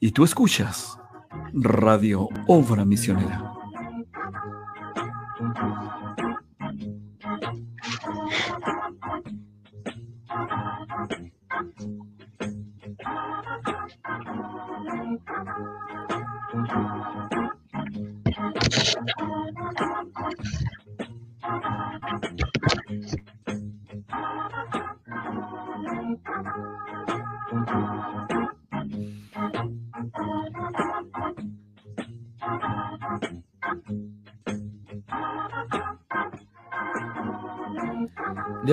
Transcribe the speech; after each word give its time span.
Y 0.00 0.12
tú 0.12 0.22
escuchas 0.24 0.96
Radio 1.52 2.28
Obra 2.46 2.84
Misionera. 2.84 3.52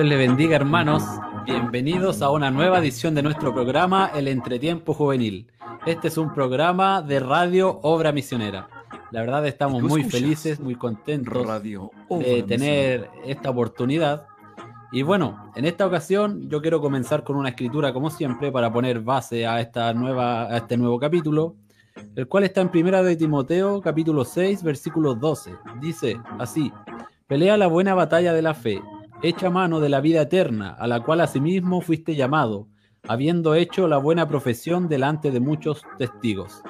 Dios 0.06 0.20
le 0.20 0.24
bendiga 0.28 0.54
hermanos, 0.54 1.02
bienvenidos 1.46 2.22
a 2.22 2.30
una 2.30 2.48
nueva 2.48 2.78
edición 2.78 3.12
de 3.16 3.24
nuestro 3.24 3.52
programa 3.52 4.12
El 4.14 4.28
Entretiempo 4.28 4.94
Juvenil. 4.94 5.48
Este 5.84 6.06
es 6.06 6.16
un 6.16 6.32
programa 6.32 7.02
de 7.02 7.18
Radio 7.18 7.80
Obra 7.82 8.12
Misionera. 8.12 8.68
La 9.10 9.22
verdad 9.22 9.44
estamos 9.48 9.82
muy 9.82 10.04
felices, 10.04 10.60
muy 10.60 10.76
contentos 10.76 11.60
de 11.60 12.44
tener 12.46 13.10
esta 13.24 13.50
oportunidad. 13.50 14.28
Y 14.92 15.02
bueno, 15.02 15.50
en 15.56 15.64
esta 15.64 15.84
ocasión 15.84 16.48
yo 16.48 16.62
quiero 16.62 16.80
comenzar 16.80 17.24
con 17.24 17.34
una 17.34 17.48
escritura 17.48 17.92
como 17.92 18.08
siempre 18.08 18.52
para 18.52 18.72
poner 18.72 19.00
base 19.00 19.44
a 19.44 19.60
esta 19.60 19.92
nueva 19.92 20.44
a 20.44 20.58
este 20.58 20.76
nuevo 20.76 21.00
capítulo, 21.00 21.56
el 22.14 22.28
cual 22.28 22.44
está 22.44 22.60
en 22.60 22.68
Primera 22.68 23.02
de 23.02 23.16
Timoteo, 23.16 23.80
capítulo 23.80 24.24
6, 24.24 24.62
versículo 24.62 25.16
12. 25.16 25.56
Dice 25.80 26.16
así: 26.38 26.72
Pelea 27.26 27.56
la 27.56 27.66
buena 27.66 27.96
batalla 27.96 28.32
de 28.32 28.42
la 28.42 28.54
fe 28.54 28.80
Echa 29.22 29.48
mano 29.48 29.80
de 29.80 29.88
la 29.88 30.00
vida 30.00 30.22
eterna, 30.22 30.76
a 30.78 30.86
la 30.86 31.00
cual 31.00 31.22
asimismo 31.22 31.80
fuiste 31.80 32.14
llamado, 32.14 32.68
habiendo 33.08 33.54
hecho 33.54 33.88
la 33.88 33.96
buena 33.96 34.28
profesión 34.28 34.88
delante 34.88 35.30
de 35.30 35.40
muchos 35.40 35.82
testigos. 35.96 36.62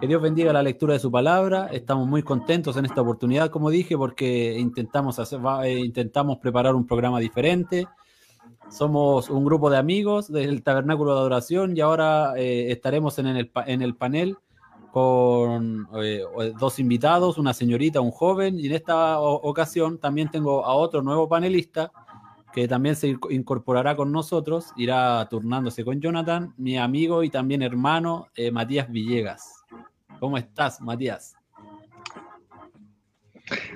Que 0.00 0.08
Dios 0.08 0.20
bendiga 0.20 0.52
la 0.52 0.64
lectura 0.64 0.94
de 0.94 0.98
su 0.98 1.12
palabra. 1.12 1.68
Estamos 1.70 2.08
muy 2.08 2.22
contentos 2.24 2.76
en 2.76 2.86
esta 2.86 3.02
oportunidad, 3.02 3.50
como 3.50 3.70
dije, 3.70 3.96
porque 3.96 4.58
intentamos, 4.58 5.20
eh, 5.62 5.78
intentamos 5.78 6.38
preparar 6.38 6.74
un 6.74 6.86
programa 6.86 7.20
diferente. 7.20 7.86
Somos 8.68 9.30
un 9.30 9.44
grupo 9.44 9.70
de 9.70 9.76
amigos 9.76 10.30
del 10.30 10.62
Tabernáculo 10.64 11.14
de 11.14 11.20
Adoración 11.20 11.76
y 11.76 11.80
ahora 11.80 12.34
eh, 12.36 12.72
estaremos 12.72 13.18
en 13.18 13.26
el, 13.26 13.50
en 13.66 13.82
el 13.82 13.94
panel 13.94 14.38
con 14.92 15.88
eh, 16.02 16.22
dos 16.58 16.78
invitados, 16.78 17.38
una 17.38 17.54
señorita, 17.54 18.00
un 18.00 18.10
joven, 18.10 18.58
y 18.58 18.66
en 18.66 18.72
esta 18.72 19.20
ocasión 19.20 19.98
también 19.98 20.30
tengo 20.30 20.64
a 20.64 20.74
otro 20.74 21.02
nuevo 21.02 21.28
panelista 21.28 21.92
que 22.52 22.66
también 22.66 22.96
se 22.96 23.16
incorporará 23.30 23.94
con 23.94 24.10
nosotros, 24.10 24.72
irá 24.76 25.26
turnándose 25.30 25.84
con 25.84 26.00
Jonathan, 26.00 26.52
mi 26.56 26.76
amigo 26.76 27.22
y 27.22 27.30
también 27.30 27.62
hermano 27.62 28.28
eh, 28.34 28.50
Matías 28.50 28.90
Villegas. 28.90 29.64
¿Cómo 30.18 30.36
estás, 30.36 30.80
Matías? 30.80 31.36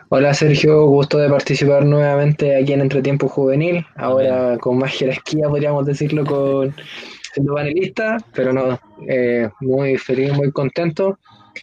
Hola 0.09 0.35
Sergio, 0.35 0.87
gusto 0.87 1.19
de 1.19 1.29
participar 1.29 1.85
nuevamente 1.85 2.57
aquí 2.57 2.73
en 2.73 2.81
Entretiempo 2.81 3.29
Juvenil, 3.29 3.85
ahora 3.97 4.57
con 4.59 4.79
más 4.79 4.93
jerarquía 4.93 5.49
podríamos 5.49 5.85
decirlo 5.87 6.25
con 6.25 6.75
siendo 7.35 7.55
panelista, 7.55 8.19
pero 8.33 8.53
no, 8.53 8.79
eh, 9.09 9.51
muy 9.61 9.99
feliz, 9.99 10.33
muy 10.33 10.53
contento. 10.53 11.19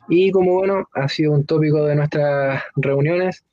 Y 0.09 0.31
como 0.31 0.55
bueno, 0.55 0.87
ha 0.93 1.07
sido 1.07 1.31
un 1.31 1.45
tópico 1.45 1.85
de 1.85 1.95
nuestras 1.95 2.61
reuniones, 2.75 3.45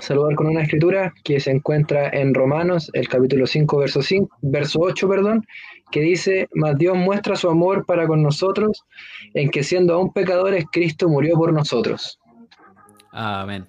saludar 0.00 0.34
con 0.34 0.48
una 0.48 0.62
escritura 0.62 1.14
que 1.22 1.38
se 1.38 1.52
encuentra 1.52 2.08
en 2.08 2.34
Romanos, 2.34 2.90
el 2.92 3.08
capítulo 3.08 3.46
5, 3.46 3.78
verso, 3.78 4.02
5, 4.02 4.36
verso 4.42 4.80
8, 4.80 5.08
perdón, 5.08 5.46
que 5.92 6.00
dice, 6.00 6.48
mas 6.54 6.76
Dios 6.76 6.96
muestra 6.96 7.36
su 7.36 7.48
amor 7.48 7.86
para 7.86 8.06
con 8.08 8.22
nosotros, 8.22 8.84
en 9.34 9.50
que 9.50 9.62
siendo 9.62 9.94
aún 9.94 10.12
pecadores, 10.12 10.64
Cristo 10.72 11.08
murió 11.08 11.36
por 11.36 11.52
nosotros. 11.52 12.18
Amén. 13.12 13.66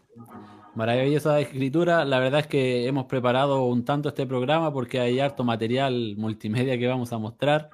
Maravillosa 0.76 1.40
escritura. 1.40 2.04
La 2.04 2.20
verdad 2.20 2.42
es 2.42 2.48
que 2.48 2.86
hemos 2.86 3.06
preparado 3.06 3.64
un 3.64 3.86
tanto 3.86 4.09
este 4.09 4.28
programa 4.28 4.74
porque 4.74 5.00
hay 5.00 5.22
harto 5.22 5.46
material 5.46 6.16
multimedia 6.18 6.78
que 6.78 6.86
vamos 6.86 7.14
a 7.14 7.18
mostrar. 7.18 7.70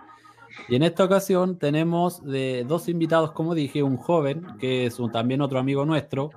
Y 0.67 0.75
en 0.75 0.83
esta 0.83 1.03
ocasión 1.03 1.57
tenemos 1.57 2.23
de 2.23 2.65
dos 2.67 2.89
invitados, 2.89 3.31
como 3.31 3.55
dije, 3.55 3.83
un 3.83 3.97
joven, 3.97 4.45
que 4.59 4.85
es 4.85 4.97
también 5.11 5.41
otro 5.41 5.59
amigo 5.59 5.85
nuestro, 5.85 6.31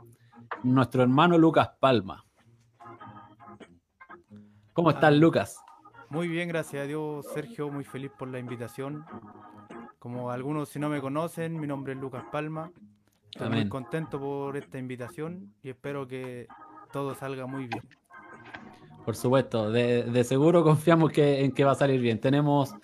nuestro 0.62 1.02
hermano 1.02 1.38
Lucas 1.38 1.70
Palma. 1.80 2.24
¿Cómo 4.72 4.90
estás, 4.90 5.14
Lucas? 5.14 5.60
Muy 6.10 6.28
bien, 6.28 6.48
gracias 6.48 6.84
a 6.84 6.86
Dios, 6.86 7.26
Sergio, 7.32 7.70
muy 7.70 7.84
feliz 7.84 8.10
por 8.16 8.28
la 8.28 8.38
invitación. 8.38 9.04
Como 9.98 10.30
algunos 10.30 10.68
si 10.68 10.78
no 10.78 10.88
me 10.88 11.00
conocen, 11.00 11.58
mi 11.58 11.66
nombre 11.66 11.94
es 11.94 11.98
Lucas 11.98 12.24
Palma. 12.30 12.70
Estoy 13.30 13.48
muy 13.48 13.68
contento 13.68 14.20
por 14.20 14.56
esta 14.56 14.78
invitación 14.78 15.54
y 15.62 15.70
espero 15.70 16.06
que 16.06 16.46
todo 16.92 17.14
salga 17.14 17.46
muy 17.46 17.66
bien. 17.66 17.82
Por 19.04 19.16
supuesto, 19.16 19.70
de, 19.70 20.24
seguro 20.24 20.62
confiamos 20.62 21.10
que, 21.10 21.44
en 21.44 21.52
que 21.52 21.64
va 21.64 21.72
a 21.72 21.76
salir 21.76 22.00
bien. 22.00 22.20
Tenemos 22.20 22.74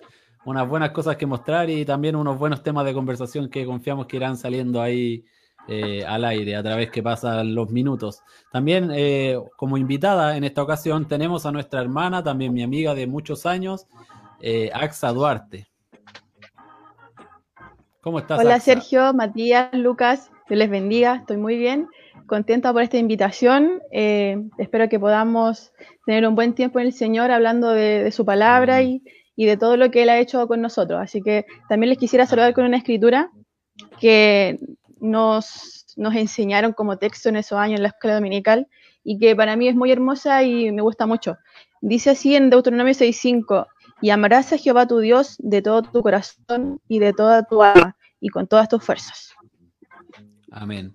unas 0.45 0.67
buenas 0.67 0.91
cosas 0.91 1.17
que 1.17 1.25
mostrar 1.25 1.69
y 1.69 1.85
también 1.85 2.15
unos 2.15 2.37
buenos 2.37 2.63
temas 2.63 2.85
de 2.85 2.93
conversación 2.93 3.49
que 3.49 3.65
confiamos 3.65 4.07
que 4.07 4.17
irán 4.17 4.37
saliendo 4.37 4.81
ahí 4.81 5.23
eh, 5.67 6.03
al 6.05 6.25
aire 6.25 6.55
a 6.55 6.63
través 6.63 6.89
que 6.89 7.03
pasan 7.03 7.53
los 7.53 7.69
minutos. 7.69 8.23
También 8.51 8.89
eh, 8.93 9.37
como 9.55 9.77
invitada 9.77 10.35
en 10.35 10.43
esta 10.43 10.63
ocasión 10.63 11.07
tenemos 11.07 11.45
a 11.45 11.51
nuestra 11.51 11.81
hermana, 11.81 12.23
también 12.23 12.53
mi 12.53 12.63
amiga 12.63 12.95
de 12.95 13.05
muchos 13.07 13.45
años, 13.45 13.87
eh, 14.41 14.71
Axa 14.73 15.13
Duarte. 15.13 15.67
¿Cómo 18.01 18.17
estás? 18.17 18.39
Hola 18.39 18.59
Sergio, 18.59 19.13
Matías, 19.13 19.69
Lucas. 19.73 20.31
Dios 20.49 20.57
les 20.57 20.69
bendiga, 20.69 21.17
estoy 21.17 21.37
muy 21.37 21.55
bien, 21.55 21.87
contenta 22.25 22.73
por 22.73 22.81
esta 22.81 22.97
invitación. 22.97 23.81
Eh, 23.91 24.37
espero 24.57 24.89
que 24.89 24.99
podamos 24.99 25.71
tener 26.05 26.27
un 26.27 26.35
buen 26.35 26.55
tiempo 26.55 26.79
en 26.79 26.87
el 26.87 26.93
Señor 26.93 27.31
hablando 27.31 27.69
de, 27.69 28.11
su 28.11 28.25
palabra 28.25 28.81
y, 28.81 29.01
de 29.45 29.57
todo 29.57 29.77
lo 29.77 29.91
que 29.91 30.03
Él 30.03 30.09
ha 30.09 30.19
hecho 30.19 30.47
con 30.47 30.61
nosotros. 30.61 30.99
Así 31.01 31.21
que 31.21 31.45
también 31.69 31.89
les 31.89 31.97
quisiera 31.97 32.25
saludar 32.25 32.53
con 32.53 32.65
una 32.65 32.77
escritura 32.77 33.31
que 33.99 34.59
nos, 34.99 35.85
nos 35.95 36.15
enseñaron 36.15 36.73
como 36.73 36.97
texto 36.97 37.29
en 37.29 37.37
esos 37.37 37.57
años 37.57 37.77
en 37.77 37.83
la 37.83 37.89
escuela 37.89 38.15
dominical 38.15 38.67
y 39.03 39.17
que 39.17 39.35
para 39.35 39.55
mí 39.55 39.67
es 39.67 39.75
muy 39.75 39.91
hermosa 39.91 40.43
y 40.43 40.71
me 40.71 40.81
gusta 40.81 41.05
mucho. 41.05 41.37
Dice 41.81 42.11
así 42.11 42.35
en 42.35 42.49
Deuteronomio 42.49 42.93
6.5, 42.93 43.67
y 44.01 44.09
amarás 44.09 44.51
a 44.51 44.57
Jehová 44.57 44.87
tu 44.87 44.99
Dios 44.99 45.35
de 45.39 45.61
todo 45.61 45.83
tu 45.83 46.01
corazón 46.01 46.79
y 46.87 46.99
de 46.99 47.13
toda 47.13 47.43
tu 47.43 47.61
alma 47.61 47.95
y 48.19 48.29
con 48.29 48.47
todas 48.47 48.67
tus 48.67 48.83
fuerzas. 48.83 49.33
Amén. 50.51 50.93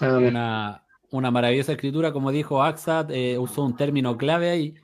Una, 0.00 0.82
maravillosa 1.10 1.72
escritura, 1.72 2.12
como 2.12 2.30
dijo 2.30 2.62
Axat, 2.62 3.10
eh, 3.10 3.38
usó 3.38 3.64
un 3.64 3.76
término 3.76 4.16
clave 4.16 4.50
ahí 4.50 4.74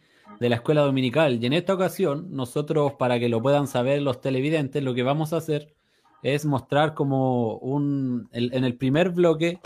de 0.41 0.48
la 0.48 0.56
escuela 0.56 0.82
dominical. 0.82 1.38
Y 1.43 1.47
en 1.47 1.53
esta 1.53 1.75
ocasión, 1.75 2.28
nosotros, 2.31 2.94
para 2.94 3.19
que 3.19 3.28
lo 3.28 3.41
puedan 3.43 3.66
saber 3.66 4.03
los 4.03 4.20
televidentes, 4.20 4.82
lo 4.82 4.94
que 4.94 5.03
vamos 5.03 5.32
a 5.32 5.38
hacer 5.38 5.75
es 6.22 6.44
mostrar 6.44 6.94
como 6.94 7.56
un, 7.59 8.28
en 8.32 8.65
el 8.65 8.76
primer 8.76 9.10
bloque 9.10 9.60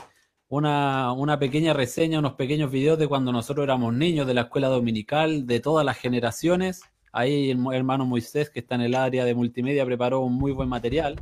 una, 0.49 1.12
una, 1.12 1.38
pequeña 1.38 1.72
reseña, 1.72 2.21
unos 2.21 2.34
pequeños 2.34 2.71
videos 2.71 2.99
de 2.99 3.09
cuando 3.09 3.32
nosotros 3.32 3.65
éramos 3.65 3.94
niños 3.94 4.27
de 4.27 4.34
la 4.34 4.43
escuela 4.43 4.68
dominical, 4.68 5.47
de 5.47 5.60
todas 5.60 5.84
las 5.84 5.98
generaciones. 5.98 6.83
Ahí 7.13 7.51
el 7.51 7.59
hermano 7.72 8.07
Moisés, 8.07 8.51
que 8.51 8.60
está 8.60 8.77
en 8.77 8.83
el 8.83 8.95
área 8.95 9.24
de 9.24 9.34
multimedia, 9.34 9.84
preparó 9.84 10.21
un 10.21 10.34
muy 10.34 10.53
buen 10.53 10.68
material. 10.68 11.16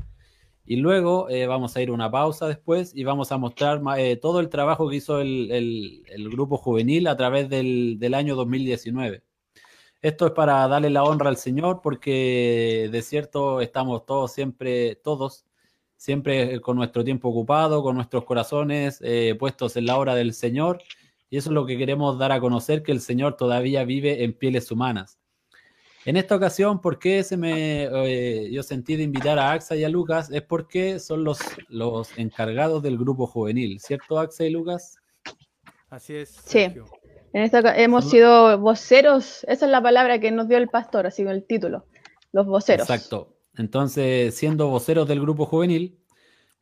Y 0.66 0.76
luego 0.76 1.28
eh, 1.28 1.46
vamos 1.46 1.76
a 1.76 1.82
ir 1.82 1.90
a 1.90 1.92
una 1.92 2.10
pausa 2.10 2.48
después 2.48 2.92
y 2.94 3.04
vamos 3.04 3.32
a 3.32 3.38
mostrar 3.38 3.82
eh, 3.98 4.16
todo 4.16 4.40
el 4.40 4.48
trabajo 4.48 4.88
que 4.88 4.96
hizo 4.96 5.20
el, 5.20 6.02
grupo 6.32 6.56
juvenil 6.56 7.06
a 7.06 7.16
través 7.16 7.50
del, 7.50 8.14
año 8.14 8.34
2019. 8.34 9.22
Esto 10.04 10.26
es 10.26 10.32
para 10.32 10.68
darle 10.68 10.90
la 10.90 11.02
honra 11.02 11.30
al 11.30 11.38
Señor 11.38 11.80
porque 11.82 12.90
de 12.92 13.00
cierto 13.00 13.62
estamos 13.62 14.04
todos 14.04 14.34
siempre, 14.34 14.96
todos, 14.96 15.46
siempre 15.96 16.60
con 16.60 16.76
nuestro 16.76 17.02
tiempo 17.02 17.30
ocupado, 17.30 17.82
con 17.82 17.96
nuestros 17.96 18.26
corazones 18.26 18.98
eh, 19.02 19.34
puestos 19.38 19.78
en 19.78 19.86
la 19.86 19.96
obra 19.96 20.14
del 20.14 20.34
Señor. 20.34 20.82
Y 21.30 21.38
eso 21.38 21.48
es 21.48 21.54
lo 21.54 21.64
que 21.64 21.78
queremos 21.78 22.18
dar 22.18 22.32
a 22.32 22.40
conocer, 22.40 22.82
que 22.82 22.92
el 22.92 23.00
Señor 23.00 23.38
todavía 23.38 23.82
vive 23.84 24.24
en 24.24 24.34
pieles 24.34 24.70
humanas. 24.70 25.18
En 26.04 26.18
esta 26.18 26.36
ocasión, 26.36 26.82
¿por 26.82 26.98
qué 26.98 27.24
se 27.24 27.38
me, 27.38 27.84
eh, 27.84 28.50
yo 28.52 28.62
sentí 28.62 28.96
de 28.96 29.04
invitar 29.04 29.38
a 29.38 29.52
AXA 29.52 29.74
y 29.74 29.84
a 29.84 29.88
Lucas? 29.88 30.30
Es 30.30 30.42
porque 30.42 30.98
son 30.98 31.24
los, 31.24 31.38
los 31.68 32.10
encargados 32.18 32.82
del 32.82 32.98
grupo 32.98 33.26
juvenil, 33.26 33.80
¿cierto 33.80 34.18
AXA 34.18 34.44
y 34.44 34.50
Lucas? 34.50 34.98
Así 35.88 36.14
es. 36.14 36.28
Sí. 36.44 36.66
En 37.34 37.42
esta, 37.42 37.76
hemos 37.76 38.08
sido 38.08 38.58
voceros, 38.58 39.44
esa 39.48 39.66
es 39.66 39.70
la 39.70 39.82
palabra 39.82 40.18
que 40.20 40.30
nos 40.30 40.48
dio 40.48 40.56
el 40.56 40.68
pastor, 40.68 41.06
ha 41.06 41.10
sido 41.10 41.30
el 41.30 41.44
título, 41.44 41.84
los 42.32 42.46
voceros. 42.46 42.88
Exacto. 42.88 43.36
Entonces, 43.56 44.34
siendo 44.34 44.68
voceros 44.68 45.06
del 45.06 45.20
grupo 45.20 45.44
juvenil, 45.44 45.98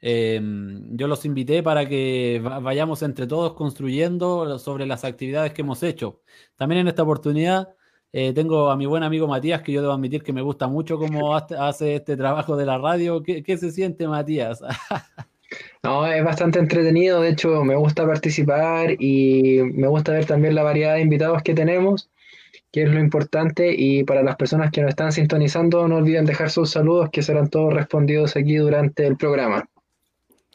Em, 0.05 0.97
yo 0.97 1.07
los 1.07 1.25
invité 1.25 1.63
para 1.63 1.89
que 1.89 2.43
vayamos 2.43 3.03
entre 3.03 3.29
todos 3.29 3.55
construyendo 3.55 4.59
sobre 4.59 4.85
las 4.85 5.05
actividades 5.05 5.53
que 5.53 5.63
hemos 5.63 5.81
hecho. 5.85 6.21
También 6.57 6.81
en 6.81 6.89
esta 6.89 7.05
oportunidad 7.05 7.69
eh, 8.13 8.33
tengo 8.35 8.71
a 8.71 8.77
mi 8.77 8.85
buen 8.87 9.05
amigo 9.05 9.29
Matías, 9.29 9.63
que 9.63 9.71
yo 9.71 9.81
debo 9.81 9.93
admitir 9.93 10.25
que 10.25 10.33
me 10.33 10.43
gusta 10.43 10.67
mucho 10.67 10.99
cómo 10.99 11.37
hace 11.37 11.95
este 11.95 12.17
trabajo 12.17 12.57
de 12.57 12.67
la 12.67 12.79
radio. 12.79 13.23
¿Qué, 13.23 13.45
qué 13.45 13.57
se 13.57 13.71
siente, 13.71 14.09
Matías? 14.09 14.61
no, 15.83 16.07
es 16.07 16.25
bastante 16.25 16.59
entretenido. 16.59 17.21
De 17.21 17.31
hecho, 17.31 17.65
me 17.65 17.75
gusta 17.75 18.07
participar 18.07 18.97
y 19.01 19.61
me 19.75 19.89
gusta 19.89 20.13
ver 20.13 20.27
también 20.27 20.55
la 20.55 20.63
variedad 20.63 20.95
de 20.95 21.01
invitados 21.01 21.43
que 21.43 21.55
tenemos, 21.55 22.11
que 22.71 22.85
es 22.85 22.91
lo 22.91 23.01
importante. 23.01 23.75
Y 23.77 24.05
para 24.05 24.23
las 24.23 24.37
personas 24.37 24.71
que 24.71 24.81
nos 24.81 24.91
están 24.91 25.13
sintonizando, 25.13 25.89
no 25.89 25.97
olviden 25.97 26.25
dejar 26.25 26.51
sus 26.51 26.71
saludos, 26.71 27.11
que 27.11 27.23
serán 27.23 27.51
todos 27.51 27.75
respondidos 27.75 28.37
aquí 28.37 28.57
durante 28.57 29.07
el 29.07 29.17
programa. 29.17 29.69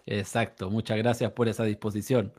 Exacto, 0.05 0.69
muchas 0.69 0.97
gracias 0.97 1.31
por 1.31 1.49
esa 1.49 1.65
disposición. 1.65 2.33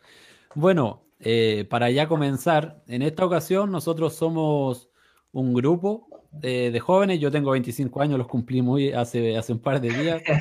Bueno, 0.55 1.05
eh, 1.21 1.67
para 1.69 1.91
ya 1.91 2.09
comenzar, 2.09 2.83
en 2.89 3.03
esta 3.03 3.25
ocasión 3.25 3.71
nosotros 3.71 4.15
somos 4.15 4.89
un 5.33 5.53
grupo 5.53 6.09
de, 6.31 6.81
jóvenes. 6.81 7.21
Yo 7.21 7.31
tengo 7.31 7.51
25 7.51 8.01
años, 8.01 8.19
los 8.19 8.27
cumplí 8.27 8.63
muy 8.63 8.93
hace, 8.93 9.37
hace 9.37 9.53
un 9.53 9.61
par 9.61 9.81
de 9.81 9.91
días. 9.91 10.23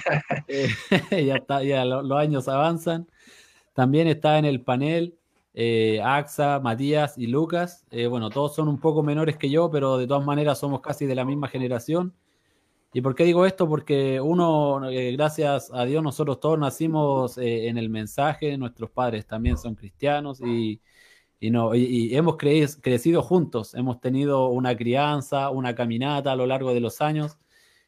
Eh, 0.49 0.69
ya 1.25 1.35
está, 1.35 1.61
ya 1.61 1.83
los 1.83 2.17
años 2.17 2.47
avanzan. 2.47 3.07
También 3.73 4.07
está 4.07 4.37
en 4.39 4.45
el 4.45 4.61
panel 4.61 5.17
eh, 5.53 6.01
Axa, 6.01 6.59
Matías 6.61 7.17
y 7.17 7.27
Lucas. 7.27 7.85
Eh, 7.91 8.07
bueno, 8.07 8.29
todos 8.29 8.55
son 8.55 8.69
un 8.69 8.79
poco 8.79 9.03
menores 9.03 9.35
que 9.35 9.49
yo, 9.49 9.69
pero 9.69 9.97
de 9.97 10.07
todas 10.07 10.25
maneras 10.25 10.59
somos 10.59 10.79
casi 10.79 11.05
de 11.05 11.15
la 11.15 11.25
misma 11.25 11.49
generación. 11.49 12.13
¿Y 12.93 13.01
por 13.01 13.13
qué 13.13 13.25
digo 13.25 13.45
esto? 13.45 13.67
Porque 13.67 14.21
uno, 14.21 14.79
gracias 15.13 15.69
a 15.73 15.83
Dios, 15.83 16.01
nosotros 16.01 16.39
todos 16.39 16.57
nacimos 16.57 17.37
en 17.37 17.77
el 17.77 17.89
mensaje, 17.89 18.57
nuestros 18.57 18.89
padres 18.89 19.27
también 19.27 19.57
son 19.57 19.75
cristianos 19.75 20.39
y, 20.39 20.79
y, 21.39 21.51
no, 21.51 21.75
y, 21.75 22.15
hemos 22.15 22.37
crecido 22.37 23.21
juntos, 23.21 23.75
hemos 23.75 23.99
tenido 23.99 24.47
una 24.47 24.75
crianza, 24.75 25.49
una 25.49 25.75
caminata 25.75 26.31
a 26.31 26.35
lo 26.35 26.47
largo 26.47 26.73
de 26.73 26.79
los 26.79 27.01
años, 27.01 27.37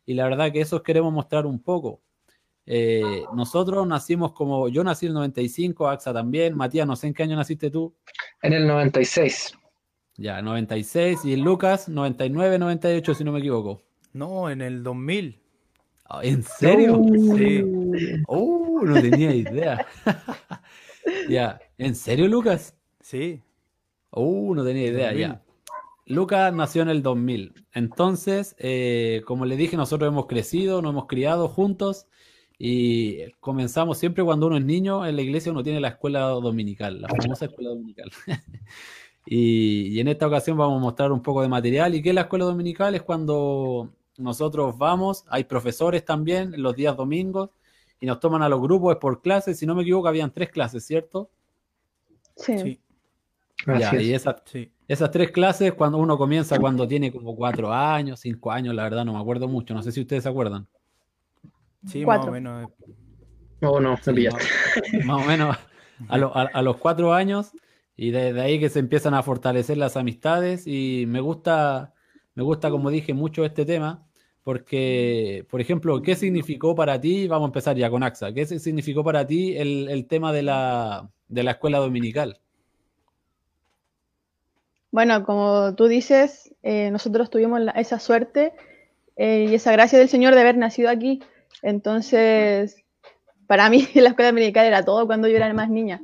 y 0.05 0.13
la 0.13 0.25
verdad 0.25 0.51
que 0.51 0.61
eso 0.61 0.83
queremos 0.83 1.11
mostrar 1.13 1.45
un 1.45 1.59
poco. 1.59 2.01
Eh, 2.65 3.23
nosotros 3.33 3.87
nacimos 3.87 4.33
como, 4.33 4.69
yo 4.69 4.83
nací 4.83 5.07
en 5.07 5.11
el 5.11 5.15
95, 5.15 5.87
AXA 5.87 6.13
también, 6.13 6.55
Matías, 6.55 6.85
no 6.85 6.95
sé 6.95 7.07
en 7.07 7.13
qué 7.13 7.23
año 7.23 7.35
naciste 7.35 7.71
tú. 7.71 7.95
En 8.43 8.53
el 8.53 8.67
96. 8.67 9.53
Ya, 10.17 10.41
96, 10.41 11.25
y 11.25 11.35
Lucas, 11.37 11.89
99, 11.89 12.59
98, 12.59 13.15
si 13.15 13.23
no 13.23 13.31
me 13.31 13.39
equivoco. 13.39 13.81
No, 14.13 14.49
en 14.49 14.61
el 14.61 14.83
2000. 14.83 15.41
Ah, 16.05 16.21
¿En 16.23 16.43
serio? 16.43 17.01
sí. 17.37 17.63
Oh, 18.27 18.81
no 18.83 19.01
tenía 19.01 19.33
idea. 19.33 19.85
ya, 21.29 21.59
¿en 21.77 21.95
serio, 21.95 22.27
Lucas? 22.27 22.75
Sí. 23.09 23.41
Uh, 24.11 24.53
no 24.53 24.63
tenía 24.63 24.85
idea 24.85 25.11
ya. 25.13 25.41
Lucas 26.05 26.53
nació 26.53 26.83
en 26.83 26.89
el 26.89 27.01
2000. 27.01 27.65
Entonces, 27.73 28.55
eh, 28.59 29.23
como 29.25 29.45
le 29.45 29.57
dije, 29.57 29.75
nosotros 29.77 30.07
hemos 30.07 30.27
crecido, 30.27 30.83
nos 30.83 30.91
hemos 30.91 31.07
criado 31.07 31.47
juntos 31.47 32.05
y 32.59 33.31
comenzamos 33.39 33.97
siempre 33.97 34.23
cuando 34.23 34.45
uno 34.45 34.57
es 34.57 34.63
niño, 34.63 35.07
en 35.07 35.15
la 35.15 35.23
iglesia 35.23 35.51
uno 35.51 35.63
tiene 35.63 35.79
la 35.79 35.87
escuela 35.87 36.21
dominical, 36.27 37.01
la 37.01 37.07
famosa 37.07 37.45
escuela 37.45 37.71
dominical. 37.71 38.11
y, 39.25 39.99
en 39.99 40.07
esta 40.07 40.27
ocasión 40.27 40.55
vamos 40.55 40.77
a 40.77 40.81
mostrar 40.81 41.11
un 41.11 41.23
poco 41.23 41.41
de 41.41 41.47
material. 41.47 41.95
¿Y 41.95 42.03
qué 42.03 42.09
es 42.09 42.15
la 42.15 42.21
escuela 42.21 42.45
dominical? 42.45 42.93
Es 42.93 43.01
cuando 43.01 43.91
nosotros 44.17 44.77
vamos, 44.77 45.25
hay 45.29 45.45
profesores 45.45 46.05
también 46.05 46.53
los 46.61 46.75
días 46.75 46.95
domingos 46.95 47.49
y 47.99 48.05
nos 48.05 48.19
toman 48.19 48.43
a 48.43 48.49
los 48.49 48.61
grupos, 48.61 48.93
es 48.93 48.99
por 48.99 49.23
clases. 49.23 49.57
Si 49.57 49.65
no 49.65 49.73
me 49.73 49.81
equivoco, 49.81 50.07
habían 50.07 50.31
tres 50.31 50.51
clases, 50.51 50.85
¿cierto? 50.85 51.31
sí 52.35 52.79
y 53.99 54.13
esas 54.13 55.11
tres 55.11 55.31
clases, 55.31 55.73
cuando 55.73 55.97
uno 55.97 56.17
comienza 56.17 56.59
cuando 56.59 56.87
tiene 56.87 57.11
como 57.11 57.35
cuatro 57.35 57.71
años, 57.71 58.19
cinco 58.19 58.51
años, 58.51 58.73
la 58.73 58.83
verdad 58.83 59.05
no 59.05 59.13
me 59.13 59.19
acuerdo 59.19 59.47
mucho. 59.47 59.73
No 59.73 59.83
sé 59.83 59.91
si 59.91 60.01
ustedes 60.01 60.23
se 60.23 60.29
acuerdan. 60.29 60.67
Sí, 61.85 62.05
más 62.05 62.25
o 62.25 62.31
menos. 62.31 62.69
No, 63.61 63.79
no, 63.79 63.97
se 63.97 64.13
más, 65.05 65.25
o 65.25 65.27
menos 65.27 65.57
a, 66.07 66.61
los 66.61 66.77
cuatro 66.77 67.13
años 67.13 67.51
y 67.95 68.11
desde 68.11 68.39
ahí 68.39 68.59
que 68.59 68.69
se 68.69 68.79
empiezan 68.79 69.13
a 69.13 69.23
fortalecer 69.23 69.77
las 69.77 69.97
amistades 69.97 70.65
y 70.65 71.05
me 71.07 71.19
gusta, 71.19 71.93
me 72.35 72.43
gusta 72.43 72.69
como 72.69 72.89
dije 72.89 73.13
mucho 73.13 73.43
este 73.43 73.65
tema 73.65 74.05
porque, 74.43 75.45
por 75.49 75.61
ejemplo, 75.61 76.01
¿qué 76.01 76.15
significó 76.15 76.73
para 76.73 76.99
ti? 76.99 77.27
Vamos 77.27 77.47
a 77.47 77.49
empezar 77.49 77.75
ya 77.75 77.89
con 77.89 78.01
AXA. 78.01 78.33
¿Qué 78.33 78.45
significó 78.45 79.03
para 79.03 79.27
ti 79.27 79.57
el, 79.57 79.89
el 79.89 80.07
tema 80.07 80.31
de 80.33 80.41
la, 80.41 81.11
de 81.27 81.43
la 81.43 81.51
escuela 81.51 81.77
dominical? 81.79 82.39
Bueno, 84.91 85.23
como 85.23 85.75
tú 85.75 85.87
dices, 85.87 86.53
eh, 86.63 86.89
nosotros 86.91 87.29
tuvimos 87.29 87.61
esa 87.75 87.99
suerte 87.99 88.53
eh, 89.15 89.47
y 89.49 89.55
esa 89.55 89.71
gracia 89.71 89.99
del 89.99 90.09
Señor 90.09 90.33
de 90.33 90.41
haber 90.41 90.57
nacido 90.57 90.89
aquí. 90.89 91.21
Entonces, 91.61 92.83
para 93.47 93.69
mí 93.69 93.87
la 93.95 94.09
escuela 94.09 94.31
dominical 94.31 94.65
era 94.65 94.83
todo 94.83 95.05
cuando 95.05 95.27
yo 95.27 95.35
era 95.35 95.53
más 95.53 95.69
niña. 95.69 96.01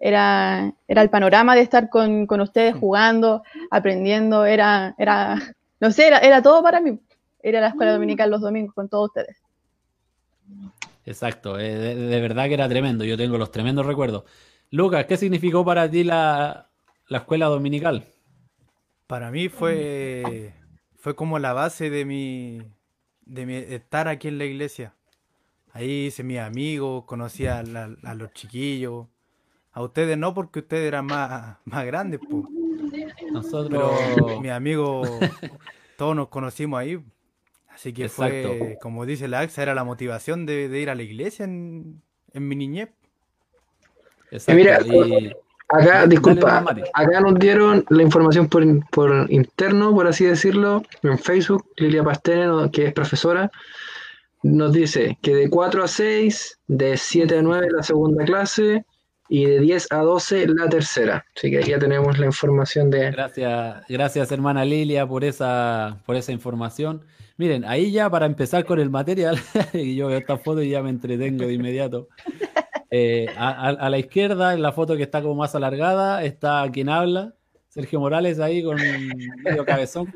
Era, 0.00 0.74
era 0.86 1.02
el 1.02 1.10
panorama 1.10 1.56
de 1.56 1.62
estar 1.62 1.88
con, 1.88 2.28
ustedes 2.40 2.74
jugando, 2.76 3.42
aprendiendo, 3.70 4.44
era, 4.44 4.94
era 4.98 5.54
no 5.80 5.90
sé, 5.90 6.08
era, 6.08 6.42
todo 6.42 6.62
para 6.62 6.80
mí. 6.80 6.98
Era 7.42 7.60
la 7.60 7.68
escuela 7.68 7.92
dominical 7.92 8.30
los 8.30 8.40
domingos 8.40 8.74
con 8.74 8.88
todos 8.88 9.08
ustedes. 9.08 9.36
Exacto, 11.04 11.58
eh, 11.58 11.94
de, 11.94 12.20
verdad 12.20 12.46
que 12.46 12.54
era 12.54 12.68
tremendo. 12.68 13.04
Yo 13.04 13.16
tengo 13.16 13.38
los 13.38 13.50
tremendos 13.50 13.86
recuerdos. 13.86 14.24
Lucas, 14.70 15.06
¿qué 15.06 15.16
significó 15.16 15.64
para 15.64 15.90
ti 15.90 16.04
la, 16.04 16.68
la 17.08 17.18
escuela 17.18 17.46
dominical? 17.46 18.04
Para 19.08 19.30
mí 19.30 19.48
fue, 19.48 20.52
fue 20.96 21.16
como 21.16 21.38
la 21.38 21.54
base 21.54 21.88
de 21.88 22.04
mi, 22.04 22.60
de 23.24 23.46
mi 23.46 23.54
estar 23.54 24.06
aquí 24.06 24.28
en 24.28 24.36
la 24.36 24.44
iglesia. 24.44 24.94
Ahí 25.72 26.06
hice 26.06 26.22
mis 26.22 26.38
amigos, 26.38 27.04
conocí 27.06 27.46
a, 27.46 27.62
los 27.62 28.32
chiquillos. 28.34 29.06
A 29.72 29.82
ustedes 29.82 30.18
no, 30.18 30.34
porque 30.34 30.58
ustedes 30.58 30.86
eran 30.86 31.06
más, 31.06 31.56
más 31.64 31.86
grandes. 31.86 32.20
pues. 32.28 32.44
Nosotros, 33.32 33.98
mis 34.42 34.50
amigos, 34.50 35.08
todos 35.96 36.14
nos 36.14 36.28
conocimos 36.28 36.78
ahí. 36.78 37.02
Así 37.68 37.94
que 37.94 38.10
fue, 38.10 38.76
como 38.82 39.06
dice 39.06 39.26
la 39.26 39.40
AXA, 39.40 39.62
era 39.62 39.74
la 39.74 39.84
motivación 39.84 40.44
de, 40.44 40.64
ir 40.78 40.90
a 40.90 40.94
la 40.94 41.02
iglesia 41.02 41.46
en, 41.46 42.02
mi 42.34 42.56
niñez. 42.56 42.90
Exacto. 44.30 45.06
y... 45.06 45.32
Acá, 45.70 46.06
disculpa, 46.06 46.64
acá 46.94 47.20
nos 47.20 47.38
dieron 47.38 47.84
la 47.90 48.02
información 48.02 48.48
por, 48.48 48.64
por, 48.88 49.30
interno, 49.30 49.94
por 49.94 50.06
así 50.06 50.24
decirlo, 50.24 50.82
en 51.02 51.18
Facebook, 51.18 51.66
Lilia 51.76 52.02
Pastene, 52.02 52.70
que 52.70 52.86
es 52.86 52.92
profesora, 52.94 53.50
nos 54.42 54.72
dice 54.72 55.18
que 55.20 55.34
de 55.34 55.50
4 55.50 55.84
a 55.84 55.88
6, 55.88 56.58
de 56.68 56.96
7 56.96 57.38
a 57.38 57.42
9 57.42 57.66
la 57.70 57.82
segunda 57.82 58.24
clase 58.24 58.84
y 59.28 59.44
de 59.44 59.60
10 59.60 59.92
a 59.92 59.98
12 59.98 60.46
la 60.48 60.68
tercera. 60.70 61.26
Así 61.36 61.50
que 61.50 61.62
ya 61.62 61.78
tenemos 61.78 62.18
la 62.18 62.26
información 62.26 62.90
de... 62.90 63.10
Gracias, 63.10 63.84
gracias 63.88 64.32
hermana 64.32 64.64
Lilia 64.64 65.06
por 65.06 65.22
esa, 65.22 65.98
por 66.06 66.16
esa 66.16 66.32
información. 66.32 67.02
Miren, 67.36 67.64
ahí 67.66 67.92
ya 67.92 68.08
para 68.10 68.26
empezar 68.26 68.64
con 68.64 68.80
el 68.80 68.90
material, 68.90 69.38
y 69.74 69.96
yo 69.96 70.08
veo 70.08 70.18
esta 70.18 70.38
foto 70.38 70.62
y 70.62 70.70
ya 70.70 70.82
me 70.82 70.90
entretengo 70.90 71.46
de 71.46 71.52
inmediato. 71.52 72.08
Eh, 72.90 73.26
a, 73.36 73.90
la 73.90 73.98
izquierda, 73.98 74.54
en 74.54 74.62
la 74.62 74.72
foto 74.72 74.96
que 74.96 75.02
está 75.02 75.20
como 75.20 75.34
más 75.34 75.54
alargada, 75.54 76.24
está 76.24 76.68
quien 76.72 76.88
habla, 76.88 77.34
Sergio 77.68 78.00
Morales 78.00 78.40
ahí 78.40 78.62
con 78.62 78.76
medio 79.42 79.64
cabezón. 79.64 80.12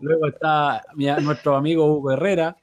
Luego 0.00 0.26
está 0.26 0.82
nuestro 1.20 1.56
amigo 1.56 1.86
Hugo 1.86 2.12
Herrera. 2.12 2.56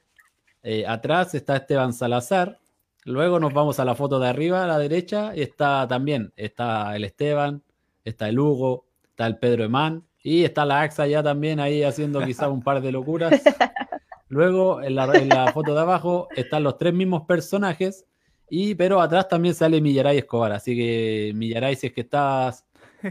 Eh, 0.62 0.84
atrás 0.86 1.34
está 1.34 1.56
Esteban 1.56 1.92
Salazar. 1.92 2.58
Luego 3.04 3.40
nos 3.40 3.54
vamos 3.54 3.80
a 3.80 3.84
la 3.84 3.94
foto 3.94 4.18
de 4.18 4.28
arriba, 4.28 4.64
a 4.64 4.66
la 4.66 4.78
derecha, 4.78 5.32
y 5.34 5.40
está 5.40 5.86
también, 5.88 6.32
está 6.36 6.94
el 6.94 7.04
Esteban, 7.04 7.62
está 8.04 8.28
el 8.28 8.38
Hugo, 8.38 8.84
está 9.08 9.26
el 9.26 9.38
Pedro 9.38 9.64
Emán, 9.64 10.04
y 10.22 10.44
está 10.44 10.66
la 10.66 10.82
AXA 10.82 11.06
ya 11.06 11.22
también 11.22 11.58
ahí 11.60 11.82
haciendo 11.84 12.20
quizás 12.22 12.48
un 12.48 12.62
par 12.62 12.82
de 12.82 12.92
locuras. 12.92 13.32
Luego, 14.28 14.82
en 14.82 14.94
la, 14.94 15.04
en 15.14 15.28
la, 15.30 15.52
foto 15.52 15.74
de 15.74 15.80
abajo, 15.80 16.28
están 16.36 16.64
los 16.64 16.76
tres 16.76 16.92
mismos 16.92 17.22
personajes, 17.22 18.04
y, 18.50 18.74
pero 18.74 19.00
atrás 19.00 19.28
también 19.28 19.54
sale 19.54 19.80
Millaray 19.80 20.18
Escobar, 20.18 20.52
así 20.52 20.76
que 20.76 21.32
Millaray, 21.34 21.76
si 21.76 21.88
es 21.88 21.92
que 21.92 22.02
estás 22.02 22.64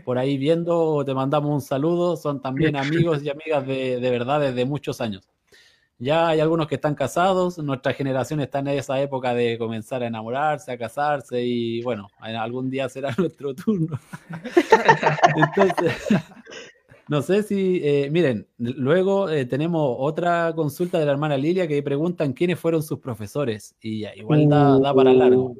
por 0.03 0.17
ahí 0.17 0.37
viendo, 0.37 1.03
te 1.05 1.13
mandamos 1.13 1.51
un 1.51 1.61
saludo, 1.61 2.17
son 2.17 2.41
también 2.41 2.75
amigos 2.75 3.23
y 3.23 3.29
amigas 3.29 3.65
de, 3.65 3.99
de 3.99 4.11
verdad 4.11 4.39
desde 4.41 4.65
muchos 4.65 4.99
años. 5.01 5.27
Ya 5.99 6.27
hay 6.27 6.39
algunos 6.39 6.67
que 6.67 6.75
están 6.75 6.93
casados, 6.93 7.57
nuestra 7.57 7.91
generación 7.93 8.39
está 8.39 8.59
en 8.59 8.67
esa 8.67 9.01
época 9.01 9.33
de 9.33 9.57
comenzar 9.57 10.03
a 10.03 10.07
enamorarse, 10.07 10.71
a 10.71 10.77
casarse 10.77 11.41
y 11.41 11.81
bueno, 11.81 12.07
algún 12.19 12.69
día 12.69 12.87
será 12.87 13.09
nuestro 13.17 13.55
turno. 13.55 13.99
Entonces, 15.35 15.95
No 17.09 17.21
sé 17.21 17.43
si, 17.43 17.81
eh, 17.83 18.09
miren, 18.11 18.47
luego 18.57 19.29
eh, 19.29 19.45
tenemos 19.45 19.95
otra 19.97 20.53
consulta 20.53 20.99
de 20.99 21.05
la 21.05 21.13
hermana 21.13 21.37
Lilia 21.37 21.67
que 21.67 21.81
preguntan 21.81 22.33
quiénes 22.33 22.59
fueron 22.59 22.83
sus 22.83 22.99
profesores 22.99 23.75
y 23.81 24.01
ya, 24.01 24.15
igual 24.15 24.49
da, 24.49 24.93
para 24.93 25.13
largo. 25.13 25.55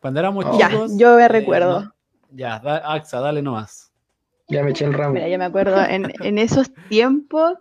Cuando 0.00 0.20
éramos 0.20 0.44
chicos. 0.44 0.58
Ya, 0.58 0.98
yo 0.98 1.16
me 1.16 1.28
recuerdo. 1.28 1.94
ya, 2.32 2.56
Axa, 2.56 3.20
dale 3.20 3.40
nomás. 3.40 3.92
Ya 4.48 4.62
me 4.64 4.70
eché 4.70 4.84
el 4.84 4.92
ramo. 4.92 5.14
Mira, 5.14 5.28
yo 5.28 5.38
me 5.38 5.44
acuerdo, 5.44 5.80
en, 5.82 6.12
en 6.20 6.38
esos 6.38 6.72
tiempos, 6.88 7.54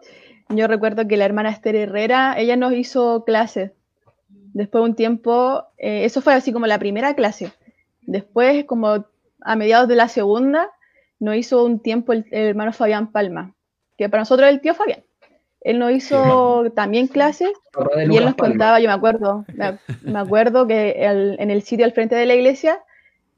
yo 0.49 0.67
recuerdo 0.67 1.07
que 1.07 1.17
la 1.17 1.25
hermana 1.25 1.49
Esther 1.49 1.75
Herrera, 1.75 2.33
ella 2.37 2.55
nos 2.57 2.73
hizo 2.73 3.23
clases. 3.23 3.71
Después 4.53 4.83
de 4.83 4.89
un 4.89 4.95
tiempo, 4.95 5.65
eh, 5.77 6.03
eso 6.03 6.21
fue 6.21 6.33
así 6.33 6.51
como 6.51 6.67
la 6.67 6.79
primera 6.79 7.15
clase. 7.15 7.53
Después, 8.01 8.65
como 8.65 9.05
a 9.41 9.55
mediados 9.55 9.87
de 9.87 9.95
la 9.95 10.07
segunda, 10.07 10.69
nos 11.21 11.35
hizo 11.35 11.63
un 11.63 11.79
tiempo 11.79 12.13
el, 12.13 12.25
hermano 12.31 12.73
Fabián 12.73 13.11
Palma, 13.11 13.53
que 13.97 14.09
para 14.09 14.21
nosotros 14.21 14.49
es 14.49 14.55
el 14.55 14.61
tío 14.61 14.73
Fabián. 14.73 15.03
Él 15.61 15.77
nos 15.77 15.91
hizo 15.91 16.71
también 16.75 17.07
clases 17.07 17.51
y 18.09 18.17
él 18.17 18.25
nos 18.25 18.33
contaba, 18.33 18.79
yo 18.79 18.87
me 18.87 18.95
acuerdo, 18.95 19.45
me, 20.01 20.19
acuerdo 20.19 20.65
que 20.65 20.95
en 20.97 21.51
el 21.51 21.61
sitio 21.61 21.85
al 21.85 21.93
frente 21.93 22.15
de 22.15 22.25
la 22.25 22.33
iglesia 22.33 22.79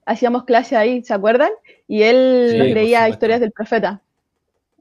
hacíamos 0.05 0.45
clases 0.45 0.77
ahí, 0.77 1.03
¿se 1.03 1.13
acuerdan? 1.13 1.51
Y 1.85 2.03
él 2.03 2.55
nos 2.57 2.67
leía 2.67 3.09
historias 3.09 3.41
del 3.41 3.51
profeta. 3.51 4.01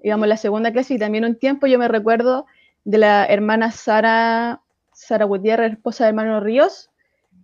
Íbamos 0.04 0.28
la 0.28 0.36
segunda 0.36 0.72
clase 0.72 0.94
y 0.94 0.98
también 0.98 1.24
un 1.24 1.34
tiempo 1.34 1.66
yo 1.66 1.80
me 1.80 1.88
recuerdo 1.88 2.46
de 2.84 2.98
la 2.98 3.26
hermana 3.26 3.72
Sara, 3.72 4.60
Sara 4.92 5.24
Gutiérrez, 5.24 5.72
esposa 5.72 6.04
de 6.04 6.10
hermano 6.10 6.38
Ríos, 6.38 6.90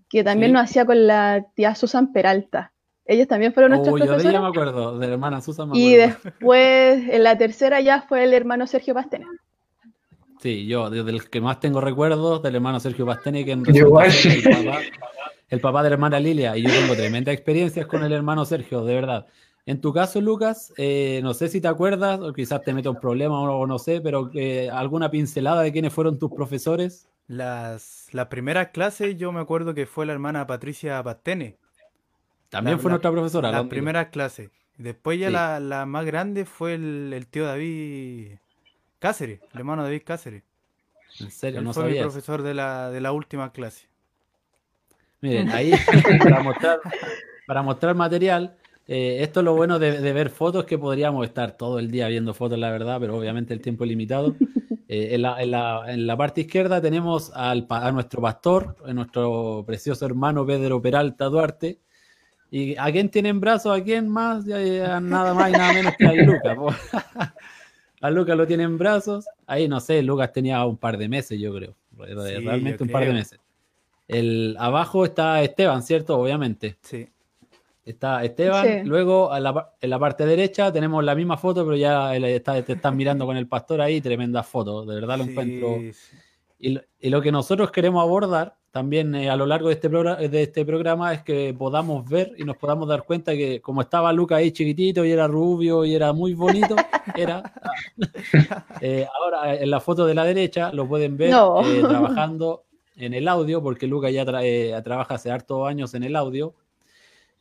que 0.09 0.23
también 0.23 0.53
nos 0.53 0.63
hacía 0.63 0.87
con 0.87 1.09
la 1.09 1.45
tía 1.57 1.75
Susan 1.75 2.13
Peralta. 2.13 2.73
Ellos 3.09 3.27
también 3.27 3.55
fueron 3.55 3.71
nuestros 3.73 3.95
Uy, 3.95 4.03
profesores. 4.03 4.35
Yo 4.35 4.43
me 4.43 4.49
acuerdo, 4.49 4.99
de 4.99 5.07
la 5.07 5.15
hermana 5.15 5.41
Susan. 5.41 5.71
y 5.73 5.97
después, 5.97 7.09
en 7.09 7.25
la 7.25 7.39
tercera 7.39 7.81
ya 7.81 8.03
fue 8.03 8.23
el 8.23 8.35
hermano 8.35 8.67
Sergio 8.67 8.93
Pastene. 8.93 9.25
Sí, 10.43 10.67
yo, 10.67 10.91
desde 10.91 11.11
el 11.11 11.31
que 11.31 11.41
más 11.41 11.59
tengo 11.59 11.81
recuerdos, 11.81 12.43
del 12.43 12.57
hermano 12.57 12.79
Sergio 12.79 13.07
Pastene, 13.07 13.47
que 13.47 13.53
en 13.53 13.65
igual. 13.75 14.11
El 14.13 14.43
papá, 14.43 14.81
el 15.49 15.61
papá 15.61 15.83
de 15.83 15.89
la 15.89 15.95
hermana 15.95 16.21
Lilia, 16.21 16.55
y 16.59 16.63
yo 16.63 16.71
tengo 16.71 16.95
tremendas 16.95 17.33
experiencias 17.33 17.87
con 17.87 18.05
el 18.05 18.13
hermano 18.13 18.45
Sergio, 18.45 18.85
de 18.85 18.95
verdad. 18.95 19.27
En 19.65 19.81
tu 19.81 19.95
caso, 19.95 20.21
Lucas, 20.21 20.75
eh, 20.77 21.21
no 21.23 21.33
sé 21.33 21.49
si 21.49 21.63
te 21.63 21.69
acuerdas, 21.69 22.21
o 22.21 22.35
quizás 22.35 22.63
te 22.63 22.75
meto 22.75 22.91
un 22.91 23.01
problema 23.01 23.41
o 23.41 23.67
no 23.67 23.79
sé, 23.79 24.03
pero 24.03 24.31
eh, 24.35 24.69
alguna 24.71 25.11
pincelada 25.11 25.63
de 25.63 25.73
quiénes 25.73 25.95
fueron 25.95 26.19
tus 26.19 26.31
profesores. 26.31 27.09
Las, 27.27 28.07
la 28.13 28.29
primera 28.29 28.71
clase 28.71 29.17
yo 29.17 29.33
me 29.33 29.41
acuerdo 29.41 29.73
que 29.73 29.87
fue 29.87 30.05
la 30.05 30.13
hermana 30.13 30.47
Patricia 30.47 31.03
Pastene. 31.03 31.57
También 32.51 32.79
fue 32.81 32.91
nuestra 32.91 33.11
profesora. 33.11 33.51
La, 33.51 33.69
primera 33.69 34.11
clase. 34.11 34.51
Después 34.77 35.19
ya 35.19 35.31
la, 35.31 35.87
más 35.87 36.05
grande 36.07 36.45
fue 36.45 36.75
el, 36.75 37.27
tío 37.31 37.45
David 37.45 38.39
Cáceres, 38.99 39.41
el 39.53 39.59
hermano 39.59 39.83
David 39.83 40.03
Cáceres. 40.05 40.43
En 41.21 41.31
serio, 41.31 41.63
no 41.63 41.73
fue 41.73 41.91
mi 41.91 41.99
profesor 41.99 42.43
de 42.43 42.55
la, 42.55 42.91
de 42.91 43.01
la 43.01 43.13
última 43.13 43.53
clase. 43.53 43.89
Miren, 45.21 45.49
ahí 45.53 45.73
para 46.23 46.43
mostrar, 46.43 46.81
para 47.47 47.63
mostrar 47.63 47.95
material, 47.95 48.57
eh, 48.87 49.19
esto 49.21 49.41
es 49.41 49.45
lo 49.45 49.55
bueno 49.55 49.79
de, 49.79 50.13
ver 50.13 50.31
fotos, 50.31 50.65
que 50.65 50.79
podríamos 50.79 51.27
estar 51.27 51.53
todo 51.57 51.79
el 51.79 51.91
día 51.91 52.09
viendo 52.09 52.33
fotos, 52.33 52.59
la 52.59 52.71
verdad, 52.71 52.99
pero 53.01 53.17
obviamente 53.17 53.53
el 53.53 53.61
tiempo 53.61 53.85
es 53.85 53.91
limitado. 53.91 54.35
Eh, 54.91 55.17
en, 55.17 55.21
la, 55.21 55.43
en, 55.43 55.51
la, 55.51 55.83
en, 55.87 56.07
la, 56.07 56.17
parte 56.17 56.41
izquierda 56.41 56.81
tenemos 56.81 57.31
al, 57.35 57.67
a 57.69 57.93
nuestro 57.93 58.23
pastor, 58.23 58.75
a 58.87 58.95
nuestro 58.95 59.63
precioso 59.67 60.07
hermano 60.07 60.47
Pedro 60.47 60.81
Peralta 60.81 61.27
Duarte, 61.27 61.79
¿Y 62.51 62.77
a 62.77 62.91
quién 62.91 63.11
tiene 63.11 63.29
en 63.29 63.41
brazos? 63.41 63.79
¿A 63.79 63.83
quién 63.83 64.09
más? 64.09 64.45
nada 64.47 65.35
más 65.35 65.51
y 65.51 65.53
nada 65.53 65.73
menos 65.73 65.95
que 65.97 66.07
a 66.07 66.13
Lucas. 66.25 66.59
a 68.01 68.11
Lucas 68.11 68.37
lo 68.37 68.47
tiene 68.47 68.63
en 68.63 68.79
brazos. 68.79 69.27
Ahí 69.47 69.69
no 69.69 69.81
sé, 69.81 70.03
Lucas 70.03 70.33
tenía 70.33 70.65
un 70.65 70.77
par 70.77 70.97
de 70.97 71.09
meses, 71.09 71.39
yo 71.39 71.55
creo. 71.55 71.75
Realmente 71.97 72.85
un 72.85 72.91
par 72.91 73.05
de 73.05 73.13
meses. 73.13 73.41
El, 74.07 74.57
abajo 74.59 75.05
está 75.05 75.43
Esteban, 75.43 75.83
¿cierto? 75.83 76.19
Obviamente. 76.19 76.77
Sí. 76.81 77.09
Está 77.85 78.25
Esteban. 78.25 78.87
Luego 78.87 79.35
en 79.35 79.43
la, 79.43 79.99
parte 79.99 80.25
derecha 80.25 80.73
tenemos 80.73 81.05
la 81.05 81.15
misma 81.15 81.37
foto, 81.37 81.65
pero 81.65 81.77
ya 81.77 82.15
está, 82.17 82.63
te 82.63 82.75
están 82.75 82.97
mirando 82.97 83.27
con 83.27 83.37
el 83.37 83.47
pastor 83.47 83.81
ahí. 83.81 84.01
Tremenda 84.01 84.43
foto. 84.43 84.87
De 84.87 84.95
verdad 84.95 85.19
lo 85.19 85.25
encuentro. 85.25 85.79
Y 86.59 87.11
lo 87.11 87.23
que 87.23 87.33
nosotros 87.33 87.71
queremos 87.71 88.03
abordar 88.03 88.59
también 88.71 89.15
eh, 89.15 89.31
a 89.31 89.37
lo 89.37 89.47
largo 89.47 89.69
de 89.69 89.75
este, 89.75 89.89
de 89.89 90.43
este 90.43 90.65
programa 90.65 91.15
es 91.15 91.23
que 91.23 91.55
podamos 91.57 92.09
ver 92.09 92.33
y 92.37 92.45
nos 92.45 92.57
podamos 92.57 92.87
dar 92.87 93.05
cuenta 93.05 93.33
que 93.33 93.61
como 93.63 93.81
estaba 93.81 94.13
Luca 94.13 94.37
ahí 94.37 94.53
chiquitito 94.53 95.05
y 95.05 95.11
era 95.11 95.27
rubio 95.27 95.85
y 95.85 95.95
era 95.95 96.13
muy 96.13 96.35
bonito, 96.35 96.77
era... 97.17 97.43
Eh, 98.81 99.07
ahora 99.21 99.57
en 99.57 99.71
la 99.71 99.81
foto 99.81 100.07
de 100.07 100.15
la 100.15 100.25
derecha 100.25 100.73
lo 100.73 100.87
pueden 100.87 101.17
ver 101.17 101.31
eh, 101.31 101.81
trabajando 101.81 102.65
en 102.97 103.13
el 103.13 103.27
audio, 103.27 103.61
porque 103.61 103.89
Luca 103.89 104.09
ya 104.11 104.25
trabaja 104.25 105.15
hace 105.15 105.31
hartos 105.31 105.67
años 105.67 105.95
en 105.95 106.05
el 106.05 106.15
audio. 106.15 106.55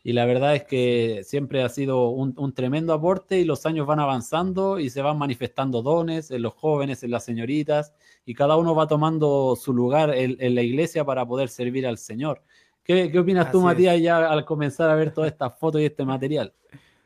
Y 0.03 0.13
la 0.13 0.25
verdad 0.25 0.55
es 0.55 0.63
que 0.63 1.21
siempre 1.23 1.63
ha 1.63 1.69
sido 1.69 2.09
un, 2.09 2.33
un, 2.37 2.53
tremendo 2.53 2.93
aporte 2.93 3.39
y 3.39 3.43
los 3.43 3.65
años 3.65 3.85
van 3.85 3.99
avanzando 3.99 4.79
y 4.79 4.89
se 4.89 5.01
van 5.01 5.17
manifestando 5.17 5.81
dones 5.81 6.31
en 6.31 6.41
los 6.43 6.53
jóvenes, 6.53 7.03
en 7.03 7.11
las 7.11 7.25
señoritas, 7.25 7.93
y 8.25 8.33
cada 8.33 8.55
uno 8.55 8.73
va 8.73 8.87
tomando 8.87 9.55
su 9.55 9.73
lugar 9.73 10.13
en, 10.15 10.55
la 10.55 10.61
iglesia 10.61 11.03
para 11.03 11.25
poder 11.25 11.49
servir 11.49 11.85
al 11.85 11.97
Señor. 11.97 12.41
¿Qué, 12.83 13.11
qué 13.11 13.19
opinas 13.19 13.51
tú, 13.51 13.61
Matías, 13.61 13.99
ya 13.99 14.29
al 14.29 14.45
comenzar 14.45 14.89
a 14.89 14.95
ver 14.95 15.11
todas 15.11 15.31
estas 15.31 15.57
fotos 15.59 15.81
y 15.81 15.85
este 15.85 16.05
material? 16.05 16.53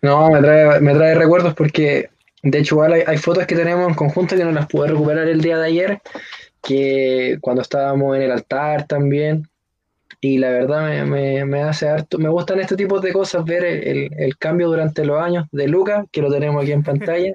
No, 0.02 0.32
me 0.32 0.40
trae, 0.42 0.80
me 0.80 0.94
trae 0.96 1.14
recuerdos 1.14 1.54
porque, 1.54 2.10
de 2.42 2.60
hecho, 2.60 2.76
igual 2.76 3.04
hay, 3.06 3.18
fotos 3.18 3.46
que 3.46 3.56
tenemos 3.56 3.88
en 3.88 3.94
conjunto 3.94 4.36
que 4.36 4.44
no 4.44 4.52
las 4.52 4.68
pude 4.68 4.88
recuperar 4.88 5.28
el 5.28 5.42
día 5.42 5.58
de 5.58 5.68
ayer, 5.68 6.02
que 6.62 7.38
cuando 7.40 7.62
estábamos 7.62 8.16
en 8.16 8.24
el 8.24 8.32
altar 8.32 8.88
también, 8.88 9.48
y 10.24 10.38
la 10.38 10.52
verdad 10.52 11.04
me, 11.06 11.44
me, 11.46 11.64
hace 11.64 11.90
harto, 11.90 12.20
me 12.20 12.30
gustan 12.30 12.60
este 12.60 12.76
tipo 12.76 13.00
de 13.00 13.12
cosas, 13.12 13.44
ver 13.44 13.66
el, 13.66 14.38
cambio 14.38 14.68
durante 14.68 15.04
los 15.04 15.20
años 15.20 15.48
de 15.52 15.68
Lucas, 15.68 16.06
que 16.12 16.22
lo 16.22 16.32
tenemos 16.32 16.62
aquí 16.62 16.72
en 16.72 16.84
pantalla, 16.84 17.34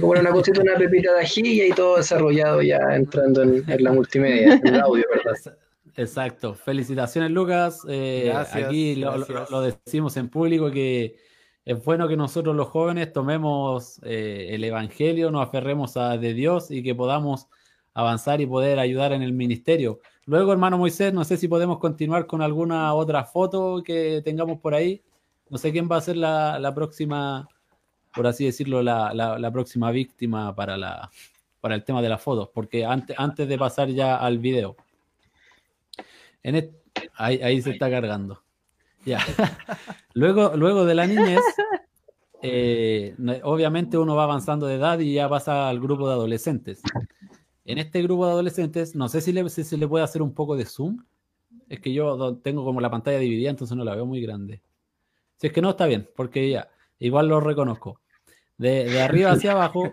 como 0.00 0.08
una 0.08 0.30
cosita, 0.30 0.60
una 0.60 0.74
pepita 0.74 1.14
de 1.14 1.20
ají 1.20 1.62
y 1.62 1.70
todo 1.70 1.98
desarrollado 1.98 2.60
ya 2.60 2.80
entrando 2.92 3.42
en, 3.42 3.64
la 3.78 3.92
multimedia, 3.92 4.54
en 4.54 4.66
el 4.66 4.80
audio, 4.80 5.04
¿verdad? 5.14 5.56
Exacto, 5.96 6.54
felicitaciones 6.54 7.30
Lucas, 7.30 7.82
eh, 7.88 8.32
aquí 8.52 8.96
lo, 8.96 9.62
decimos 9.62 10.16
en 10.16 10.28
público 10.28 10.70
que 10.72 11.16
es 11.64 11.84
bueno 11.84 12.08
que 12.08 12.16
nosotros 12.16 12.56
los 12.56 12.68
jóvenes 12.68 13.12
tomemos 13.12 14.00
eh, 14.04 14.48
el 14.50 14.64
Evangelio, 14.64 15.30
nos 15.30 15.46
aferremos 15.46 15.96
a 15.96 16.16
de 16.16 16.34
Dios 16.34 16.70
y 16.70 16.82
que 16.82 16.94
podamos 16.94 17.48
avanzar 17.94 18.40
y 18.40 18.46
poder 18.46 18.78
ayudar 18.78 19.12
en 19.12 19.22
el 19.22 19.32
ministerio. 19.32 20.00
Luego, 20.28 20.52
hermano 20.52 20.76
Moisés, 20.76 21.14
no 21.14 21.24
sé 21.24 21.38
si 21.38 21.48
podemos 21.48 21.78
continuar 21.78 22.26
con 22.26 22.42
alguna 22.42 22.92
otra 22.92 23.24
foto 23.24 23.82
que 23.82 24.20
tengamos 24.22 24.60
por 24.60 24.74
ahí. 24.74 25.02
No 25.48 25.56
sé 25.56 25.72
quién 25.72 25.88
va 25.90 25.96
a 25.96 26.02
ser 26.02 26.18
la, 26.18 26.72
próxima, 26.74 27.48
por 28.14 28.26
así 28.26 28.44
decirlo, 28.44 28.82
la, 28.82 29.50
próxima 29.50 29.90
víctima 29.90 30.54
para, 30.54 30.76
la, 30.76 31.10
para 31.62 31.76
el 31.76 31.82
tema 31.82 32.02
de 32.02 32.10
las 32.10 32.20
fotos, 32.20 32.50
porque 32.52 32.84
antes, 32.84 33.18
antes 33.18 33.48
de 33.48 33.56
pasar 33.56 33.88
ya 33.88 34.16
al 34.16 34.36
video. 34.36 34.76
En 36.42 36.74
ahí, 37.14 37.62
se 37.62 37.70
está 37.70 37.88
cargando. 37.88 38.42
Ya. 39.06 39.20
luego, 40.12 40.52
luego 40.56 40.84
de 40.84 40.94
la 40.94 41.06
niñez, 41.06 41.40
eh, 42.42 43.14
obviamente 43.44 43.96
uno 43.96 44.14
va 44.14 44.24
avanzando 44.24 44.66
de 44.66 44.74
edad 44.74 44.98
y 44.98 45.14
ya 45.14 45.26
pasa 45.26 45.70
al 45.70 45.80
grupo 45.80 46.06
de 46.06 46.12
adolescentes. 46.12 46.82
En 47.68 47.76
este 47.76 48.00
grupo 48.00 48.24
de 48.24 48.32
adolescentes, 48.32 48.94
no 48.96 49.10
sé 49.10 49.20
si, 49.20 49.30
le, 49.30 49.46
se 49.50 49.76
le 49.76 49.86
puede 49.86 50.02
hacer 50.02 50.22
un 50.22 50.32
poco 50.32 50.56
de 50.56 50.64
zoom. 50.64 51.04
Es 51.68 51.80
que 51.80 51.92
yo 51.92 52.36
tengo 52.38 52.64
como 52.64 52.80
la 52.80 52.90
pantalla 52.90 53.18
dividida, 53.18 53.50
entonces 53.50 53.76
no 53.76 53.84
la 53.84 53.94
veo 53.94 54.06
muy 54.06 54.22
grande. 54.22 54.62
Si 55.36 55.48
es 55.48 55.52
que 55.52 55.60
no, 55.60 55.68
está 55.68 55.84
bien, 55.84 56.08
porque 56.16 56.48
ya, 56.48 56.70
igual 56.98 57.28
lo 57.28 57.40
reconozco. 57.40 58.00
De, 58.56 59.02
arriba 59.02 59.32
hacia 59.32 59.52
abajo, 59.52 59.92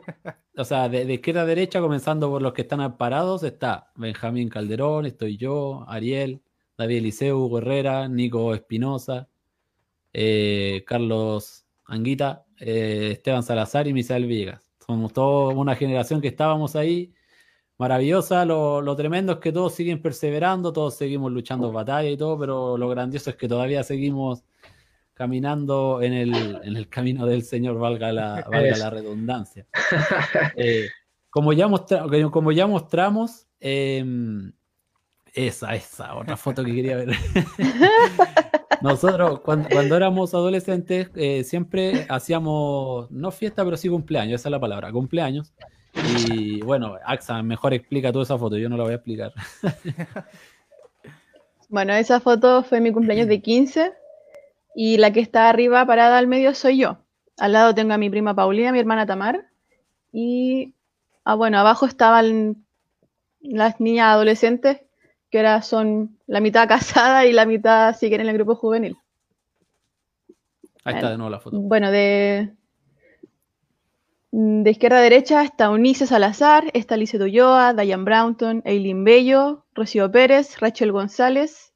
o 0.57 0.63
sea, 0.63 0.87
de, 0.87 1.13
izquierda 1.13 1.41
a 1.41 1.45
derecha, 1.45 1.81
comenzando 1.81 2.29
por 2.29 2.41
los 2.41 2.53
que 2.53 2.61
están 2.61 2.95
parados, 2.95 3.43
está 3.43 3.91
Benjamín 3.95 4.47
Calderón, 4.47 5.05
estoy 5.05 5.35
yo, 5.35 5.83
Ariel, 5.89 6.41
David 6.77 6.99
Eliseu, 6.99 7.37
Hugo 7.37 7.57
Herrera, 7.57 8.07
Nico 8.07 8.53
Espinosa, 8.55 9.27
eh, 10.13 10.85
Carlos 10.87 11.65
Anguita, 11.83 12.45
eh, 12.57 13.09
Esteban 13.11 13.43
Salazar 13.43 13.85
y 13.85 13.91
Misael 13.91 14.27
Villegas. 14.27 14.71
Somos 14.79 15.11
toda 15.11 15.53
una 15.53 15.75
generación 15.75 16.21
que 16.21 16.29
estábamos 16.29 16.77
ahí 16.77 17.11
maravillosa. 17.77 18.45
Lo, 18.45 18.95
tremendo 18.95 19.33
es 19.33 19.39
que 19.39 19.51
todos 19.51 19.73
siguen 19.73 20.01
perseverando, 20.01 20.73
todos 20.73 20.95
seguimos 20.95 21.31
luchando 21.31 21.71
batalla 21.71 22.09
y 22.09 22.17
todo, 22.17 22.37
pero 22.39 22.77
lo 22.77 22.89
grandioso 22.89 23.29
es 23.29 23.35
que 23.35 23.47
todavía 23.47 23.83
seguimos 23.83 24.43
caminando 25.13 26.01
en 26.01 26.13
el, 26.13 26.89
camino 26.89 27.25
del 27.25 27.43
Señor, 27.43 27.79
valga 27.79 28.11
la, 28.11 28.45
valga 28.51 28.77
la 28.77 28.89
redundancia. 28.89 29.65
Eh, 30.57 30.87
como, 31.29 31.51
ya 31.53 31.67
como 32.31 32.51
ya 32.51 32.67
mostramos, 32.67 33.47
em, 33.59 34.53
esa, 35.33 35.75
esa, 35.75 36.15
otra 36.15 36.37
foto 36.37 36.63
que 36.63 36.73
quería 36.73 36.95
ver. 36.95 37.09
Nosotros, 38.81 39.41
cuando, 39.41 39.95
éramos 39.95 40.33
adolescentes, 40.33 41.09
eh, 41.15 41.43
siempre 41.43 42.05
hacíamos, 42.07 43.09
no 43.11 43.31
fiesta, 43.31 43.63
pero 43.65 43.75
sí 43.77 43.89
cumpleaños, 43.89 44.41
esa 44.41 44.49
es 44.49 44.51
la 44.51 44.59
palabra, 44.59 44.91
cumpleaños. 44.91 45.53
Y 46.03 46.61
bueno, 46.61 46.95
Axa, 47.05 47.41
mejor 47.43 47.73
explica 47.73 48.11
toda 48.11 48.23
esa 48.23 48.37
foto, 48.37 48.57
yo 48.57 48.69
no 48.69 48.77
la 48.77 48.83
voy 48.83 48.93
a 48.93 48.95
explicar. 48.95 49.33
Bueno, 51.67 51.93
esa 51.93 52.19
foto 52.19 52.63
fue 52.63 52.79
mi 52.79 52.91
cumpleaños 52.91 53.27
de 53.27 53.41
15 53.41 53.93
y 54.75 54.97
la 54.97 55.11
que 55.11 55.19
está 55.19 55.49
arriba 55.49 55.85
parada 55.85 56.17
al 56.17 56.27
medio 56.27 56.53
soy 56.53 56.77
yo. 56.77 56.99
Al 57.37 57.53
lado 57.53 57.73
tengo 57.73 57.93
a 57.93 57.97
mi 57.97 58.09
prima 58.09 58.35
Paulina, 58.35 58.71
mi 58.71 58.79
hermana 58.79 59.05
Tamar 59.05 59.47
y, 60.11 60.73
ah, 61.23 61.35
bueno, 61.35 61.57
abajo 61.57 61.85
estaban 61.85 62.65
las 63.41 63.79
niñas 63.79 64.07
adolescentes 64.07 64.81
que 65.29 65.39
ahora 65.39 65.61
son 65.61 66.17
la 66.27 66.39
mitad 66.39 66.67
casada 66.67 67.25
y 67.25 67.33
la 67.33 67.45
mitad 67.45 67.95
siguen 67.95 68.21
en 68.21 68.29
el 68.29 68.35
grupo 68.35 68.55
juvenil. 68.55 68.95
Ahí 70.83 70.95
está 70.95 71.09
de 71.09 71.17
nuevo 71.17 71.31
la 71.31 71.39
foto. 71.39 71.59
Bueno, 71.59 71.89
de, 71.89 72.53
de 74.37 74.69
izquierda 74.69 74.97
a 74.97 75.01
derecha 75.01 75.43
está 75.43 75.69
Unice 75.69 76.05
Salazar, 76.05 76.65
está 76.73 76.97
Lice 76.97 77.17
Ulloa, 77.17 77.73
Diane 77.73 78.03
Brownton, 78.03 78.61
Eileen 78.65 79.05
Bello, 79.05 79.63
Rocío 79.73 80.11
Pérez, 80.11 80.59
Rachel 80.59 80.91
González, 80.91 81.73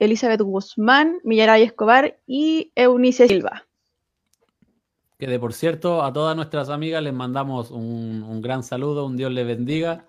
Elizabeth 0.00 0.40
Guzmán, 0.40 1.18
Millaray 1.22 1.62
Escobar 1.62 2.18
y 2.26 2.72
Eunice 2.74 3.28
Silva. 3.28 3.66
Que 5.16 5.28
de 5.28 5.38
por 5.38 5.52
cierto, 5.52 6.02
a 6.02 6.12
todas 6.12 6.34
nuestras 6.34 6.70
amigas 6.70 7.04
les 7.04 7.14
mandamos 7.14 7.70
un, 7.70 8.24
un 8.24 8.42
gran 8.42 8.64
saludo, 8.64 9.06
un 9.06 9.16
Dios 9.16 9.30
les 9.30 9.46
bendiga 9.46 10.08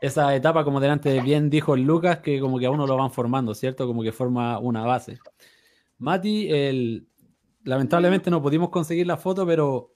esa 0.00 0.34
etapa, 0.34 0.64
como 0.64 0.80
delante 0.80 1.20
bien 1.20 1.50
dijo 1.50 1.76
Lucas, 1.76 2.20
que 2.20 2.40
como 2.40 2.58
que 2.58 2.64
a 2.64 2.70
uno 2.70 2.86
lo 2.86 2.96
van 2.96 3.10
formando, 3.10 3.54
¿cierto? 3.54 3.86
Como 3.86 4.02
que 4.02 4.12
forma 4.12 4.58
una 4.58 4.86
base. 4.86 5.18
Mati, 5.98 6.50
el, 6.50 7.06
lamentablemente 7.64 8.30
no 8.30 8.40
pudimos 8.40 8.70
conseguir 8.70 9.06
la 9.06 9.18
foto, 9.18 9.46
pero 9.46 9.92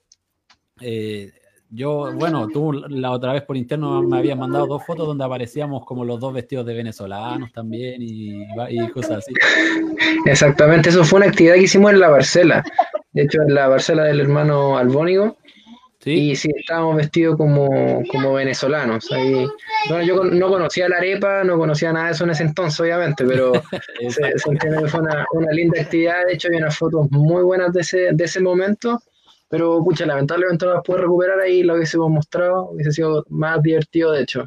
eh, 0.81 1.31
yo, 1.69 2.13
bueno, 2.13 2.47
tú 2.47 2.71
la 2.71 3.11
otra 3.11 3.33
vez 3.33 3.43
por 3.43 3.57
interno 3.57 4.01
me 4.01 4.17
habías 4.17 4.37
mandado 4.37 4.67
dos 4.67 4.85
fotos 4.85 5.05
donde 5.05 5.25
aparecíamos 5.25 5.85
como 5.85 6.05
los 6.05 6.19
dos 6.19 6.33
vestidos 6.33 6.65
de 6.65 6.73
venezolanos 6.73 7.51
también 7.51 8.01
y, 8.01 8.43
y 8.69 8.89
cosas 8.91 9.17
así. 9.17 9.33
Exactamente, 10.25 10.89
eso 10.89 11.03
fue 11.03 11.17
una 11.17 11.27
actividad 11.27 11.55
que 11.55 11.63
hicimos 11.63 11.91
en 11.91 11.99
la 11.99 12.09
Barcela. 12.09 12.63
De 13.11 13.23
hecho, 13.23 13.41
en 13.41 13.53
la 13.53 13.67
Barcela 13.67 14.03
del 14.03 14.21
hermano 14.21 14.77
Albónigo 14.77 15.37
y 16.05 16.35
sí, 16.35 16.49
estábamos 16.55 16.95
vestidos 16.95 17.35
como, 17.35 18.01
como 18.11 18.33
venezolanos. 18.33 19.11
Ahí, 19.11 19.45
bueno, 19.89 20.03
yo 20.05 20.23
no 20.23 20.49
conocía 20.49 20.87
la 20.87 20.97
arepa, 20.97 21.43
no 21.43 21.57
conocía 21.57 21.91
nada 21.91 22.07
de 22.07 22.11
eso 22.13 22.23
en 22.23 22.29
ese 22.29 22.43
entonces, 22.43 22.79
obviamente, 22.79 23.25
pero 23.25 23.51
se, 24.09 24.49
entiende 24.49 24.83
que 24.83 24.87
fue 24.87 25.01
una, 25.01 25.25
una, 25.33 25.51
linda 25.51 25.81
actividad. 25.81 26.25
De 26.27 26.35
hecho, 26.35 26.49
hay 26.49 26.57
unas 26.57 26.77
fotos 26.77 27.07
muy 27.11 27.43
buenas 27.43 27.73
de 27.73 27.81
ese, 27.81 28.09
de 28.13 28.23
ese 28.23 28.39
momento, 28.39 29.01
pero, 29.49 29.83
pucha, 29.83 30.05
lamentablemente 30.05 30.65
no 30.65 30.73
las 30.73 30.83
pude 30.83 30.99
recuperar 30.99 31.39
ahí, 31.39 31.63
lo 31.63 31.75
hubiésemos 31.75 32.09
mostrado, 32.09 32.69
hubiese 32.71 32.91
sido 32.91 33.25
más 33.29 33.61
divertido, 33.61 34.11
de 34.11 34.23
hecho. 34.23 34.45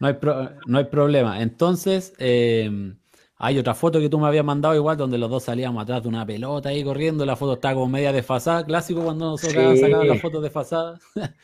No 0.00 0.08
hay, 0.08 0.16
no 0.66 0.78
hay 0.78 0.84
problema. 0.84 1.40
Entonces, 1.40 2.12
eh, 2.18 2.92
hay 3.38 3.58
otra 3.58 3.74
foto 3.74 4.00
que 4.00 4.08
tú 4.08 4.18
me 4.18 4.26
habías 4.26 4.44
mandado 4.44 4.74
igual, 4.74 4.96
donde 4.96 5.18
los 5.18 5.30
dos 5.30 5.44
salíamos 5.44 5.82
atrás 5.82 6.02
de 6.02 6.08
una 6.08 6.24
pelota 6.24 6.70
ahí 6.70 6.82
corriendo, 6.82 7.26
la 7.26 7.36
foto 7.36 7.54
está 7.54 7.74
como 7.74 7.88
media 7.88 8.12
desfasada, 8.12 8.64
clásico 8.64 9.02
cuando 9.02 9.32
nosotros 9.32 9.78
sacamos 9.78 10.06
las 10.06 10.20
fotos 10.20 10.42
desfasadas. 10.42 11.00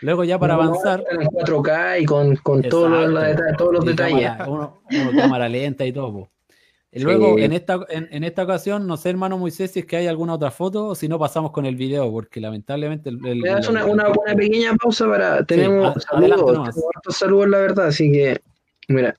Luego 0.00 0.24
ya 0.24 0.38
para 0.38 0.54
avanzar... 0.54 1.04
En 1.10 1.20
4K 1.28 2.02
y 2.02 2.04
con, 2.04 2.36
con 2.36 2.62
todos 2.62 2.90
los, 2.90 3.84
detalles. 3.84 4.32
uno, 4.48 4.80
cámara 5.16 5.48
lenta 5.48 5.84
y 5.84 5.92
todo. 5.92 6.28
Luego, 6.94 7.38
en, 7.38 7.52
esta, 7.52 7.80
en, 7.88 8.22
esta 8.22 8.42
ocasión, 8.42 8.86
no 8.86 8.98
sé, 8.98 9.08
hermano 9.08 9.38
Moisés, 9.38 9.70
si 9.70 9.80
es 9.80 9.86
que 9.86 9.96
hay 9.96 10.08
alguna 10.08 10.34
otra 10.34 10.50
foto 10.50 10.88
o 10.88 10.94
si 10.94 11.08
no 11.08 11.18
pasamos 11.18 11.50
con 11.50 11.64
el 11.64 11.74
video, 11.74 12.12
porque 12.12 12.38
lamentablemente... 12.38 13.08
El, 13.08 13.24
el, 13.26 13.42
una, 13.70 13.86
una, 13.86 14.12
pequeña 14.36 14.74
pausa 14.74 15.08
para... 15.08 15.42
Tenemos 15.46 16.02
saludos, 16.02 16.74
saludos, 17.08 17.48
la 17.48 17.58
verdad, 17.58 17.86
así 17.86 18.12
que, 18.12 18.42
mira, 18.88 19.16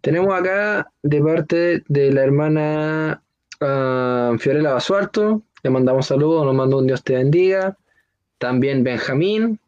tenemos 0.00 0.34
acá 0.34 0.90
de 1.02 1.20
parte 1.20 1.84
de 1.88 2.12
la 2.12 2.22
hermana 2.22 3.22
uh, 3.60 4.38
Fiorella 4.38 4.72
Basualto, 4.72 5.42
le 5.62 5.70
mandamos 5.70 6.06
saludos, 6.06 6.46
nos 6.46 6.54
manda 6.54 6.76
un 6.76 6.86
Dios 6.86 7.04
te 7.04 7.14
bendiga. 7.14 7.76
También 8.38 8.82
Benjamín, 8.82 9.60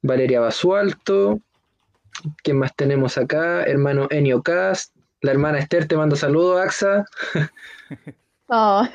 Valeria 0.00 0.40
Basualto. 0.40 1.40
¿Quién 2.42 2.58
más 2.58 2.74
tenemos 2.74 3.18
acá? 3.18 3.62
Hermano 3.64 4.06
Enio 4.10 4.42
Cast. 4.42 4.95
La 5.26 5.32
hermana 5.32 5.58
Esther 5.58 5.88
te 5.88 5.96
manda 5.96 6.14
saludos, 6.14 6.60
Axa. 6.60 7.04
Oh. 8.48 8.86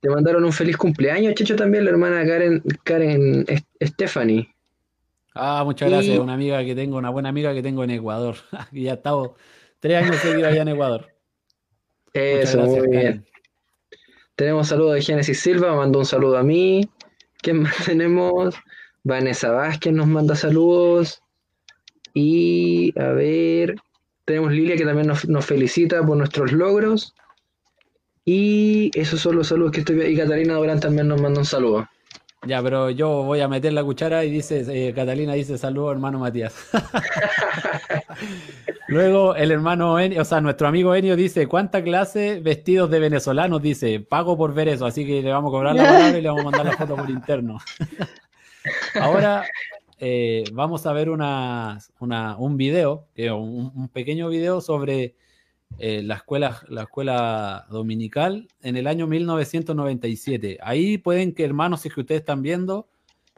te 0.00 0.10
mandaron 0.10 0.44
un 0.44 0.52
feliz 0.52 0.76
cumpleaños, 0.76 1.32
Checho, 1.34 1.54
también 1.54 1.84
la 1.84 1.92
hermana 1.92 2.26
Karen, 2.26 2.60
Karen 2.82 3.46
Stephanie. 3.80 4.52
Ah, 5.32 5.62
muchas 5.64 5.90
gracias. 5.90 6.18
Una 6.18 6.34
amiga 6.34 6.64
que 6.64 6.74
tengo, 6.74 6.96
una 6.96 7.10
buena 7.10 7.28
amiga 7.28 7.54
que 7.54 7.62
tengo 7.62 7.84
en 7.84 7.90
Ecuador. 7.90 8.34
y 8.72 8.82
ya 8.82 8.94
estado 8.94 9.36
tres 9.78 10.02
años 10.02 10.16
seguidos 10.16 10.50
allá 10.50 10.62
en 10.62 10.68
Ecuador. 10.68 11.06
Eso, 12.14 12.58
muy 12.62 12.88
bien. 12.88 13.24
Tenemos 14.34 14.66
saludos 14.66 14.94
de 14.94 15.02
Génesis 15.02 15.38
Silva, 15.38 15.76
mandó 15.76 16.00
un 16.00 16.06
saludo 16.06 16.36
a 16.36 16.42
mí. 16.42 16.90
¿Quién 17.42 17.62
más 17.62 17.76
tenemos? 17.86 18.56
Vanessa 19.04 19.52
Vázquez 19.52 19.92
nos 19.92 20.08
manda 20.08 20.34
saludos. 20.34 21.22
Y 22.12 22.92
a 22.98 23.12
ver, 23.12 23.76
tenemos 24.30 24.52
Lilia 24.52 24.76
que 24.76 24.84
también 24.84 25.08
nos, 25.08 25.28
nos 25.28 25.44
felicita 25.44 26.06
por 26.06 26.16
nuestros 26.16 26.52
logros. 26.52 27.14
Y 28.24 28.92
esos 28.94 29.20
son 29.20 29.34
los 29.34 29.48
saludos 29.48 29.72
que 29.72 29.80
estoy 29.80 30.00
Y 30.02 30.16
Catalina 30.16 30.54
Durán 30.54 30.78
también 30.78 31.08
nos 31.08 31.20
manda 31.20 31.40
un 31.40 31.46
saludo. 31.46 31.88
Ya, 32.46 32.62
pero 32.62 32.90
yo 32.90 33.24
voy 33.24 33.40
a 33.40 33.48
meter 33.48 33.72
la 33.72 33.82
cuchara 33.82 34.24
y 34.24 34.30
dice, 34.30 34.64
eh, 34.68 34.94
Catalina 34.94 35.34
dice, 35.34 35.58
saludos 35.58 35.92
hermano 35.92 36.20
Matías. 36.20 36.54
Luego 38.88 39.34
el 39.34 39.50
hermano 39.50 39.98
Enio, 39.98 40.22
o 40.22 40.24
sea, 40.24 40.40
nuestro 40.40 40.68
amigo 40.68 40.94
Enio 40.94 41.16
dice, 41.16 41.48
¿cuánta 41.48 41.82
clase 41.82 42.40
vestidos 42.40 42.88
de 42.88 43.00
venezolanos? 43.00 43.60
Dice, 43.60 43.98
pago 43.98 44.38
por 44.38 44.54
ver 44.54 44.68
eso, 44.68 44.86
así 44.86 45.04
que 45.04 45.22
le 45.22 45.32
vamos 45.32 45.50
a 45.50 45.52
cobrar 45.52 45.74
la 45.74 45.84
palabra 45.84 46.18
y 46.18 46.22
le 46.22 46.28
vamos 46.28 46.42
a 46.42 46.50
mandar 46.50 46.66
la 46.66 46.76
foto 46.76 46.94
por 46.94 47.10
interno. 47.10 47.58
Ahora 48.94 49.44
eh, 50.00 50.44
vamos 50.52 50.86
a 50.86 50.92
ver 50.92 51.10
un 51.10 52.56
video, 52.56 53.08
un, 53.16 53.72
un 53.74 53.88
pequeño 53.88 54.28
video 54.28 54.60
sobre 54.60 55.14
eh, 55.78 56.02
la, 56.02 56.16
escuela, 56.16 56.60
la 56.68 56.82
escuela 56.82 57.66
dominical 57.70 58.48
en 58.62 58.76
el 58.76 58.86
año 58.86 59.06
1997. 59.06 60.58
Ahí 60.62 60.98
pueden 60.98 61.32
que, 61.32 61.44
hermanos, 61.44 61.80
si 61.80 61.90
que 61.90 62.00
ustedes 62.00 62.20
están 62.20 62.42
viendo, 62.42 62.88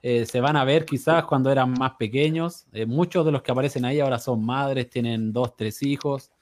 eh, 0.02 0.26
se 0.26 0.40
van 0.40 0.56
a 0.56 0.64
ver 0.64 0.84
quizás 0.84 1.24
cuando 1.24 1.52
eran 1.52 1.72
más 1.72 1.92
pequeños. 1.98 2.66
Eh, 2.72 2.86
muchos 2.86 3.24
de 3.24 3.32
los 3.32 3.42
que 3.42 3.52
aparecen 3.52 3.84
ahí 3.84 4.00
ahora 4.00 4.18
son 4.18 4.44
madres, 4.44 4.90
tienen 4.90 5.32
dos, 5.32 5.56
tres 5.56 5.82
hijos, 5.82 6.32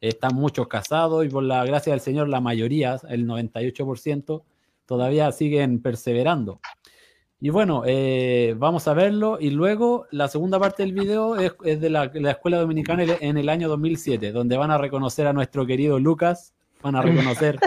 están 0.00 0.36
muchos 0.36 0.68
casados 0.68 1.26
y 1.26 1.28
por 1.28 1.42
la 1.42 1.64
gracia 1.64 1.92
del 1.92 2.00
Señor 2.00 2.28
la 2.28 2.40
mayoría, 2.40 3.00
el 3.08 3.26
98%, 3.26 4.42
todavía 4.86 5.32
siguen 5.32 5.82
perseverando. 5.82 6.60
Y 7.40 7.50
bueno, 7.50 7.84
eh, 7.86 8.54
vamos 8.56 8.88
a 8.88 8.94
verlo. 8.94 9.38
Y 9.40 9.50
luego 9.50 10.06
la 10.10 10.28
segunda 10.28 10.58
parte 10.58 10.82
del 10.82 10.92
video 10.92 11.36
es, 11.36 11.80
de 11.80 11.88
la, 11.88 12.04
Escuela 12.04 12.58
Dominicana 12.58 13.04
en 13.20 13.36
el 13.36 13.48
año 13.48 13.68
2007, 13.68 14.32
donde 14.32 14.56
van 14.56 14.70
a 14.70 14.78
reconocer 14.78 15.26
a 15.26 15.32
nuestro 15.32 15.64
querido 15.64 15.98
Lucas, 15.98 16.52
van 16.82 16.96
a 16.96 17.02
reconocer 17.02 17.58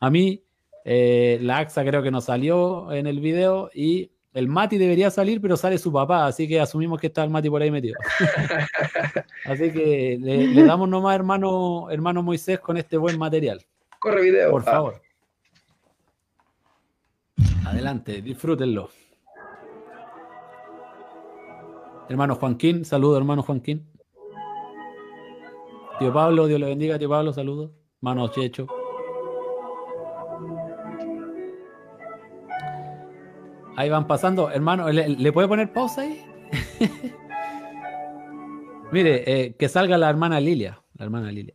a 0.00 0.10
mí. 0.10 0.42
Eh, 0.84 1.38
la 1.40 1.58
AXA 1.58 1.84
creo 1.84 2.02
que 2.02 2.10
no 2.10 2.20
salió 2.20 2.92
en 2.92 3.06
el 3.06 3.20
video 3.20 3.70
y 3.72 4.10
el 4.34 4.48
Mati 4.48 4.78
debería 4.78 5.10
salir, 5.10 5.40
pero 5.40 5.56
sale 5.56 5.78
su 5.78 5.92
papá, 5.92 6.26
así 6.26 6.48
que 6.48 6.60
asumimos 6.60 7.00
que 7.00 7.06
está 7.06 7.22
el 7.22 7.30
Mati 7.30 7.48
por 7.48 7.62
ahí 7.62 7.70
metido. 7.70 7.96
así 9.46 9.72
que 9.72 10.18
le, 10.20 10.64
damos 10.64 10.88
nomás, 10.88 11.14
hermano, 11.14 11.88
hermano 11.88 12.22
Moisés, 12.22 12.58
con 12.58 12.76
este 12.76 12.96
buen 12.96 13.16
material. 13.16 13.64
Corre 14.00 14.22
video. 14.22 14.50
Por 14.50 14.64
favor. 14.64 15.00
Adelante, 17.64 18.20
disfrútenlo. 18.20 18.90
Hermano 22.08 22.34
Juanquín, 22.34 22.84
saludo, 22.84 23.16
hermano 23.16 23.42
Juanquín. 23.42 23.86
Tío 25.98 26.12
Pablo, 26.12 26.46
Dios 26.46 26.60
le 26.60 26.66
bendiga, 26.66 26.98
tío 26.98 27.08
Pablo, 27.08 27.32
saludos. 27.32 27.70
Hermano 28.02 28.28
Checho. 28.28 28.66
Ahí 33.76 33.88
van 33.88 34.06
pasando, 34.06 34.50
hermano, 34.50 34.88
¿le, 34.90 35.32
puede 35.32 35.48
poner 35.48 35.72
pausa 35.72 36.02
ahí? 36.02 36.24
mire, 38.92 39.24
eh, 39.26 39.56
que 39.58 39.68
salga 39.68 39.98
la 39.98 40.08
hermana 40.10 40.38
Lilia, 40.40 40.80
la 40.96 41.04
hermana 41.04 41.32
Lilia. 41.32 41.54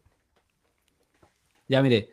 Ya, 1.68 1.82
mire, 1.82 2.10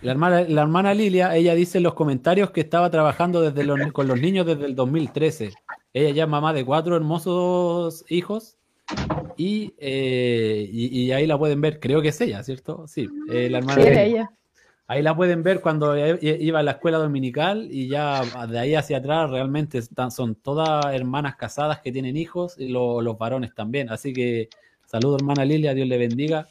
la 0.00 0.12
hermana, 0.12 0.42
la 0.42 0.62
hermana 0.62 0.94
Lilia, 0.94 1.36
ella 1.36 1.54
dice 1.54 1.78
en 1.78 1.84
los 1.84 1.94
comentarios 1.94 2.52
que 2.52 2.62
estaba 2.62 2.88
trabajando 2.90 3.42
desde 3.42 3.92
con 3.92 4.06
los 4.06 4.18
niños 4.18 4.46
desde 4.46 4.64
el 4.64 4.74
2013. 4.74 5.52
Ella 5.92 6.10
ya 6.10 6.22
es 6.24 6.28
mamá 6.28 6.52
de 6.52 6.64
cuatro 6.64 6.96
hermosos 6.96 8.04
hijos 8.08 8.56
y, 9.36 9.74
eh, 9.78 10.68
y, 10.70 11.10
ahí 11.12 11.26
la 11.26 11.38
pueden 11.38 11.60
ver. 11.60 11.80
Creo 11.80 12.02
que 12.02 12.08
es 12.08 12.20
ella, 12.20 12.42
¿cierto? 12.42 12.86
Sí, 12.86 13.08
eh, 13.30 13.48
la 13.50 13.58
hermana. 13.58 13.82
Sí, 13.82 13.88
ella. 13.88 14.30
Ahí 14.86 15.02
la 15.02 15.14
pueden 15.14 15.44
ver 15.44 15.60
cuando 15.60 15.94
iba 16.20 16.58
a 16.58 16.62
la 16.64 16.72
escuela 16.72 16.98
dominical 16.98 17.68
y 17.70 17.88
ya 17.88 18.22
de 18.48 18.58
ahí 18.58 18.74
hacia 18.74 18.98
atrás 18.98 19.30
realmente 19.30 19.78
están, 19.78 20.10
son 20.10 20.34
todas 20.34 20.84
hermanas 20.92 21.36
casadas 21.36 21.78
que 21.78 21.92
tienen 21.92 22.16
hijos 22.16 22.56
y 22.58 22.68
los 22.68 23.16
varones 23.16 23.54
también. 23.54 23.88
Así 23.88 24.12
que 24.12 24.48
saludo 24.86 25.14
hermana 25.16 25.44
Lilia, 25.44 25.74
Dios 25.74 25.86
le 25.86 25.96
bendiga. 25.96 26.48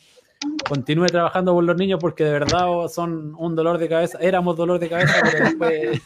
Continúe 0.69 1.08
trabajando 1.08 1.54
con 1.54 1.65
los 1.65 1.75
niños 1.75 1.99
porque 1.99 2.23
de 2.23 2.32
verdad 2.32 2.88
son 2.88 3.36
un 3.38 3.58
dolor 3.58 3.78
de 3.78 3.89
cabeza. 3.89 4.17
Éramos 4.21 4.56
dolor 4.56 4.80
de 4.80 4.88
cabeza, 4.88 5.15
pero 5.21 5.43
después 5.43 6.02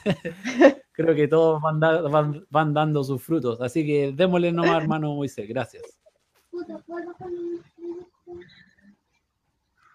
creo 0.94 1.14
que 1.14 1.28
todos 1.28 1.62
van, 1.62 2.46
van 2.50 2.74
dando 2.74 3.04
sus 3.04 3.22
frutos. 3.22 3.60
Así 3.60 3.86
que 3.86 4.14
démosle 4.16 4.52
nomás 4.52 4.82
hermano 4.82 5.14
Moisés. 5.16 5.48
Gracias. 5.50 5.84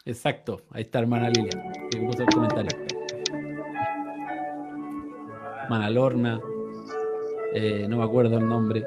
Exacto, 0.05 0.63
ahí 0.71 0.83
está 0.83 1.01
hermana 1.01 1.29
Lilia, 1.29 1.51
que 1.91 1.99
puso 1.99 2.23
el 2.23 2.29
comentario. 2.29 2.71
Hermana 5.63 5.91
Lorna, 5.91 6.41
eh, 7.55 7.87
no 7.89 7.99
me 7.99 8.05
acuerdo 8.05 8.39
el 8.39 8.49
nombre. 8.49 8.87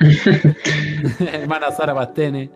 hermana 1.32 1.70
Sara 1.70 1.94
Pastene. 1.94 2.50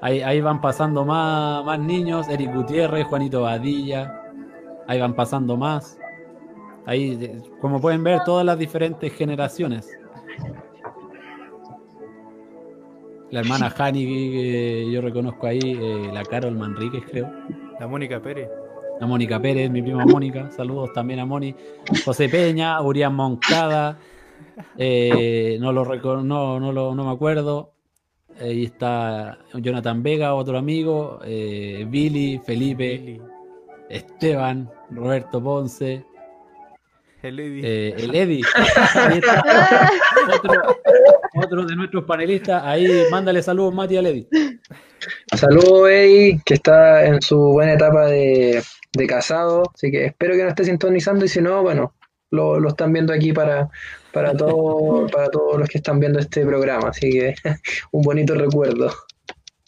Ahí, 0.00 0.22
ahí 0.22 0.40
van 0.40 0.60
pasando 0.60 1.04
más, 1.04 1.64
más 1.64 1.80
niños, 1.80 2.28
Eric 2.28 2.54
Gutiérrez, 2.54 3.06
Juanito 3.06 3.42
Badilla. 3.42 4.22
Ahí 4.86 5.00
van 5.00 5.14
pasando 5.14 5.56
más. 5.56 5.98
Ahí, 6.86 7.42
como 7.60 7.80
pueden 7.80 8.04
ver, 8.04 8.20
todas 8.24 8.44
las 8.44 8.58
diferentes 8.58 9.12
generaciones. 9.12 9.88
La 13.30 13.40
hermana 13.40 13.74
Hani, 13.78 14.04
que 14.04 14.90
yo 14.92 15.00
reconozco 15.00 15.46
ahí, 15.46 15.60
eh, 15.62 16.10
la 16.12 16.22
Carol 16.24 16.54
Manríquez, 16.56 17.02
creo. 17.10 17.30
La 17.80 17.86
Mónica 17.88 18.20
Pérez. 18.20 18.48
La 19.00 19.06
Mónica 19.06 19.40
Pérez, 19.40 19.70
mi 19.70 19.82
prima 19.82 20.06
Mónica. 20.06 20.50
Saludos 20.52 20.92
también 20.92 21.20
a 21.20 21.26
Moni. 21.26 21.54
José 22.04 22.28
Peña, 22.28 22.80
Urián 22.80 23.14
Moncada. 23.14 23.98
Eh, 24.78 25.58
no, 25.60 25.72
lo 25.72 25.84
no, 26.22 26.60
no, 26.60 26.72
lo, 26.72 26.94
no 26.94 27.04
me 27.04 27.10
acuerdo. 27.10 27.72
Ahí 28.40 28.64
está 28.64 29.38
Jonathan 29.54 30.02
Vega, 30.02 30.34
otro 30.34 30.58
amigo. 30.58 31.18
Eh, 31.24 31.86
Billy, 31.88 32.38
Felipe, 32.38 33.20
Esteban, 33.88 34.70
Roberto 34.90 35.42
Ponce. 35.42 36.04
El 37.24 37.40
Eddie. 37.40 37.62
Eh, 37.64 37.94
el 37.96 38.10
otro, 41.42 41.64
de 41.64 41.74
nuestros 41.74 42.04
panelistas. 42.04 42.62
Ahí, 42.62 42.86
mándale 43.10 43.42
saludos, 43.42 43.72
Mati, 43.72 43.96
al 43.96 44.06
Eddie. 44.06 44.28
Saludos, 45.34 45.88
Eddie, 45.88 46.42
que 46.44 46.52
está 46.52 47.06
en 47.06 47.22
su 47.22 47.38
buena 47.38 47.72
etapa 47.72 48.06
de, 48.08 48.62
casado. 49.08 49.62
Así 49.74 49.90
que 49.90 50.04
espero 50.04 50.34
que 50.34 50.42
no 50.42 50.50
esté 50.50 50.64
sintonizando 50.64 51.24
y 51.24 51.28
si 51.28 51.40
no, 51.40 51.62
bueno, 51.62 51.94
lo, 52.30 52.68
están 52.68 52.92
viendo 52.92 53.14
aquí 53.14 53.32
para, 53.32 53.70
para, 54.12 54.36
todo, 54.36 55.06
para 55.06 55.30
todos 55.30 55.58
los 55.58 55.68
que 55.70 55.78
están 55.78 55.98
viendo 56.00 56.18
este 56.18 56.44
programa. 56.44 56.90
Así 56.90 57.10
que 57.10 57.34
un 57.92 58.02
bonito 58.02 58.34
recuerdo. 58.34 58.90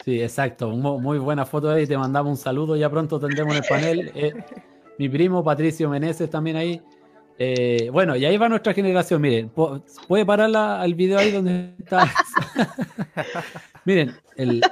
Sí, 0.04 0.22
exacto. 0.22 0.68
Muy 0.68 1.18
buena 1.18 1.46
foto, 1.46 1.74
Eddie. 1.74 1.86
Te 1.86 1.96
mandamos 1.96 2.32
un 2.32 2.36
saludo. 2.36 2.76
Ya 2.76 2.90
pronto 2.90 3.18
tendremos 3.18 3.56
el 3.56 3.64
panel. 3.66 4.12
Eh, 4.14 4.34
mi 4.98 5.08
primo 5.08 5.42
Patricio 5.42 5.88
Meneses 5.88 6.28
también 6.28 6.56
ahí. 6.56 6.82
Eh, 7.38 7.90
bueno, 7.92 8.16
y 8.16 8.24
ahí 8.24 8.36
va 8.36 8.48
nuestra 8.48 8.72
generación. 8.72 9.20
Miren, 9.20 9.50
puede 9.50 10.24
parar 10.24 10.50
la, 10.50 10.84
el 10.84 10.94
video 10.94 11.18
ahí 11.18 11.30
donde 11.30 11.74
está. 11.78 12.10
Miren, 13.84 14.16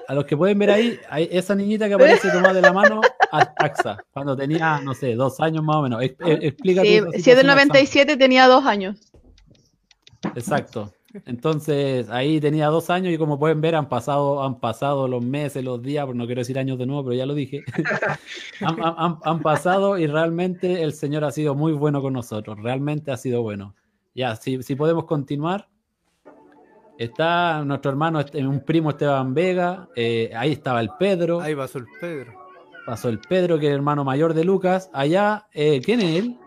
a 0.08 0.14
los 0.14 0.24
que 0.24 0.36
pueden 0.36 0.58
ver 0.58 0.70
ahí, 0.70 0.98
hay 1.08 1.28
esa 1.30 1.54
niñita 1.54 1.88
que 1.88 1.94
aparece 1.94 2.30
tomada 2.30 2.54
de 2.54 2.62
la 2.62 2.72
mano 2.72 3.00
a 3.30 3.52
Axa, 3.58 3.98
cuando 4.12 4.36
tenía, 4.36 4.80
no 4.80 4.94
sé, 4.94 5.14
dos 5.14 5.40
años 5.40 5.62
más 5.62 5.76
o 5.76 5.82
menos. 5.82 6.02
explica 6.02 6.82
sí, 6.82 7.00
si 7.20 7.30
es 7.30 7.36
del 7.36 7.46
97 7.46 8.16
tenía 8.16 8.46
dos 8.48 8.64
años. 8.64 9.12
Exacto. 10.34 10.93
Entonces 11.26 12.10
ahí 12.10 12.40
tenía 12.40 12.66
dos 12.68 12.90
años 12.90 13.12
y 13.12 13.18
como 13.18 13.38
pueden 13.38 13.60
ver 13.60 13.76
han 13.76 13.88
pasado, 13.88 14.42
han 14.42 14.58
pasado 14.58 15.06
los 15.06 15.24
meses, 15.24 15.64
los 15.64 15.80
días, 15.80 16.06
no 16.12 16.26
quiero 16.26 16.40
decir 16.40 16.58
años 16.58 16.78
de 16.78 16.86
nuevo, 16.86 17.04
pero 17.04 17.14
ya 17.14 17.26
lo 17.26 17.34
dije. 17.34 17.62
han, 18.60 19.40
pasado 19.40 19.98
y 19.98 20.06
realmente 20.06 20.82
el 20.82 20.92
Señor 20.92 21.24
ha 21.24 21.30
sido 21.30 21.54
muy 21.54 21.72
bueno 21.72 22.02
con 22.02 22.12
nosotros, 22.12 22.58
realmente 22.60 23.12
ha 23.12 23.16
sido 23.16 23.42
bueno. 23.42 23.74
Ya, 24.14 24.36
si, 24.36 24.62
si 24.62 24.74
podemos 24.74 25.04
continuar. 25.04 25.68
Está 26.96 27.64
nuestro 27.64 27.90
hermano, 27.90 28.20
un 28.34 28.64
primo 28.64 28.90
Esteban 28.90 29.34
Vega, 29.34 29.88
eh, 29.96 30.30
ahí 30.36 30.52
estaba 30.52 30.80
el 30.80 30.90
Pedro. 30.98 31.40
Ahí 31.40 31.54
pasó 31.54 31.78
el 31.78 31.86
Pedro. 32.00 32.32
Pasó 32.86 33.08
el 33.08 33.18
Pedro, 33.18 33.58
que 33.58 33.66
es 33.66 33.70
el 33.70 33.76
hermano 33.76 34.04
mayor 34.04 34.34
de 34.34 34.44
Lucas. 34.44 34.90
Allá, 34.92 35.48
eh, 35.52 35.80
¿quién 35.84 36.00
es 36.00 36.22
él? 36.22 36.38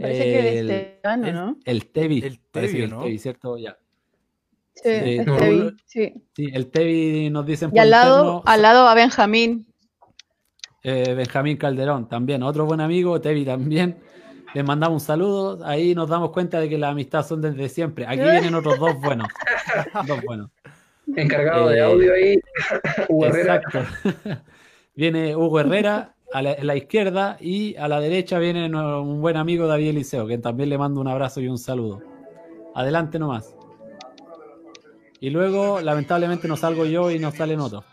Parece 0.00 0.24
que 0.24 0.42
de 0.42 1.00
este 1.02 1.32
¿no? 1.32 1.56
El 1.64 1.86
Tevi. 1.86 2.22
El 2.24 2.40
Tevi, 2.40 2.86
¿no? 2.86 3.00
El 3.00 3.04
Tevi, 3.04 3.18
¿cierto? 3.18 3.58
Ya. 3.58 3.76
Sí, 4.74 4.88
el 4.88 5.24
Tevi, 5.24 5.76
sí. 5.86 6.14
Sí, 6.34 6.50
el 6.52 6.70
Tevi 6.70 7.30
nos 7.30 7.44
dicen 7.46 7.70
Y 7.74 7.78
al 7.78 7.90
lado, 7.90 8.42
al 8.46 8.62
lado 8.62 8.84
va 8.84 8.94
Benjamín. 8.94 9.66
Eh, 10.82 11.14
Benjamín 11.14 11.56
Calderón 11.56 12.08
también, 12.08 12.42
otro 12.42 12.66
buen 12.66 12.80
amigo, 12.80 13.20
Tevi 13.20 13.44
también. 13.44 13.98
Les 14.54 14.64
mandamos 14.64 15.02
un 15.02 15.06
saludo. 15.06 15.64
Ahí 15.64 15.94
nos 15.94 16.08
damos 16.08 16.30
cuenta 16.30 16.60
de 16.60 16.68
que 16.68 16.76
las 16.76 16.90
amistades 16.90 17.26
son 17.26 17.40
desde 17.40 17.68
siempre. 17.68 18.06
Aquí 18.06 18.20
vienen 18.30 18.54
otros 18.54 18.78
dos 18.78 18.98
buenos. 19.00 19.28
dos 20.06 20.20
buenos. 20.22 20.50
Encargado 21.16 21.68
de 21.68 21.78
eh, 21.78 21.82
audio 21.82 22.14
ahí, 22.14 22.40
Hugo 23.08 23.26
Exacto. 23.26 23.80
Viene 24.94 25.34
Hugo 25.34 25.60
Herrera 25.60 26.14
a 26.32 26.42
la, 26.42 26.76
izquierda 26.76 27.36
y 27.40 27.76
a 27.76 27.88
la 27.88 28.00
derecha 28.00 28.38
viene 28.38 28.66
un 28.74 29.20
buen 29.20 29.36
amigo 29.36 29.66
David 29.66 29.88
Eliseo, 29.88 30.26
que 30.26 30.38
también 30.38 30.70
le 30.70 30.78
mando 30.78 31.00
un 31.00 31.08
abrazo 31.08 31.40
y 31.40 31.48
un 31.48 31.58
saludo. 31.58 32.00
Adelante 32.74 33.18
nomás. 33.18 33.54
Y 35.20 35.30
luego, 35.30 35.80
lamentablemente, 35.80 36.48
no 36.48 36.56
salgo 36.56 36.84
yo 36.84 37.10
y 37.10 37.18
no 37.18 37.30
salen 37.30 37.60
otros. 37.60 37.84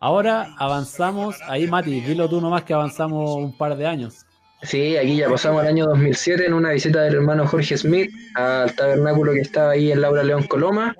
Ahora 0.00 0.54
avanzamos, 0.58 1.36
ahí 1.46 1.66
Mati, 1.66 2.00
dilo 2.00 2.28
tú 2.28 2.40
nomás 2.40 2.64
que 2.64 2.74
avanzamos 2.74 3.36
un 3.36 3.56
par 3.56 3.76
de 3.76 3.86
años. 3.86 4.26
Sí, 4.62 4.96
aquí 4.96 5.16
ya 5.16 5.28
pasamos 5.28 5.62
el 5.62 5.68
año 5.68 5.86
2007 5.86 6.46
en 6.46 6.52
una 6.52 6.72
visita 6.72 7.02
del 7.02 7.14
hermano 7.14 7.46
Jorge 7.46 7.76
Smith 7.76 8.10
al 8.34 8.74
tabernáculo 8.74 9.32
que 9.32 9.40
estaba 9.40 9.70
ahí 9.70 9.92
en 9.92 10.00
Laura 10.00 10.24
León 10.24 10.48
Coloma. 10.48 10.96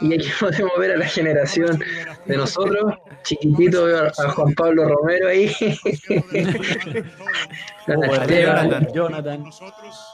Y 0.00 0.14
aquí 0.14 0.28
podemos 0.40 0.72
ver 0.78 0.92
a 0.92 0.96
la 0.96 1.06
generación 1.06 1.82
de 2.24 2.36
nosotros, 2.36 2.94
chiquitito 3.24 3.84
a 3.86 4.30
Juan 4.30 4.54
Pablo 4.54 4.88
Romero 4.88 5.28
ahí. 5.28 5.54
Jonathan, 8.94 9.44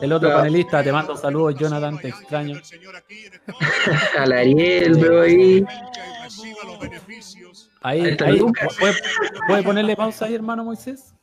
El 0.00 0.12
otro 0.12 0.32
panelista, 0.32 0.82
te 0.82 0.92
mando 0.92 1.16
saludos, 1.16 1.54
Jonathan, 1.56 1.98
te 1.98 2.08
extraño. 2.08 2.60
Al 4.18 4.32
Ariel, 4.32 4.98
veo 4.98 5.22
ahí. 5.22 5.64
Ahí, 7.82 8.16
ahí, 8.18 8.40
¿puede 9.46 9.62
ponerle 9.62 9.94
pausa 9.94 10.24
ahí, 10.24 10.34
hermano 10.34 10.64
Moisés? 10.64 11.14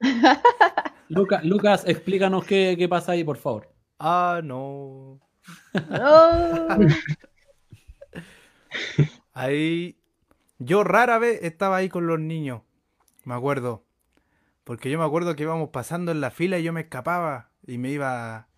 Lucas, 1.08 1.84
explícanos 1.86 2.44
qué, 2.44 2.86
pasa 2.88 3.12
ahí, 3.12 3.24
por 3.24 3.38
favor. 3.38 3.72
Ah, 3.98 4.40
no. 4.42 5.20
ahí. 9.32 9.98
Yo 10.58 10.84
rara 10.84 11.18
vez 11.18 11.40
estaba 11.42 11.76
ahí 11.76 11.88
con 11.88 12.06
los 12.06 12.18
niños. 12.18 12.62
Me 13.24 13.34
acuerdo. 13.34 13.84
Porque 14.64 14.90
yo 14.90 14.98
me 14.98 15.04
acuerdo 15.04 15.36
que 15.36 15.44
íbamos 15.44 15.70
pasando 15.70 16.10
en 16.10 16.20
la 16.20 16.30
fila 16.30 16.58
y 16.58 16.64
yo 16.64 16.72
me 16.72 16.82
escapaba. 16.82 17.50
Y 17.66 17.78
me 17.78 17.90
iba. 17.90 18.48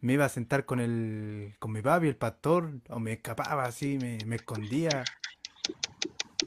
Me 0.00 0.14
iba 0.14 0.24
a 0.24 0.28
sentar 0.28 0.64
con 0.64 0.80
el. 0.80 1.54
con 1.58 1.72
mi 1.72 1.82
papi, 1.82 2.08
el 2.08 2.16
pastor. 2.16 2.80
O 2.88 2.98
me 2.98 3.12
escapaba 3.12 3.64
así, 3.64 3.98
me, 3.98 4.18
me 4.26 4.36
escondía. 4.36 5.04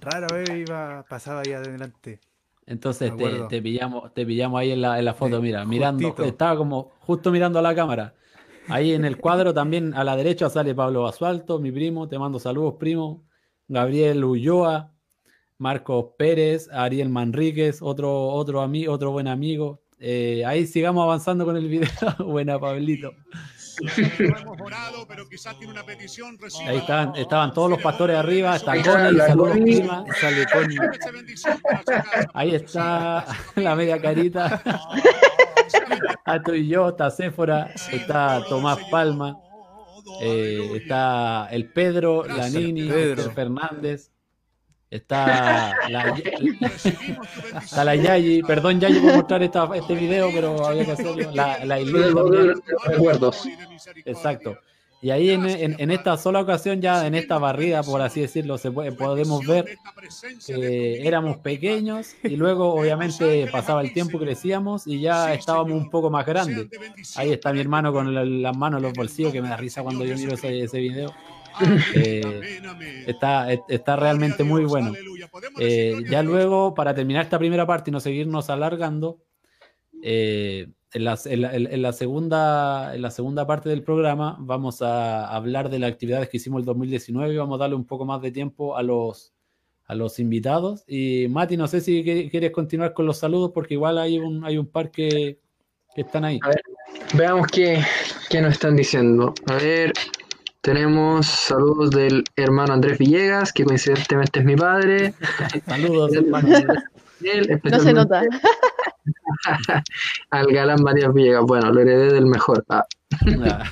Rara 0.02 0.28
vez 0.34 0.50
iba, 0.50 1.06
pasaba 1.10 1.42
ahí 1.42 1.54
adelante. 1.54 2.20
Entonces 2.70 3.12
te, 3.50 3.62
pillamos, 3.64 4.14
te 4.14 4.24
pillamos 4.28 4.62
ahí 4.62 4.70
en 4.70 4.82
la, 4.82 5.00
en 5.00 5.06
la 5.06 5.16
foto, 5.16 5.42
mira, 5.42 5.66
mirando, 5.66 6.16
estaba 6.24 6.56
como 6.56 6.92
justo 7.00 7.32
mirando 7.32 7.58
a 7.58 7.64
la 7.64 7.74
cámara. 7.74 8.14
Ahí 8.68 8.94
en 8.94 9.06
el 9.06 9.18
cuadro 9.18 9.56
también 9.56 9.96
a 9.96 10.04
la 10.04 10.16
derecha 10.16 10.52
sale 10.52 10.76
Pablo 10.76 11.02
Basualto, 11.02 11.58
mi 11.58 11.72
primo, 11.72 12.08
te 12.08 12.20
mando 12.20 12.38
saludos, 12.38 12.76
primo. 12.80 13.24
Gabriel 13.68 14.24
Ulloa, 14.24 14.94
Marcos 15.58 16.12
Pérez, 16.16 16.70
Ariel 16.72 17.10
Manríquez, 17.10 17.82
otro, 17.82 18.28
otro, 18.28 18.62
otro 18.62 19.12
buen 19.12 19.28
amigo. 19.28 19.82
Eh, 19.98 20.44
ahí 20.46 20.68
sigamos 20.68 21.04
avanzando 21.04 21.46
con 21.46 21.58
el 21.58 21.68
video. 21.68 21.90
Buena, 22.24 22.60
Pablito. 22.60 23.14
Ahí 26.68 26.78
estaban, 26.78 27.16
estaban 27.16 27.54
todos 27.54 27.70
los 27.70 27.82
pastores 27.82 28.18
arriba, 28.18 28.56
está 28.56 28.74
Connie, 28.82 30.80
Ahí 32.34 32.56
está 32.56 33.26
la 33.56 33.76
media 33.76 34.02
carita. 34.02 34.62
Ah, 36.26 36.36
estoy 36.36 36.68
yo, 36.68 36.90
está 36.90 37.10
Céfora, 37.10 37.74
está 37.92 38.44
Tomás 38.48 38.78
Palma, 38.92 39.36
eh, 40.22 40.74
está 40.76 41.48
el 41.50 41.72
Pedro, 41.72 42.24
la 42.24 42.48
Nini, 42.50 42.88
Pedro 42.88 43.32
Fernández. 43.32 44.12
Está 44.92 45.76
la, 45.88 46.16
está 47.62 47.84
la 47.84 47.96
Yayi, 47.96 48.42
perdón 48.42 48.80
Yayi 48.80 49.00
por 49.00 49.14
mostrar 49.14 49.44
esta, 49.44 49.70
este 49.76 49.94
video, 49.94 50.32
pero 50.34 50.66
había 50.66 50.84
que 50.84 50.92
hacerlo. 50.94 51.32
La, 51.32 51.64
la 51.64 51.78
Recuerdos. 52.88 53.48
Exacto. 54.06 54.58
Y 55.02 55.12
ahí 55.12 55.30
en, 55.30 55.46
en, 55.48 55.92
esta 55.92 56.18
sola 56.18 56.42
ocasión, 56.42 56.82
ya 56.82 57.08
en 57.08 57.16
esta 57.16 57.38
barrida, 57.38 57.84
por 57.84 58.02
así 58.02 58.20
decirlo, 58.20 58.58
se 58.58 58.70
puede, 58.70 58.92
podemos 58.92 59.48
ver 59.48 59.78
que 60.46 61.08
éramos 61.08 61.38
pequeños 61.38 62.16
y 62.22 62.36
luego 62.36 62.74
obviamente 62.74 63.48
pasaba 63.50 63.82
el 63.82 63.94
tiempo, 63.94 64.20
crecíamos 64.20 64.88
y 64.88 65.00
ya 65.00 65.34
estábamos 65.34 65.72
un 65.72 65.90
poco 65.90 66.10
más 66.10 66.26
grandes. 66.26 66.68
Ahí 67.16 67.32
está 67.32 67.54
mi 67.54 67.62
hermano 67.62 67.94
con 67.94 68.42
las 68.42 68.58
manos 68.58 68.80
en 68.80 68.84
los 68.84 68.94
bolsillos, 68.94 69.32
que 69.32 69.42
me 69.42 69.48
da 69.48 69.56
risa 69.56 69.84
cuando 69.84 70.04
yo 70.04 70.16
miro 70.16 70.34
ese, 70.34 70.64
ese 70.64 70.80
video. 70.80 71.14
Eh, 71.96 72.62
está, 73.08 73.52
está 73.52 73.96
realmente 73.96 74.44
muy 74.44 74.66
bueno. 74.66 74.94
Eh, 75.60 75.96
ya 76.10 76.24
luego, 76.24 76.74
para 76.74 76.94
terminar 76.94 77.24
esta 77.24 77.40
primera 77.40 77.66
parte 77.66 77.90
y 77.90 77.94
no 77.94 78.00
seguirnos 78.00 78.50
alargando, 78.50 79.20
eh, 80.02 80.68
en, 80.94 81.04
la, 81.04 81.18
segunda, 81.18 82.96
en 82.96 83.02
la 83.02 83.12
segunda 83.12 83.46
parte 83.46 83.70
del 83.70 83.84
programa 83.84 84.38
vamos 84.40 84.82
a 84.82 85.28
hablar 85.28 85.70
de 85.70 85.80
las 85.80 85.92
actividades 85.92 86.30
que 86.30 86.38
hicimos 86.38 86.62
el 86.62 86.66
2019 86.66 87.34
y 87.34 87.38
vamos 87.38 87.58
a 87.58 87.60
darle 87.60 87.76
un 87.76 87.86
poco 87.86 88.06
más 88.06 88.22
de 88.22 88.32
tiempo 88.32 88.76
a 88.76 88.82
los, 88.82 89.34
a 89.86 89.94
los 89.94 90.20
invitados. 90.20 90.84
Y 90.88 91.28
Mati, 91.30 91.58
no 91.58 91.68
sé 91.68 91.82
si 91.82 92.04
quieres 92.04 92.52
continuar 92.52 92.94
con 92.94 93.06
los 93.06 93.18
saludos 93.18 93.52
porque 93.54 93.76
igual 93.76 94.00
hay 94.00 94.18
un, 94.18 94.44
hay 94.44 94.58
un 94.58 94.68
par 94.68 94.90
que, 94.90 95.40
están 95.96 96.24
ahí. 96.24 96.40
veamos 97.14 97.48
qué, 97.48 97.84
qué 98.30 98.42
nos 98.42 98.54
están 98.54 98.78
diciendo. 98.78 99.34
A 99.48 99.56
ver, 99.56 99.92
tenemos 100.62 101.26
saludos 101.26 101.92
del 101.92 102.24
hermano 102.36 102.74
Andrés 102.74 102.98
Villegas, 102.98 103.54
que 103.54 103.64
coincidentemente 103.64 104.40
es 104.40 104.46
mi 104.46 104.56
padre. 104.56 105.14
saludos, 105.66 106.14
hermano. 106.14 106.50
no 107.64 107.80
se 107.80 107.94
nota. 107.94 108.22
al 110.32 110.48
galán 110.48 110.84
Matías 110.84 111.14
Villegas. 111.14 111.44
Bueno, 111.46 111.72
lo 111.72 111.82
heredé 111.82 112.14
del 112.14 112.26
mejor. 112.26 112.66
Ah. 112.70 112.84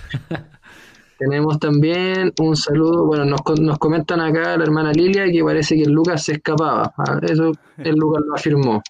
Tenemos 1.19 1.60
también 1.60 2.32
un 2.39 2.56
saludo, 2.56 3.08
bueno, 3.08 3.26
nos, 3.26 3.41
nos, 3.60 3.80
comentan 3.80 4.21
acá 4.21 4.56
la 4.56 4.63
hermana 4.63 4.91
Lilia 4.91 5.26
que 5.32 5.43
parece 5.43 5.76
que 5.76 5.82
el 5.82 5.91
Lucas 5.91 6.23
se 6.23 6.34
escapaba. 6.34 6.93
Ah, 6.95 7.19
eso 7.23 7.54
el 7.78 7.95
Lucas 7.95 8.23
lo 8.26 8.36
afirmó. 8.36 8.84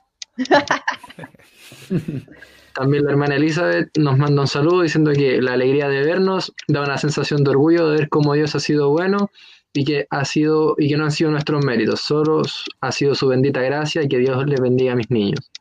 También 2.77 3.05
la 3.05 3.09
hermana 3.09 3.37
Elizabeth 3.37 3.89
nos 3.97 4.19
manda 4.19 4.39
un 4.39 4.47
saludo 4.47 4.83
diciendo 4.83 5.11
que 5.11 5.41
la 5.41 5.53
alegría 5.53 5.89
de 5.89 6.03
vernos 6.03 6.53
da 6.67 6.83
una 6.83 6.99
sensación 6.99 7.43
de 7.43 7.49
orgullo 7.49 7.89
de 7.89 7.97
ver 7.97 8.09
cómo 8.09 8.35
Dios 8.35 8.53
ha 8.53 8.59
sido 8.59 8.91
bueno 8.91 9.31
y 9.73 9.83
que 9.83 10.05
ha 10.11 10.23
sido 10.25 10.75
y 10.77 10.87
que 10.87 10.95
no 10.95 11.05
han 11.05 11.11
sido 11.11 11.31
nuestros 11.31 11.65
méritos, 11.65 12.01
solo 12.01 12.43
ha 12.81 12.91
sido 12.91 13.15
su 13.15 13.27
bendita 13.29 13.61
gracia 13.61 14.03
y 14.03 14.07
que 14.07 14.19
Dios 14.19 14.45
les 14.45 14.61
bendiga 14.61 14.93
a 14.93 14.95
mis 14.95 15.09
niños. 15.09 15.51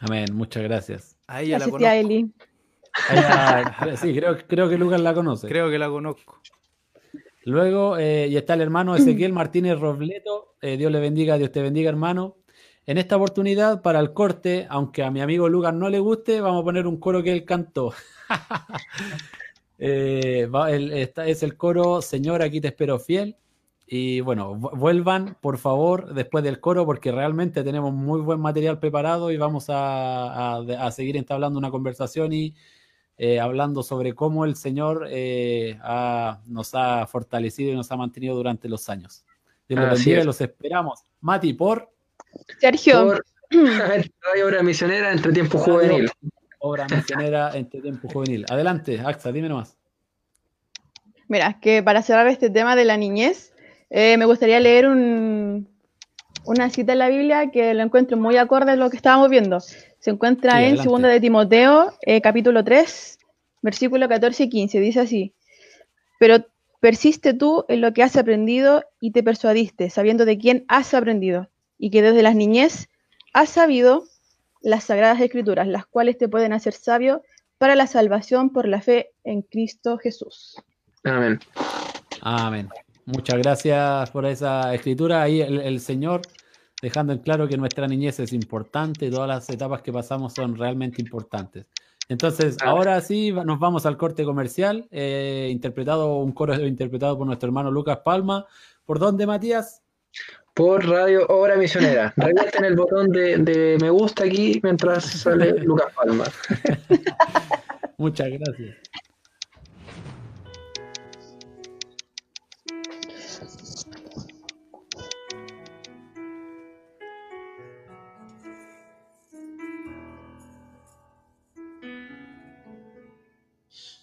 Amén, 0.00 0.26
muchas 0.32 0.64
gracias. 0.64 1.16
A 1.28 1.42
ella 1.42 1.60
la 1.60 1.66
conozco. 1.66 1.88
Eli. 1.88 2.32
sí, 4.02 4.12
creo, 4.12 4.36
creo 4.48 4.68
que 4.68 4.76
Lucas 4.76 5.00
la 5.00 5.14
conoce. 5.14 5.46
Creo 5.46 5.70
que 5.70 5.78
la 5.78 5.88
conozco. 5.88 6.40
Luego, 7.44 7.98
eh, 7.98 8.26
y 8.28 8.36
está 8.36 8.54
el 8.54 8.62
hermano 8.62 8.96
Ezequiel 8.96 9.32
Martínez 9.32 9.78
Robleto. 9.78 10.56
Eh, 10.60 10.76
Dios 10.76 10.90
le 10.90 10.98
bendiga, 10.98 11.38
Dios 11.38 11.52
te 11.52 11.62
bendiga, 11.62 11.88
hermano. 11.88 12.38
En 12.84 12.98
esta 12.98 13.16
oportunidad, 13.16 13.80
para 13.80 14.00
el 14.00 14.12
corte, 14.12 14.66
aunque 14.68 15.04
a 15.04 15.10
mi 15.10 15.20
amigo 15.20 15.48
Lucas 15.48 15.72
no 15.72 15.88
le 15.88 16.00
guste, 16.00 16.40
vamos 16.40 16.62
a 16.62 16.64
poner 16.64 16.86
un 16.86 16.96
coro 16.98 17.22
que 17.22 17.32
él 17.32 17.44
cantó. 17.44 17.92
Eh, 19.84 20.48
es 21.26 21.42
el 21.42 21.56
coro 21.56 22.02
Señor, 22.02 22.40
aquí 22.40 22.60
te 22.60 22.68
espero 22.68 23.00
fiel. 23.00 23.34
Y 23.84 24.20
bueno, 24.20 24.54
vuelvan 24.54 25.36
por 25.40 25.58
favor 25.58 26.14
después 26.14 26.44
del 26.44 26.60
coro 26.60 26.86
porque 26.86 27.10
realmente 27.10 27.64
tenemos 27.64 27.92
muy 27.92 28.20
buen 28.20 28.38
material 28.38 28.78
preparado 28.78 29.32
y 29.32 29.38
vamos 29.38 29.66
a, 29.70 30.62
seguir 30.92 31.16
entablando 31.16 31.58
una 31.58 31.72
conversación 31.72 32.32
y 32.32 32.54
eh, 33.18 33.40
hablando 33.40 33.82
sobre 33.82 34.14
cómo 34.14 34.44
el 34.44 34.54
Señor 34.54 35.08
eh, 35.10 35.76
nos 36.46 36.74
ha 36.76 37.04
fortalecido 37.08 37.72
y 37.72 37.74
nos 37.74 37.90
ha 37.90 37.96
mantenido 37.96 38.36
durante 38.36 38.68
los 38.68 38.88
años. 38.88 39.24
Los 39.66 40.04
bendiga 40.04 40.22
los 40.22 40.40
esperamos. 40.40 41.00
Mati, 41.20 41.54
por 41.54 41.92
Sergio. 42.58 43.04
Por, 43.04 43.24
obra 44.44 44.62
misionera 44.62 45.12
entre 45.12 45.32
tiempo 45.32 45.58
juvenil. 45.58 46.10
Obra 46.58 46.86
misionera 46.88 47.50
entre 47.54 47.80
tiempo 47.80 48.08
juvenil. 48.08 48.46
Adelante, 48.48 49.00
Axa, 49.04 49.32
dime 49.32 49.48
nomás. 49.48 49.76
Mira, 51.28 51.58
que 51.60 51.82
para 51.82 52.02
cerrar 52.02 52.28
este 52.28 52.50
tema 52.50 52.76
de 52.76 52.84
la 52.84 52.96
niñez, 52.96 53.52
eh, 53.90 54.16
me 54.16 54.26
gustaría 54.26 54.60
leer 54.60 54.86
una 54.86 56.70
cita 56.70 56.92
en 56.92 56.98
la 56.98 57.08
Biblia 57.08 57.50
que 57.50 57.74
lo 57.74 57.82
encuentro 57.82 58.16
muy 58.16 58.36
acorde 58.36 58.72
a 58.72 58.76
lo 58.76 58.90
que 58.90 58.96
estábamos 58.96 59.30
viendo. 59.30 59.60
Se 59.60 60.10
encuentra 60.10 60.62
en 60.62 60.76
2 60.76 61.02
de 61.02 61.20
Timoteo, 61.20 61.94
eh, 62.02 62.20
capítulo 62.20 62.64
3, 62.64 63.18
versículo 63.62 64.08
14 64.08 64.44
y 64.44 64.48
15. 64.48 64.80
Dice 64.80 65.00
así, 65.00 65.34
pero 66.18 66.44
persiste 66.80 67.34
tú 67.34 67.64
en 67.68 67.80
lo 67.80 67.92
que 67.92 68.02
has 68.02 68.16
aprendido 68.16 68.84
y 69.00 69.12
te 69.12 69.22
persuadiste, 69.22 69.90
sabiendo 69.90 70.24
de 70.24 70.38
quién 70.38 70.64
has 70.68 70.94
aprendido 70.94 71.48
y 71.82 71.90
que 71.90 72.00
desde 72.00 72.22
las 72.22 72.36
niñez 72.36 72.88
has 73.34 73.48
sabido 73.50 74.04
las 74.60 74.84
sagradas 74.84 75.20
escrituras, 75.20 75.66
las 75.66 75.84
cuales 75.84 76.16
te 76.16 76.28
pueden 76.28 76.52
hacer 76.52 76.74
sabio 76.74 77.22
para 77.58 77.74
la 77.74 77.88
salvación 77.88 78.50
por 78.50 78.68
la 78.68 78.80
fe 78.80 79.10
en 79.24 79.42
Cristo 79.42 79.98
Jesús. 79.98 80.62
Amén. 81.02 81.40
Amén. 82.20 82.68
Muchas 83.04 83.36
gracias 83.38 84.10
por 84.12 84.24
esa 84.26 84.72
escritura. 84.72 85.22
Ahí 85.22 85.40
el, 85.40 85.80
Señor 85.80 86.22
dejando 86.80 87.14
en 87.14 87.18
claro 87.18 87.48
que 87.48 87.56
nuestra 87.56 87.88
niñez 87.88 88.20
es 88.20 88.32
importante, 88.32 89.10
todas 89.10 89.26
las 89.26 89.50
etapas 89.50 89.82
que 89.82 89.92
pasamos 89.92 90.34
son 90.34 90.56
realmente 90.56 91.02
importantes. 91.02 91.66
Entonces, 92.08 92.58
ahora 92.62 93.00
sí, 93.00 93.32
nos 93.32 93.58
vamos 93.58 93.86
al 93.86 93.96
corte 93.96 94.24
comercial, 94.24 94.86
eh, 94.92 95.48
interpretado, 95.50 96.18
un 96.18 96.30
coro 96.30 96.54
interpretado 96.64 97.18
por 97.18 97.26
nuestro 97.26 97.48
hermano 97.48 97.72
Lucas 97.72 97.98
Palma. 98.04 98.46
¿Por 98.84 99.00
dónde, 99.00 99.26
Matías? 99.26 99.82
Por 100.54 100.86
Radio 100.86 101.26
Obra 101.28 101.56
Misionera. 101.56 102.12
en 102.16 102.64
el 102.64 102.76
botón 102.76 103.10
de, 103.10 103.76
me 103.80 103.90
gusta 103.90 104.24
aquí 104.24 104.60
mientras 104.62 105.04
sale 105.04 105.52
Lucas 105.60 105.92
Palma. 105.94 106.24
Muchas 107.96 108.28
gracias. 108.30 108.76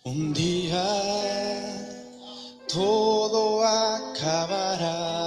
Un 0.05 0.33
día 0.33 0.83
todo 2.67 3.63
acabará 3.63 5.19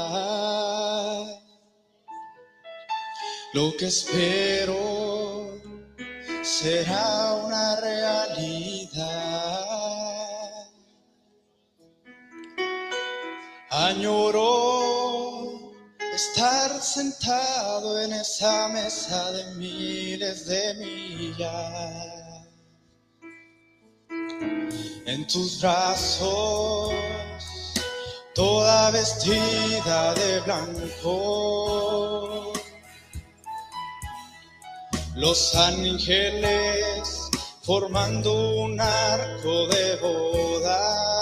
lo 3.53 3.77
que 3.77 3.87
espero 3.87 5.61
será 6.43 7.35
una 7.45 7.77
realidad. 7.77 9.03
Añoro 13.71 14.43
estar 16.15 16.81
sentado 16.81 18.01
en 18.01 18.12
esa 18.15 18.69
mesa 18.69 19.33
de 19.33 19.55
miles 19.57 20.47
de 20.47 20.75
millas. 20.75 22.49
En 25.05 25.27
tus 25.27 25.61
brazos, 25.61 26.95
toda 28.35 28.91
vestida 28.91 30.15
de 30.15 30.41
blanco 30.41 32.22
los 35.14 35.55
ángeles 35.55 37.31
formando 37.62 38.57
un 38.57 38.81
arco 38.81 39.66
de 39.68 39.96
boda. 39.96 41.12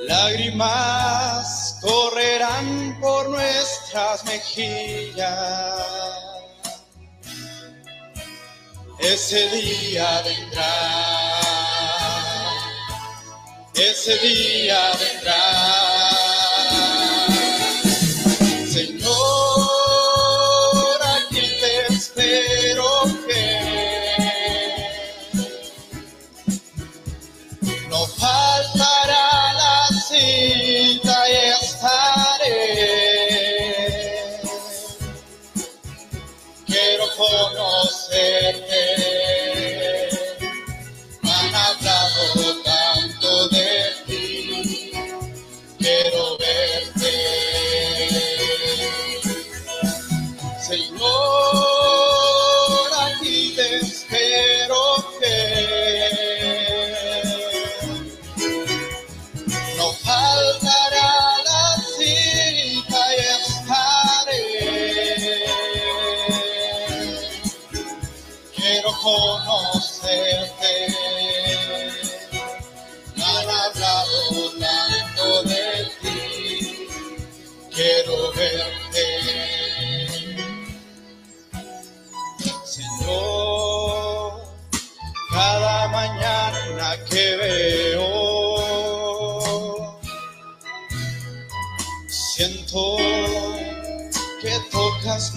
Lágrimas 0.00 1.78
correrán 1.80 2.98
por 3.00 3.28
nuestras 3.28 4.24
mejillas. 4.24 5.28
Ese 8.98 9.48
día 9.50 10.20
vendrá. 10.22 11.40
Ese 13.74 14.18
día 14.18 14.90
vendrá. 14.98 15.89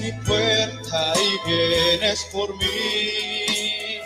Mi 0.03 0.11
puerta 0.25 1.13
y 1.15 1.49
vienes 1.49 2.27
por 2.31 2.53
mí. 2.57 3.99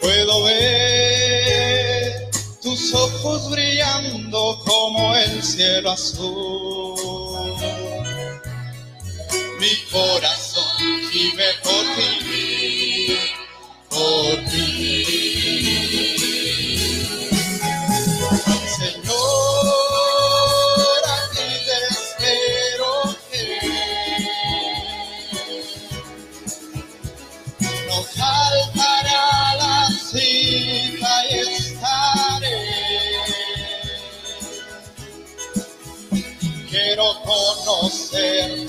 Puedo 0.00 0.44
ver 0.44 2.30
tus 2.62 2.94
ojos 2.94 3.50
brillando 3.50 4.62
como 4.64 5.14
el 5.16 5.42
cielo 5.42 5.90
azul 5.90 6.94
mi 9.64 9.76
corazón 9.90 10.64
gime 11.10 11.50
por 11.62 11.84
ti, 12.24 13.16
por 13.88 14.36
ti. 14.50 14.63
No 27.94 28.92
la 29.58 29.88
cita 29.90 31.26
y 31.30 31.38
estaré. 31.38 32.58
quiero 36.70 37.04
conocerte. 37.24 38.63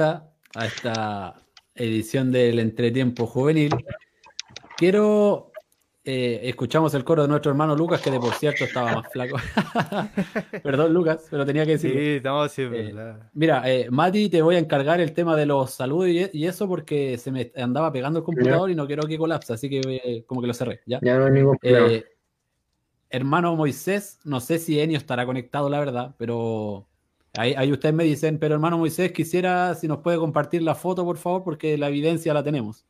Vuelta 0.00 0.32
a 0.54 0.66
esta 0.66 1.34
edición 1.74 2.32
del 2.32 2.58
Entretiempo 2.58 3.26
Juvenil. 3.26 3.70
Quiero. 4.76 5.52
eh, 6.02 6.40
escuchamos 6.44 6.94
el 6.94 7.04
coro 7.04 7.22
de 7.22 7.28
nuestro 7.28 7.50
hermano 7.50 7.76
Lucas, 7.76 8.00
que 8.00 8.10
de 8.10 8.18
por 8.18 8.32
cierto 8.34 8.64
estaba 8.64 8.94
más 8.94 9.12
flaco. 9.12 9.36
Perdón, 10.62 10.94
Lucas, 10.94 11.26
pero 11.30 11.44
tenía 11.44 11.66
que 11.66 11.76
Sí, 11.76 11.88
decirlo. 11.88 12.30
no, 12.42 12.48
sí, 12.48 12.62
Eh. 12.72 12.94
Mira, 13.34 13.62
eh, 13.70 13.88
Mati, 13.90 14.30
te 14.30 14.40
voy 14.40 14.54
a 14.56 14.58
encargar 14.58 15.00
el 15.02 15.12
tema 15.12 15.36
de 15.36 15.44
los 15.44 15.70
saludos 15.72 16.08
y, 16.08 16.30
y 16.32 16.46
eso 16.46 16.66
porque 16.66 17.18
se 17.18 17.30
me 17.30 17.52
andaba 17.56 17.92
pegando 17.92 18.20
el 18.20 18.24
computador 18.24 18.70
y 18.70 18.74
no 18.74 18.86
quiero 18.86 19.06
que 19.06 19.18
colapse, 19.18 19.52
así 19.52 19.68
que 19.68 19.80
eh, 20.02 20.24
como 20.26 20.40
que 20.40 20.46
lo 20.46 20.54
cerré, 20.54 20.80
¿ya? 20.86 20.98
Ya 21.02 21.18
no 21.18 21.26
hay 21.26 21.32
ningún 21.32 21.58
problema. 21.58 21.86
Eh, 21.92 22.04
hermano 23.10 23.54
Moisés, 23.54 24.18
no 24.24 24.40
sé 24.40 24.58
si 24.58 24.80
Enio 24.80 24.96
estará 24.96 25.26
conectado, 25.26 25.68
la 25.68 25.78
verdad, 25.80 26.14
pero 26.16 26.88
ahí, 27.36 27.54
ahí 27.56 27.72
ustedes 27.72 27.94
me 27.94 28.04
dicen, 28.04 28.38
pero 28.38 28.54
hermano 28.54 28.78
Moisés, 28.78 29.12
quisiera 29.12 29.74
si 29.74 29.88
nos 29.88 29.98
puede 29.98 30.18
compartir 30.18 30.62
la 30.62 30.74
foto, 30.74 31.04
por 31.04 31.16
favor, 31.16 31.42
porque 31.44 31.76
la 31.78 31.88
evidencia 31.88 32.34
la 32.34 32.42
tenemos. 32.42 32.86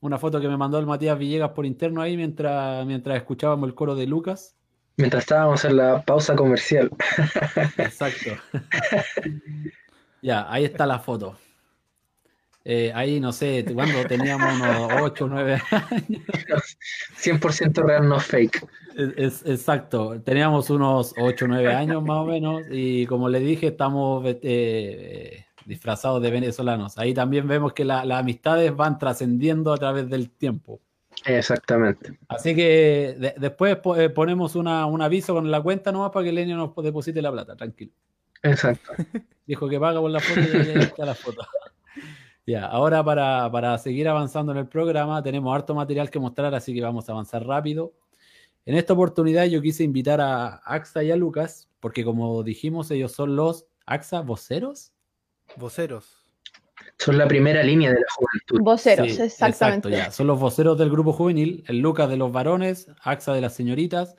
Una 0.00 0.18
foto 0.18 0.40
que 0.40 0.48
me 0.48 0.56
mandó 0.56 0.78
el 0.78 0.86
Matías 0.86 1.18
Villegas 1.18 1.50
por 1.50 1.66
interno 1.66 2.00
ahí 2.00 2.16
mientras, 2.16 2.86
mientras 2.86 3.16
escuchábamos 3.16 3.68
el 3.68 3.74
coro 3.74 3.96
de 3.96 4.06
Lucas. 4.06 4.54
Mientras 4.96 5.24
estábamos 5.24 5.64
en 5.64 5.76
la 5.76 6.02
pausa 6.02 6.36
comercial. 6.36 6.90
Exacto. 7.78 8.30
ya, 10.22 10.50
ahí 10.52 10.64
está 10.64 10.86
la 10.86 10.98
foto. 10.98 11.36
eh, 12.64 12.92
ahí 12.94 13.18
no 13.20 13.32
sé, 13.32 13.64
cuando 13.74 14.04
teníamos 14.06 14.54
unos 14.54 14.92
8 15.02 15.24
o 15.24 15.28
9 15.28 15.62
años. 15.70 16.22
100% 17.20 17.82
real, 17.84 18.08
no 18.08 18.20
fake. 18.20 18.66
Es, 18.98 19.46
exacto, 19.46 20.20
teníamos 20.22 20.70
unos 20.70 21.14
8 21.16 21.44
o 21.44 21.48
9 21.48 21.72
años 21.72 22.02
más 22.02 22.18
o 22.18 22.24
menos 22.24 22.62
y 22.68 23.06
como 23.06 23.28
le 23.28 23.38
dije, 23.38 23.68
estamos 23.68 24.24
eh, 24.26 25.44
disfrazados 25.64 26.20
de 26.20 26.32
venezolanos. 26.32 26.98
Ahí 26.98 27.14
también 27.14 27.46
vemos 27.46 27.72
que 27.74 27.84
las 27.84 28.10
amistades 28.10 28.74
van 28.74 28.98
trascendiendo 28.98 29.72
a 29.72 29.76
través 29.76 30.10
del 30.10 30.30
tiempo. 30.30 30.80
Exactamente. 31.24 32.18
Así 32.26 32.56
que 32.56 33.34
después 33.38 33.78
eh, 33.96 34.08
ponemos 34.10 34.56
un 34.56 34.66
aviso 34.66 35.32
con 35.32 35.48
la 35.48 35.62
cuenta 35.62 35.92
nomás 35.92 36.10
para 36.10 36.24
que 36.24 36.32
Lenio 36.32 36.56
nos 36.56 36.74
deposite 36.74 37.22
la 37.22 37.30
plata, 37.30 37.54
tranquilo. 37.54 37.92
Exacto. 38.42 38.90
Dijo 39.46 39.68
que 39.68 39.78
paga 39.78 40.00
por 40.00 40.10
la 40.10 40.18
foto 40.18 40.40
y 40.40 40.66
ya 40.66 40.80
está 40.80 41.06
la 41.06 41.14
foto. 41.14 41.46
ya, 42.48 42.66
ahora 42.66 43.04
para, 43.04 43.48
para 43.52 43.78
seguir 43.78 44.08
avanzando 44.08 44.50
en 44.50 44.58
el 44.58 44.66
programa 44.66 45.22
tenemos 45.22 45.54
harto 45.54 45.72
material 45.72 46.10
que 46.10 46.18
mostrar, 46.18 46.52
así 46.52 46.74
que 46.74 46.82
vamos 46.82 47.08
a 47.08 47.12
avanzar 47.12 47.46
rápido. 47.46 47.92
En 48.68 48.76
esta 48.76 48.92
oportunidad 48.92 49.46
yo 49.46 49.62
quise 49.62 49.82
invitar 49.82 50.20
a 50.20 50.56
AXA 50.56 51.02
y 51.02 51.10
a 51.10 51.16
Lucas, 51.16 51.70
porque 51.80 52.04
como 52.04 52.42
dijimos, 52.42 52.90
ellos 52.90 53.12
son 53.12 53.34
los 53.34 53.66
AXA 53.86 54.20
voceros. 54.20 54.92
Voceros. 55.56 56.28
Son 56.98 57.16
la 57.16 57.26
primera 57.26 57.62
línea 57.62 57.88
de 57.94 58.00
la 58.00 58.06
juventud. 58.14 58.60
Voceros, 58.60 59.18
exactamente. 59.20 59.90
ya. 59.90 60.10
Son 60.10 60.26
los 60.26 60.38
voceros 60.38 60.76
del 60.76 60.90
grupo 60.90 61.14
juvenil, 61.14 61.64
el 61.66 61.78
Lucas 61.78 62.10
de 62.10 62.18
los 62.18 62.30
varones, 62.30 62.88
AXA 63.00 63.32
de 63.32 63.40
las 63.40 63.54
señoritas. 63.54 64.16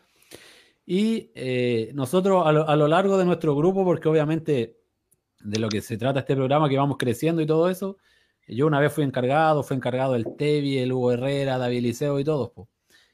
Y 0.84 1.30
eh, 1.36 1.92
nosotros 1.94 2.42
a 2.44 2.52
lo, 2.52 2.88
largo 2.88 3.20
de 3.20 3.26
nuestro 3.26 3.56
grupo, 3.56 3.86
porque 3.86 4.10
obviamente 4.10 4.80
de 5.42 5.60
lo 5.60 5.70
que 5.70 5.82
se 5.82 5.96
trata 5.96 6.22
este 6.22 6.36
programa, 6.36 6.70
que 6.70 6.78
vamos 6.78 6.98
creciendo 6.98 7.44
y 7.44 7.46
todo 7.46 7.70
eso, 7.70 7.98
yo 8.48 8.66
una 8.66 8.80
vez 8.80 8.92
fui 8.92 9.04
encargado, 9.04 9.62
fue 9.62 9.78
encargado 9.78 10.16
el 10.16 10.26
Tevi, 10.36 10.80
el 10.80 10.92
Hugo 10.92 11.12
Herrera, 11.12 11.60
David 11.60 11.84
Liceo 11.84 12.20
y 12.20 12.24
todos. 12.24 12.50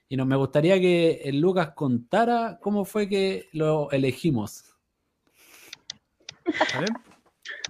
Y 0.08 0.18
nos 0.18 0.28
me 0.28 0.36
gustaría 0.36 0.80
que 0.80 1.22
el 1.26 1.40
Lucas 1.40 1.72
contara 1.76 2.60
cómo 2.62 2.86
fue 2.86 3.10
que 3.10 3.50
lo 3.54 3.90
elegimos. 3.92 4.76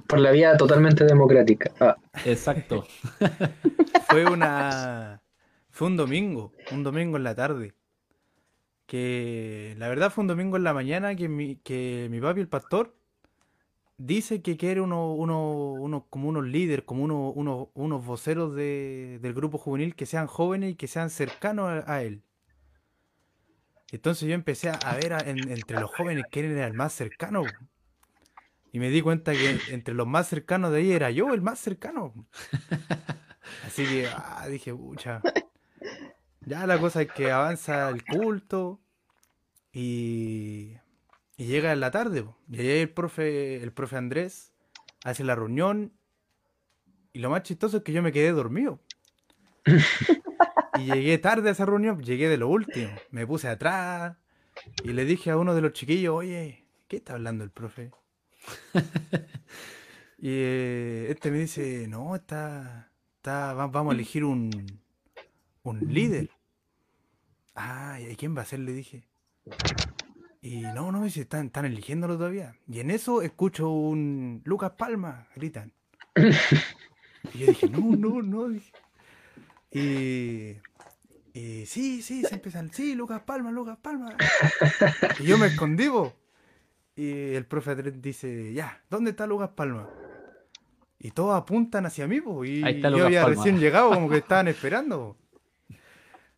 Por 0.08 0.20
la 0.20 0.32
vía 0.32 0.58
totalmente 0.58 1.06
democrática. 1.06 1.72
Ah. 1.80 1.96
Exacto. 2.26 2.86
fue 4.10 4.26
una. 4.26 5.22
Fue 5.70 5.88
un 5.88 5.98
domingo, 5.98 6.54
un 6.72 6.84
domingo 6.84 7.18
en 7.18 7.24
la 7.24 7.36
tarde. 7.36 7.74
Que 8.86 9.76
la 9.78 9.88
verdad 9.88 10.12
fue 10.12 10.22
un 10.22 10.28
domingo 10.28 10.58
en 10.58 10.64
la 10.64 10.74
mañana 10.74 11.16
que 11.16 11.28
mi, 11.28 11.56
que 11.58 12.08
mi 12.12 12.22
papi, 12.22 12.42
el 12.42 12.48
pastor, 12.48 12.94
dice 13.98 14.42
que 14.42 14.58
quiere 14.58 14.82
uno, 14.82 15.14
uno, 15.14 15.72
uno, 15.74 16.06
como 16.10 16.30
unos 16.30 16.46
líderes, 16.46 16.86
como 16.86 17.04
uno, 17.04 17.30
uno, 17.32 17.72
unos 17.74 18.06
voceros 18.06 18.56
de, 18.56 19.20
del 19.22 19.34
grupo 19.34 19.58
juvenil 19.58 19.96
que 19.96 20.06
sean 20.06 20.28
jóvenes 20.28 20.72
y 20.72 20.76
que 20.76 20.88
sean 20.88 21.10
cercanos 21.10 21.84
a, 21.88 22.04
él. 22.04 22.24
Entonces 23.96 24.28
yo 24.28 24.36
empecé 24.36 24.70
a 24.70 24.96
ver 24.96 25.14
entre 25.26 25.80
los 25.80 25.90
jóvenes 25.90 26.26
quién 26.30 26.52
era 26.52 26.68
el 26.68 26.74
más 26.74 26.92
cercano. 26.92 27.44
Y 28.74 28.80
me 28.80 28.90
di 28.90 29.02
cuenta 29.02 29.32
que 29.32 29.58
entre 29.70 29.94
los 29.94 30.06
más 30.06 30.28
cercanos 30.28 30.74
de 30.74 30.80
ahí 30.80 30.92
era 30.92 31.12
yo 31.12 31.34
el 31.34 31.42
más 31.42 31.60
cercano. 31.60 32.14
Así 33.66 33.86
que 33.86 34.10
ah, 34.14 34.46
dije, 34.50 34.74
pucha. 34.74 35.22
Ya 36.42 36.68
la 36.68 36.78
cosa 36.78 37.04
es 37.04 37.12
que 37.12 37.32
avanza 37.32 37.90
el 37.90 38.04
culto 38.04 38.82
y, 39.72 40.74
llega 41.38 41.72
en 41.72 41.80
la 41.80 41.92
tarde. 41.92 42.26
Y 42.50 42.60
ahí 42.60 42.68
el 42.82 42.90
profe, 42.90 43.64
el 43.64 43.72
profe 43.72 43.96
Andrés 43.96 44.52
hace 45.06 45.24
la 45.24 45.36
reunión 45.36 45.94
y 47.14 47.20
lo 47.20 47.30
más 47.30 47.44
chistoso 47.44 47.78
es 47.78 47.84
que 47.84 47.94
yo 47.94 48.04
me 48.04 48.12
quedé 48.12 48.34
dormido. 48.34 48.82
y 50.80 50.86
llegué 50.86 51.18
tarde 51.18 51.50
a 51.50 51.52
esa 51.52 51.66
reunión, 51.66 52.02
llegué 52.02 52.30
de 52.30 52.38
lo 52.38 52.48
último. 52.48 52.90
Me 53.12 53.26
puse 53.26 53.48
atrás 53.48 54.18
y 54.84 54.94
le 54.94 55.06
dije 55.06 55.32
a 55.32 55.38
uno 55.38 55.56
de 55.56 55.62
los 55.62 55.74
chiquillos, 55.74 56.16
oye, 56.16 56.66
¿qué 56.88 56.98
está 56.98 57.14
hablando 57.14 57.44
el 57.44 57.52
profe? 57.52 57.92
y 60.18 60.30
eh, 60.30 61.08
este 61.10 61.32
me 61.32 61.40
dice, 61.40 61.88
no, 61.88 62.16
está, 62.16 62.92
está, 63.18 63.54
vamos 63.54 63.92
a 63.92 63.96
elegir 63.96 64.24
un, 64.24 64.82
un 65.64 65.80
líder. 65.80 66.30
Ah, 67.56 68.00
¿y 68.00 68.16
quién 68.16 68.36
va 68.36 68.42
a 68.42 68.46
ser? 68.46 68.60
Le 68.60 68.74
dije. 68.74 69.08
Y 70.42 70.62
no, 70.62 70.92
no, 70.92 71.04
dice, 71.04 71.22
están, 71.22 71.48
están 71.48 71.66
eligiéndolo 71.66 72.18
todavía. 72.18 72.56
Y 72.68 72.80
en 72.80 72.92
eso 72.92 73.22
escucho 73.22 73.70
un 73.70 74.42
Lucas 74.46 74.74
Palma, 74.78 75.28
gritan. 75.36 75.74
Y 77.34 77.40
yo 77.40 77.48
dije, 77.48 77.70
no, 77.70 77.96
no, 77.96 78.22
no. 78.22 78.60
Y, 79.76 80.56
y 81.34 81.66
sí, 81.66 82.02
sí, 82.02 82.24
se 82.24 82.36
empiezan, 82.36 82.72
sí, 82.72 82.96
Lucas 82.96 83.24
Palma, 83.24 83.52
Lucas 83.52 83.78
Palma. 83.82 84.16
Y 85.20 85.26
yo 85.26 85.38
me 85.38 85.48
escondí, 85.48 85.90
y 86.96 87.34
el 87.34 87.46
profe 87.46 87.76
dice, 87.76 88.54
ya, 88.54 88.82
¿dónde 88.90 89.12
está 89.12 89.28
Lucas 89.28 89.50
Palma? 89.54 89.90
Y 90.98 91.12
todos 91.12 91.36
apuntan 91.36 91.86
hacia 91.86 92.08
mí, 92.08 92.22
y 92.46 92.82
yo 92.82 93.06
había 93.06 93.26
recién 93.26 93.60
llegado, 93.60 93.90
como 93.90 94.10
que 94.10 94.18
estaban 94.20 94.48
esperando. 94.48 95.18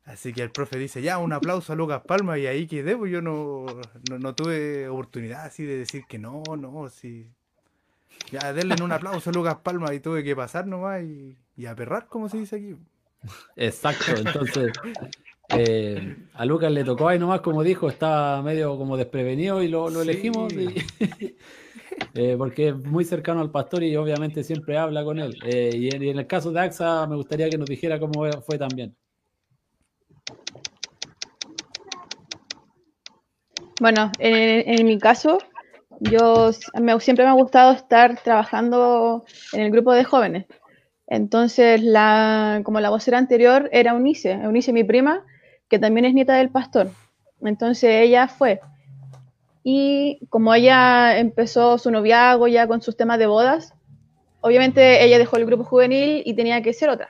Así 0.05 0.33
que 0.33 0.41
el 0.41 0.49
profe 0.49 0.79
dice, 0.79 1.03
ya, 1.03 1.19
un 1.19 1.31
aplauso 1.31 1.73
a 1.73 1.75
Lucas 1.75 2.01
Palma, 2.07 2.39
y 2.39 2.47
ahí 2.47 2.65
quedé, 2.65 2.97
pues 2.97 3.11
yo 3.11 3.21
no, 3.21 3.67
no, 4.17 4.33
tuve 4.33 4.89
oportunidad 4.89 5.45
así 5.45 5.63
de 5.63 5.77
decir 5.77 6.05
que 6.07 6.17
no, 6.17 6.41
no, 6.57 6.89
sí. 6.89 7.29
Ya, 8.31 8.51
denle 8.51 8.81
un 8.81 8.91
aplauso 8.91 9.29
a 9.29 9.33
Lucas 9.33 9.57
Palma, 9.57 9.93
y 9.93 9.99
tuve 9.99 10.23
que 10.23 10.35
pasar 10.35 10.65
nomás 10.65 11.03
y, 11.03 11.37
y 11.55 11.67
aperrar, 11.67 12.07
como 12.07 12.29
se 12.29 12.39
dice 12.39 12.55
aquí. 12.55 12.75
Exacto, 13.55 14.11
entonces 14.15 14.71
eh, 15.49 16.17
a 16.33 16.45
Lucas 16.45 16.71
le 16.71 16.83
tocó 16.83 17.07
ahí 17.07 17.17
nomás, 17.17 17.39
como 17.39 17.63
dijo, 17.63 17.87
estaba 17.87 18.41
medio 18.41 18.77
como 18.77 18.97
desprevenido 18.97 19.63
y 19.63 19.69
lo, 19.69 19.87
elegimos 20.01 20.51
eh, 22.13 22.35
porque 22.37 22.69
es 22.69 22.75
muy 22.75 23.05
cercano 23.05 23.39
al 23.39 23.49
pastor 23.49 23.83
y 23.83 23.95
obviamente 23.95 24.43
siempre 24.43 24.77
habla 24.77 25.05
con 25.05 25.19
él. 25.19 25.37
Eh, 25.45 25.71
y, 25.73 25.95
en, 25.95 26.19
el 26.19 26.27
caso 26.27 26.51
de 26.51 26.59
AXA 26.59 27.07
me 27.07 27.15
gustaría 27.15 27.49
que 27.49 27.57
nos 27.57 27.69
dijera 27.69 27.99
cómo 27.99 28.29
fue 28.41 28.57
también. 28.57 28.95
Bueno, 33.79 34.11
en, 34.17 34.85
mi 34.85 34.97
caso, 34.97 35.37
yo 35.99 36.51
siempre 36.51 37.23
me 37.23 37.29
ha 37.29 37.33
gustado 37.33 37.73
estar 37.73 38.19
trabajando 38.21 39.23
en 39.53 39.61
el 39.61 39.71
grupo 39.71 39.93
de 39.93 40.03
jóvenes. 40.03 40.45
Entonces, 41.07 41.81
como 42.63 42.79
la 42.79 42.89
vocera 42.89 43.17
anterior 43.17 43.69
era 43.71 43.93
Unice, 43.93 44.35
Unice 44.35 44.73
mi 44.73 44.83
prima, 44.83 45.25
que 45.69 45.79
también 45.79 46.05
es 46.05 46.13
nieta 46.13 46.35
del 46.35 46.49
pastor. 46.49 46.91
Entonces 47.41 47.89
ella 47.89 48.27
fue. 48.27 48.59
Y 49.63 50.19
como 50.29 50.53
ella 50.53 51.17
empezó 51.17 51.77
su 51.77 51.91
noviazgo 51.91 52.47
ya 52.47 52.67
con 52.67 52.81
sus 52.81 52.95
temas 52.97 53.19
de 53.19 53.27
bodas, 53.27 53.73
obviamente 54.41 55.03
ella 55.03 55.17
dejó 55.17 55.37
el 55.37 55.45
grupo 55.45 55.63
juvenil 55.63 56.23
y 56.25 56.33
tenía 56.35 56.61
que 56.61 56.73
ser 56.73 56.89
otra. 56.89 57.09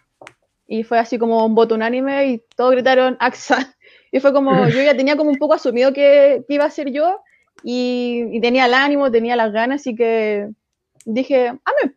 Y 0.67 0.83
fue 0.83 0.99
así 0.99 1.17
como 1.17 1.45
un 1.45 1.55
voto 1.55 1.75
unánime 1.75 2.27
y 2.27 2.43
todos 2.55 2.71
gritaron 2.71 3.17
AXA. 3.19 3.73
Y 4.09 4.21
fue 4.21 4.31
como, 4.31 4.69
yo 4.69 4.81
ya 4.81 4.95
tenía 4.95 5.17
como 5.17 5.31
un 5.31 5.37
poco 5.37 5.53
asumido 5.53 5.91
que, 5.91 6.45
iba 6.47 6.63
a 6.63 6.69
ser 6.71 6.91
yo 6.91 7.19
y, 7.61 8.39
tenía 8.39 8.65
el 8.65 8.73
ánimo, 8.73 9.11
tenía 9.11 9.35
las 9.35 9.51
ganas, 9.51 9.85
y 9.85 9.95
que 9.95 10.47
dije, 11.03 11.47
amén. 11.47 11.95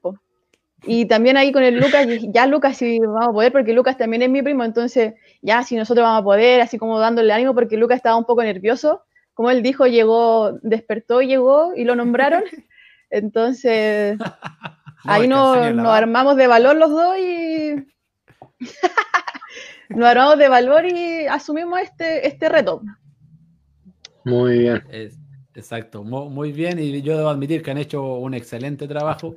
Y 0.86 1.06
también 1.06 1.36
ahí 1.36 1.52
con 1.52 1.62
el 1.62 1.78
Lucas, 1.78 2.06
ya 2.28 2.46
Lucas 2.46 2.76
sí 2.76 2.98
vamos 3.00 3.28
a 3.28 3.32
poder, 3.32 3.52
porque 3.52 3.72
Lucas 3.72 3.98
también 3.98 4.22
es 4.22 4.30
mi 4.30 4.42
primo, 4.42 4.64
entonces 4.64 5.14
ya 5.42 5.62
si 5.62 5.76
nosotros 5.76 6.04
vamos 6.04 6.22
a 6.22 6.24
poder, 6.24 6.60
así 6.60 6.78
como 6.78 6.98
dándole 6.98 7.32
ánimo, 7.32 7.54
porque 7.54 7.76
Lucas 7.76 7.96
estaba 7.96 8.16
un 8.16 8.24
poco 8.24 8.42
nervioso. 8.42 9.04
Como 9.34 9.50
él 9.50 9.62
dijo, 9.62 9.86
llegó, 9.86 10.58
despertó, 10.62 11.22
llegó 11.22 11.74
y 11.74 11.84
lo 11.84 11.94
nombraron. 11.96 12.42
Entonces, 13.10 14.18
ahí 15.04 15.28
nos, 15.28 15.56
armamos 15.56 16.36
de 16.36 16.46
valor 16.46 16.76
los 16.76 16.90
dos 16.90 17.18
y 17.18 17.74
nos 19.90 20.08
armamos 20.08 20.38
de 20.38 20.48
valor 20.48 20.86
y 20.86 21.26
asumimos 21.26 21.80
este, 21.80 22.26
este 22.26 22.48
reto. 22.48 22.82
Muy 24.24 24.58
bien. 24.60 24.82
exacto, 25.54 26.04
muy 26.04 26.52
bien. 26.52 26.78
Y 26.78 27.02
yo 27.02 27.16
debo 27.16 27.28
admitir 27.30 27.62
que 27.62 27.70
han 27.70 27.78
hecho 27.78 28.02
un 28.02 28.34
excelente 28.34 28.86
trabajo. 28.86 29.34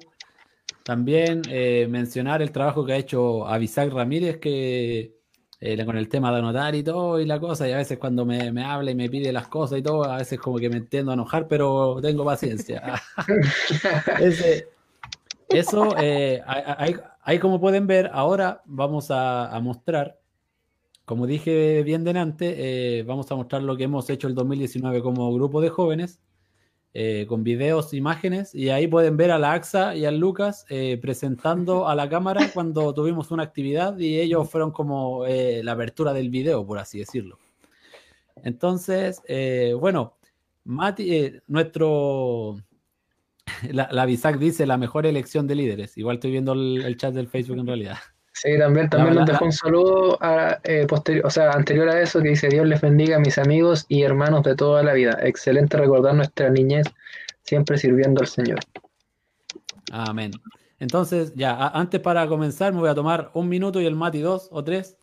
También 0.84 1.43
eh, 1.49 1.88
mencionar 1.89 2.41
el 2.41 2.51
trabajo 2.51 2.86
que 2.86 2.93
ha 2.93 2.97
hecho 2.97 3.47
Avisac 3.47 3.91
Ramírez, 3.91 4.38
que 4.39 5.15
eh, 5.61 5.86
con 5.86 5.97
el 5.97 6.09
tema 6.09 6.29
de 6.31 6.39
anotar 6.39 6.75
y 6.75 6.84
todo 6.84 7.21
y 7.21 7.25
la 7.25 7.39
cosa, 7.39 7.69
y 7.69 7.71
a 7.71 7.77
veces 7.77 7.97
cuando 7.97 8.25
me, 8.25 8.49
habla 8.63 8.91
y 8.91 8.95
me 8.95 9.09
pide 9.09 9.31
las 9.31 9.47
cosas 9.47 9.79
y 9.79 9.81
todo, 9.81 10.03
a 10.03 10.17
veces 10.17 10.38
como 10.39 10.57
que 10.57 10.69
me 10.69 10.77
entiendo 10.77 11.11
a 11.11 11.13
enojar, 11.13 11.47
pero 11.47 11.99
tengo 12.01 12.25
paciencia. 12.25 13.01
eso, 15.47 15.95
eh, 15.97 16.41
ahí, 16.45 17.39
como 17.39 17.61
pueden 17.61 17.88
ver, 17.88 18.09
ahora 18.11 18.61
vamos 18.65 19.07
a, 19.09 19.57
mostrar, 19.61 20.19
como 21.05 21.27
dije 21.27 21.81
bien 21.84 22.03
delante, 22.03 23.03
vamos 23.07 23.31
a 23.31 23.36
mostrar 23.36 23.63
lo 23.63 23.77
que 23.77 23.86
hemos 23.86 24.09
hecho 24.09 24.27
el 24.27 24.36
2019 24.36 25.01
como 25.01 25.34
grupo 25.34 25.61
de 25.61 25.69
jóvenes. 25.69 26.19
Eh, 26.96 27.26
con 27.28 27.44
videos, 27.44 27.94
imágenes, 27.96 28.54
y 28.54 28.70
ahí 28.70 28.88
pueden 28.88 29.18
ver 29.18 29.32
a 29.32 29.39
la 29.39 29.54
AXA 29.54 29.96
y 29.96 30.06
al 30.06 30.20
Lucas 30.20 30.66
eh, 30.70 31.00
presentando 31.02 31.88
a 31.88 31.96
la 31.96 32.08
cámara 32.08 32.41
cuando 32.54 32.94
tuvimos 32.94 33.32
una 33.32 33.41
actividad 33.41 33.98
y 33.98 34.20
ellos 34.20 34.48
fueron 34.48 34.72
como 34.72 35.26
eh, 35.26 35.64
la 35.64 35.72
apertura 35.72 36.14
del 36.14 36.30
video, 36.30 36.66
por 36.66 36.78
así 36.78 37.00
decirlo. 37.00 37.39
Entonces, 38.44 39.22
bueno, 39.80 40.18
Mati, 40.66 41.34
nuestro... 41.48 42.58
La, 43.72 43.89
la 43.91 44.06
Bisac 44.06 44.38
dice 44.38 44.66
la 44.66 44.78
mejor 44.78 45.06
elección 45.06 45.48
de 45.48 45.56
líderes. 45.56 45.98
Igual 45.98 46.16
estoy 46.16 46.32
viendo 46.32 46.54
el 46.54 46.96
chat 46.96 47.14
del 47.14 47.28
Facebook 47.28 47.60
en 47.60 47.68
realidad. 47.68 47.98
Sí, 48.34 48.57
también, 48.57 48.89
también 48.89 49.15
nos 49.15 49.27
dejó 49.27 49.45
un 49.45 49.51
saludo 49.51 50.17
a, 50.19 50.59
eh, 50.63 50.88
posterior, 50.88 51.25
o 51.25 51.29
sea, 51.29 51.51
anterior 51.51 51.88
a 51.89 52.01
eso 52.01 52.19
que 52.21 52.29
dice 52.29 52.49
Dios 52.49 52.65
les 52.67 52.81
bendiga 52.81 53.17
a 53.17 53.19
mis 53.19 53.38
amigos 53.38 53.86
y 53.88 54.01
hermanos 54.01 54.43
de 54.43 54.55
toda 54.55 54.81
la 54.81 54.93
vida. 54.93 55.19
Excelente 55.21 55.77
recordar 55.77 56.15
nuestra 56.15 56.49
niñez 56.49 56.88
siempre 57.43 57.77
sirviendo 57.77 58.21
al 58.21 58.27
Señor. 58.27 58.59
Amén. 59.91 60.31
Entonces, 60.79 61.34
ya, 61.36 61.67
antes 61.67 62.01
para 62.01 62.27
comenzar 62.27 62.73
me 62.73 62.79
voy 62.79 62.89
a 62.89 62.95
tomar 62.95 63.29
un 63.36 63.47
minuto 63.47 63.79
y 63.79 63.86
el 63.86 63.95
Mati 63.95 64.19
dos 64.19 64.49
o 64.51 64.63
tres 64.63 64.97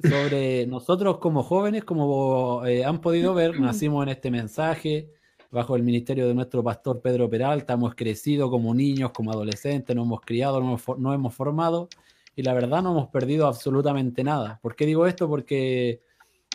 sobre 0.00 0.64
nosotros 0.68 1.18
como 1.18 1.42
jóvenes, 1.42 1.84
como 1.84 2.64
eh, 2.64 2.84
han 2.84 3.00
podido 3.00 3.34
ver, 3.34 3.58
nacimos 3.58 4.04
en 4.04 4.10
este 4.10 4.30
mensaje 4.30 5.10
bajo 5.50 5.74
el 5.74 5.82
ministerio 5.82 6.28
de 6.28 6.34
nuestro 6.34 6.62
pastor 6.62 7.02
Pedro 7.02 7.28
Peralta, 7.28 7.74
hemos 7.74 7.96
crecido 7.96 8.48
como 8.50 8.72
niños, 8.72 9.10
como 9.10 9.32
adolescentes, 9.32 9.94
nos 9.94 10.06
hemos 10.06 10.20
criado, 10.20 10.60
nos 10.60 11.14
hemos 11.14 11.34
formado 11.34 11.88
y 12.34 12.42
la 12.42 12.54
verdad 12.54 12.82
no 12.82 12.92
hemos 12.92 13.08
perdido 13.08 13.46
absolutamente 13.46 14.24
nada. 14.24 14.58
¿Por 14.62 14.74
qué 14.74 14.86
digo 14.86 15.06
esto? 15.06 15.28
Porque 15.28 16.00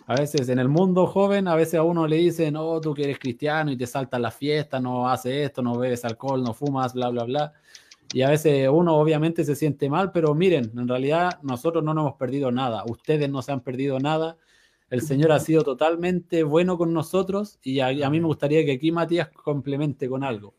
a 0.05 0.15
veces 0.15 0.49
en 0.49 0.59
el 0.59 0.69
mundo 0.69 1.05
joven, 1.05 1.47
a 1.47 1.55
veces 1.55 1.75
a 1.75 1.83
uno 1.83 2.07
le 2.07 2.17
dicen, 2.17 2.53
no, 2.53 2.79
tú 2.81 2.93
que 2.93 3.03
eres 3.03 3.19
cristiano 3.19 3.71
y 3.71 3.77
te 3.77 3.85
saltas 3.85 4.19
la 4.21 4.31
fiesta, 4.31 4.79
no 4.79 5.09
haces 5.09 5.47
esto, 5.47 5.61
no 5.61 5.77
bebes 5.77 6.05
alcohol, 6.05 6.41
no 6.43 6.53
fumas, 6.53 6.93
bla, 6.93 7.09
bla, 7.09 7.23
bla. 7.25 7.53
Y 8.13 8.21
a 8.21 8.29
veces 8.29 8.69
uno 8.71 8.95
obviamente 8.95 9.43
se 9.43 9.55
siente 9.55 9.89
mal, 9.89 10.11
pero 10.11 10.33
miren, 10.33 10.71
en 10.77 10.87
realidad 10.87 11.39
nosotros 11.41 11.83
no 11.83 11.93
nos 11.93 12.03
hemos 12.03 12.17
perdido 12.17 12.51
nada, 12.51 12.83
ustedes 12.87 13.29
no 13.29 13.41
se 13.41 13.51
han 13.51 13.61
perdido 13.61 13.99
nada. 13.99 14.37
El 14.89 15.01
Señor 15.01 15.33
ha 15.33 15.39
sido 15.39 15.63
totalmente 15.63 16.43
bueno 16.43 16.77
con 16.77 16.93
nosotros 16.93 17.59
y 17.61 17.81
a, 17.81 17.87
a 17.87 18.09
mí 18.09 18.21
me 18.21 18.27
gustaría 18.27 18.63
que 18.63 18.71
aquí 18.73 18.91
Matías 18.93 19.27
complemente 19.29 20.07
con 20.07 20.23
algo. 20.23 20.53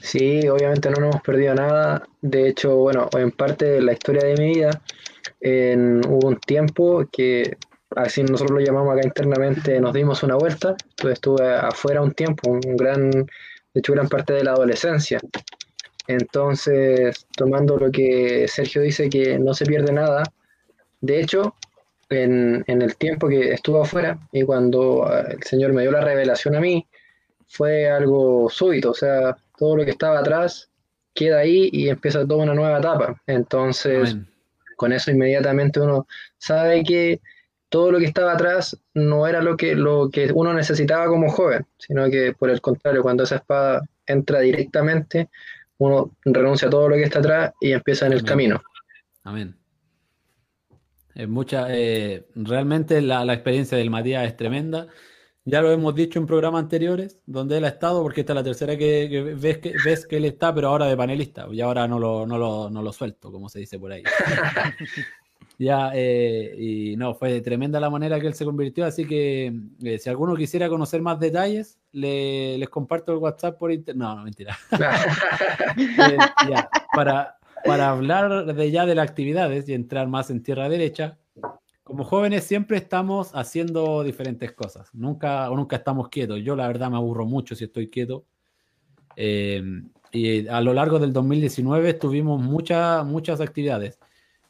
Sí, 0.00 0.48
obviamente 0.48 0.90
no 0.90 0.96
nos 1.00 1.10
hemos 1.10 1.22
perdido 1.22 1.54
nada. 1.54 2.02
De 2.20 2.48
hecho, 2.48 2.76
bueno, 2.76 3.08
en 3.12 3.30
parte 3.30 3.66
de 3.66 3.82
la 3.82 3.92
historia 3.92 4.24
de 4.24 4.34
mi 4.36 4.54
vida, 4.54 4.82
hubo 6.08 6.28
un 6.28 6.38
tiempo 6.40 7.06
que, 7.10 7.56
así 7.96 8.22
nosotros 8.22 8.58
lo 8.58 8.64
llamamos 8.64 8.94
acá 8.94 9.06
internamente, 9.06 9.80
nos 9.80 9.94
dimos 9.94 10.22
una 10.22 10.36
vuelta. 10.36 10.76
Entonces 10.90 11.14
estuve 11.14 11.54
afuera 11.54 12.02
un 12.02 12.12
tiempo, 12.12 12.50
un 12.50 12.60
gran, 12.76 13.10
de 13.10 13.26
hecho, 13.74 13.92
gran 13.92 14.08
parte 14.08 14.32
de 14.34 14.44
la 14.44 14.52
adolescencia. 14.52 15.20
Entonces, 16.06 17.26
tomando 17.36 17.76
lo 17.76 17.90
que 17.90 18.46
Sergio 18.48 18.82
dice, 18.82 19.08
que 19.08 19.38
no 19.38 19.54
se 19.54 19.64
pierde 19.66 19.92
nada. 19.92 20.24
De 21.00 21.20
hecho, 21.20 21.54
en, 22.08 22.64
en 22.66 22.82
el 22.82 22.96
tiempo 22.96 23.28
que 23.28 23.52
estuve 23.52 23.80
afuera 23.80 24.18
y 24.32 24.42
cuando 24.42 25.08
eh, 25.10 25.36
el 25.38 25.42
Señor 25.44 25.72
me 25.72 25.82
dio 25.82 25.92
la 25.92 26.00
revelación 26.00 26.56
a 26.56 26.60
mí, 26.60 26.86
fue 27.46 27.88
algo 27.88 28.48
súbito, 28.50 28.90
o 28.90 28.94
sea, 28.94 29.36
todo 29.60 29.76
lo 29.76 29.84
que 29.84 29.90
estaba 29.90 30.18
atrás 30.18 30.70
queda 31.14 31.40
ahí 31.40 31.68
y 31.70 31.90
empieza 31.90 32.26
toda 32.26 32.44
una 32.44 32.54
nueva 32.54 32.78
etapa. 32.78 33.20
Entonces, 33.26 34.16
con 34.76 34.90
eso 34.90 35.10
inmediatamente 35.10 35.78
uno 35.80 36.06
sabe 36.38 36.82
que 36.82 37.20
todo 37.68 37.92
lo 37.92 37.98
que 37.98 38.06
estaba 38.06 38.32
atrás 38.32 38.74
no 38.94 39.26
era 39.26 39.42
lo 39.42 39.58
que, 39.58 39.74
lo 39.74 40.08
que 40.10 40.32
uno 40.32 40.54
necesitaba 40.54 41.06
como 41.08 41.30
joven, 41.30 41.66
sino 41.76 42.08
que 42.08 42.32
por 42.32 42.48
el 42.48 42.62
contrario, 42.62 43.02
cuando 43.02 43.24
esa 43.24 43.36
espada 43.36 43.82
entra 44.06 44.40
directamente, 44.40 45.28
uno 45.76 46.10
renuncia 46.24 46.68
a 46.68 46.70
todo 46.70 46.88
lo 46.88 46.96
que 46.96 47.02
está 47.02 47.18
atrás 47.18 47.52
y 47.60 47.72
empieza 47.72 48.06
en 48.06 48.14
el 48.14 48.24
camino. 48.24 48.62
Amén. 49.24 49.54
Es 51.14 51.28
mucha, 51.28 51.66
eh, 51.68 52.24
realmente 52.34 53.02
la, 53.02 53.26
la, 53.26 53.34
experiencia 53.34 53.76
del 53.76 53.90
Matías 53.90 54.26
es 54.26 54.36
tremenda. 54.38 54.88
Ya 55.44 55.62
lo 55.62 55.72
hemos 55.72 55.94
dicho 55.94 56.18
en 56.18 56.26
programas 56.26 56.62
anteriores, 56.62 57.18
donde 57.24 57.56
él 57.56 57.64
ha 57.64 57.68
estado, 57.68 58.02
porque 58.02 58.20
esta 58.20 58.34
es 58.34 58.36
la 58.36 58.44
tercera 58.44 58.76
que, 58.76 59.34
ves, 59.38 59.58
que 59.58 59.74
ves 59.82 60.06
que 60.06 60.18
él 60.18 60.26
está, 60.26 60.54
pero 60.54 60.68
ahora 60.68 60.86
de 60.86 60.96
panelista, 60.96 61.46
y 61.50 61.62
ahora 61.62 61.88
no 61.88 61.98
lo, 61.98 62.26
no 62.26 62.36
lo, 62.36 62.68
no 62.68 62.82
lo 62.82 62.92
suelto, 62.92 63.32
como 63.32 63.48
se 63.48 63.60
dice 63.60 63.78
por 63.78 63.90
ahí. 63.90 64.02
ya, 65.58 65.92
eh, 65.94 66.54
y 66.58 66.96
no, 66.96 67.14
fue 67.14 67.40
tremenda 67.40 67.80
la 67.80 67.88
manera 67.88 68.20
que 68.20 68.26
él 68.26 68.34
se 68.34 68.44
convirtió, 68.44 68.84
así 68.84 69.06
que 69.06 69.52
eh, 69.82 69.98
si 69.98 70.10
alguno 70.10 70.36
quisiera 70.36 70.68
conocer 70.68 71.00
más 71.00 71.18
detalles, 71.18 71.78
le, 71.92 72.58
les 72.58 72.68
comparto 72.68 73.12
el 73.12 73.18
WhatsApp 73.18 73.58
por 73.58 73.72
internet. 73.72 74.02
No, 74.02 74.14
no, 74.14 74.24
mentira. 74.24 74.58
Eh, 75.76 76.18
ya, 76.48 76.68
para, 76.92 77.38
para 77.64 77.90
hablar 77.90 78.54
de 78.54 78.70
ya 78.70 78.84
de 78.84 78.94
las 78.94 79.08
actividades 79.08 79.68
y 79.68 79.74
entrar 79.74 80.08
más 80.08 80.30
en 80.30 80.42
tierra 80.42 80.68
derecha, 80.68 81.18
como 81.90 82.04
jóvenes 82.04 82.44
siempre 82.44 82.76
estamos 82.76 83.32
haciendo 83.34 84.04
diferentes 84.04 84.52
cosas. 84.52 84.94
Nunca, 84.94 85.48
nunca 85.48 85.74
estamos 85.74 86.08
quietos. 86.08 86.38
Yo 86.40 86.54
la 86.54 86.68
verdad 86.68 86.88
me 86.88 86.96
aburro 86.96 87.26
mucho 87.26 87.56
si 87.56 87.64
estoy 87.64 87.90
quieto. 87.90 88.24
Eh, 89.16 89.60
y 90.12 90.46
a 90.46 90.60
lo 90.60 90.72
largo 90.72 91.00
del 91.00 91.12
2019 91.12 91.94
tuvimos 91.94 92.40
muchas, 92.40 93.04
muchas 93.04 93.40
actividades. 93.40 93.98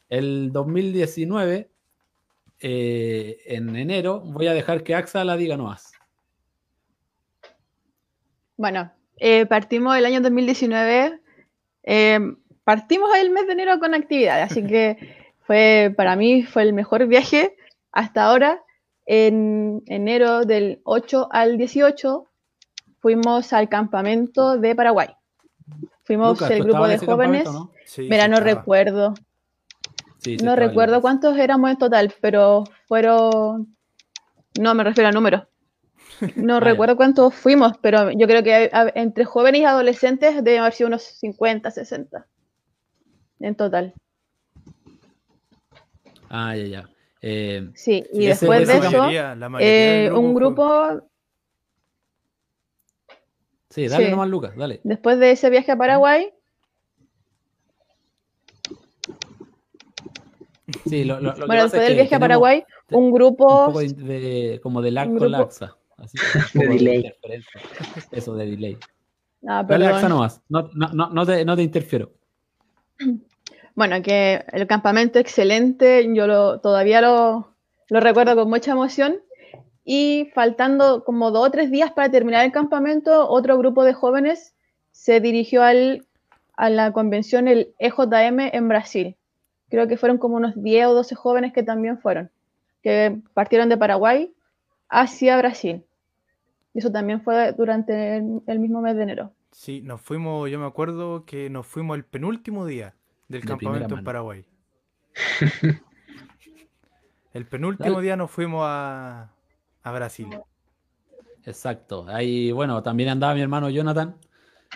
El 0.07 0.51
2019, 0.51 1.71
eh, 2.59 3.37
en 3.47 3.75
enero, 3.75 4.19
voy 4.19 4.45
a 4.45 4.53
dejar 4.53 4.83
que 4.83 4.93
AXA 4.93 5.23
la 5.23 5.35
diga 5.35 5.57
más. 5.57 5.93
Bueno, 8.55 8.91
eh, 9.17 9.47
partimos 9.47 9.97
el 9.97 10.05
año 10.05 10.21
2019. 10.21 11.19
partimos 12.63 13.09
el 13.17 13.31
mes 13.31 13.47
de 13.47 13.53
enero 13.53 13.79
con 13.79 13.95
actividades, 13.95 14.51
así 14.51 14.63
que 14.63 15.15
Fue, 15.51 15.93
para 15.97 16.15
mí 16.15 16.43
fue 16.43 16.63
el 16.63 16.71
mejor 16.71 17.05
viaje 17.07 17.57
hasta 17.91 18.23
ahora. 18.23 18.63
En 19.05 19.83
enero 19.87 20.45
del 20.45 20.79
8 20.85 21.27
al 21.29 21.57
18 21.57 22.25
fuimos 23.01 23.51
al 23.51 23.67
campamento 23.67 24.57
de 24.57 24.73
Paraguay. 24.75 25.09
Fuimos 26.03 26.41
el 26.43 26.63
grupo 26.63 26.87
de 26.87 26.99
jóvenes. 26.99 27.51
¿no? 27.51 27.69
Mira, 27.97 28.29
no 28.29 28.39
recuerdo. 28.39 29.13
Sí, 30.19 30.37
no 30.37 30.55
recuerdo 30.55 31.01
cuántos 31.01 31.37
éramos 31.37 31.69
en 31.69 31.77
total, 31.77 32.13
pero 32.21 32.63
fueron. 32.87 33.75
No, 34.57 34.73
me 34.73 34.85
refiero 34.85 35.09
a 35.09 35.11
números. 35.11 35.43
No 36.37 36.61
recuerdo 36.61 36.95
cuántos 36.95 37.35
fuimos, 37.35 37.73
pero 37.81 38.09
yo 38.11 38.25
creo 38.25 38.41
que 38.41 38.71
entre 38.95 39.25
jóvenes 39.25 39.61
y 39.61 39.65
adolescentes 39.65 40.35
debe 40.45 40.59
haber 40.59 40.71
sido 40.71 40.87
unos 40.87 41.01
50, 41.01 41.71
60 41.71 42.25
en 43.41 43.55
total. 43.55 43.93
Ah, 46.33 46.55
ya, 46.55 46.65
ya. 46.65 46.89
Eh, 47.21 47.69
sí, 47.75 48.03
y 48.13 48.25
después 48.25 48.65
de 48.65 48.77
eso, 48.77 49.09
eh, 49.59 50.09
un 50.11 50.33
grupo... 50.33 51.01
Sí, 53.69 53.87
dale 53.89 54.09
nomás, 54.09 54.29
Lucas, 54.29 54.55
dale. 54.55 54.79
Después 54.83 55.19
de 55.19 55.31
ese 55.31 55.49
viaje 55.49 55.73
a 55.73 55.77
Paraguay... 55.77 56.31
Sí, 60.85 61.03
lo, 61.03 61.19
lo, 61.19 61.35
bueno, 61.47 61.63
después 61.63 61.83
del 61.83 61.95
viaje 61.95 62.15
a 62.15 62.19
Paraguay, 62.19 62.63
un 62.91 63.11
grupo... 63.11 63.65
Un 63.67 63.73
poco 63.73 63.81
de, 63.81 64.59
como 64.63 64.81
de 64.81 64.91
lag 64.91 65.13
con 65.13 65.31
laxa. 65.31 65.75
Así, 65.97 66.17
de 66.57 66.67
delay. 66.67 67.13
Eso, 68.11 68.35
de 68.35 68.45
delay. 68.45 68.77
Ah, 69.45 69.63
dale 69.67 69.85
laxa 69.85 70.07
nomás, 70.07 70.41
no, 70.47 70.69
no, 70.73 71.09
no, 71.09 71.25
te, 71.25 71.43
no 71.43 71.57
te 71.57 71.63
interfiero. 71.63 72.13
Bueno, 73.75 74.01
que 74.01 74.43
el 74.51 74.67
campamento 74.67 75.19
excelente, 75.19 76.07
yo 76.13 76.27
lo, 76.27 76.59
todavía 76.59 77.01
lo, 77.01 77.53
recuerdo 77.89 78.35
con 78.35 78.49
mucha 78.49 78.71
emoción. 78.71 79.21
Y 79.83 80.29
faltando 80.35 81.03
como 81.03 81.31
dos 81.31 81.47
o 81.47 81.51
tres 81.51 81.71
días 81.71 81.91
para 81.91 82.11
terminar 82.11 82.45
el 82.45 82.51
campamento, 82.51 83.27
otro 83.29 83.57
grupo 83.57 83.83
de 83.83 83.93
jóvenes 83.93 84.53
se 84.91 85.19
dirigió 85.19 85.63
al, 85.63 86.05
a 86.55 86.69
la 86.69 86.91
convención, 86.91 87.47
el 87.47 87.73
EJM 87.79 88.39
en 88.53 88.67
Brasil. 88.67 89.15
Creo 89.69 89.87
que 89.87 89.97
fueron 89.97 90.17
como 90.17 90.35
unos 90.35 90.53
10 90.61 90.87
o 90.87 90.93
12 90.93 91.15
jóvenes 91.15 91.53
que 91.53 91.63
también 91.63 91.97
fueron, 91.97 92.29
que 92.83 93.19
partieron 93.33 93.69
de 93.69 93.77
Paraguay 93.77 94.33
hacia 94.89 95.37
Brasil. 95.37 95.83
Y 96.73 96.79
eso 96.79 96.91
también 96.91 97.21
fue 97.21 97.53
durante 97.53 98.17
el 98.17 98.59
mismo 98.59 98.81
mes 98.81 98.95
de 98.95 99.03
enero. 99.03 99.31
Sí, 99.51 99.81
nos 99.81 100.01
fuimos, 100.01 100.49
yo 100.49 100.59
me 100.59 100.65
acuerdo 100.65 101.25
que 101.25 101.49
nos 101.49 101.65
fuimos 101.67 101.97
el 101.97 102.05
penúltimo 102.05 102.65
día 102.65 102.93
del 103.31 103.45
campamento 103.45 103.97
en 103.97 104.03
Paraguay. 104.03 104.45
El 107.33 107.45
penúltimo 107.45 108.01
día 108.01 108.17
nos 108.17 108.29
fuimos 108.29 108.63
a, 108.65 109.31
a, 109.83 109.91
Brasil. 109.93 110.27
Exacto. 111.45 112.05
Ahí, 112.09 112.51
bueno, 112.51 112.83
también 112.83 113.09
andaba 113.09 113.33
mi 113.33 113.41
hermano 113.41 113.69
Jonathan. 113.69 114.17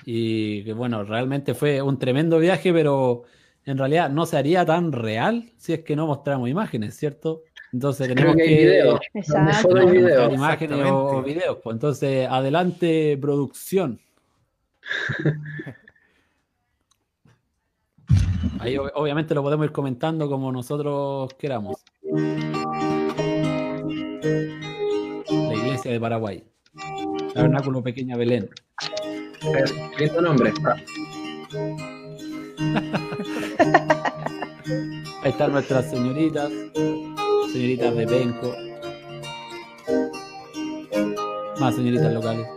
Y 0.05 0.63
que 0.63 0.73
bueno, 0.73 1.03
realmente 1.03 1.53
fue 1.53 1.81
un 1.81 1.99
tremendo 1.99 2.39
viaje, 2.39 2.71
pero 2.71 3.23
en 3.65 3.77
realidad 3.77 4.09
no 4.09 4.25
se 4.25 4.37
haría 4.37 4.65
tan 4.65 4.91
real 4.91 5.51
si 5.57 5.73
es 5.73 5.81
que 5.81 5.95
no 5.95 6.07
mostramos 6.07 6.49
imágenes, 6.49 6.95
¿cierto? 6.95 7.43
Entonces 7.73 8.07
tenemos 8.07 8.35
que, 8.35 8.97
imágenes 10.31 10.85
o 10.89 11.21
videos. 11.21 11.57
Pues 11.61 11.73
entonces, 11.73 12.27
adelante, 12.29 13.17
producción. 13.19 13.99
Ahí 18.59 18.75
ob- 18.77 18.91
obviamente 18.95 19.33
lo 19.35 19.43
podemos 19.43 19.65
ir 19.65 19.71
comentando 19.71 20.29
como 20.29 20.51
nosotros 20.51 21.33
queramos. 21.37 21.77
La 25.29 25.53
iglesia 25.53 25.91
de 25.91 25.99
Paraguay. 25.99 26.43
Tabernáculo 27.33 27.81
Pequeña 27.83 28.15
Belén. 28.17 28.49
Lindo 29.99 30.21
nombre. 30.21 30.51
Ah, 30.65 30.75
Ahí 35.23 35.31
están 35.31 35.51
nuestras 35.51 35.89
señoritas. 35.89 36.49
Señoritas 37.51 37.95
de 37.95 38.07
Penco. 38.07 38.53
Más 41.59 41.75
señoritas 41.75 42.13
locales. 42.13 42.47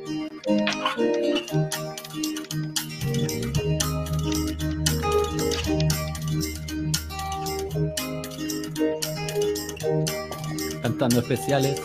Cantando 10.99 11.21
especiales. 11.21 11.81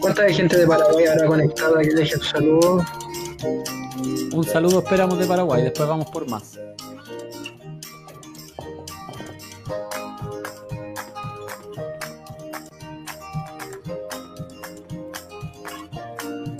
¿Cuánta 0.00 0.22
hay 0.22 0.32
gente 0.32 0.56
de 0.56 0.66
Paraguay 0.66 1.04
ahora 1.04 1.26
conectada 1.26 1.82
que 1.82 1.92
deje 1.92 2.16
un 2.16 2.22
saludo? 2.22 2.86
Un 4.32 4.44
saludo 4.44 4.78
esperamos 4.78 5.18
de 5.18 5.26
Paraguay, 5.26 5.62
después 5.64 5.86
vamos 5.86 6.10
por 6.10 6.26
más. 6.26 6.58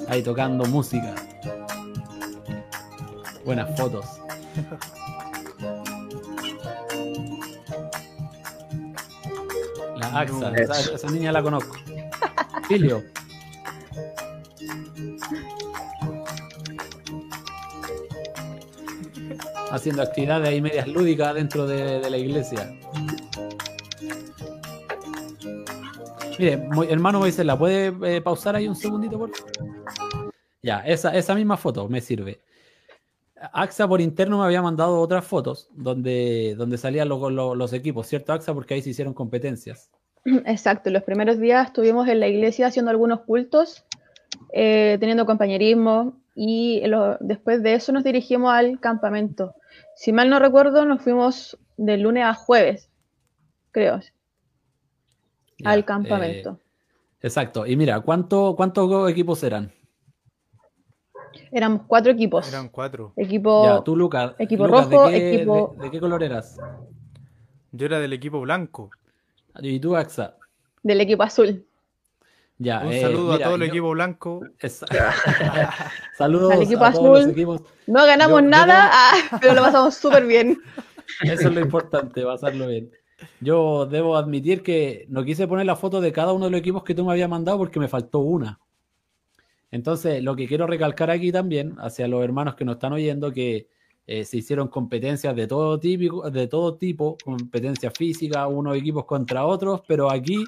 Ahí 0.08 0.22
tocando 0.22 0.66
música. 0.66 1.14
Buenas 3.46 3.74
fotos. 3.78 4.04
AXA, 10.14 10.52
esa, 10.56 10.94
esa 10.94 11.10
niña 11.10 11.32
la 11.32 11.42
conozco. 11.42 11.76
Filio. 12.68 13.02
haciendo 19.70 20.02
actividades 20.02 20.48
ahí 20.48 20.60
medias 20.60 20.86
lúdicas 20.88 21.34
dentro 21.34 21.66
de, 21.66 22.00
de 22.00 22.10
la 22.10 22.16
iglesia. 22.18 22.74
Mire, 26.38 26.66
hermano 26.88 27.20
Moisés, 27.20 27.46
¿la 27.46 27.58
puede 27.58 28.16
eh, 28.16 28.20
pausar 28.20 28.56
ahí 28.56 28.66
un 28.66 28.74
segundito, 28.76 29.18
por 29.18 29.30
favor? 29.34 30.32
Ya, 30.62 30.80
esa, 30.80 31.14
esa 31.16 31.34
misma 31.34 31.56
foto 31.56 31.88
me 31.88 32.00
sirve. 32.00 32.40
AXA 33.52 33.88
por 33.88 34.00
interno 34.00 34.38
me 34.38 34.44
había 34.44 34.62
mandado 34.62 35.00
otras 35.00 35.24
fotos 35.24 35.68
donde, 35.72 36.54
donde 36.56 36.78
salían 36.78 37.08
los- 37.08 37.32
los 37.32 37.72
equipos, 37.72 38.06
¿cierto, 38.06 38.32
AXA? 38.32 38.54
Porque 38.54 38.74
ahí 38.74 38.82
se 38.82 38.90
hicieron 38.90 39.14
competencias. 39.14 39.90
Exacto, 40.46 40.90
los 40.90 41.02
primeros 41.02 41.38
días 41.38 41.66
estuvimos 41.68 42.08
en 42.08 42.20
la 42.20 42.28
iglesia 42.28 42.66
haciendo 42.68 42.90
algunos 42.90 43.20
cultos, 43.22 43.84
eh, 44.52 44.96
teniendo 45.00 45.26
compañerismo 45.26 46.14
y 46.34 46.80
lo- 46.86 47.16
después 47.20 47.62
de 47.62 47.74
eso 47.74 47.92
nos 47.92 48.04
dirigimos 48.04 48.52
al 48.52 48.80
campamento. 48.80 49.54
Si 49.96 50.12
mal 50.12 50.30
no 50.30 50.38
recuerdo, 50.38 50.84
nos 50.84 51.02
fuimos 51.02 51.58
de 51.76 51.96
lunes 51.98 52.24
a 52.24 52.34
jueves, 52.34 52.88
creo, 53.70 54.00
Ya, 55.58 55.70
al 55.70 55.80
eh, 55.80 55.84
campamento. 55.84 56.60
exacto. 57.20 57.66
Y 57.66 57.76
mira, 57.76 58.00
¿cuánto, 58.00 58.54
¿cuántos 58.56 59.10
equipos 59.10 59.42
eran? 59.42 59.72
Éramos 61.50 61.82
cuatro 61.86 62.12
equipos. 62.12 62.48
Eran 62.48 62.68
cuatro. 62.68 63.12
Equipo 63.16 63.62
Ya, 63.64 63.82
tú, 63.84 63.96
Lucas. 63.96 64.34
equipo 64.38 64.66
Lucas, 64.66 64.88
¿de 64.88 64.96
rojo, 64.96 65.10
qué- 65.10 65.34
equipo- 65.42 65.74
de- 65.76 65.82
¿De 65.84 65.90
qué 65.90 66.00
color 66.00 66.22
eras? 66.22 66.58
Yo 67.72 67.86
era 67.86 67.98
del 68.00 68.12
equipo 68.12 68.40
blanco. 68.40 68.90
Y 69.60 69.78
tú, 69.80 69.96
AXA. 69.96 70.36
del 70.82 71.00
equipo 71.00 71.22
azul. 71.22 71.64
Ya, 72.58 72.80
Un 72.80 72.92
eh, 72.92 73.00
saludo 73.00 73.32
mira, 73.32 73.44
a 73.46 73.48
todo 73.48 73.54
el 73.56 73.60
yo- 73.62 73.66
equipo 73.66 73.90
blanco. 73.90 74.40
es- 74.60 74.84
Saludos 76.16 76.52
Al 76.52 76.62
equipo 76.62 76.84
a 76.84 76.92
todos 76.92 77.08
los 77.08 77.18
azul. 77.20 77.30
equipos. 77.32 77.62
No 77.86 78.04
ganamos 78.06 78.40
Yo- 78.42 78.48
nada, 78.48 78.90
ah, 78.92 79.12
pero 79.40 79.54
lo 79.54 79.62
pasamos 79.62 79.94
súper 79.94 80.26
bien. 80.26 80.60
Eso 81.22 81.48
es 81.48 81.54
lo 81.54 81.60
importante, 81.60 82.22
pasarlo 82.22 82.66
bien. 82.68 82.90
Yo 83.40 83.86
debo 83.86 84.16
admitir 84.16 84.62
que 84.62 85.06
no 85.08 85.24
quise 85.24 85.46
poner 85.46 85.66
la 85.66 85.76
foto 85.76 86.00
de 86.00 86.12
cada 86.12 86.32
uno 86.32 86.46
de 86.46 86.50
los 86.52 86.60
equipos 86.60 86.82
que 86.84 86.94
tú 86.94 87.04
me 87.04 87.12
habías 87.12 87.28
mandado 87.28 87.58
porque 87.58 87.78
me 87.80 87.88
faltó 87.88 88.20
una. 88.20 88.58
Entonces, 89.70 90.22
lo 90.22 90.36
que 90.36 90.46
quiero 90.46 90.66
recalcar 90.66 91.10
aquí 91.10 91.32
también, 91.32 91.76
hacia 91.78 92.06
los 92.08 92.22
hermanos 92.22 92.54
que 92.56 92.64
nos 92.64 92.74
están 92.76 92.92
oyendo, 92.92 93.32
que 93.32 93.68
eh, 94.06 94.24
se 94.24 94.38
hicieron 94.38 94.68
competencias 94.68 95.34
de 95.36 95.46
todo, 95.46 95.78
típico, 95.78 96.28
de 96.30 96.48
todo 96.48 96.76
tipo, 96.76 97.16
competencias 97.24 97.92
físicas, 97.96 98.48
unos 98.50 98.76
equipos 98.76 99.04
contra 99.04 99.46
otros, 99.46 99.82
pero 99.86 100.10
aquí, 100.10 100.44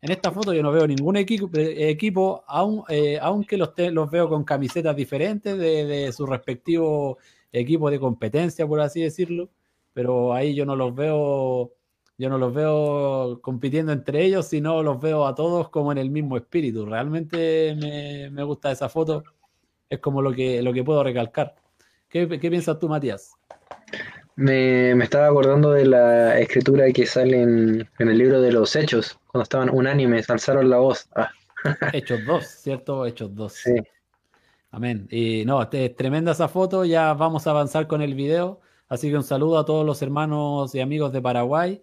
en 0.00 0.12
esta 0.12 0.30
foto, 0.30 0.52
yo 0.52 0.62
no 0.62 0.72
veo 0.72 0.86
ningún 0.86 1.16
equipo, 1.16 1.50
eh, 1.58 1.90
equipo 1.90 2.44
eh, 2.88 3.18
aunque 3.20 3.56
los, 3.56 3.74
veo 4.10 4.28
con 4.28 4.44
camisetas 4.44 4.94
diferentes 4.94 5.56
de, 5.58 5.86
de 5.86 6.12
su 6.12 6.26
respectivo 6.26 7.18
equipo 7.52 7.90
de 7.90 7.98
competencia, 7.98 8.66
por 8.66 8.80
así 8.80 9.00
decirlo, 9.00 9.48
pero 9.94 10.34
ahí 10.34 10.54
yo 10.54 10.66
no 10.66 10.76
los 10.76 10.94
veo, 10.94 11.72
yo 12.18 12.28
no 12.28 12.38
los 12.38 12.54
veo 12.54 13.40
compitiendo 13.42 13.92
entre 13.92 14.24
ellos, 14.24 14.46
sino 14.46 14.82
los 14.82 15.00
veo 15.00 15.26
a 15.26 15.34
todos 15.34 15.70
como 15.70 15.92
en 15.92 15.98
el 15.98 16.10
mismo 16.10 16.36
espíritu. 16.36 16.86
Realmente 16.86 17.74
me, 17.76 18.30
me 18.30 18.42
gusta 18.44 18.70
esa 18.70 18.88
foto, 18.88 19.24
es 19.88 19.98
como 20.00 20.22
lo 20.22 20.32
que, 20.32 20.62
lo 20.62 20.72
que 20.72 20.84
puedo 20.84 21.02
recalcar. 21.02 21.54
¿Qué, 22.08 22.28
qué 22.28 22.50
piensas 22.50 22.78
tú, 22.78 22.88
Matías? 22.88 23.32
Me, 24.36 24.94
me 24.94 25.04
estaba 25.04 25.26
acordando 25.26 25.72
de 25.72 25.84
la 25.84 26.38
escritura 26.38 26.90
que 26.92 27.06
sale 27.06 27.42
en, 27.42 27.88
en 27.98 28.08
el 28.08 28.18
libro 28.18 28.40
de 28.40 28.52
los 28.52 28.76
Hechos, 28.76 29.18
cuando 29.26 29.42
estaban 29.42 29.68
unánimes, 29.70 30.30
alzaron 30.30 30.70
la 30.70 30.78
voz. 30.78 31.08
Ah, 31.16 31.30
Hechos 31.92 32.24
2, 32.24 32.44
¿cierto? 32.46 33.04
Hechos 33.06 33.34
2. 33.34 33.52
sí. 33.52 33.74
Amén. 34.70 35.08
Y 35.10 35.44
no, 35.46 35.62
es 35.62 35.96
tremenda 35.96 36.32
esa 36.32 36.46
foto. 36.46 36.84
Ya 36.84 37.14
vamos 37.14 37.46
a 37.46 37.50
avanzar 37.50 37.86
con 37.86 38.02
el 38.02 38.14
video. 38.14 38.60
Así 38.88 39.08
que 39.08 39.16
un 39.16 39.24
saludo 39.24 39.58
a 39.58 39.64
todos 39.64 39.84
los 39.84 40.02
hermanos 40.02 40.74
y 40.74 40.80
amigos 40.80 41.10
de 41.12 41.22
Paraguay. 41.22 41.82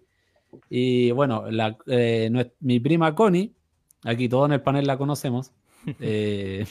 Y 0.70 1.10
bueno, 1.12 1.46
la- 1.50 1.78
eh, 1.88 2.30
mi 2.60 2.80
prima 2.80 3.16
Connie, 3.16 3.56
aquí 4.04 4.30
todos 4.30 4.46
en 4.48 4.54
el 4.54 4.62
panel 4.62 4.86
la 4.86 4.98
conocemos. 5.00 5.52
eh, 6.00 6.66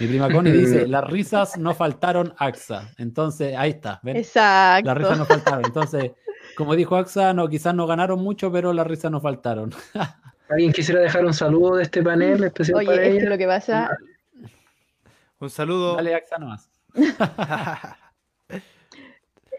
mi 0.00 0.06
prima 0.06 0.30
Connie 0.30 0.52
dice: 0.52 0.86
Las 0.86 1.04
risas 1.04 1.56
no 1.58 1.74
faltaron, 1.74 2.34
AXA. 2.38 2.90
Entonces, 2.98 3.56
ahí 3.56 3.70
está. 3.70 4.00
¿ven? 4.02 4.16
Exacto. 4.16 4.86
Las 4.86 4.98
risas 4.98 5.18
no 5.18 5.24
faltaron. 5.26 5.64
Entonces, 5.64 6.12
como 6.56 6.76
dijo 6.76 6.96
AXA, 6.96 7.32
no, 7.32 7.48
quizás 7.48 7.74
no 7.74 7.86
ganaron 7.86 8.22
mucho, 8.22 8.50
pero 8.52 8.72
las 8.72 8.86
risas 8.86 9.10
no 9.10 9.20
faltaron. 9.20 9.72
¿Alguien 10.48 10.72
quisiera 10.72 11.00
dejar 11.00 11.24
un 11.24 11.34
saludo 11.34 11.76
de 11.76 11.84
este 11.84 12.02
panel 12.02 12.44
especial 12.44 12.78
Oye, 12.78 12.86
para 12.86 13.04
es 13.04 13.22
que 13.22 13.28
lo 13.28 13.38
que 13.38 13.46
pasa, 13.46 13.98
Un 15.40 15.50
saludo. 15.50 15.96
Dale, 15.96 16.14
AXA 16.14 16.38
nomás. 16.38 16.70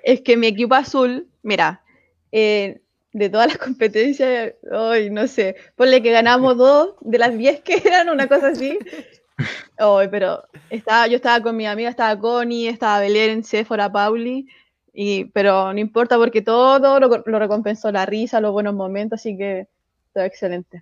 es 0.04 0.22
que 0.22 0.38
mi 0.38 0.48
equipo 0.48 0.76
azul, 0.76 1.28
mira, 1.42 1.82
eh, 2.32 2.82
de 3.14 3.30
todas 3.30 3.48
las 3.48 3.58
competencias, 3.58 4.54
hoy 4.72 5.10
no 5.10 5.28
sé, 5.28 5.56
ponle 5.76 6.04
que 6.04 6.12
ganamos 6.12 6.58
dos 6.58 6.96
de 7.02 7.18
las 7.18 7.38
diez 7.38 7.62
que 7.62 7.82
eran, 7.84 8.10
una 8.10 8.28
cosa 8.28 8.50
así. 8.50 8.78
Hoy, 9.80 10.08
pero 10.10 10.44
estaba, 10.70 11.08
yo 11.08 11.18
estaba 11.18 11.42
con 11.42 11.58
mi 11.58 11.66
amiga, 11.66 11.90
estaba 11.90 12.18
Connie, 12.20 12.68
estaba 12.68 13.00
Belén, 13.00 13.44
Sephora, 13.44 13.92
Pauli, 13.92 14.48
y, 14.94 15.26
pero 15.26 15.74
no 15.74 15.80
importa 15.80 16.18
porque 16.18 16.42
todo 16.42 17.00
lo, 17.00 17.24
lo 17.26 17.40
recompensó 17.40 17.92
la 17.92 18.06
risa, 18.06 18.40
los 18.40 18.54
buenos 18.54 18.74
momentos, 18.74 19.20
así 19.20 19.38
que 19.38 19.68
todo 20.14 20.24
excelente. 20.24 20.82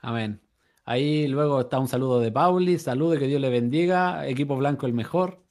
Amén. 0.00 0.40
Ahí 0.84 1.28
luego 1.28 1.60
está 1.60 1.78
un 1.78 1.86
saludo 1.86 2.18
de 2.18 2.32
Pauli, 2.32 2.78
saludo 2.78 3.18
que 3.18 3.26
Dios 3.26 3.40
le 3.40 3.50
bendiga, 3.50 4.26
equipo 4.26 4.56
blanco 4.56 4.86
el 4.86 4.94
mejor. 4.94 5.42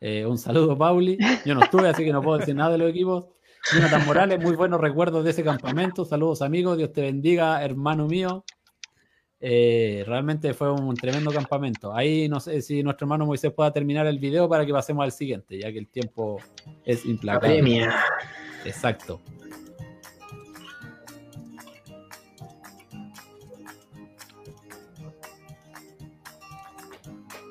Eh, 0.00 0.26
un 0.26 0.36
saludo, 0.36 0.76
Pauli. 0.76 1.16
Yo 1.46 1.54
no 1.54 1.62
estuve, 1.62 1.88
así 1.88 2.04
que 2.04 2.12
no 2.12 2.20
puedo 2.20 2.38
decir 2.38 2.56
nada 2.56 2.72
de 2.72 2.78
los 2.78 2.90
equipos. 2.90 3.28
Jonathan 3.72 4.04
Morales, 4.04 4.42
muy 4.42 4.56
buenos 4.56 4.80
recuerdos 4.80 5.22
de 5.22 5.30
ese 5.30 5.44
campamento. 5.44 6.04
Saludos, 6.04 6.42
amigos. 6.42 6.76
Dios 6.76 6.92
te 6.92 7.02
bendiga, 7.02 7.62
hermano 7.62 8.08
mío. 8.08 8.44
Eh, 9.44 10.04
realmente 10.06 10.54
fue 10.54 10.70
un 10.70 10.94
tremendo 10.94 11.32
campamento. 11.32 11.92
Ahí 11.92 12.28
no 12.28 12.38
sé 12.38 12.62
si 12.62 12.84
nuestro 12.84 13.06
hermano 13.06 13.26
Moisés 13.26 13.52
pueda 13.52 13.72
terminar 13.72 14.06
el 14.06 14.20
video 14.20 14.48
para 14.48 14.64
que 14.64 14.72
pasemos 14.72 15.02
al 15.02 15.10
siguiente, 15.10 15.58
ya 15.58 15.72
que 15.72 15.78
el 15.80 15.88
tiempo 15.88 16.38
es 16.84 17.04
La 17.04 17.10
implacable. 17.10 17.54
premia. 17.54 17.92
Exacto. 18.64 19.20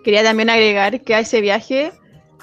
Quería 0.06 0.24
también 0.24 0.50
agregar 0.50 1.02
que 1.02 1.14
a 1.14 1.20
ese 1.20 1.42
viaje 1.42 1.92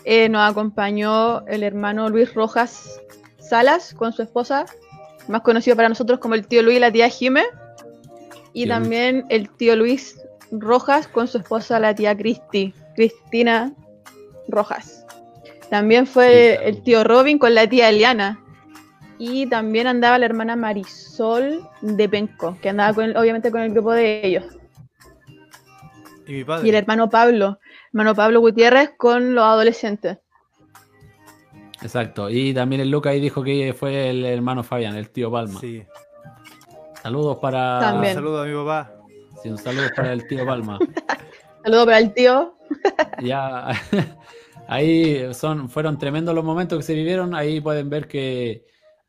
eh, 0.05 0.29
nos 0.29 0.49
acompañó 0.49 1.45
el 1.47 1.63
hermano 1.63 2.11
Luis 2.11 2.35
Rojas 2.35 3.01
Salas 3.39 3.95
con 3.95 4.13
su 4.13 4.23
esposa, 4.23 4.67
más 5.27 5.41
conocido 5.41 5.75
para 5.75 5.89
nosotros 5.89 6.19
como 6.19 6.35
el 6.35 6.47
tío 6.47 6.63
Luis 6.63 6.77
y 6.77 6.81
la 6.81 6.93
tía 6.93 7.09
Jime, 7.09 7.45
y 8.59 8.65
Tío 8.65 8.75
también 8.75 9.25
el 9.29 9.49
tío 9.51 9.77
Luis 9.77 10.21
Rojas 10.51 11.07
con 11.07 11.29
su 11.29 11.39
esposa 11.39 11.79
la 11.79 11.95
tía 11.95 12.17
Cristi, 12.17 12.75
Cristina 12.97 13.73
Rojas. 14.49 15.07
También 15.71 16.09
fue 16.09 16.59
el 16.69 16.83
tío 16.83 17.05
Robin 17.05 17.39
con 17.39 17.55
la 17.55 17.69
tía 17.69 17.89
Eliana. 17.89 18.43
Y 19.17 19.47
también 19.47 19.87
andaba 19.87 20.19
la 20.19 20.27
hermana 20.27 20.57
Marisol 20.57 21.69
de 21.83 22.09
Penco, 22.09 22.57
que 22.61 22.69
andaba 22.69 22.95
con, 22.95 23.17
obviamente 23.17 23.53
con 23.53 23.61
el 23.61 23.71
grupo 23.71 23.93
de 23.93 24.27
ellos. 24.27 24.45
Y 26.27 26.33
mi 26.33 26.45
padre. 26.45 26.67
Y 26.67 26.71
el 26.71 26.75
hermano 26.75 27.09
Pablo, 27.09 27.61
hermano 27.93 28.17
Pablo 28.17 28.41
Gutiérrez 28.41 28.91
con 28.97 29.37
los 29.37 29.45
adolescentes. 29.45 30.19
Exacto. 31.81 32.29
Y 32.29 32.53
también 32.55 32.81
el 32.81 32.91
Luca 32.91 33.11
ahí 33.11 33.21
dijo 33.21 33.45
que 33.45 33.73
fue 33.73 34.11
el 34.11 34.25
hermano 34.25 34.65
Fabián, 34.65 34.97
el 34.97 35.11
tío 35.11 35.31
Palma. 35.31 35.61
Sí. 35.61 35.85
Saludos 37.03 37.39
para. 37.39 37.79
También. 37.81 38.15
Saludos 38.15 38.45
a 38.45 38.49
mi 38.49 38.55
papá. 38.55 38.95
Sí, 39.43 39.49
un 39.49 39.59
saludo 39.59 39.89
para 39.95 40.13
el 40.13 40.27
tío 40.27 40.45
Palma. 40.45 40.79
Saludo 41.65 41.85
para 41.85 41.99
el 41.99 42.13
tío. 42.13 42.55
ya. 43.23 43.69
Ahí 44.69 45.33
son, 45.33 45.71
fueron 45.71 45.99
tremendos 45.99 46.35
los 46.35 46.45
momentos 46.45 46.79
que 46.79 46.83
se 46.83 46.95
vivieron. 46.95 47.35
Ahí 47.35 47.59
pueden 47.61 47.89
ver 47.89 48.07
que, 48.07 48.67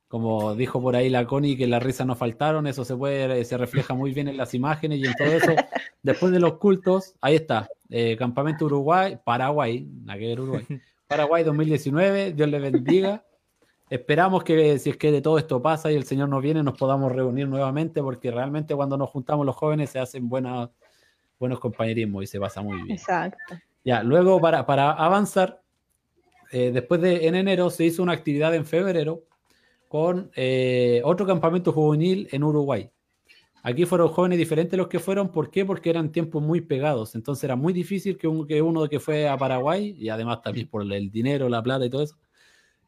como 0.08 0.56
dijo 0.56 0.82
por 0.82 0.96
ahí 0.96 1.10
la 1.10 1.26
Connie, 1.26 1.58
que 1.58 1.68
las 1.68 1.84
risas 1.84 2.08
no 2.08 2.16
faltaron. 2.16 2.66
Eso 2.66 2.86
se 2.86 2.96
puede, 2.96 3.44
se 3.44 3.58
refleja 3.58 3.94
muy 3.94 4.14
bien 4.14 4.30
en 4.30 4.38
las 4.38 4.54
imágenes 4.54 5.00
y 5.00 5.06
en 5.06 5.14
todo 5.16 5.28
eso. 5.28 5.54
Después 6.02 6.32
de 6.32 6.40
los 6.40 6.54
cultos, 6.60 7.14
ahí 7.20 7.36
está. 7.36 7.68
eh, 7.90 8.16
Campamento 8.18 8.66
Uruguay, 8.66 9.20
Paraguay, 9.22 9.86
Uruguay. 10.38 10.66
Paraguay 11.08 11.44
2019, 11.44 12.32
Dios 12.32 12.50
les 12.50 12.62
bendiga. 12.62 13.26
Esperamos 13.90 14.44
que 14.44 14.78
si 14.78 14.92
es 14.92 14.98
que 14.98 15.12
de 15.12 15.22
todo 15.22 15.38
esto 15.38 15.62
pasa 15.62 15.92
y 15.92 15.96
el 15.96 16.04
Señor 16.04 16.30
nos 16.30 16.42
viene, 16.44 16.62
nos 16.62 16.78
podamos 16.78 17.12
reunir 17.12 17.48
nuevamente, 17.48 18.02
porque 18.04 18.30
realmente 18.30 18.76
cuando 18.76 18.98
nos 18.98 19.10
juntamos 19.10 19.46
los 19.46 19.56
jóvenes 19.56 19.90
se 19.90 20.00
hacen 20.00 20.30
buenas, 20.30 20.70
buenos 21.40 21.60
compañerismos 21.60 22.24
y 22.24 22.28
se 22.28 22.40
pasa 22.40 22.62
muy 22.62 22.78
bien. 22.84 22.92
Exacto. 22.98 23.56
Ya, 23.84 24.04
luego 24.04 24.40
para, 24.40 24.66
para 24.66 24.92
avanzar, 24.92 25.62
eh, 26.52 26.72
después 26.72 27.02
de 27.02 27.28
en 27.28 27.36
enero 27.36 27.70
se 27.70 27.86
hizo 27.86 28.04
una 28.04 28.14
actividad 28.14 28.54
en 28.54 28.66
febrero 28.66 29.24
con 29.88 30.30
eh, 30.36 31.02
otro 31.04 31.26
campamento 31.26 31.72
juvenil 31.72 32.28
en 32.32 32.44
Uruguay. 32.44 32.90
Aquí 33.64 33.86
fueron 33.86 34.10
jóvenes 34.10 34.38
diferentes 34.38 34.78
los 34.78 34.88
que 34.88 35.00
fueron, 35.00 35.32
¿por 35.32 35.50
qué? 35.50 35.66
Porque 35.66 35.90
eran 35.90 36.12
tiempos 36.12 36.42
muy 36.44 36.62
pegados, 36.62 37.16
entonces 37.16 37.44
era 37.44 37.56
muy 37.56 37.74
difícil 37.74 38.18
que, 38.18 38.28
un- 38.28 38.46
que 38.48 38.62
uno 38.62 38.88
que 38.88 39.00
fue 39.00 39.28
a 39.28 39.36
Paraguay, 39.36 39.96
y 39.98 40.10
además 40.10 40.42
también 40.42 40.68
por 40.68 40.82
el 40.94 41.10
dinero, 41.12 41.50
la 41.50 41.62
plata 41.62 41.86
y 41.86 41.90
todo 41.90 42.04
eso, 42.04 42.16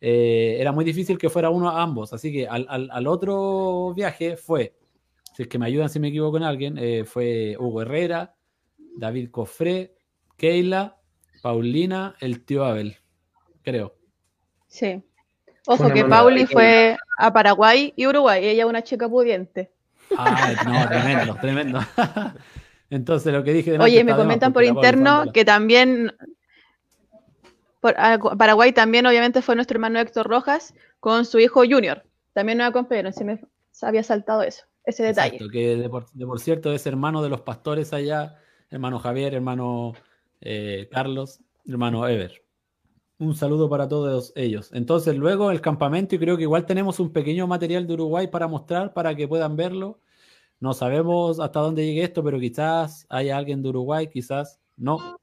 eh, 0.01 0.57
era 0.59 0.71
muy 0.71 0.83
difícil 0.83 1.17
que 1.17 1.29
fuera 1.29 1.49
uno 1.49 1.69
a 1.69 1.81
ambos, 1.81 2.11
así 2.11 2.31
que 2.33 2.47
al, 2.47 2.65
al- 2.69 2.89
al 2.91 3.07
otro 3.07 3.93
viaje 3.95 4.35
fue, 4.35 4.75
si 5.35 5.43
es 5.43 5.47
que 5.47 5.59
me 5.59 5.67
ayudan 5.67 5.89
si 5.89 5.99
me 5.99 6.07
equivoco 6.09 6.37
en 6.37 6.43
alguien, 6.43 6.77
eh, 6.79 7.03
fue 7.05 7.55
Hugo 7.59 7.83
Herrera, 7.83 8.35
David 8.97 9.29
Cofré, 9.31 9.93
Keila, 10.37 10.97
Paulina, 11.41 12.15
el 12.19 12.43
tío 12.43 12.65
Abel, 12.65 12.97
creo. 13.63 13.95
Sí. 14.67 15.01
Ojo 15.67 15.91
que 15.93 16.03
Pauli 16.05 16.45
fue 16.47 16.97
a 17.19 17.31
Paraguay 17.31 17.93
y 17.95 18.07
Uruguay. 18.07 18.43
Ella 18.43 18.63
es 18.63 18.69
una 18.69 18.81
chica 18.83 19.07
pudiente. 19.07 19.71
Ah, 20.17 20.53
no, 20.65 20.87
tremendo, 20.89 21.35
tremendo. 21.39 21.79
Entonces 22.89 23.31
lo 23.31 23.43
que 23.43 23.53
dije 23.53 23.77
Oye, 23.79 24.03
me 24.03 24.15
comentan 24.15 24.51
por 24.51 24.63
interno 24.63 25.31
que 25.31 25.45
también 25.45 26.11
por, 27.81 27.95
a 27.97 28.17
Paraguay 28.17 28.71
también 28.71 29.05
obviamente 29.05 29.41
fue 29.41 29.55
nuestro 29.55 29.75
hermano 29.75 29.99
Héctor 29.99 30.27
Rojas 30.27 30.73
con 30.99 31.25
su 31.25 31.39
hijo 31.39 31.61
Junior. 31.61 32.03
También 32.33 32.59
nos 32.59 32.69
acompañaron, 32.69 33.11
se 33.11 33.25
me 33.25 33.41
había 33.81 34.03
saltado 34.03 34.43
eso, 34.43 34.63
ese 34.85 35.03
detalle. 35.03 35.35
Exacto, 35.35 35.51
que 35.51 35.75
de 35.75 35.89
por, 35.89 36.09
de 36.11 36.25
por 36.25 36.39
cierto 36.39 36.71
es 36.71 36.85
hermano 36.85 37.21
de 37.21 37.29
los 37.29 37.41
pastores 37.41 37.91
allá, 37.91 38.37
hermano 38.69 38.99
Javier, 38.99 39.33
hermano 39.33 39.93
eh, 40.39 40.87
Carlos, 40.91 41.41
hermano 41.65 42.07
Ever. 42.07 42.43
Un 43.19 43.35
saludo 43.35 43.69
para 43.69 43.87
todos 43.87 44.33
ellos. 44.35 44.71
Entonces, 44.73 45.15
luego 45.15 45.51
el 45.51 45.61
campamento, 45.61 46.15
y 46.15 46.19
creo 46.19 46.37
que 46.37 46.43
igual 46.43 46.65
tenemos 46.65 46.99
un 46.99 47.13
pequeño 47.13 47.45
material 47.45 47.85
de 47.85 47.93
Uruguay 47.93 48.27
para 48.27 48.47
mostrar, 48.47 48.93
para 48.93 49.15
que 49.15 49.27
puedan 49.27 49.55
verlo. 49.55 49.99
No 50.59 50.73
sabemos 50.73 51.39
hasta 51.39 51.59
dónde 51.59 51.85
llegue 51.85 52.03
esto, 52.03 52.23
pero 52.23 52.39
quizás 52.39 53.05
haya 53.09 53.37
alguien 53.37 53.61
de 53.61 53.69
Uruguay, 53.69 54.07
quizás 54.07 54.59
no. 54.75 55.20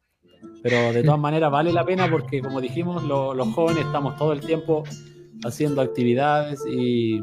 Pero 0.63 0.93
de 0.93 1.03
todas 1.03 1.21
maneras 1.21 1.51
vale 1.51 1.73
la 1.73 1.85
pena 1.85 2.11
porque, 2.11 2.41
como 2.41 2.61
dijimos, 2.61 3.03
lo- 3.05 3.33
los 3.35 3.49
jóvenes 3.55 3.87
estamos 3.87 4.17
todo 4.17 4.33
el 4.33 4.41
tiempo 4.41 4.85
haciendo 5.45 5.81
actividades 5.81 6.61
y, 6.67 7.23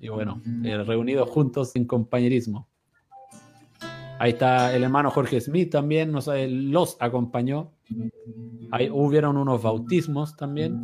y 0.00 0.08
bueno, 0.08 0.40
eh, 0.64 0.78
reunidos 0.84 1.28
juntos 1.30 1.74
en 1.74 1.84
compañerismo. 1.84 2.68
Ahí 4.18 4.30
está 4.30 4.74
el 4.74 4.82
hermano 4.84 5.10
Jorge 5.10 5.40
Smith 5.40 5.70
también, 5.70 6.10
nos, 6.12 6.28
los 6.48 6.96
acompañó. 7.00 7.72
Ahí 8.70 8.88
hubieron 8.90 9.36
unos 9.36 9.62
bautismos 9.62 10.36
también. 10.36 10.80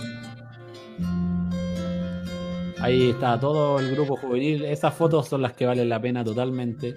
Ahí 2.81 3.11
está 3.11 3.39
todo 3.39 3.79
el 3.79 3.93
grupo 3.95 4.17
juvenil. 4.17 4.65
Esas 4.65 4.93
fotos 4.95 5.29
son 5.29 5.41
las 5.41 5.53
que 5.53 5.67
valen 5.67 5.89
la 5.89 6.01
pena 6.01 6.25
totalmente. 6.25 6.95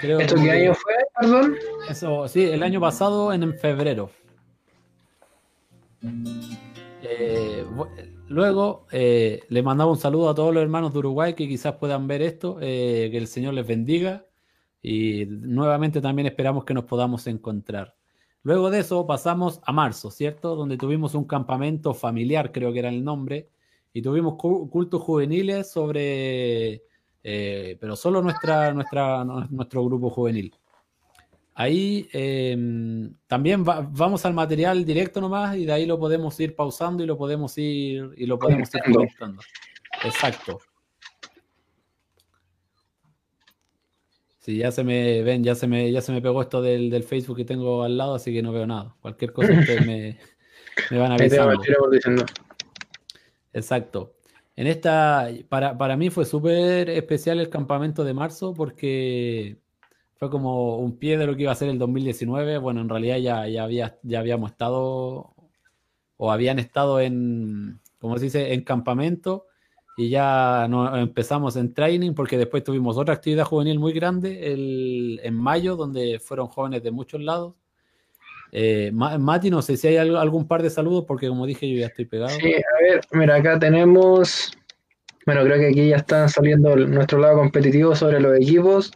Creo 0.00 0.20
¿Esto 0.20 0.36
qué 0.36 0.50
año 0.50 0.74
fue, 0.74 0.94
perdón? 1.20 1.56
eso, 1.88 2.28
sí, 2.28 2.44
el 2.44 2.62
año 2.62 2.80
pasado 2.80 3.32
en, 3.32 3.42
en 3.42 3.58
febrero. 3.58 4.10
Eh, 7.02 7.64
luego 8.28 8.86
eh, 8.90 9.40
le 9.48 9.62
mandaba 9.62 9.90
un 9.90 9.96
saludo 9.96 10.28
a 10.28 10.34
todos 10.34 10.52
los 10.52 10.62
hermanos 10.62 10.92
de 10.92 10.98
Uruguay 10.98 11.34
que 11.34 11.48
quizás 11.48 11.74
puedan 11.74 12.06
ver 12.06 12.22
esto, 12.22 12.58
eh, 12.60 13.08
que 13.10 13.18
el 13.18 13.26
Señor 13.26 13.54
les 13.54 13.66
bendiga 13.66 14.24
y 14.82 15.24
nuevamente 15.26 16.00
también 16.00 16.26
esperamos 16.26 16.64
que 16.64 16.74
nos 16.74 16.84
podamos 16.84 17.26
encontrar. 17.26 17.94
Luego 18.42 18.70
de 18.70 18.80
eso 18.80 19.06
pasamos 19.06 19.60
a 19.64 19.72
marzo, 19.72 20.10
¿cierto? 20.10 20.54
Donde 20.54 20.76
tuvimos 20.76 21.14
un 21.14 21.24
campamento 21.24 21.94
familiar, 21.94 22.52
creo 22.52 22.72
que 22.72 22.78
era 22.78 22.88
el 22.90 23.02
nombre, 23.02 23.48
y 23.92 24.02
tuvimos 24.02 24.34
cu- 24.36 24.70
cultos 24.70 25.02
juveniles 25.02 25.70
sobre, 25.70 26.82
eh, 27.28 27.76
pero 27.80 27.96
solo 27.96 28.22
nuestra, 28.22 28.72
nuestra, 28.72 29.24
nuestro 29.24 29.84
grupo 29.84 30.10
juvenil. 30.10 30.54
Ahí 31.54 32.08
eh, 32.12 32.56
también 33.26 33.64
va- 33.64 33.80
vamos 33.90 34.24
al 34.24 34.32
material 34.34 34.84
directo 34.84 35.20
nomás 35.20 35.56
y 35.56 35.64
de 35.64 35.72
ahí 35.72 35.86
lo 35.86 35.98
podemos 35.98 36.38
ir 36.38 36.54
pausando 36.54 37.02
y 37.02 37.06
lo 37.06 37.16
podemos 37.18 37.58
ir 37.58 38.12
y 38.16 38.26
lo 38.26 38.38
podemos 38.38 38.72
ir 38.72 38.82
Conectando. 38.92 39.40
Exacto. 40.04 40.60
Sí, 44.38 44.58
ya 44.58 44.70
se 44.70 44.84
me 44.84 45.22
ven, 45.22 45.42
ya 45.42 45.56
se 45.56 45.66
me, 45.66 45.90
ya 45.90 46.00
se 46.00 46.12
me 46.12 46.22
pegó 46.22 46.42
esto 46.42 46.62
del, 46.62 46.90
del 46.90 47.02
Facebook 47.02 47.38
que 47.38 47.44
tengo 47.44 47.82
al 47.82 47.96
lado, 47.96 48.14
así 48.14 48.32
que 48.32 48.42
no 48.42 48.52
veo 48.52 48.66
nada. 48.68 48.94
Cualquier 49.00 49.32
cosa 49.32 49.52
ustedes 49.52 49.84
me, 49.84 50.16
me 50.92 50.98
van 50.98 51.12
iremos 51.66 51.90
diciendo. 51.90 52.24
Exacto. 53.52 54.15
En 54.56 54.66
esta, 54.66 55.28
para, 55.50 55.76
para 55.76 55.96
mí 55.96 56.08
fue 56.10 56.24
súper 56.24 56.88
especial 56.88 57.40
el 57.40 57.50
campamento 57.50 58.04
de 58.04 58.14
marzo 58.14 58.54
porque 58.54 59.58
fue 60.16 60.30
como 60.30 60.78
un 60.78 60.98
pie 60.98 61.18
de 61.18 61.26
lo 61.26 61.36
que 61.36 61.42
iba 61.42 61.52
a 61.52 61.56
ser 61.56 61.68
el 61.68 61.78
2019. 61.78 62.58
Bueno, 62.58 62.80
en 62.80 62.88
realidad 62.88 63.18
ya, 63.18 63.46
ya, 63.48 63.64
había, 63.64 63.98
ya 64.02 64.20
habíamos 64.20 64.52
estado 64.52 65.34
o 66.16 66.32
habían 66.32 66.58
estado 66.58 67.00
en, 67.00 67.80
como 67.98 68.16
se 68.16 68.24
dice, 68.24 68.54
en 68.54 68.62
campamento 68.64 69.46
y 69.98 70.08
ya 70.08 70.66
no, 70.68 70.96
empezamos 70.96 71.56
en 71.56 71.74
training 71.74 72.12
porque 72.14 72.38
después 72.38 72.64
tuvimos 72.64 72.96
otra 72.96 73.14
actividad 73.14 73.44
juvenil 73.44 73.78
muy 73.78 73.92
grande 73.92 74.52
el, 74.52 75.20
en 75.22 75.34
mayo 75.34 75.76
donde 75.76 76.18
fueron 76.18 76.48
jóvenes 76.48 76.82
de 76.82 76.90
muchos 76.90 77.20
lados. 77.20 77.54
Eh, 78.52 78.90
Ma- 78.94 79.18
Mati, 79.18 79.50
no 79.50 79.60
sé 79.62 79.76
si 79.76 79.88
hay 79.88 79.96
al- 79.96 80.16
algún 80.16 80.46
par 80.46 80.62
de 80.62 80.70
saludos 80.70 81.04
porque 81.06 81.28
como 81.28 81.46
dije 81.46 81.68
yo 81.70 81.78
ya 81.80 81.86
estoy 81.86 82.04
pegado. 82.06 82.30
Sí, 82.30 82.54
a 82.54 82.82
ver, 82.82 83.00
mira, 83.12 83.34
acá 83.36 83.58
tenemos. 83.58 84.50
Bueno, 85.26 85.42
creo 85.44 85.58
que 85.58 85.66
aquí 85.68 85.88
ya 85.88 85.96
están 85.96 86.28
saliendo 86.28 86.76
nuestro 86.76 87.18
lado 87.18 87.36
competitivo 87.38 87.94
sobre 87.96 88.20
los 88.20 88.36
equipos. 88.36 88.92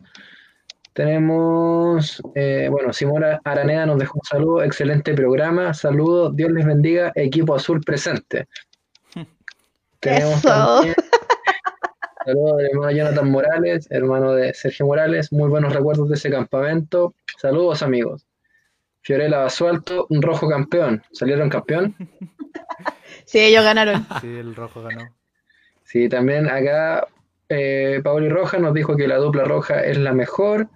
Tenemos, 0.92 2.20
eh, 2.34 2.68
bueno, 2.70 2.92
Simona 2.92 3.40
Araneda 3.44 3.86
nos 3.86 3.98
dejó 3.98 4.18
un 4.18 4.24
saludo, 4.24 4.62
excelente 4.62 5.14
programa, 5.14 5.72
saludos, 5.72 6.34
Dios 6.34 6.51
les 6.51 6.66
bendiga, 6.66 7.12
equipo 7.14 7.55
azul 7.55 7.80
presente. 7.80 8.48
Tenemos 10.01 10.38
Eso. 10.38 10.48
también 10.48 10.94
saludos 12.24 12.57
del 12.59 12.66
hermano 12.66 12.90
Jonathan 12.92 13.30
Morales, 13.30 13.86
hermano 13.90 14.32
de 14.32 14.53
Sergio 14.55 14.86
Morales, 14.86 15.32
muy 15.32 15.48
buenos 15.48 15.72
recuerdos 15.72 16.09
de 16.09 16.16
ese 16.16 16.30
campamento. 16.30 17.14
Saludos 17.40 17.82
amigos. 17.82 18.26
Fiorella 19.03 19.38
Basualto, 19.38 20.07
un 20.11 20.22
rojo 20.22 20.48
campeón. 20.48 21.03
¿Salieron 21.12 21.48
campeón? 21.48 21.94
Sí, 23.24 23.38
ellos 23.38 23.64
ganaron. 23.64 24.07
Sí, 24.20 24.26
el 24.26 24.57
rojo 24.57 24.82
ganó. 24.82 25.14
Sí, 25.84 26.09
también 26.09 26.48
acá 26.48 27.07
eh, 27.48 28.01
Pauli 28.03 28.28
Roja 28.28 28.59
nos 28.59 28.74
dijo 28.74 28.96
que 28.96 29.09
la 29.09 29.16
dupla 29.16 29.44
roja 29.44 29.84
es 29.84 29.98
la 29.98 30.12
mejor. 30.12 30.68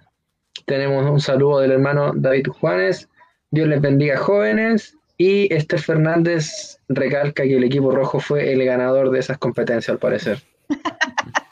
Tenemos 0.65 1.09
un 1.09 1.19
saludo 1.19 1.59
del 1.59 1.71
hermano 1.71 2.11
David 2.15 2.47
Juanes. 2.47 3.09
Dios 3.51 3.67
les 3.67 3.81
bendiga 3.81 4.17
jóvenes. 4.17 4.97
Y 5.17 5.53
Esther 5.53 5.79
Fernández 5.79 6.79
recalca 6.89 7.43
que 7.43 7.55
el 7.55 7.63
equipo 7.63 7.91
rojo 7.91 8.19
fue 8.19 8.51
el 8.51 8.63
ganador 8.65 9.09
de 9.11 9.19
esas 9.19 9.37
competencias, 9.37 9.93
al 9.93 9.99
parecer. 9.99 10.41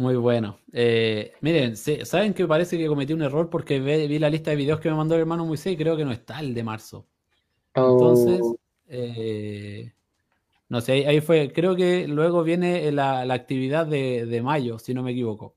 Muy 0.00 0.16
bueno. 0.16 0.58
Eh, 0.72 1.34
miren, 1.42 1.76
¿saben 1.76 2.32
que 2.32 2.46
parece 2.46 2.78
que 2.78 2.86
cometí 2.86 3.12
un 3.12 3.20
error? 3.20 3.50
Porque 3.50 3.78
vi 3.80 4.18
la 4.18 4.30
lista 4.30 4.50
de 4.50 4.56
videos 4.56 4.80
que 4.80 4.88
me 4.88 4.96
mandó 4.96 5.14
el 5.14 5.20
hermano 5.20 5.44
Moisés 5.44 5.74
y 5.74 5.76
creo 5.76 5.94
que 5.94 6.06
no 6.06 6.10
está 6.10 6.40
el 6.40 6.54
de 6.54 6.64
marzo. 6.64 7.06
Entonces, 7.74 8.40
oh. 8.42 8.56
eh, 8.88 9.92
no 10.70 10.80
sé, 10.80 11.06
ahí, 11.06 11.20
fue. 11.20 11.52
Creo 11.52 11.76
que 11.76 12.08
luego 12.08 12.42
viene 12.42 12.90
la, 12.92 13.20
actividad 13.30 13.86
de, 13.86 14.40
mayo, 14.42 14.78
si 14.78 14.94
no 14.94 15.02
me 15.02 15.10
equivoco. 15.10 15.54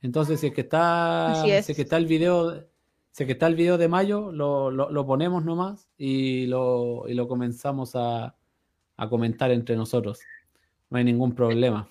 Entonces, 0.00 0.38
si 0.38 0.46
es 0.46 0.52
que 0.52 0.60
está, 0.60 1.42
si 1.64 1.74
que 1.74 1.82
está 1.82 1.96
el 1.96 2.06
video, 2.06 2.68
si 3.10 3.26
que 3.26 3.32
está 3.32 3.48
el 3.48 3.56
video 3.56 3.78
de 3.78 3.88
mayo, 3.88 4.30
lo, 4.30 5.06
ponemos 5.08 5.44
nomás 5.44 5.88
y 5.98 6.46
lo, 6.46 7.08
y 7.08 7.14
lo 7.14 7.26
comenzamos 7.26 7.96
a, 7.96 8.36
a 8.96 9.08
comentar 9.08 9.50
entre 9.50 9.74
nosotros. 9.74 10.20
No 10.88 10.98
hay 10.98 11.04
ningún 11.04 11.34
problema. 11.34 11.90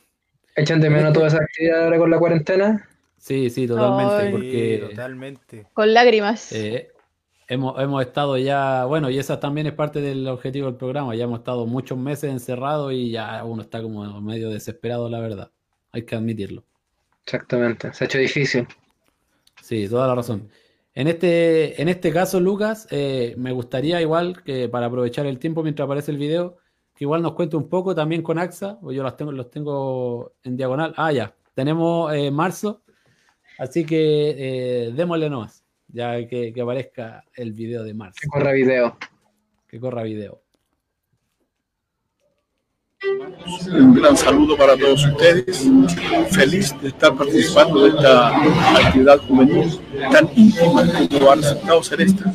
¿Echan 0.56 0.80
de 0.80 0.90
menos 0.90 1.14
toda 1.14 1.28
esa 1.28 1.38
actividad 1.38 1.84
ahora 1.84 1.98
con 1.98 2.10
la 2.10 2.18
cuarentena? 2.18 2.90
Sí, 3.18 3.50
sí, 3.50 3.68
totalmente. 3.68 4.32
porque, 4.32 4.88
totalmente. 4.90 5.68
Con 5.74 5.94
lágrimas. 5.94 6.52
Eh, 6.52 6.92
hemos, 7.48 7.82
hemos 7.82 8.02
estado 8.02 8.38
ya, 8.38 8.86
bueno, 8.86 9.10
y 9.10 9.18
esa 9.18 9.40
también 9.40 9.68
es 9.68 9.74
parte 9.74 10.00
del 10.00 10.28
objetivo 10.28 10.68
del 10.68 10.76
programa. 10.76 11.16
Ya 11.16 11.26
hemos 11.26 11.40
estado 11.40 11.66
muchos 11.66 11.98
meses 11.98 12.32
encerrados 12.32 12.94
y 12.94 13.12
ya 13.12 13.44
uno 13.44 13.64
está 13.64 13.82
como 13.82 14.22
medio 14.22 14.50
desesperado, 14.50 15.10
la 15.10 15.20
verdad. 15.20 15.52
Hay 15.92 16.04
que 16.04 16.16
admitirlo. 16.16 16.64
Exactamente, 17.26 17.94
se 17.94 18.04
ha 18.04 18.08
hecho 18.08 18.20
difícil. 18.20 18.68
Sí, 19.62 19.88
toda 19.90 20.08
la 20.08 20.16
razón. 20.16 20.50
En 20.94 21.08
este, 21.08 21.82
en 21.82 21.90
este 21.90 22.14
caso, 22.14 22.40
Lucas, 22.40 22.88
eh, 22.92 23.34
me 23.38 23.52
gustaría 23.52 24.00
igual 24.02 24.44
que 24.44 24.70
para 24.70 24.86
aprovechar 24.86 25.26
el 25.26 25.40
tiempo 25.40 25.64
mientras 25.64 25.86
aparece 25.86 26.12
el 26.12 26.18
video, 26.18 26.58
que 26.96 27.04
igual 27.04 27.22
nos 27.22 27.34
cuente 27.34 27.58
un 27.58 27.68
poco 27.68 27.94
también 27.94 28.22
con 28.22 28.40
AXA, 28.40 28.80
o 28.82 28.92
yo 28.92 29.04
los 29.04 29.18
tengo, 29.18 29.32
los 29.32 29.52
tengo 29.52 30.34
en 30.44 30.56
diagonal. 30.56 30.94
Ah, 30.96 31.12
ya, 31.12 31.36
tenemos 31.54 32.14
eh, 32.14 32.32
marzo, 32.32 32.84
así 33.60 33.86
que 33.86 34.36
eh, 34.88 34.92
démosle 34.94 35.30
nomás, 35.30 35.66
ya 35.90 36.26
que, 36.26 36.54
que, 36.54 36.62
aparezca 36.62 37.24
el 37.36 37.52
video 37.52 37.84
de 37.84 37.94
marzo. 37.94 38.20
Que 38.22 38.28
corra 38.30 38.54
video. 38.54 38.98
Que 39.68 39.80
corra 39.80 40.04
video. 40.04 40.45
Un 43.72 43.94
gran 43.94 44.16
saludo 44.18 44.56
para 44.58 44.78
todos 44.78 45.06
ustedes. 45.06 45.70
Feliz 46.32 46.74
de 46.82 46.90
estar 46.90 47.14
participando 47.16 47.84
de 47.84 47.90
esta 47.90 48.36
actividad 48.86 49.20
juvenil 49.28 49.80
tan 50.12 50.30
íntima 50.36 50.84
como 51.12 51.32
ha 51.32 51.36
resultado 51.36 51.84
ser 51.84 52.02
esta. 52.02 52.34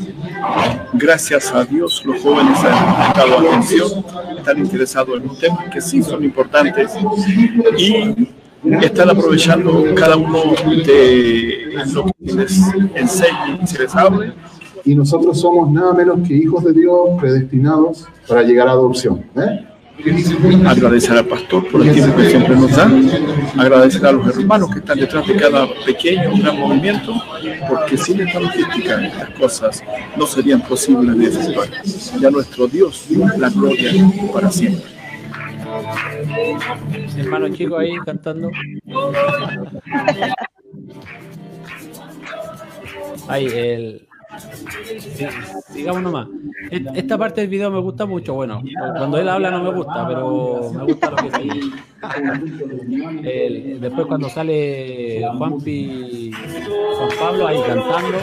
Gracias 0.94 1.52
a 1.52 1.64
Dios 1.64 2.02
los 2.04 2.20
jóvenes 2.22 2.58
han 2.58 2.96
prestado 2.96 3.38
atención, 3.38 4.04
están 4.38 4.58
interesados 4.58 5.20
en 5.20 5.26
los 5.26 5.38
temas 5.38 5.68
que 5.72 5.80
sí 5.80 6.02
son 6.02 6.24
importantes 6.24 6.92
y 7.76 8.28
están 8.82 9.10
aprovechando 9.10 9.84
cada 9.94 10.16
uno 10.16 10.42
de 10.64 11.72
lo 11.92 12.04
que 12.04 12.32
les 12.32 12.58
enseña 12.94 13.58
y 13.62 13.66
se 13.66 13.78
les 13.78 13.94
hable. 13.94 14.32
Y 14.84 14.94
nosotros 14.94 15.38
somos 15.40 15.70
nada 15.70 15.92
menos 15.92 16.26
que 16.26 16.34
hijos 16.34 16.64
de 16.64 16.72
Dios 16.72 17.10
predestinados 17.20 18.06
para 18.26 18.42
llegar 18.42 18.66
a 18.68 18.72
adopción. 18.72 19.24
¿eh? 19.36 19.66
Agradecer 20.66 21.16
al 21.16 21.26
pastor 21.26 21.68
por 21.70 21.82
el 21.82 21.92
tiempo 21.92 22.16
que 22.16 22.30
siempre 22.30 22.56
nos 22.56 22.70
da, 22.76 22.90
agradecer 23.58 24.06
a 24.06 24.12
los 24.12 24.36
hermanos 24.36 24.70
que 24.70 24.78
están 24.78 24.98
detrás 24.98 25.26
de 25.26 25.36
cada 25.36 25.66
pequeño 25.84 26.36
gran 26.36 26.58
movimiento, 26.58 27.14
porque 27.68 27.96
sin 27.96 28.20
esta 28.20 28.40
logística 28.40 29.04
estas 29.04 29.30
cosas 29.30 29.82
no 30.16 30.26
serían 30.26 30.60
posibles 30.62 31.16
de 31.18 31.26
efectuar. 31.26 31.68
Ya 32.20 32.30
nuestro 32.30 32.66
Dios, 32.66 33.06
la 33.38 33.48
gloria 33.48 33.92
para 34.32 34.50
siempre. 34.50 34.84
Hermano 37.16 37.48
chico 37.50 37.78
ahí 37.78 37.96
cantando. 38.04 38.50
Ahí 43.28 43.46
el 43.46 44.08
sigamos 45.72 46.02
nomás. 46.02 46.28
Esta 46.70 47.18
parte 47.18 47.40
del 47.42 47.50
video 47.50 47.70
me 47.70 47.80
gusta 47.80 48.06
mucho. 48.06 48.34
Bueno, 48.34 48.62
cuando 48.96 49.18
él 49.18 49.28
habla 49.28 49.50
no 49.50 49.62
me 49.62 49.72
gusta, 49.72 50.06
pero 50.06 50.70
me 50.72 50.84
gusta 50.84 51.10
lo 51.10 51.16
que 51.16 51.30
sí. 51.30 51.72
después 53.80 54.06
cuando 54.06 54.28
sale 54.28 55.26
Juanpi, 55.36 56.32
Juan 56.32 57.10
Pablo 57.18 57.46
ahí 57.46 57.60
cantando. 57.66 58.18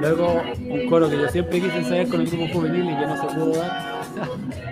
Luego 0.00 0.42
un 0.68 0.86
coro 0.88 1.08
que 1.08 1.16
yo 1.16 1.28
siempre 1.28 1.60
quise 1.60 1.78
ensayar 1.78 2.08
con 2.08 2.20
el 2.22 2.26
grupo 2.28 2.48
juvenil 2.52 2.90
y 2.90 2.96
que 2.96 3.06
no 3.06 3.16
se 3.16 3.34
pudo 3.34 3.52
dar. 3.52 4.02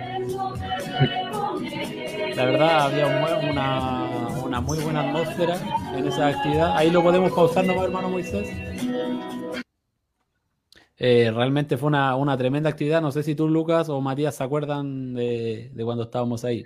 La 2.35 2.45
verdad 2.45 2.81
había 2.85 3.07
una, 3.07 4.05
una 4.43 4.61
muy 4.61 4.79
buena 4.79 5.01
atmósfera 5.01 5.57
en 5.95 6.07
esa 6.07 6.27
actividad. 6.27 6.75
Ahí 6.77 6.89
lo 6.89 7.03
podemos 7.03 7.31
pausar, 7.31 7.65
¿no, 7.65 7.83
hermano 7.83 8.09
Moisés? 8.09 8.49
Eh, 11.03 11.31
realmente 11.33 11.77
fue 11.77 11.87
una, 11.87 12.37
tremenda 12.37 12.69
actividad. 12.69 13.01
No 13.01 13.11
sé 13.11 13.23
si 13.23 13.33
tú, 13.33 13.49
Lucas 13.49 13.89
o 13.89 13.99
Matías, 14.01 14.35
se 14.35 14.43
acuerdan 14.43 15.15
de, 15.15 15.71
cuando 15.83 16.03
estábamos 16.03 16.45
ahí. 16.45 16.63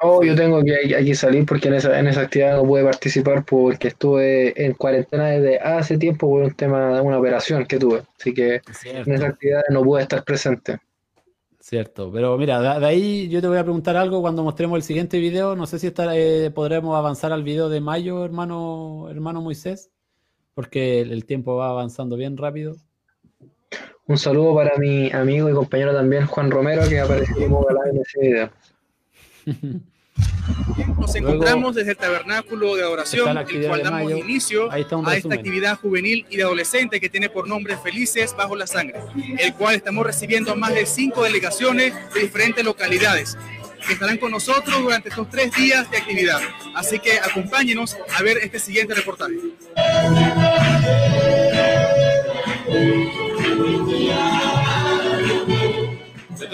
Oh, 0.00 0.22
yo 0.22 0.36
tengo 0.36 0.62
que 0.62 0.94
aquí 0.94 1.14
salir 1.14 1.46
porque 1.46 1.68
en 1.68 1.74
esa, 1.74 1.98
en 1.98 2.06
esa 2.06 2.20
actividad 2.20 2.56
no 2.56 2.64
pude 2.64 2.84
participar 2.84 3.44
porque 3.44 3.88
estuve 3.88 4.52
en 4.62 4.74
cuarentena 4.74 5.28
desde 5.28 5.58
hace 5.58 5.96
tiempo 5.96 6.28
por 6.28 6.42
un 6.42 6.54
tema 6.54 6.96
de 6.96 7.00
una 7.00 7.18
operación 7.18 7.64
que 7.64 7.78
tuve. 7.78 8.02
Así 8.20 8.34
que 8.34 8.60
en 8.84 9.12
esa 9.12 9.28
actividad 9.28 9.62
no 9.70 9.82
pude 9.82 10.02
estar 10.02 10.22
presente. 10.22 10.78
Cierto, 11.68 12.10
pero 12.10 12.38
mira, 12.38 12.78
de, 12.80 12.86
ahí 12.86 13.28
yo 13.28 13.42
te 13.42 13.46
voy 13.46 13.58
a 13.58 13.62
preguntar 13.62 13.94
algo 13.94 14.22
cuando 14.22 14.42
mostremos 14.42 14.78
el 14.78 14.82
siguiente 14.82 15.18
video. 15.18 15.54
No 15.54 15.66
sé 15.66 15.78
si 15.78 15.92
eh, 15.94 16.50
podremos 16.54 16.96
avanzar 16.96 17.30
al 17.30 17.42
video 17.42 17.68
de 17.68 17.82
mayo, 17.82 18.24
hermano, 18.24 19.08
hermano 19.10 19.42
Moisés, 19.42 19.90
porque 20.54 21.02
el, 21.02 21.26
tiempo 21.26 21.56
va 21.56 21.68
avanzando 21.68 22.16
bien 22.16 22.38
rápido. 22.38 22.74
Un 24.06 24.16
saludo 24.16 24.54
para 24.54 24.78
mi 24.78 25.10
amigo 25.10 25.50
y 25.50 25.52
compañero 25.52 25.92
también, 25.92 26.24
Juan 26.24 26.50
Romero, 26.50 26.88
que 26.88 27.00
apareció 27.00 27.36
en 27.36 27.98
ese 27.98 28.18
video. 28.18 28.50
Nos 30.98 31.14
encontramos 31.14 31.74
desde 31.74 31.92
el 31.92 31.96
tabernáculo 31.96 32.76
de 32.76 32.82
adoración, 32.82 33.36
el 33.36 33.66
cual 33.66 33.82
damos 33.82 34.12
inicio 34.12 34.70
a 34.70 34.78
esta 34.78 35.34
actividad 35.34 35.78
juvenil 35.78 36.26
y 36.28 36.36
de 36.36 36.42
adolescente 36.42 37.00
que 37.00 37.08
tiene 37.08 37.28
por 37.28 37.48
nombre 37.48 37.76
Felices 37.76 38.34
Bajo 38.36 38.56
la 38.56 38.66
Sangre, 38.66 39.00
el 39.38 39.54
cual 39.54 39.76
estamos 39.76 40.04
recibiendo 40.06 40.54
más 40.56 40.74
de 40.74 40.86
cinco 40.86 41.22
delegaciones 41.22 41.94
de 42.14 42.20
diferentes 42.20 42.64
localidades 42.64 43.36
que 43.86 43.92
estarán 43.94 44.18
con 44.18 44.30
nosotros 44.30 44.82
durante 44.82 45.08
estos 45.08 45.28
tres 45.30 45.52
días 45.54 45.90
de 45.90 45.98
actividad. 45.98 46.40
Así 46.74 46.98
que 46.98 47.18
acompáñenos 47.18 47.96
a 48.16 48.22
ver 48.22 48.38
este 48.38 48.58
siguiente 48.58 48.94
reportaje. 48.94 49.36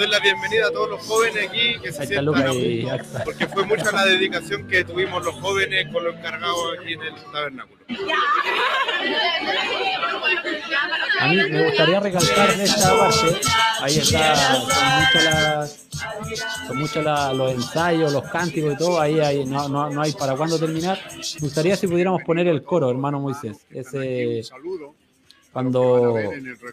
Les 0.04 0.10
doy 0.10 0.20
la 0.20 0.22
bienvenida 0.22 0.66
a 0.66 0.70
todos 0.70 0.90
los 0.90 1.06
jóvenes 1.06 1.48
aquí 1.48 1.78
que 1.80 1.90
se 1.90 2.06
sientan 2.06 2.34
porque 3.24 3.46
fue 3.46 3.64
mucha 3.64 3.90
la 3.90 4.04
dedicación 4.04 4.66
que 4.66 4.84
tuvimos 4.84 5.24
los 5.24 5.34
jóvenes 5.36 5.90
con 5.90 6.04
los 6.04 6.14
encargados 6.14 6.78
aquí 6.78 6.92
en 6.92 7.02
el 7.02 7.14
tabernáculo. 7.32 7.84
A 11.20 11.28
mí 11.28 11.36
me 11.36 11.64
gustaría 11.64 12.00
recalcar 12.00 12.54
de 12.54 12.64
esta 12.64 12.98
parte, 12.98 13.40
ahí 13.80 13.96
está, 13.96 15.66
son 16.66 16.76
muchos 16.76 17.04
los 17.34 17.52
ensayos, 17.52 18.12
los 18.12 18.24
cánticos 18.24 18.74
y 18.74 18.76
todo, 18.76 19.00
ahí, 19.00 19.20
ahí 19.20 19.46
no, 19.46 19.70
no, 19.70 19.88
no, 19.88 20.02
hay 20.02 20.12
para 20.12 20.36
cuándo 20.36 20.58
terminar. 20.58 20.98
Me 21.36 21.40
gustaría 21.40 21.76
si 21.76 21.86
pudiéramos 21.86 22.22
poner 22.24 22.46
el 22.48 22.62
coro, 22.62 22.90
hermano 22.90 23.20
Moisés, 23.20 23.64
ese 23.70 24.42
cuando, 25.50 26.14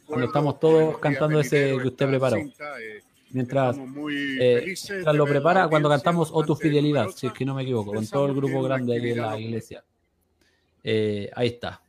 cuando 0.06 0.26
estamos 0.26 0.60
todos 0.60 0.98
cantando 0.98 1.40
ese 1.40 1.78
que 1.82 1.88
usted 1.88 2.10
preparó. 2.10 2.38
Eh, 3.32 3.34
mientras, 3.34 3.78
eh, 3.78 5.14
lo 5.14 5.26
prepara, 5.26 5.68
cuando 5.70 5.88
cantamos 5.90 6.30
O 6.34 6.44
tu 6.44 6.56
fidelidad, 6.56 7.10
si 7.16 7.28
es 7.28 7.34
que 7.34 7.46
no 7.46 7.56
me 7.56 7.64
equivoco, 7.64 7.94
con 7.94 8.06
todo 8.06 8.26
el 8.28 8.36
grupo 8.36 8.62
grande 8.62 8.98
en 8.98 9.18
la 9.18 9.40
iglesia. 9.40 9.84
Eh, 10.84 11.30
ahí 11.36 11.48
está. 11.48 11.82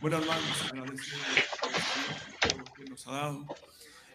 Bueno, 0.00 0.18
hermanos, 0.18 0.72
que 2.76 2.84
nos 2.90 3.06
ha 3.06 3.12
dado. 3.12 3.46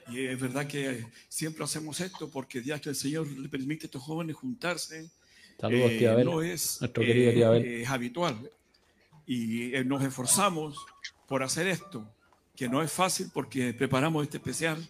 Y 0.09 0.25
es 0.25 0.39
verdad 0.39 0.67
que 0.67 1.05
siempre 1.27 1.63
hacemos 1.63 1.99
esto 2.01 2.29
porque 2.29 2.61
Dios 2.61 2.85
el 2.87 2.95
Señor 2.95 3.27
le 3.27 3.47
permite 3.47 3.85
a 3.85 3.87
estos 3.87 4.01
jóvenes 4.01 4.35
juntarse. 4.35 5.09
Saludos, 5.59 5.91
tía 5.97 6.13
Abel. 6.13 6.25
No 6.25 6.41
es, 6.41 6.81
nuestro 6.81 7.03
querido 7.03 7.31
tía 7.31 7.47
Abel. 7.47 7.65
es 7.65 7.89
habitual 7.89 8.49
y 9.25 9.75
eh, 9.75 9.85
nos 9.85 10.03
esforzamos 10.03 10.83
por 11.27 11.43
hacer 11.43 11.67
esto, 11.67 12.11
que 12.55 12.67
no 12.67 12.81
es 12.81 12.91
fácil 12.91 13.29
porque 13.31 13.73
preparamos 13.75 14.23
este 14.23 14.37
especial 14.37 14.89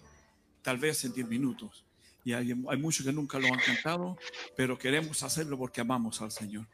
tal 0.61 0.77
vez 0.77 1.03
en 1.05 1.13
10 1.13 1.27
minutos. 1.27 1.83
Y 2.23 2.33
hay, 2.33 2.51
hay 2.51 2.77
muchos 2.77 3.05
que 3.05 3.13
nunca 3.13 3.39
lo 3.39 3.47
han 3.47 3.59
cantado, 3.59 4.17
pero 4.55 4.77
queremos 4.77 5.23
hacerlo 5.23 5.57
porque 5.57 5.81
amamos 5.81 6.21
al 6.21 6.31
Señor. 6.31 6.67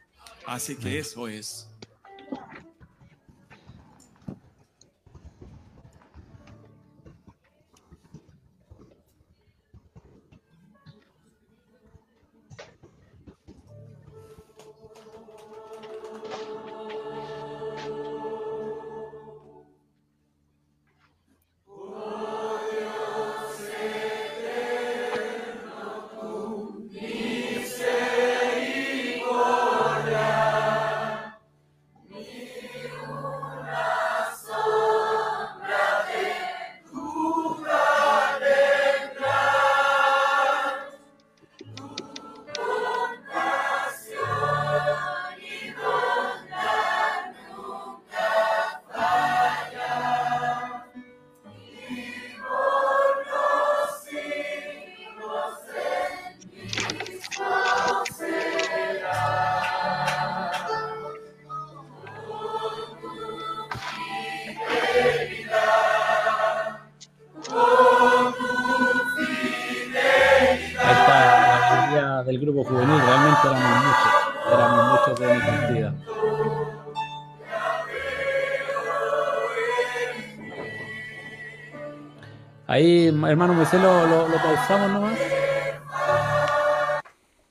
Así 0.44 0.76
que 0.76 0.98
eso 0.98 1.28
es. 1.28 1.68
Moisés, 83.66 83.82
lo, 83.82 84.28
lo, 84.28 84.36
pausamos 84.36 84.92
nomás. 84.92 85.18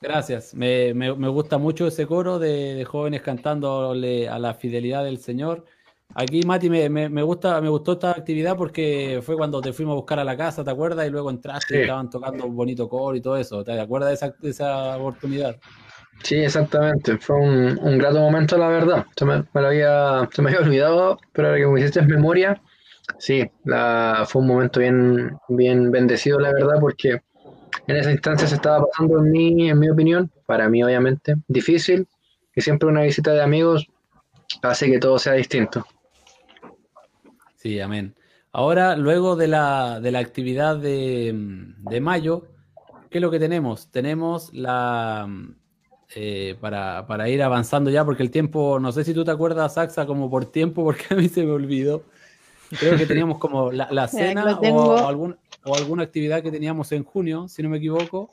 Gracias. 0.00 0.54
Me, 0.54 0.94
me, 0.94 1.14
me, 1.14 1.28
gusta 1.28 1.58
mucho 1.58 1.86
ese 1.88 2.06
coro 2.06 2.38
de, 2.38 2.74
de, 2.74 2.84
jóvenes 2.86 3.20
cantándole 3.20 4.26
a 4.26 4.38
la 4.38 4.54
fidelidad 4.54 5.04
del 5.04 5.18
Señor. 5.18 5.66
Aquí, 6.14 6.40
Mati, 6.46 6.70
me, 6.70 6.88
me, 6.88 7.22
gusta, 7.22 7.60
me 7.60 7.68
gustó 7.68 7.92
esta 7.92 8.12
actividad 8.12 8.56
porque 8.56 9.20
fue 9.22 9.36
cuando 9.36 9.60
te 9.60 9.74
fuimos 9.74 9.92
a 9.92 9.96
buscar 9.96 10.18
a 10.18 10.24
la 10.24 10.38
casa, 10.38 10.64
¿te 10.64 10.70
acuerdas? 10.70 11.06
Y 11.06 11.10
luego 11.10 11.28
entraste 11.28 11.76
y 11.76 11.80
estaban 11.82 12.08
tocando 12.08 12.46
un 12.46 12.56
bonito 12.56 12.88
coro 12.88 13.14
y 13.14 13.20
todo 13.20 13.36
eso. 13.36 13.62
¿Te 13.62 13.78
acuerdas 13.78 14.08
de 14.08 14.14
esa, 14.14 14.34
de 14.40 14.48
esa 14.48 14.96
oportunidad? 14.96 15.56
Sí, 16.22 16.36
exactamente. 16.36 17.18
Fue 17.18 17.36
un, 17.36 17.78
un 17.78 17.98
grato 17.98 18.20
momento, 18.20 18.56
la 18.56 18.68
verdad. 18.68 19.04
Se 19.16 19.26
me, 19.26 19.44
me, 19.52 19.60
lo 19.60 19.66
había, 19.66 20.26
se 20.32 20.40
me 20.40 20.48
había 20.48 20.66
olvidado, 20.66 21.18
pero 21.32 21.48
ahora 21.48 21.60
que 21.60 21.66
me 21.66 21.80
hiciste 21.80 22.00
memoria, 22.00 22.58
Sí, 23.26 23.42
la, 23.64 24.24
fue 24.24 24.40
un 24.40 24.46
momento 24.46 24.78
bien, 24.78 25.36
bien 25.48 25.90
bendecido, 25.90 26.38
la 26.38 26.52
verdad, 26.52 26.76
porque 26.80 27.22
en 27.88 27.96
esa 27.96 28.12
instancia 28.12 28.46
se 28.46 28.54
estaba 28.54 28.86
pasando 28.86 29.18
en 29.18 29.32
mí, 29.32 29.68
en 29.68 29.80
mi 29.80 29.88
opinión, 29.88 30.30
para 30.46 30.68
mí 30.68 30.84
obviamente, 30.84 31.34
difícil, 31.48 32.06
y 32.54 32.60
siempre 32.60 32.88
una 32.88 33.02
visita 33.02 33.32
de 33.32 33.42
amigos 33.42 33.84
hace 34.62 34.88
que 34.88 35.00
todo 35.00 35.18
sea 35.18 35.32
distinto. 35.32 35.84
Sí, 37.56 37.80
amén. 37.80 38.14
Ahora, 38.52 38.94
luego 38.94 39.34
de 39.34 39.48
la, 39.48 39.98
de 39.98 40.12
la 40.12 40.20
actividad 40.20 40.76
de, 40.76 41.34
de, 41.78 42.00
mayo, 42.00 42.46
¿qué 43.10 43.18
es 43.18 43.22
lo 43.22 43.32
que 43.32 43.40
tenemos? 43.40 43.90
Tenemos 43.90 44.54
la... 44.54 45.28
Eh, 46.14 46.56
para, 46.60 47.08
para, 47.08 47.28
ir 47.28 47.42
avanzando 47.42 47.90
ya, 47.90 48.04
porque 48.04 48.22
el 48.22 48.30
tiempo, 48.30 48.78
no 48.78 48.92
sé 48.92 49.02
si 49.02 49.12
tú 49.12 49.24
te 49.24 49.32
acuerdas, 49.32 49.78
Axa, 49.78 50.06
como 50.06 50.30
por 50.30 50.44
tiempo, 50.44 50.84
porque 50.84 51.06
a 51.10 51.16
mí 51.16 51.28
se 51.28 51.44
me 51.44 51.50
olvidó. 51.50 52.04
Creo 52.70 52.96
que 52.96 53.06
teníamos 53.06 53.38
como 53.38 53.70
la, 53.70 54.08
cena 54.08 54.58
o, 54.58 55.06
algún, 55.06 55.36
o, 55.64 55.74
alguna 55.74 56.02
actividad 56.02 56.42
que 56.42 56.50
teníamos 56.50 56.92
en 56.92 57.04
junio, 57.04 57.48
si 57.48 57.62
no 57.62 57.68
me 57.68 57.78
equivoco. 57.78 58.30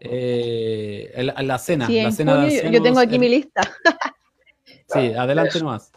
Eh, 0.00 1.12
la, 1.16 1.58
cena. 1.58 1.88
la 1.88 2.12
cena 2.12 2.48
yo 2.48 2.82
tengo 2.82 3.00
aquí 3.00 3.18
mi 3.18 3.28
lista. 3.28 3.62
sí, 4.88 5.12
adelante 5.12 5.58
nomás. 5.58 5.92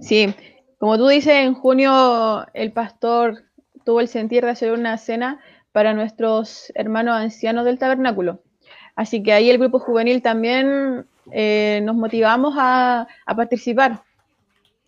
Sí, 0.00 0.34
como 0.78 0.96
tú 0.98 1.06
dices, 1.08 1.34
en 1.34 1.54
junio 1.54 2.46
el 2.52 2.72
pastor 2.72 3.44
tuvo 3.84 4.00
el 4.00 4.08
sentir 4.08 4.44
de 4.44 4.50
hacer 4.50 4.72
una 4.72 4.98
cena 4.98 5.40
para 5.72 5.92
nuestros 5.92 6.72
hermanos 6.74 7.16
ancianos 7.16 7.64
del 7.64 7.78
tabernáculo. 7.78 8.40
Así 8.96 9.22
que 9.22 9.32
ahí 9.32 9.50
el 9.50 9.58
grupo 9.58 9.78
juvenil 9.78 10.22
también 10.22 11.06
eh, 11.32 11.80
nos 11.82 11.96
motivamos 11.96 12.54
a, 12.56 13.06
a 13.26 13.36
participar 13.36 14.02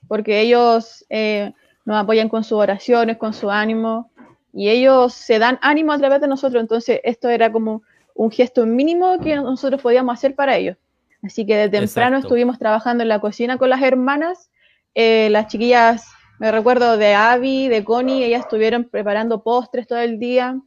porque 0.08 0.40
ellos 0.40 1.04
eh, 1.08 1.52
nos 1.84 1.96
apoyan 1.96 2.28
con 2.28 2.44
sus 2.44 2.58
oraciones, 2.58 3.16
con 3.16 3.32
su 3.32 3.50
ánimo, 3.50 4.10
y 4.52 4.68
ellos 4.70 5.12
se 5.14 5.38
dan 5.38 5.58
ánimo 5.62 5.92
a 5.92 5.98
través 5.98 6.20
de 6.20 6.28
nosotros, 6.28 6.60
entonces 6.60 7.00
esto 7.04 7.28
era 7.28 7.52
como 7.52 7.82
un 8.14 8.30
gesto 8.30 8.64
mínimo 8.66 9.18
que 9.20 9.36
nosotros 9.36 9.82
podíamos 9.82 10.14
hacer 10.14 10.34
para 10.34 10.56
ellos. 10.56 10.76
Así 11.22 11.44
que 11.44 11.56
de 11.56 11.68
temprano 11.68 12.18
estuvimos 12.18 12.58
trabajando 12.58 13.02
en 13.02 13.08
la 13.08 13.20
cocina 13.20 13.58
con 13.58 13.68
las 13.68 13.82
hermanas, 13.82 14.50
eh, 14.94 15.28
las 15.30 15.48
chiquillas, 15.48 16.06
me 16.38 16.50
recuerdo 16.50 16.96
de 16.96 17.14
Abby, 17.14 17.68
de 17.68 17.84
Connie, 17.84 18.24
ellas 18.24 18.40
estuvieron 18.40 18.84
preparando 18.84 19.42
postres 19.42 19.86
todo 19.86 19.98
el 19.98 20.18
día, 20.18 20.58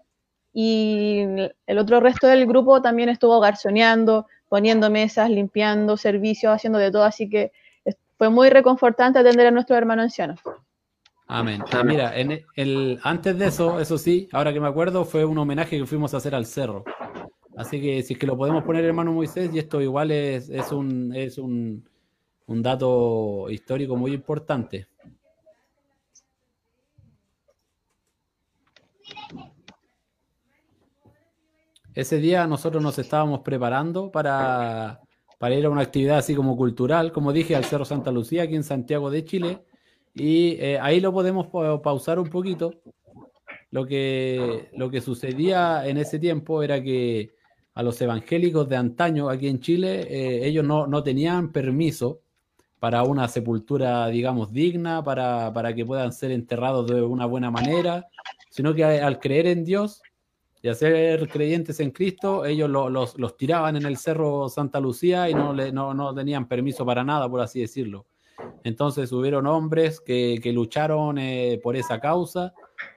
y 0.54 1.26
el 1.68 1.78
otro 1.78 2.00
resto 2.00 2.28
del 2.28 2.46
grupo 2.46 2.82
también 2.82 3.10
estuvo 3.10 3.40
garzoneando, 3.40 4.28
poniendo 4.50 4.90
mesas, 4.90 5.30
limpiando 5.30 5.96
servicios, 5.96 6.54
haciendo 6.54 6.80
de 6.80 6.92
todo, 6.92 7.04
así 7.04 7.30
que 7.30 7.52
fue 8.20 8.30
muy 8.30 8.50
reconfortante 8.50 9.18
atender 9.18 9.48
a 9.48 9.52
nuestros 9.52 9.78
hermanos 9.78 10.04
ancianos. 10.04 10.42
Amén. 11.26 11.64
Mira, 11.86 12.20
en 12.20 12.44
el, 12.58 13.00
antes 13.02 13.38
de 13.38 13.48
eso, 13.48 13.80
eso 13.80 13.98
sí, 13.98 14.28
ahora 14.34 14.52
que 14.52 14.60
me 14.60 14.68
acuerdo, 14.68 15.06
fue 15.06 15.24
un 15.24 15.38
homenaje 15.38 15.78
que 15.78 15.86
fuimos 15.86 16.14
a 16.14 16.18
hacer 16.18 16.36
al 16.36 16.46
cerro. 16.46 16.84
Así 17.56 17.80
que 17.80 18.04
si 18.04 18.14
es 18.14 18.20
que 18.20 18.28
lo 18.28 18.36
podemos 18.36 18.66
poner, 18.66 18.84
hermano 18.84 19.14
Moisés, 19.14 19.52
y 19.54 19.60
esto 19.60 19.80
igual 19.80 20.12
es, 20.12 20.50
es, 20.50 20.70
un, 20.74 21.16
es 21.16 21.38
un, 21.38 21.88
un 22.48 22.62
dato 22.62 23.50
histórico 23.50 23.96
muy 23.96 24.12
importante. 24.14 24.88
Ese 31.94 32.18
día 32.18 32.46
nosotros 32.48 32.84
nos 32.84 33.00
estábamos 33.00 33.40
preparando 33.42 34.12
para, 34.12 35.00
para 35.40 35.56
ir 35.56 35.66
a 35.66 35.70
una 35.70 35.82
actividad 35.82 36.18
así 36.18 36.36
como 36.36 36.56
cultural, 36.56 37.12
como 37.12 37.32
dije, 37.34 37.56
al 37.56 37.64
Cerro 37.64 37.86
Santa 37.86 38.12
Lucía, 38.12 38.44
aquí 38.44 38.56
en 38.56 38.64
Santiago 38.64 39.10
de 39.10 39.24
Chile. 39.24 39.64
Y 40.14 40.58
eh, 40.60 40.78
ahí 40.82 41.00
lo 41.00 41.14
podemos 41.14 41.48
pausar 41.82 42.20
un 42.20 42.30
poquito. 42.30 42.74
Lo 43.72 43.86
que, 43.86 44.70
lo 44.76 44.92
que 44.92 45.00
sucedía 45.00 45.88
en 45.88 45.98
ese 45.98 46.20
tiempo 46.20 46.62
era 46.62 46.84
que 46.84 47.32
a 47.74 47.84
los 47.84 48.02
evangélicos 48.02 48.68
de 48.68 48.76
antaño 48.76 49.30
aquí 49.30 49.48
en 49.48 49.62
Chile, 49.62 50.02
eh, 50.10 50.46
ellos 50.46 50.66
no, 50.66 50.88
no, 50.88 51.04
tenían 51.04 51.54
permiso 51.54 52.20
para 52.80 53.04
una 53.04 53.30
sepultura, 53.30 54.08
digamos, 54.08 54.52
digna, 54.52 55.04
para, 55.04 55.54
para 55.54 55.74
que 55.74 55.86
puedan 55.86 56.12
ser 56.12 56.32
enterrados 56.32 56.88
de 56.88 57.02
una 57.02 57.26
buena 57.26 57.50
manera, 57.50 58.08
sino 58.50 58.74
que 58.74 58.84
al 58.84 59.20
creer 59.20 59.48
en 59.48 59.64
Dios, 59.64 60.02
y 60.62 60.74
ser 60.74 61.30
creyentes 61.30 61.80
en 61.80 61.92
Cristo, 61.92 62.46
ellos 62.46 62.70
los, 62.70 63.38
tiraban 63.38 63.78
en 63.78 63.86
el 63.86 63.98
cerro 63.98 64.50
Santa 64.50 64.80
Lucía 64.80 65.30
y 65.30 65.34
no, 65.34 66.14
tenían 66.14 66.48
permiso 66.48 66.86
para 66.86 67.04
nada, 67.04 67.30
por 67.30 67.42
así 67.42 67.62
decirlo. 67.62 68.06
Entonces 68.64 69.12
hubieron 69.12 69.48
hombres 69.48 70.02
que, 70.02 70.42
lucharon 70.54 71.18
eh, 71.18 71.60
por 71.64 71.76
esa 71.76 72.00
causa 72.00 72.54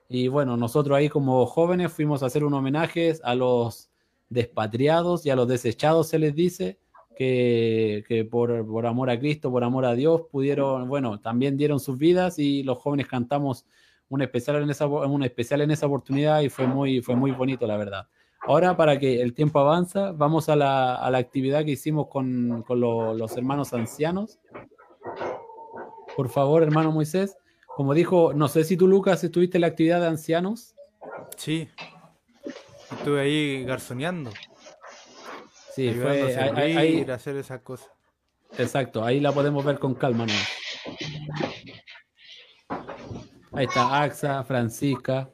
y 0.08 0.28
bueno, 0.28 0.56
nosotros 0.56 0.96
ahí 0.96 1.08
como 1.08 1.46
jóvenes 1.46 1.92
fuimos 1.92 2.22
a 2.22 2.26
hacer 2.26 2.44
un 2.44 2.54
homenaje 2.54 3.14
a 3.22 3.34
los 3.34 3.90
despatriados 4.28 5.24
y 5.24 5.30
a 5.30 5.36
los 5.36 5.46
desechados, 5.46 6.08
se 6.08 6.18
les 6.18 6.34
dice, 6.34 6.78
que, 7.16 8.04
que 8.08 8.24
por, 8.24 8.66
por, 8.66 8.86
amor 8.86 9.10
a 9.10 9.18
Cristo, 9.18 9.50
por 9.50 9.64
amor 9.64 9.84
a 9.84 9.94
Dios, 9.94 10.22
pudieron, 10.30 10.88
bueno, 10.88 11.20
también 11.20 11.56
dieron 11.56 11.78
sus 11.78 11.98
vidas 11.98 12.38
y 12.38 12.62
los 12.62 12.78
jóvenes 12.78 13.06
cantamos 13.06 13.66
un 14.12 14.20
especial 14.20 14.62
en 14.62 14.68
esa, 14.68 14.86
un 14.86 15.22
especial 15.22 15.62
en 15.62 15.70
esa 15.70 15.86
oportunidad 15.86 16.42
y 16.42 16.50
fue 16.50 16.66
muy, 16.66 17.00
fue 17.00 17.16
muy 17.16 17.30
bonito, 17.30 17.66
la 17.66 17.78
verdad. 17.78 18.08
Ahora, 18.42 18.76
para 18.76 18.98
que 18.98 19.22
el 19.22 19.32
tiempo 19.32 19.58
avanza, 19.58 20.12
vamos 20.12 20.50
a 20.50 20.56
la, 20.56 20.96
a 20.96 21.10
la 21.10 21.16
actividad 21.16 21.64
que 21.64 21.70
hicimos 21.70 22.08
con, 22.08 22.62
con 22.66 22.78
los 22.78 23.36
hermanos 23.38 23.72
ancianos. 23.72 24.38
Por 26.14 26.28
favor, 26.28 26.62
hermano 26.62 26.92
Moisés. 26.92 27.38
Como 27.74 27.94
dijo, 27.94 28.34
no 28.34 28.48
sé 28.48 28.64
si 28.64 28.76
tú, 28.76 28.86
Lucas, 28.86 29.24
estuviste 29.24 29.56
en 29.56 29.62
la 29.62 29.68
actividad 29.68 30.00
de 30.00 30.08
ancianos. 30.08 30.74
Sí, 31.38 31.70
estuve 32.90 33.22
ahí 33.22 33.64
garzoneando. 33.64 34.30
Sí, 35.74 35.90
fue 35.90 36.36
ahí, 36.54 37.00
hacer 37.10 37.36
esas 37.36 37.62
cosas. 37.62 37.90
Exacto, 38.58 39.02
ahí 39.02 39.20
la 39.20 39.32
podemos 39.32 39.64
ver 39.64 39.78
con 39.78 39.94
calma. 39.94 40.26
¿no? 40.26 40.34
Ahí 43.54 43.66
está 43.66 44.02
Axa, 44.02 44.42
Francisca. 44.44 45.30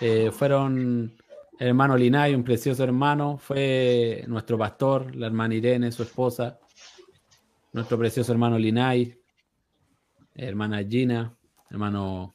Eh, 0.00 0.30
fueron 0.30 1.16
el 1.58 1.68
hermano 1.68 1.96
Linay, 1.96 2.34
un 2.34 2.44
precioso 2.44 2.84
hermano. 2.84 3.38
Fue 3.38 4.22
nuestro 4.28 4.58
pastor, 4.58 5.16
la 5.16 5.26
hermana 5.26 5.54
Irene, 5.54 5.90
su 5.90 6.02
esposa. 6.02 6.58
Nuestro 7.72 7.96
precioso 7.96 8.32
hermano 8.32 8.58
Linay. 8.58 9.18
Hermana 10.34 10.84
Gina. 10.84 11.34
Hermano. 11.70 12.34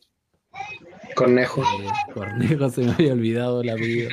Cornejo. 1.15 1.61
Eh, 1.61 2.11
Cornejo, 2.11 2.69
se 2.69 2.81
me 2.81 2.93
había 2.93 3.13
olvidado 3.13 3.61
la 3.61 3.75
vida. 3.75 4.09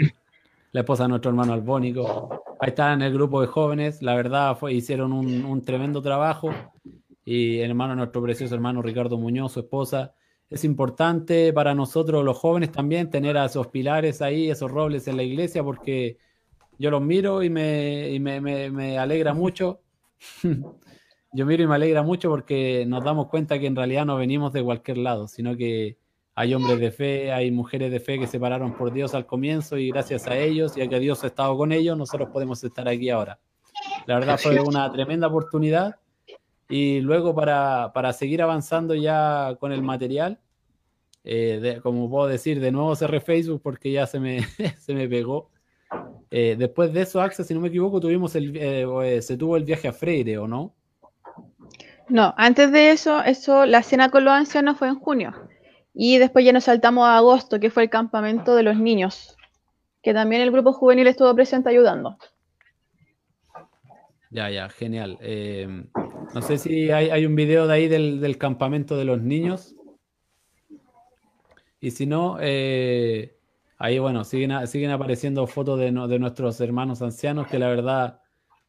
La 0.72 0.80
esposa 0.80 1.04
de 1.04 1.08
nuestro 1.08 1.30
hermano 1.30 1.54
Albónico. 1.54 2.42
Ahí 2.60 2.68
está 2.68 2.92
en 2.92 3.00
el 3.00 3.14
grupo 3.14 3.40
de 3.40 3.46
jóvenes. 3.46 4.02
La 4.02 4.14
verdad, 4.14 4.54
fue, 4.58 4.74
hicieron 4.74 5.14
un, 5.14 5.46
un 5.46 5.62
tremendo 5.62 6.02
trabajo. 6.02 6.50
Y 7.24 7.60
el 7.60 7.70
hermano, 7.70 7.96
nuestro 7.96 8.20
precioso 8.20 8.54
hermano 8.54 8.82
Ricardo 8.82 9.16
Muñoz, 9.16 9.52
su 9.52 9.60
esposa 9.60 10.14
es 10.48 10.64
importante 10.64 11.52
para 11.52 11.74
nosotros 11.74 12.24
los 12.24 12.38
jóvenes 12.38 12.70
también 12.70 13.10
tener 13.10 13.36
a 13.36 13.46
esos 13.46 13.66
pilares 13.68 14.22
ahí, 14.22 14.50
esos 14.50 14.70
robles 14.70 15.08
en 15.08 15.16
la 15.16 15.22
iglesia, 15.22 15.64
porque 15.64 16.18
yo 16.78 16.90
los 16.90 17.02
miro 17.02 17.42
y 17.42 17.50
me, 17.50 18.10
y 18.10 18.20
me, 18.20 18.40
me, 18.40 18.98
alegra 18.98 19.34
mucho. 19.34 19.80
yo 21.32 21.46
miro 21.46 21.62
y 21.62 21.66
me 21.66 21.74
alegra 21.74 22.02
mucho 22.02 22.30
porque 22.30 22.84
nos 22.86 23.02
damos 23.02 23.28
cuenta 23.28 23.58
que 23.58 23.66
en 23.66 23.76
realidad 23.76 24.06
no 24.06 24.16
venimos 24.16 24.52
de 24.52 24.62
cualquier 24.62 24.98
lado, 24.98 25.26
sino 25.26 25.56
que 25.56 25.98
hay 26.34 26.54
hombres 26.54 26.78
de 26.78 26.92
fe, 26.92 27.32
hay 27.32 27.50
mujeres 27.50 27.90
de 27.90 27.98
fe 27.98 28.18
que 28.18 28.26
se 28.26 28.38
pararon 28.38 28.74
por 28.74 28.92
Dios 28.92 29.14
al 29.14 29.26
comienzo 29.26 29.78
y 29.78 29.88
gracias 29.88 30.26
a 30.26 30.36
ellos 30.36 30.76
y 30.76 30.82
a 30.82 30.88
que 30.88 31.00
Dios 31.00 31.24
ha 31.24 31.28
estado 31.28 31.56
con 31.56 31.72
ellos, 31.72 31.96
nosotros 31.96 32.28
podemos 32.30 32.62
estar 32.62 32.86
aquí 32.88 33.10
ahora. 33.10 33.40
La 34.06 34.16
verdad 34.16 34.38
fue 34.38 34.60
una 34.60 34.90
tremenda 34.92 35.26
oportunidad 35.26 35.96
y 36.68 37.00
luego 37.00 37.34
para, 37.34 38.12
seguir 38.12 38.42
avanzando 38.42 38.94
ya 38.94 39.56
con 39.60 39.72
el 39.72 39.82
material, 39.82 40.40
Eh, 41.28 41.80
como 41.82 42.08
puedo 42.08 42.28
decir, 42.28 42.60
de 42.60 42.70
nuevo 42.70 42.94
cerré 42.94 43.20
Facebook 43.20 43.60
porque 43.60 43.90
ya 43.90 44.06
se 44.06 44.20
me, 44.20 44.42
se 44.78 44.94
me 44.94 45.08
pegó. 45.08 45.50
Eh, 46.30 46.54
después 46.56 46.92
de 46.92 47.02
eso, 47.02 47.20
Axa, 47.20 47.42
si 47.42 47.52
no 47.52 47.60
me 47.60 47.68
equivoco, 47.68 48.00
tuvimos 48.00 48.36
el, 48.36 48.56
eh, 48.56 49.22
se 49.22 49.36
tuvo 49.36 49.56
el 49.56 49.64
viaje 49.64 49.88
a 49.88 49.92
Freire, 49.92 50.38
¿o 50.38 50.46
no? 50.46 50.74
No, 52.08 52.32
antes 52.36 52.70
de 52.70 52.90
eso, 52.90 53.22
eso, 53.24 53.66
la 53.66 53.82
cena 53.82 54.08
con 54.10 54.24
los 54.24 54.34
ancianos 54.34 54.78
fue 54.78 54.86
en 54.86 55.00
junio. 55.00 55.34
Y 55.92 56.18
después 56.18 56.44
ya 56.44 56.52
nos 56.52 56.64
saltamos 56.64 57.04
a 57.06 57.16
agosto, 57.16 57.58
que 57.58 57.70
fue 57.70 57.84
el 57.84 57.90
campamento 57.90 58.54
de 58.54 58.62
los 58.62 58.76
niños, 58.76 59.36
que 60.02 60.14
también 60.14 60.42
el 60.42 60.52
grupo 60.52 60.72
juvenil 60.72 61.08
estuvo 61.08 61.34
presente 61.34 61.70
ayudando. 61.70 62.18
Ya, 64.30 64.48
ya, 64.50 64.68
genial. 64.68 65.18
No 66.34 66.42
sé 66.42 66.58
si 66.58 66.90
hay, 66.90 67.24
un 67.26 67.34
video 67.34 67.66
de 67.66 67.74
ahí 67.74 67.88
del, 67.88 68.38
campamento 68.38 68.96
de 68.96 69.04
los 69.04 69.20
niños. 69.22 69.74
Y 71.80 71.90
si 71.90 72.06
no, 72.06 72.38
eh, 72.40 73.36
Ahí, 73.78 73.98
bueno, 73.98 74.24
siguen, 74.24 74.66
siguen 74.66 74.90
apareciendo 74.90 75.46
fotos 75.46 75.78
de, 75.78 75.92
de, 75.92 76.18
nuestros 76.18 76.60
hermanos 76.60 77.02
ancianos 77.02 77.46
que 77.46 77.58
la 77.58 77.68
verdad, 77.68 78.20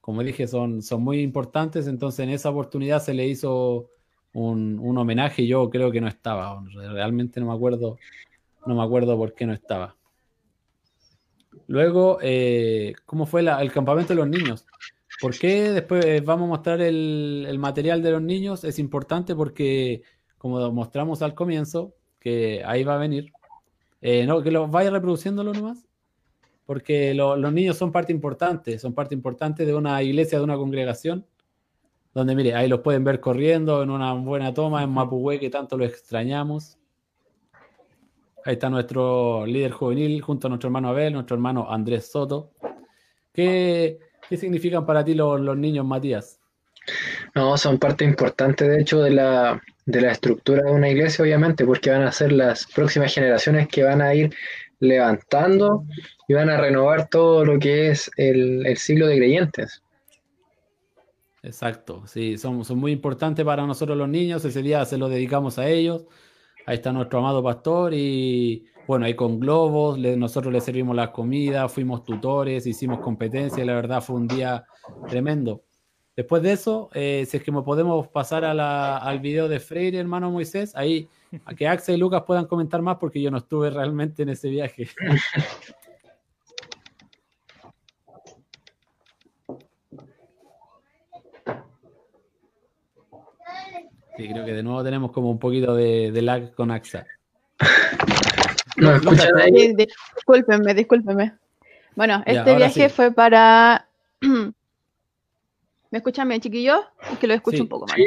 como 0.02 0.22
dije, 0.22 0.48
son, 0.48 0.82
son 0.82 1.02
muy 1.02 1.22
importantes. 1.22 1.88
Entonces, 1.88 2.20
en 2.20 2.30
esa 2.32 2.50
oportunidad 2.50 3.02
se 3.02 3.14
le 3.14 3.26
hizo 3.26 3.90
un, 4.34 4.78
un 4.80 4.98
homenaje 4.98 5.44
y 5.44 5.48
yo 5.48 5.70
creo 5.70 5.92
que 5.92 6.02
no 6.02 6.10
estaba. 6.10 6.62
Realmente 6.92 7.40
no 7.40 7.48
me 7.48 7.54
acuerdo, 7.54 7.98
no 8.66 8.76
me 8.76 8.84
acuerdo 8.84 9.16
por 9.16 9.34
qué 9.34 9.46
no 9.46 9.54
estaba. 9.54 9.96
Luego, 11.68 12.20
eh, 12.22 12.94
¿cómo 13.06 13.26
fue 13.26 13.42
el 13.42 13.72
campamento 13.72 14.10
de 14.10 14.16
los 14.16 14.28
niños? 14.28 14.66
¿Por 15.20 15.38
qué 15.38 15.72
después 15.72 16.24
vamos 16.24 16.46
a 16.46 16.50
mostrar 16.50 16.82
el, 16.82 17.46
el, 17.48 17.58
material 17.60 18.04
de 18.04 18.12
los 18.12 18.22
niños? 18.22 18.64
Es 18.64 18.78
importante 18.78 19.36
porque, 19.36 20.04
como 20.38 20.72
mostramos 20.72 21.22
al 21.22 21.34
comienzo, 21.34 21.96
que 22.20 22.64
ahí 22.66 22.84
va 22.84 22.96
a 22.96 23.00
venir, 23.00 23.32
eh, 24.02 24.26
no, 24.26 24.42
que 24.44 24.52
lo 24.52 24.68
vaya 24.68 24.92
reproduciéndolo 24.92 25.54
nomás, 25.54 25.88
porque 26.66 27.14
los 27.14 27.54
niños 27.54 27.78
son 27.78 27.92
parte 27.92 28.12
importante, 28.12 28.78
son 28.78 28.94
parte 28.94 29.16
importante 29.16 29.66
de 29.66 29.74
una 29.74 30.04
iglesia, 30.04 30.38
de 30.38 30.44
una 30.44 30.58
congregación, 30.58 31.26
donde 32.14 32.36
mire, 32.36 32.54
ahí 32.56 32.68
los 32.68 32.82
pueden 32.82 33.04
ver 33.04 33.20
corriendo 33.20 33.82
en 33.84 33.90
una 33.90 34.14
buena 34.14 34.54
toma 34.54 34.84
en 34.84 34.90
Mapuhue, 34.90 35.40
que 35.40 35.50
tanto 35.50 35.78
lo 35.78 35.86
extrañamos. 35.86 36.78
Ahí 38.44 38.54
está 38.54 38.70
nuestro 38.70 39.46
líder 39.46 39.72
juvenil 39.72 40.22
junto 40.22 40.48
a 40.48 40.50
nuestro 40.50 40.68
hermano 40.68 40.90
Abel, 40.90 41.14
nuestro 41.14 41.36
hermano 41.36 41.70
Andrés 41.70 42.12
Soto. 42.12 42.52
¿Qué, 43.34 44.00
qué 44.30 44.38
significan 44.38 44.86
para 44.86 45.04
ti 45.04 45.14
los, 45.14 45.40
los 45.40 45.58
niños, 45.58 45.86
Matías? 45.86 46.40
No, 47.36 47.58
son 47.58 47.78
parte 47.78 48.06
importante, 48.06 48.68
de 48.68 48.82
hecho, 48.82 49.02
de 49.02 49.12
la, 49.12 49.62
de 49.86 50.02
la 50.02 50.12
estructura 50.12 50.64
de 50.64 50.72
una 50.72 50.90
iglesia, 50.90 51.24
obviamente, 51.24 51.66
porque 51.66 51.90
van 51.90 52.04
a 52.04 52.12
ser 52.12 52.32
las 52.32 52.66
próximas 52.66 53.14
generaciones 53.14 53.68
que 53.68 53.84
van 53.84 54.02
a 54.02 54.14
ir 54.14 54.34
levantando 54.80 55.86
y 56.28 56.34
van 56.34 56.50
a 56.50 56.58
renovar 56.58 57.10
todo 57.10 57.44
lo 57.44 57.60
que 57.60 57.90
es 57.90 58.10
el, 58.18 58.66
el 58.66 58.78
siglo 58.78 59.08
de 59.08 59.18
creyentes. 59.18 59.82
Exacto, 61.44 62.04
sí, 62.08 62.38
son, 62.38 62.66
son 62.66 62.78
muy 62.78 62.92
importantes 62.92 63.46
para 63.46 63.66
nosotros 63.66 63.98
los 63.98 64.10
niños, 64.10 64.44
ese 64.44 64.62
día 64.62 64.84
se 64.86 64.98
lo 64.98 65.08
dedicamos 65.08 65.58
a 65.60 65.68
ellos, 65.68 66.06
ahí 66.66 66.76
está 66.76 66.92
nuestro 66.92 67.20
amado 67.20 67.44
pastor 67.44 67.94
y 67.94 68.66
bueno, 68.88 69.06
ahí 69.06 69.16
con 69.16 69.40
globos, 69.40 70.00
nosotros 70.00 70.54
le 70.54 70.62
servimos 70.62 70.96
la 70.96 71.12
comida, 71.12 71.68
fuimos 71.68 72.04
tutores, 72.04 72.66
hicimos 72.66 73.00
competencia, 73.00 73.64
la 73.66 73.76
verdad 73.76 74.02
fue 74.02 74.16
un 74.16 74.28
día 74.28 74.66
tremendo. 75.08 75.64
Después 76.16 76.42
de 76.42 76.54
eso, 76.54 76.90
eh, 76.94 77.28
si 77.30 77.38
es 77.38 77.44
que 77.44 77.52
podemos 77.52 78.08
pasar 78.08 78.44
al 78.44 79.20
video 79.20 79.48
de 79.48 79.60
Freire, 79.60 80.00
hermano 80.00 80.32
Moisés, 80.32 80.76
ahí 80.76 81.08
a 81.46 81.54
que 81.54 81.68
Axel 81.68 81.96
y 81.96 82.00
Lucas 82.00 82.24
puedan 82.26 82.46
comentar 82.46 82.82
más 82.82 82.98
porque 82.98 83.22
yo 83.22 83.30
no 83.30 83.38
estuve 83.38 83.70
realmente 83.70 84.24
en 84.24 84.30
ese 84.30 84.50
viaje. 84.50 84.88
Sí, 94.18 94.28
creo 94.28 94.44
que 94.44 94.54
de 94.54 94.64
nuevo 94.64 94.84
tenemos 94.84 95.12
como 95.12 95.30
un 95.30 95.38
poquito 95.38 95.76
de, 95.76 96.12
lag 96.24 96.56
con 96.56 96.72
AXA. 96.72 97.06
No, 98.78 99.00
discúlpenme, 99.00 100.74
discúlpenme. 100.74 101.34
Bueno, 101.96 102.24
este 102.26 102.56
viaje 102.56 102.90
fue 102.90 103.12
para 103.12 103.88
¿Me 105.90 106.00
escuchan 106.00 106.28
bien, 106.28 106.42
chiquillos? 106.42 106.82
Es 107.12 107.18
que 107.20 107.28
lo 107.28 107.34
escucho 107.34 107.64
un 107.64 107.70
poco 107.70 107.86
mal. 107.88 108.00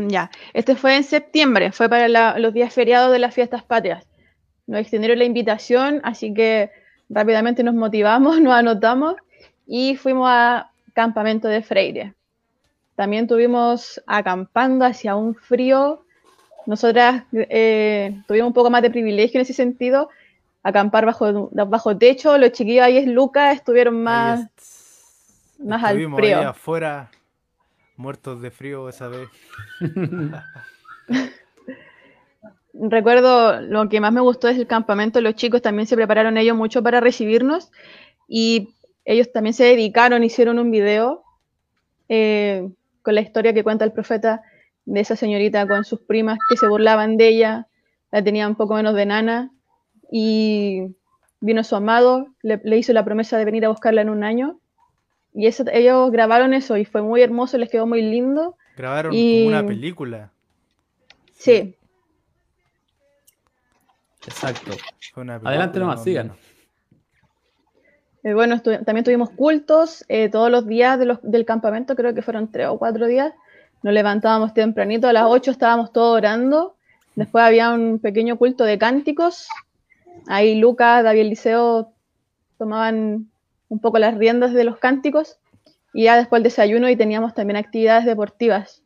Mm, 0.00 0.08
ya, 0.08 0.30
este 0.52 0.74
fue 0.74 0.96
en 0.96 1.04
septiembre, 1.04 1.72
fue 1.72 1.88
para 1.88 2.38
los 2.38 2.52
días 2.52 2.72
feriados 2.72 3.12
de 3.12 3.18
las 3.18 3.34
fiestas 3.34 3.62
patrias. 3.62 4.06
Nos 4.66 4.80
extendieron 4.80 5.18
la 5.18 5.24
invitación, 5.24 6.00
así 6.02 6.34
que 6.34 6.70
rápidamente 7.08 7.62
nos 7.62 7.74
motivamos, 7.74 8.40
nos 8.40 8.54
anotamos 8.54 9.14
y 9.66 9.96
fuimos 9.96 10.28
a 10.30 10.70
campamento 10.92 11.48
de 11.48 11.62
Freire. 11.62 12.14
También 12.96 13.26
tuvimos 13.26 14.02
acampando 14.06 14.86
hacia 14.86 15.14
un 15.16 15.34
frío. 15.34 16.05
Nosotras 16.66 17.24
eh, 17.32 18.20
tuvimos 18.26 18.48
un 18.48 18.54
poco 18.54 18.70
más 18.70 18.82
de 18.82 18.90
privilegio 18.90 19.38
en 19.38 19.42
ese 19.42 19.52
sentido, 19.52 20.10
acampar 20.62 21.06
bajo, 21.06 21.48
bajo 21.52 21.96
techo. 21.96 22.36
Los 22.38 22.52
chiquillos 22.52 22.84
ahí 22.84 22.98
es 22.98 23.06
Lucas, 23.06 23.56
estuvieron 23.56 24.02
más 24.02 24.48
más 25.58 25.82
al 25.82 25.96
frío. 26.14 26.38
Ahí 26.38 26.44
afuera, 26.44 27.10
muertos 27.96 28.42
de 28.42 28.50
frío 28.50 28.88
esa 28.88 29.08
vez. 29.08 29.28
Recuerdo 32.74 33.62
lo 33.62 33.88
que 33.88 34.00
más 34.00 34.12
me 34.12 34.20
gustó 34.20 34.48
es 34.48 34.58
el 34.58 34.66
campamento. 34.66 35.20
Los 35.20 35.34
chicos 35.34 35.62
también 35.62 35.86
se 35.86 35.96
prepararon 35.96 36.36
ellos 36.36 36.56
mucho 36.56 36.82
para 36.82 37.00
recibirnos 37.00 37.70
y 38.28 38.74
ellos 39.04 39.32
también 39.32 39.54
se 39.54 39.64
dedicaron, 39.64 40.24
hicieron 40.24 40.58
un 40.58 40.70
video 40.70 41.22
eh, 42.08 42.68
con 43.02 43.14
la 43.14 43.22
historia 43.22 43.54
que 43.54 43.64
cuenta 43.64 43.84
el 43.84 43.92
profeta 43.92 44.42
de 44.86 45.00
esa 45.00 45.16
señorita 45.16 45.66
con 45.66 45.84
sus 45.84 46.00
primas 46.00 46.38
que 46.48 46.56
se 46.56 46.66
burlaban 46.66 47.16
de 47.16 47.28
ella, 47.28 47.66
la 48.10 48.24
tenía 48.24 48.48
un 48.48 48.54
poco 48.54 48.74
menos 48.74 48.94
de 48.94 49.06
nana 49.06 49.50
y 50.10 50.94
vino 51.40 51.62
su 51.62 51.76
amado, 51.76 52.28
le 52.42 52.76
hizo 52.78 52.92
la 52.92 53.04
promesa 53.04 53.36
de 53.36 53.44
venir 53.44 53.66
a 53.66 53.68
buscarla 53.68 54.00
en 54.00 54.08
un 54.08 54.24
año 54.24 54.60
y 55.36 55.46
eso, 55.46 55.64
ellos 55.70 56.10
grabaron 56.10 56.54
eso 56.54 56.78
y 56.78 56.86
fue 56.86 57.02
muy 57.02 57.20
hermoso, 57.20 57.58
les 57.58 57.68
quedó 57.68 57.86
muy 57.86 58.00
lindo. 58.00 58.56
Grabaron 58.74 59.12
como 59.12 59.48
una 59.48 59.66
película. 59.66 60.32
Sí. 61.34 61.76
Exacto. 64.26 64.72
Adelante 65.44 65.78
nomás, 65.78 66.02
sigan. 66.02 66.32
Eh, 68.24 68.32
bueno, 68.32 68.62
también 68.62 69.04
tuvimos 69.04 69.28
cultos 69.28 70.06
eh, 70.08 70.30
todos 70.30 70.50
los 70.50 70.66
días 70.66 70.98
del 71.22 71.44
campamento, 71.44 71.96
creo 71.96 72.14
que 72.14 72.22
fueron 72.22 72.50
tres 72.50 72.68
o 72.68 72.78
cuatro 72.78 73.06
días. 73.06 73.34
Nos 73.82 73.94
levantábamos 73.94 74.54
tempranito, 74.54 75.08
a 75.08 75.12
las 75.12 75.24
ocho 75.26 75.50
estábamos 75.50 75.92
todos 75.92 76.16
orando. 76.16 76.76
Después 77.14 77.44
había 77.44 77.72
un 77.72 77.98
pequeño 77.98 78.36
culto 78.36 78.64
de 78.64 78.78
cánticos. 78.78 79.48
Ahí 80.26 80.56
Lucas, 80.56 81.04
David 81.04 81.28
Liceo 81.28 81.92
tomaban 82.58 83.30
un 83.68 83.78
poco 83.80 83.98
las 83.98 84.16
riendas 84.16 84.52
de 84.52 84.64
los 84.64 84.78
cánticos 84.78 85.38
y 85.92 86.04
ya 86.04 86.16
después 86.16 86.40
el 86.40 86.44
desayuno 86.44 86.88
y 86.88 86.96
teníamos 86.96 87.34
también 87.34 87.56
actividades 87.56 88.04
deportivas. 88.04 88.82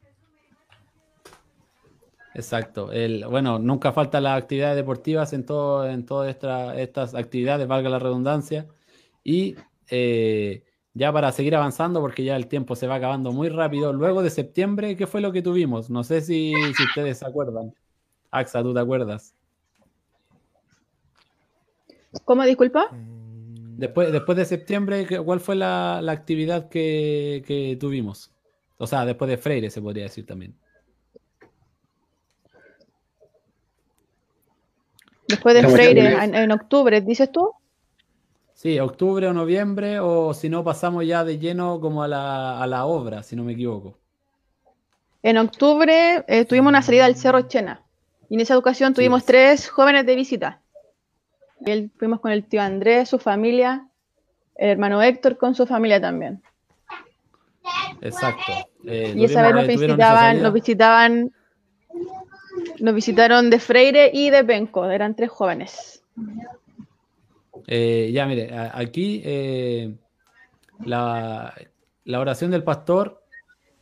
Exacto. 2.34 2.92
El, 2.92 3.26
bueno, 3.26 3.58
nunca 3.58 3.92
faltan 3.92 4.22
las 4.24 4.38
actividades 4.38 4.76
deportivas 4.76 5.32
en, 5.32 5.44
todo, 5.44 5.88
en 5.88 6.06
todas 6.06 6.34
estas 6.76 7.14
actividades, 7.14 7.66
valga 7.66 7.90
la 7.90 7.98
redundancia. 7.98 8.66
Y 9.24 9.56
eh, 9.88 10.62
ya 10.94 11.12
para 11.12 11.32
seguir 11.32 11.54
avanzando, 11.54 12.00
porque 12.00 12.24
ya 12.24 12.36
el 12.36 12.46
tiempo 12.46 12.76
se 12.76 12.86
va 12.86 12.96
acabando 12.96 13.32
muy 13.32 13.48
rápido, 13.48 13.92
luego 13.92 14.22
de 14.22 14.30
septiembre, 14.30 14.96
¿qué 14.96 15.06
fue 15.06 15.20
lo 15.20 15.32
que 15.32 15.42
tuvimos? 15.42 15.90
No 15.90 16.04
sé 16.04 16.20
si, 16.20 16.52
si 16.76 16.84
ustedes 16.84 17.18
se 17.18 17.26
acuerdan. 17.26 17.72
Axa, 18.30 18.62
¿tú 18.62 18.74
te 18.74 18.80
acuerdas? 18.80 19.34
¿Cómo, 22.24 22.44
disculpa? 22.44 22.88
Después, 22.92 24.12
después 24.12 24.36
de 24.36 24.44
septiembre, 24.44 25.06
¿cuál 25.24 25.40
fue 25.40 25.56
la, 25.56 25.98
actividad 26.10 26.68
que, 26.68 27.76
tuvimos? 27.80 28.32
O 28.78 28.86
sea, 28.86 29.04
después 29.04 29.30
de 29.30 29.38
Freire 29.38 29.70
se 29.70 29.80
podría 29.80 30.04
decir 30.04 30.26
también. 30.26 30.54
Después 35.28 35.54
de 35.54 35.68
Freire, 35.68 36.16
en, 36.22 36.52
octubre, 36.52 37.00
¿dices 37.00 37.30
tú? 37.30 37.52
Sí, 38.60 38.78
octubre 38.78 39.26
o 39.26 39.32
noviembre, 39.32 40.00
o 40.00 40.34
si 40.34 40.50
no, 40.50 40.62
pasamos 40.62 41.06
ya 41.06 41.24
de 41.24 41.38
lleno 41.38 41.80
como 41.80 42.02
a 42.02 42.08
la, 42.08 42.84
obra, 42.84 43.22
si 43.22 43.34
no 43.34 43.42
me 43.42 43.52
equivoco. 43.52 43.96
En 45.22 45.38
octubre 45.38 46.24
eh, 46.28 46.44
tuvimos 46.44 46.70
una 46.70 46.82
salida 46.82 47.06
al 47.06 47.16
Cerro 47.16 47.42
Chena. 47.42 47.82
Y 48.28 48.34
en 48.34 48.40
esa 48.40 48.58
ocasión 48.58 48.92
tuvimos 48.92 49.24
tres 49.24 49.68
jóvenes 49.68 50.04
de 50.04 50.14
visita 50.14 50.60
fuimos 51.96 52.20
con 52.20 52.32
el 52.32 52.44
tío 52.44 52.62
Andrés, 52.62 53.08
su 53.08 53.18
familia, 53.18 53.86
el 54.56 54.70
hermano 54.70 55.02
Héctor 55.02 55.36
con 55.36 55.54
su 55.54 55.66
familia 55.66 56.00
también. 56.00 56.42
Exacto. 58.00 58.52
Eh, 58.84 59.14
y 59.16 59.24
esa 59.24 59.42
vez 59.42 59.54
nos 59.54 59.66
visitaban, 59.66 60.42
nos 60.42 60.52
visitaban 60.52 61.32
nos 62.78 62.94
visitaron 62.94 63.50
de 63.50 63.58
Freire 63.58 64.10
y 64.12 64.30
de 64.30 64.42
Benco, 64.42 64.88
eran 64.88 65.14
tres 65.14 65.30
jóvenes. 65.30 66.02
Eh, 67.72 68.10
ya, 68.12 68.26
mire, 68.26 68.50
aquí 68.74 69.22
eh, 69.24 69.94
la, 70.84 71.54
oración 72.04 72.50
del 72.50 72.64
pastor 72.64 73.22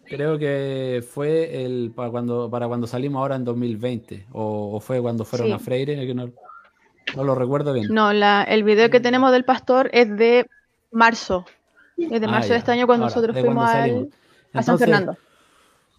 creo 0.05 0.39
que 0.39 1.02
fue 1.10 1.65
el, 1.65 1.93
para, 1.97 2.10
cuando, 2.10 2.51
para 2.51 2.69
cuando 2.69 2.86
salimos 2.86 3.20
ahora 3.20 3.36
en 3.36 3.44
2020, 3.47 4.27
o, 4.32 4.78
fue 4.81 5.01
cuando 5.01 5.24
fueron 5.24 5.55
a 5.55 5.59
Freire, 5.59 6.06
que 6.06 6.12
no, 6.12 6.31
lo 7.16 7.35
recuerdo 7.35 7.73
bien. 7.73 7.86
No, 7.89 8.12
la, 8.12 8.43
el 8.43 8.62
video 8.62 8.90
que 8.90 9.01
tenemos 9.01 9.32
del 9.32 9.47
pastor 9.47 9.89
es 9.94 10.15
de 10.15 10.47
marzo, 10.90 11.47
es 11.97 12.20
de 12.20 12.27
ah, 12.27 12.31
marzo 12.31 12.52
de 12.52 12.59
este 12.59 12.73
año 12.73 12.86
cuando 12.86 13.06
nosotros 13.06 13.35
fuimos 13.40 13.70
a 14.52 14.62
San 14.62 14.78
Fernando. 14.78 15.16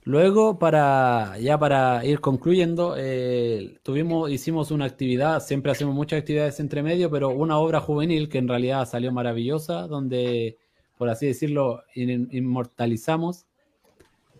Luego, 0.10 0.58
para 0.58 1.38
ya 1.38 1.60
para 1.60 2.04
ir 2.04 2.20
concluyendo, 2.20 2.96
eh, 2.98 3.78
tuvimos, 3.84 4.32
hicimos 4.32 4.72
una 4.72 4.86
actividad, 4.86 5.40
siempre 5.40 5.72
hacemos 5.72 5.94
muchas 5.94 6.22
actividades 6.22 6.60
entre 6.60 6.82
medio, 6.82 7.12
pero 7.12 7.30
una 7.30 7.60
obra 7.60 7.80
juvenil 7.80 8.28
que 8.28 8.40
en 8.40 8.48
realidad 8.48 8.88
salió 8.88 9.12
maravillosa, 9.12 9.86
donde, 9.86 10.58
por 10.98 11.10
así 11.10 11.28
decirlo, 11.28 11.84
inmortalizamos 11.94 13.46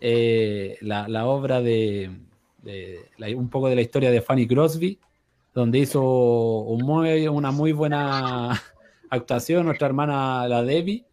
eh, 0.02 0.80
la, 0.82 1.28
obra 1.28 1.62
de, 1.62 2.18
un 3.38 3.50
poco 3.52 3.70
de 3.70 3.76
la 3.76 3.82
historia 3.82 4.10
de 4.10 4.24
Fanny 4.24 4.48
Crosby, 4.48 5.00
donde 5.54 5.78
hizo 5.78 6.02
una 6.02 7.52
muy 7.52 7.74
buena 7.74 8.60
actuación 9.12 9.68
nuestra 9.68 9.86
hermana 9.86 10.48
la 10.48 10.64
Debbie 10.64 11.06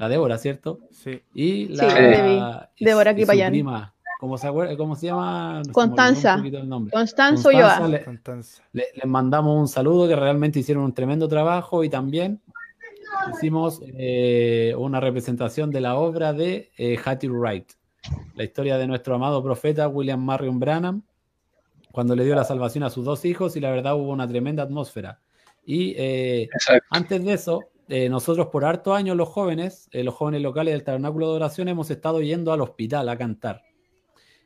la 0.00 0.08
Débora, 0.08 0.38
¿cierto? 0.38 0.80
Sí. 0.90 1.20
Y 1.34 1.68
la 1.68 2.70
Débora 2.80 3.14
prima, 3.14 3.94
¿cómo 4.20 4.36
se, 4.36 4.48
¿cómo 4.76 4.94
se 4.94 5.06
llama? 5.06 5.62
Constanza. 5.72 6.42
Constanza 6.92 7.48
Ulloa. 7.48 7.88
Le, 7.88 8.84
les 8.94 9.06
mandamos 9.06 9.58
un 9.58 9.66
saludo 9.66 10.06
que 10.06 10.14
realmente 10.14 10.60
hicieron 10.60 10.84
un 10.84 10.92
tremendo 10.92 11.26
trabajo 11.26 11.82
y 11.82 11.88
también 11.88 12.40
hicimos 13.32 13.80
eh, 13.82 14.74
una 14.76 15.00
representación 15.00 15.70
de 15.70 15.80
la 15.80 15.96
obra 15.96 16.34
de 16.34 16.70
eh, 16.76 16.98
Hattie 17.02 17.30
Wright, 17.30 17.72
la 18.34 18.44
historia 18.44 18.76
de 18.76 18.86
nuestro 18.86 19.14
amado 19.14 19.42
profeta 19.42 19.88
William 19.88 20.22
Marion 20.22 20.60
Branham, 20.60 21.02
cuando 21.90 22.14
le 22.14 22.24
dio 22.24 22.34
la 22.34 22.44
salvación 22.44 22.84
a 22.84 22.90
sus 22.90 23.04
dos 23.04 23.24
hijos 23.24 23.56
y 23.56 23.60
la 23.60 23.70
verdad 23.70 23.96
hubo 23.96 24.10
una 24.10 24.28
tremenda 24.28 24.62
atmósfera. 24.62 25.18
Y 25.64 25.94
eh, 25.96 26.48
antes 26.90 27.24
de 27.24 27.32
eso, 27.32 27.70
eh, 27.92 28.08
nosotros 28.08 28.46
por 28.46 28.64
harto 28.64 28.94
años 28.94 29.16
los 29.16 29.28
jóvenes, 29.28 29.88
eh, 29.90 30.04
los 30.04 30.14
jóvenes 30.14 30.42
locales 30.42 30.74
del 30.74 30.84
Tabernáculo 30.84 31.28
de 31.30 31.34
Oración, 31.34 31.66
hemos 31.66 31.90
estado 31.90 32.20
yendo 32.20 32.52
al 32.52 32.60
hospital 32.60 33.08
a 33.08 33.18
cantar. 33.18 33.64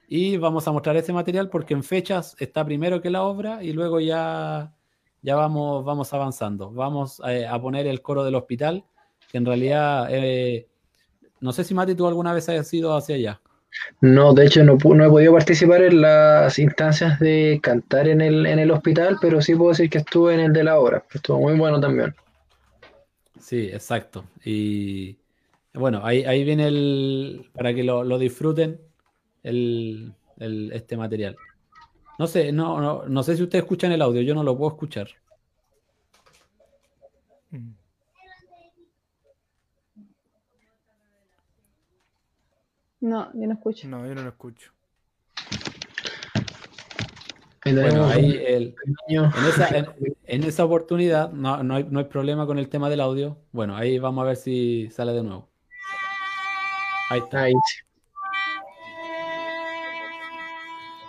Y 0.09 0.37
vamos 0.37 0.67
a 0.69 0.73
mostrar 0.73 0.97
ese 0.97 1.13
material 1.13 1.49
porque 1.49 1.75
en 1.75 1.83
fechas 1.83 2.37
está 2.39 2.65
primero 2.65 3.01
que 3.01 3.11
la 3.11 3.23
obra 3.23 3.63
y 3.63 3.73
luego 3.73 4.01
ya, 4.01 4.73
ya 5.23 5.37
vamos, 5.37 5.85
vamos 5.85 6.13
avanzando. 6.13 6.71
Vamos 6.71 7.21
eh, 7.27 7.47
a 7.47 7.61
poner 7.61 7.87
el 7.87 8.03
coro 8.03 8.25
del 8.25 8.35
hospital, 8.35 8.85
que 9.31 9.39
en 9.39 9.47
realidad, 9.47 10.09
no 11.41 11.53
sé 11.53 11.65
si 11.65 11.75
Mati 11.75 11.95
tú 11.95 12.07
alguna 12.07 12.33
vez 12.33 12.49
has 12.49 12.73
ido 12.73 12.95
hacia 12.97 13.17
allá. 13.17 13.41
No, 14.01 14.33
de 14.33 14.47
hecho 14.47 14.63
no, 14.63 14.77
no, 14.77 15.05
he 15.05 15.09
podido 15.09 15.33
participar 15.33 15.83
en 15.83 16.01
las 16.01 16.59
instancias 16.59 17.19
de 17.19 17.59
cantar 17.63 18.09
en 18.09 18.21
el, 18.21 18.47
en 18.47 18.59
el 18.59 18.71
hospital, 18.71 19.19
pero 19.21 19.41
sí 19.41 19.55
puedo 19.55 19.71
decir 19.71 19.91
que 19.91 19.99
estuve 19.99 20.35
en 20.35 20.41
el 20.41 20.53
de 20.53 20.65
la 20.65 20.79
obra, 20.79 21.05
estuvo 21.13 21.41
muy 21.41 21.55
bueno 21.59 21.81
también. 21.81 22.15
Sí, 23.41 23.69
exacto. 23.73 24.25
Y 24.45 25.19
bueno, 25.75 26.01
ahí, 26.05 26.25
ahí 26.25 26.45
viene 26.45 26.69
el, 26.69 27.51
para 27.53 27.75
que 27.75 27.83
lo, 27.83 28.19
disfruten, 28.19 28.81
el, 29.45 30.15
este 30.73 30.97
material. 30.97 31.37
No 32.19 32.27
sé, 32.27 32.53
no, 32.53 32.81
no, 32.81 33.07
no 33.07 33.23
sé 33.23 33.37
si 33.37 33.43
ustedes 33.43 33.65
escuchan 33.65 33.93
el 33.93 34.03
audio, 34.03 34.23
yo 34.23 34.35
no 34.35 34.43
lo 34.43 34.57
puedo 34.57 34.73
escuchar. 34.73 35.09
No, 43.01 43.31
yo 43.35 43.47
no 43.47 43.53
escucho. 43.53 43.87
No, 43.87 44.07
yo 44.07 44.15
no 44.15 44.23
lo 44.23 44.31
escucho. 44.31 44.73
Bueno, 47.65 48.07
ahí 48.07 48.43
el, 48.47 48.75
en, 50.27 50.45
esa, 50.45 50.65
oportunidad 50.67 51.31
no, 51.33 51.63
no, 51.63 51.77
hay, 51.77 51.85
no, 51.85 51.99
hay, 51.99 52.05
problema 52.05 52.47
con 52.47 52.59
el 52.59 52.69
tema 52.69 52.91
del 52.91 53.01
audio. 53.01 53.39
Bueno, 53.53 53.75
ahí 53.77 53.99
vamos 53.99 54.23
a 54.23 54.27
ver 54.27 54.37
si 54.37 54.91
sale 54.91 55.13
de 55.13 55.23
nuevo. 55.23 55.49
Ahí 57.11 57.21
está. 57.21 57.47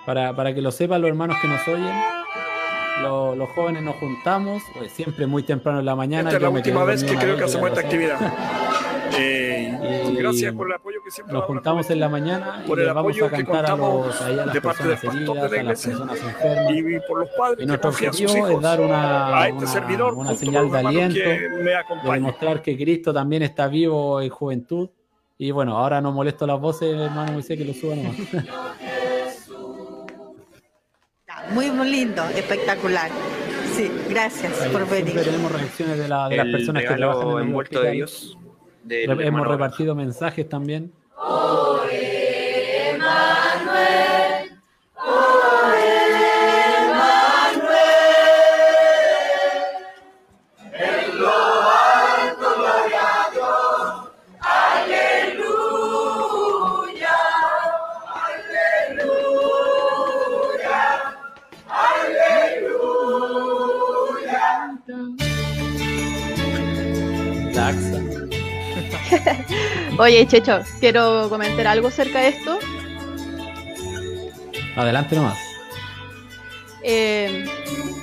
Para, 0.06 0.36
para 0.36 0.54
que 0.54 0.62
lo 0.62 0.72
sepan 0.72 1.02
los 1.02 1.10
hermanos 1.10 1.38
que 1.42 1.48
nos 1.48 1.68
oyen, 1.68 1.94
los, 3.02 3.50
jóvenes 3.50 3.84
nos 3.84 3.96
juntamos, 3.96 4.64
pues, 4.78 4.92
siempre 4.92 5.26
muy 5.28 5.44
temprano 5.44 5.80
en 5.80 5.86
la 5.86 5.96
mañana. 5.96 6.30
Esta 6.30 6.38
es 6.38 6.44
la 6.44 6.50
última 6.50 6.84
vez 6.84 7.04
que 7.04 7.16
creo 7.16 7.38
que 7.38 7.44
hacemos 7.44 7.70
esta 7.70 7.82
actividad. 7.82 8.20
Eh, 9.18 10.14
gracias 10.18 10.54
por 10.54 10.68
el 10.68 10.74
apoyo 10.74 10.98
que 11.02 11.10
siempre 11.10 11.36
Nos 11.36 11.46
juntamos 11.46 11.90
en 11.90 12.02
la 12.02 12.10
mañana 12.10 12.66
y 12.68 12.76
les 12.76 12.94
vamos 12.94 13.22
a 13.22 13.30
cantar 13.30 13.66
a, 13.72 13.76
los, 13.78 14.22
a 14.22 14.30
las 14.30 14.60
personas 14.60 15.04
heridas, 15.06 15.38
a 15.38 15.64
las 15.64 15.86
personas 15.86 16.20
enfermas. 16.22 16.74
Y, 16.74 17.00
por 17.08 17.20
los 17.20 17.30
padres 17.30 17.64
y 17.64 17.66
nuestro 17.66 17.92
objetivo 17.92 18.48
es 18.48 18.62
dar 18.62 18.82
una, 18.82 19.48
este 19.48 19.94
una, 19.94 20.06
una 20.08 20.36
señal 20.36 20.70
de 20.70 20.80
aliento, 20.80 21.20
de 21.20 22.12
demostrar 22.12 22.62
que 22.62 22.76
Cristo 22.76 23.14
también 23.14 23.44
está 23.44 23.68
vivo 23.68 24.20
en 24.20 24.30
juventud. 24.30 24.90
Y 25.38 25.52
bueno, 25.52 25.78
ahora 25.78 26.02
no 26.02 26.12
molesto 26.12 26.46
las 26.46 26.60
voces, 26.60 26.94
hermano 27.00 27.34
Moisés, 27.34 27.58
que 27.58 27.64
lo 27.64 27.74
suban 27.74 28.04
nomás. 28.04 28.18
Muy, 31.52 31.72
muy 31.72 31.90
lindo, 31.90 32.24
espectacular. 32.36 33.10
Sí, 33.76 33.92
gracias 34.10 34.54
por 34.70 34.90
venir. 34.90 35.22
Tenemos 35.22 35.52
reacciones 35.52 35.98
de, 35.98 36.08
la, 36.08 36.30
de 36.30 36.38
las 36.38 36.48
personas 36.48 36.84
que 36.84 36.94
trabajan 36.96 37.28
en 37.30 37.38
el 37.38 37.44
envuelto 37.44 37.82
de 37.82 37.92
Dios 37.92 38.38
Hemos 38.90 39.48
repartido 39.48 39.96
mensajes 39.96 40.48
también. 40.48 40.92
Oye, 69.98 70.28
Checho, 70.28 70.60
quiero 70.82 71.30
comentar 71.30 71.68
algo 71.68 71.88
acerca 71.88 72.20
de 72.20 72.28
esto. 72.30 72.60
Adelante 74.76 75.16
nomás. 75.16 75.38
Eh, 76.84 77.46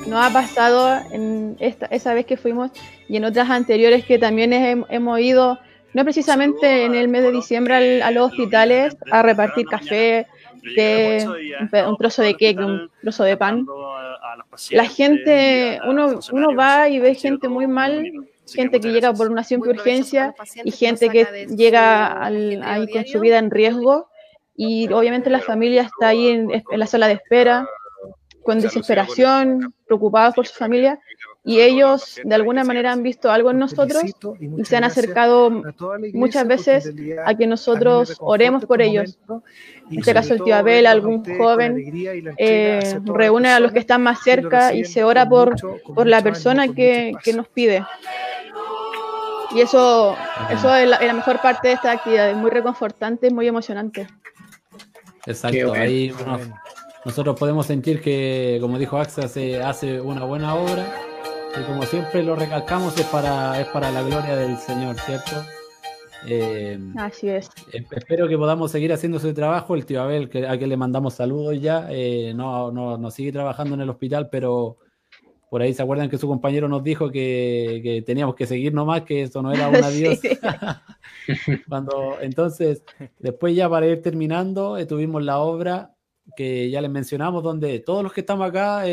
nos 0.07 0.25
ha 0.25 0.33
pasado 0.33 1.01
en 1.13 1.57
esta, 1.61 1.87
esa 1.87 2.15
vez 2.15 2.25
que 2.25 2.39
fuimos 2.39 2.71
y 3.09 3.19
en 3.19 3.27
otras 3.27 3.51
anteriores 3.51 4.07
que 4.07 4.19
también 4.19 4.55
hemos 4.55 5.21
ido, 5.21 5.59
no 5.93 6.05
precisamente 6.05 6.85
en 6.85 6.95
el 6.95 7.09
mes 7.09 7.25
de 7.25 7.31
diciembre, 7.31 8.03
a 8.03 8.11
los 8.11 8.31
hospitales 8.31 8.97
a 9.11 9.23
repartir 9.23 9.67
café, 9.67 10.27
un, 10.65 11.97
trozo 11.99 12.23
de 12.23 12.33
cake, 12.33 12.59
un 12.59 12.91
trozo 13.03 13.25
de 13.25 13.37
pan. 13.37 13.67
La 14.71 14.87
gente, 14.87 15.79
uno, 15.87 16.19
uno 16.33 16.57
va 16.57 16.89
y 16.89 17.01
ve 17.01 17.15
gente 17.15 17.49
muy 17.49 17.67
mal 17.67 18.03
gente 18.55 18.81
que 18.81 18.93
llega 18.93 19.13
por 19.13 19.31
una 19.31 19.45
simple 19.45 19.73
urgencia 19.73 20.35
y 20.65 20.71
gente 20.71 21.09
que 21.09 21.47
llega 21.49 22.25
ahí 22.25 22.89
con 22.93 23.07
su 23.07 23.21
vida 23.21 23.39
en 23.39 23.51
riesgo 23.51 24.09
y 24.57 24.93
obviamente 24.93 25.31
la 25.31 25.41
familia 25.41 25.83
está 25.83 26.09
ahí 26.09 26.29
en, 26.29 26.63
la 26.71 26.87
sala 26.87 27.09
de 27.09 27.15
espera 27.15 27.67
con 28.43 28.61
desesperación, 28.61 29.73
preocupados 29.87 30.35
por 30.35 30.47
su 30.47 30.55
familia 30.55 30.99
y 31.45 31.61
ellos 31.61 32.21
de 32.23 32.35
alguna 32.35 32.63
manera 32.63 32.93
han 32.93 33.03
visto 33.03 33.31
algo 33.31 33.51
en 33.51 33.59
nosotros 33.59 34.05
y 34.39 34.65
se 34.65 34.77
han 34.77 34.85
acercado 34.85 35.51
muchas 36.15 36.47
veces 36.47 36.95
a 37.25 37.35
que 37.35 37.47
nosotros 37.49 38.17
oremos 38.21 38.65
por 38.65 38.81
ellos. 38.81 39.19
En 39.91 39.99
este 39.99 40.15
caso 40.15 40.35
el 40.35 40.43
tío 40.43 40.55
Abel, 40.55 40.87
algún 40.87 41.25
joven, 41.37 41.77
eh, 42.39 43.01
reúne 43.05 43.49
a 43.49 43.59
los 43.59 43.73
que 43.73 43.81
están 43.81 44.03
más 44.03 44.23
cerca 44.23 44.73
y 44.73 44.85
se 44.85 45.03
ora 45.03 45.29
por, 45.29 45.57
por 45.83 46.07
la 46.07 46.23
persona 46.23 46.69
que, 46.69 47.13
que 47.25 47.33
nos 47.33 47.49
pide. 47.49 47.85
Y 49.55 49.61
eso, 49.61 50.17
eso 50.51 50.75
es 50.77 50.89
la, 50.89 51.13
mejor 51.13 51.43
parte 51.43 51.69
de 51.69 51.75
esta 51.75 51.93
actividad, 51.93 52.31
es 52.31 52.37
muy 52.37 52.51
reconfortante, 52.51 53.31
muy 53.31 53.49
emocionante. 53.49 54.07
Exacto, 55.27 55.73
ahí 55.75 56.15
nosotros 57.05 57.39
podemos 57.39 57.67
sentir 57.67 58.01
que, 58.01 58.59
como 58.61 58.79
dijo 58.79 58.97
Axa, 58.97 59.29
se 59.29 59.61
hace 59.61 60.01
una 60.01 60.25
buena 60.25 60.55
obra 60.55 60.87
y 61.59 61.65
como 61.65 61.83
siempre 61.83 62.23
lo 62.23 62.35
recalcamos 62.35 62.99
es 62.99 63.07
para, 63.07 63.61
es 63.61 63.67
para 63.69 63.91
la 63.91 64.03
gloria 64.03 64.37
del 64.37 64.57
Señor, 64.57 64.99
¿cierto? 65.01 65.33
Eh, 66.27 66.79
Así 66.97 67.29
es. 67.29 67.51
Espero 67.73 68.29
que 68.29 68.39
podamos 68.39 68.71
seguir 68.71 68.93
haciendo 68.93 69.19
ese 69.19 69.35
trabajo. 69.35 69.75
El 69.75 69.85
tío 69.85 70.03
Abel, 70.03 70.29
que, 70.29 70.47
a 70.47 70.57
quien 70.57 70.71
le 70.71 70.77
mandamos 70.77 71.15
saludos 71.15 71.61
ya, 71.61 71.89
eh, 71.91 72.33
no, 72.35 72.71
no, 72.71 72.97
no, 72.97 73.11
sigue 73.11 73.33
trabajando 73.33 73.75
en 73.75 73.83
el 73.83 73.91
hospital, 73.91 74.29
pero 74.31 74.79
por 75.51 75.61
ahí 75.61 75.75
se 75.75 75.83
acuerdan 75.83 76.09
que 76.09 76.17
su 76.17 76.29
compañero 76.29 76.69
nos 76.69 76.83
dijo 76.83 77.11
que, 77.11 78.03
teníamos 78.07 78.35
que 78.35 78.47
seguir 78.47 78.73
nomás, 78.73 79.03
que 79.03 79.23
eso 79.23 79.43
no 79.43 79.53
era 79.53 79.69
un 79.69 79.77
adiós. 79.85 80.21
Cuando, 81.69 82.17
entonces, 82.21 82.83
después 83.19 83.55
ya 83.55 83.69
para 83.69 83.87
ir 83.87 84.01
terminando, 84.01 84.79
eh, 84.79 84.87
tuvimos 84.87 85.23
la 85.23 85.41
obra 85.41 85.92
que 86.37 86.71
ya 86.71 86.81
les 86.81 86.91
mencionamos, 86.91 87.43
donde 87.43 87.81
todos 87.81 88.03
los 88.03 88.13
que 88.13 88.21
estamos 88.21 88.49
acá 88.49 88.85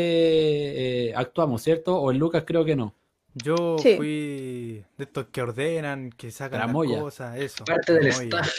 actuamos, 1.16 1.62
¿cierto? 1.62 1.96
O 1.96 2.10
en 2.10 2.18
Lucas 2.18 2.44
creo 2.46 2.64
que 2.64 2.76
no. 2.76 2.94
Yo 3.34 3.76
fui 3.78 4.84
de 4.98 5.04
estos 5.04 5.26
que 5.26 5.42
ordenan, 5.42 6.10
que 6.10 6.30
sacan 6.30 6.60
las 6.60 6.72
cosas, 6.72 7.36
eso. 7.38 7.64
Parte 7.64 7.92
del 7.94 8.08
staff. 8.08 8.50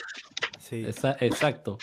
Sí. 0.60 0.86
exacto. 1.20 1.78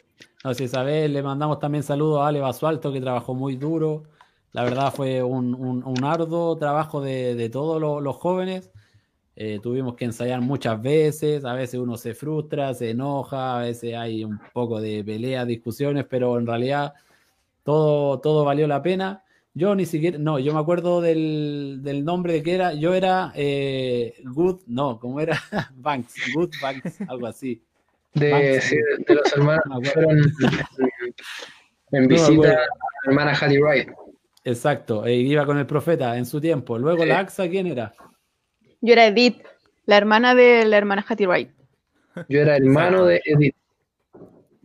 No, 0.44 0.54
si 0.54 0.68
sabes, 0.68 1.10
le 1.10 1.22
mandamos 1.22 1.58
también 1.58 1.82
saludos 1.82 2.20
a 2.20 2.28
Ale 2.28 2.40
Basualto, 2.40 2.92
que 2.92 3.00
trabajó 3.00 3.34
muy 3.34 3.56
duro. 3.56 4.04
La 4.52 4.62
verdad 4.62 4.92
fue 4.94 5.22
un, 5.22 5.54
un, 5.54 6.04
arduo 6.04 6.56
trabajo 6.56 7.02
de, 7.02 7.50
todos 7.50 8.02
los, 8.02 8.16
jóvenes. 8.16 8.70
Eh, 9.40 9.60
tuvimos 9.62 9.94
que 9.94 10.04
ensayar 10.04 10.40
muchas 10.40 10.82
veces, 10.82 11.44
a 11.44 11.54
veces 11.54 11.78
uno 11.78 11.96
se 11.96 12.12
frustra, 12.12 12.74
se 12.74 12.90
enoja, 12.90 13.60
a 13.60 13.62
veces 13.62 13.94
hay 13.94 14.24
un 14.24 14.40
poco 14.52 14.80
de 14.80 15.04
pelea, 15.04 15.44
discusiones, 15.44 16.06
pero 16.10 16.36
en 16.40 16.44
realidad 16.44 16.94
todo, 17.62 18.18
todo 18.18 18.44
valió 18.44 18.66
la 18.66 18.82
pena. 18.82 19.22
Yo 19.54 19.76
ni 19.76 19.86
siquiera, 19.86 20.18
no, 20.18 20.40
yo 20.40 20.52
me 20.52 20.58
acuerdo 20.58 21.00
del, 21.00 21.78
del 21.82 22.04
nombre 22.04 22.32
de 22.32 22.42
que 22.42 22.52
era, 22.52 22.72
yo 22.74 22.94
era 22.94 23.32
eh, 23.36 24.20
Good, 24.24 24.62
no, 24.66 24.98
¿cómo 24.98 25.20
era? 25.20 25.40
Banks, 25.76 26.16
Good 26.34 26.54
Banks, 26.60 27.00
algo 27.06 27.28
así. 27.28 27.62
De, 28.14 28.60
sí, 28.60 28.74
de, 29.06 29.14
los 29.14 29.32
hermanos 29.34 29.62
fueron 29.92 30.18
en, 31.92 32.08
visita 32.08 32.48
a 32.48 32.54
la 32.54 32.66
hermana 33.04 33.38
Hattie 33.40 33.60
Wright. 33.60 33.88
Exacto, 34.42 35.06
e 35.06 35.14
iba 35.14 35.46
con 35.46 35.58
el 35.58 35.66
profeta 35.66 36.18
en 36.18 36.26
su 36.26 36.40
tiempo. 36.40 36.76
Luego 36.76 37.04
la 37.04 37.20
AXA, 37.20 37.48
¿quién 37.48 37.68
era? 37.68 37.94
Yo 38.80 38.92
era 38.92 39.06
Edith, 39.06 39.42
la 39.86 39.96
hermana 39.96 40.34
de 40.34 40.64
la 40.64 40.76
hermana 40.76 41.04
Hattie 41.06 41.26
Wright. 41.26 41.50
Yo 42.28 42.40
era 42.40 42.56
hermano 42.56 43.04
de 43.04 43.20
Edith. 43.24 43.54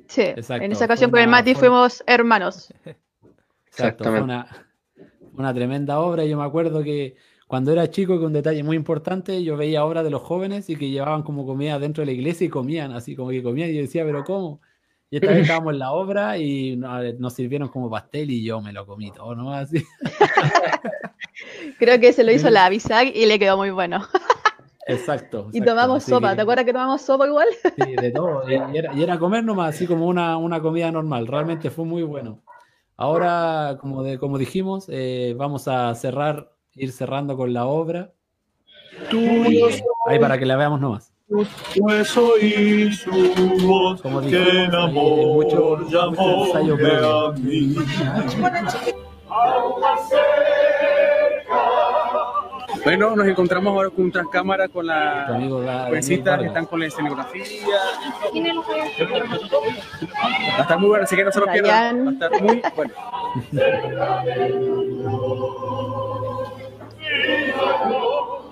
Sí, 0.08 0.22
Exacto. 0.22 0.64
en 0.64 0.72
esa 0.72 0.86
ocasión 0.86 1.12
con 1.12 1.20
el 1.20 1.28
Mati 1.28 1.56
fuimos 1.56 2.04
hermanos. 2.06 2.74
Exacto, 3.68 4.04
fue 4.04 4.22
una, 4.22 4.68
una 5.34 5.54
tremenda 5.54 6.00
obra. 6.00 6.26
Yo 6.26 6.38
me 6.38 6.44
acuerdo 6.44 6.84
que 6.84 7.16
cuando 7.48 7.72
era 7.72 7.90
chico, 7.90 8.20
que 8.20 8.26
un 8.26 8.34
detalle 8.34 8.64
muy 8.64 8.76
importante, 8.76 9.44
yo 9.44 9.58
veía 9.58 9.86
obras 9.86 10.04
de 10.04 10.10
los 10.10 10.22
jóvenes 10.22 10.70
y 10.70 10.76
que 10.76 10.90
llevaban 10.90 11.24
como 11.24 11.46
comida 11.46 11.80
dentro 11.80 12.02
de 12.02 12.08
la 12.08 12.12
iglesia 12.12 12.46
y 12.46 12.50
comían, 12.50 12.92
así 12.94 13.16
como 13.16 13.30
que 13.30 13.44
comían. 13.44 13.70
Y 13.70 13.76
yo 13.76 13.82
decía, 13.82 14.04
¿pero 14.04 14.24
cómo? 14.24 14.62
Y 15.14 15.18
esta 15.18 15.28
vez 15.28 15.42
estábamos 15.42 15.74
en 15.74 15.80
la 15.80 15.92
obra 15.92 16.40
y 16.40 16.76
nos 16.76 17.34
sirvieron 17.34 17.70
como 17.70 17.88
pastel 17.88 18.32
y 18.32 18.44
yo 18.44 18.62
me 18.62 18.74
lo 18.74 18.88
comí 18.88 19.12
todo, 19.12 19.36
¿no? 19.36 19.54
Así. 19.54 19.86
Creo 21.78 22.00
que 22.00 22.14
se 22.14 22.24
lo 22.24 22.32
hizo 22.32 22.50
la 22.50 22.68
Bisag 22.68 23.16
y 23.16 23.28
le 23.28 23.38
quedó 23.38 23.56
muy 23.56 23.70
bueno. 23.70 24.04
Exacto. 24.88 25.50
Y 25.54 25.62
tomamos 25.62 26.04
sopa, 26.04 26.36
¿te 26.36 26.42
acuerdas 26.42 26.66
que 26.66 26.74
tomamos 26.74 27.04
sopa 27.04 27.28
igual? 27.28 27.48
Sí, 27.62 27.96
de 27.96 28.10
todo. 28.10 28.50
Y 28.50 28.56
era, 28.76 28.92
y 28.96 29.04
era 29.04 29.20
comer 29.20 29.44
nomás, 29.44 29.76
así 29.76 29.86
como 29.86 30.08
una, 30.08 30.36
una 30.38 30.60
comida 30.64 30.92
normal. 30.92 31.28
Realmente 31.28 31.70
fue 31.70 31.86
muy 31.86 32.02
bueno. 32.02 32.42
Ahora, 32.98 33.78
como, 33.80 34.02
de, 34.02 34.18
como 34.18 34.40
dijimos, 34.40 34.88
eh, 34.90 35.36
vamos 35.38 35.68
a 35.68 35.94
cerrar, 35.94 36.54
ir 36.74 36.92
cerrando 36.92 37.38
con 37.38 37.54
la 37.54 37.68
obra. 37.68 38.14
ahí 40.08 40.20
para 40.20 40.40
que 40.40 40.48
la 40.48 40.56
veamos 40.56 40.82
nomás. 40.82 41.13
Pues 41.30 42.18
oí 42.18 42.92
su 42.94 43.10
voz 43.66 44.02
como 44.02 44.22
que 44.22 44.36
el 44.38 44.76
amor 44.76 45.46
mucho, 45.46 45.80
llamó 45.90 46.54
a 46.54 47.32
mí. 47.38 47.76
Bueno, 52.84 53.16
nos 53.16 53.26
encontramos 53.26 53.74
ahora 53.74 53.90
con 53.90 54.10
otras 54.10 54.28
cámaras 54.28 54.70
con 54.70 54.86
las 54.86 55.30
jovencitas 55.88 56.40
que 56.40 56.46
están 56.48 56.66
con 56.66 56.82
la 56.82 56.88
escenografía. 56.88 57.44
Va 60.52 60.58
a 60.58 60.62
estar 60.62 60.78
muy 60.78 60.90
bueno, 60.90 61.06
así 61.06 61.16
que 61.16 61.24
no 61.24 61.32
se 61.32 61.40
lo 61.40 61.46
pierdan. 61.48 62.06
Va 62.06 62.10
a 62.10 62.14
estar 62.14 62.42
muy 62.42 62.62
bueno. 62.76 62.94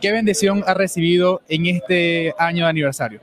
¿Qué 0.00 0.12
bendición 0.12 0.64
ha 0.66 0.72
recibido 0.72 1.42
en 1.48 1.66
este 1.66 2.34
año 2.38 2.64
de 2.64 2.70
aniversario? 2.70 3.20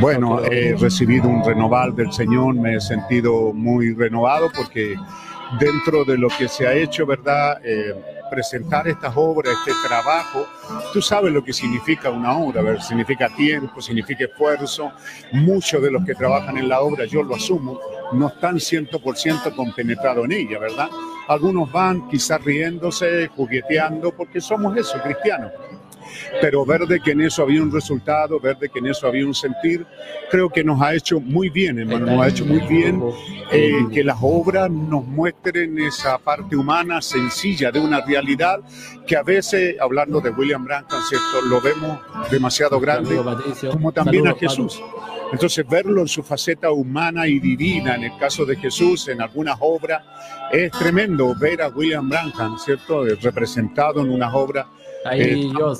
Bueno, 0.00 0.42
he 0.44 0.74
recibido 0.74 1.28
un 1.28 1.44
renoval 1.44 1.94
del 1.94 2.10
Señor, 2.10 2.54
me 2.54 2.76
he 2.76 2.80
sentido 2.80 3.52
muy 3.52 3.92
renovado 3.92 4.50
porque 4.56 4.94
dentro 5.58 6.04
de 6.06 6.16
lo 6.16 6.28
que 6.28 6.48
se 6.48 6.66
ha 6.66 6.72
hecho, 6.72 7.04
¿verdad? 7.04 7.60
Eh, 7.62 7.94
presentar 8.30 8.88
estas 8.88 9.12
obras, 9.14 9.54
este 9.58 9.72
trabajo, 9.86 10.46
tú 10.92 11.02
sabes 11.02 11.32
lo 11.32 11.44
que 11.44 11.52
significa 11.52 12.10
una 12.10 12.38
obra, 12.38 12.62
¿verdad? 12.62 12.82
significa 12.82 13.28
tiempo, 13.36 13.82
significa 13.82 14.24
esfuerzo. 14.24 14.92
Muchos 15.32 15.82
de 15.82 15.90
los 15.90 16.04
que 16.06 16.14
trabajan 16.14 16.56
en 16.56 16.68
la 16.68 16.80
obra, 16.80 17.04
yo 17.04 17.22
lo 17.22 17.34
asumo, 17.34 17.78
no 18.12 18.28
están 18.28 18.56
100% 18.56 19.54
compenetrados 19.54 20.24
en 20.24 20.32
ella, 20.32 20.58
¿verdad? 20.60 20.88
Algunos 21.28 21.70
van 21.70 22.08
quizás 22.08 22.42
riéndose, 22.42 23.26
jugueteando, 23.28 24.12
porque 24.12 24.40
somos 24.40 24.74
eso, 24.76 24.98
cristianos 25.02 25.52
pero 26.40 26.64
ver 26.64 26.82
de 26.82 27.00
que 27.00 27.12
en 27.12 27.22
eso 27.22 27.42
había 27.42 27.62
un 27.62 27.72
resultado, 27.72 28.38
ver 28.40 28.58
de 28.58 28.68
que 28.68 28.78
en 28.78 28.86
eso 28.86 29.06
había 29.06 29.26
un 29.26 29.34
sentir, 29.34 29.86
creo 30.30 30.48
que 30.48 30.64
nos 30.64 30.80
ha 30.80 30.94
hecho 30.94 31.20
muy 31.20 31.48
bien, 31.48 31.78
hermano, 31.78 32.06
nos 32.06 32.22
ha 32.22 32.28
hecho 32.28 32.44
muy 32.44 32.60
bien 32.60 33.02
eh, 33.52 33.72
que 33.92 34.04
las 34.04 34.18
obras 34.20 34.70
nos 34.70 35.04
muestren 35.04 35.78
esa 35.78 36.18
parte 36.18 36.56
humana 36.56 37.02
sencilla 37.02 37.70
de 37.70 37.80
una 37.80 38.00
realidad 38.00 38.60
que 39.06 39.16
a 39.16 39.22
veces, 39.22 39.76
hablando 39.80 40.20
de 40.20 40.30
William 40.30 40.64
Branham, 40.64 41.02
¿cierto? 41.08 41.42
Lo 41.48 41.60
vemos 41.60 41.98
demasiado 42.30 42.78
grande, 42.78 43.20
como 43.70 43.92
también 43.92 44.28
a 44.28 44.34
Jesús. 44.34 44.80
Entonces, 45.32 45.64
verlo 45.68 46.00
en 46.00 46.08
su 46.08 46.22
faceta 46.22 46.70
humana 46.72 47.26
y 47.26 47.38
divina, 47.38 47.94
en 47.94 48.04
el 48.04 48.16
caso 48.18 48.44
de 48.44 48.56
Jesús, 48.56 49.08
en 49.08 49.22
algunas 49.22 49.56
obras, 49.60 50.02
es 50.50 50.72
tremendo 50.72 51.34
ver 51.38 51.62
a 51.62 51.68
William 51.68 52.08
Branham, 52.08 52.58
¿cierto? 52.58 53.04
Representado 53.04 54.00
en 54.00 54.10
unas 54.10 54.34
obras 54.34 54.66
Ahí 55.04 55.50
yo, 55.52 55.74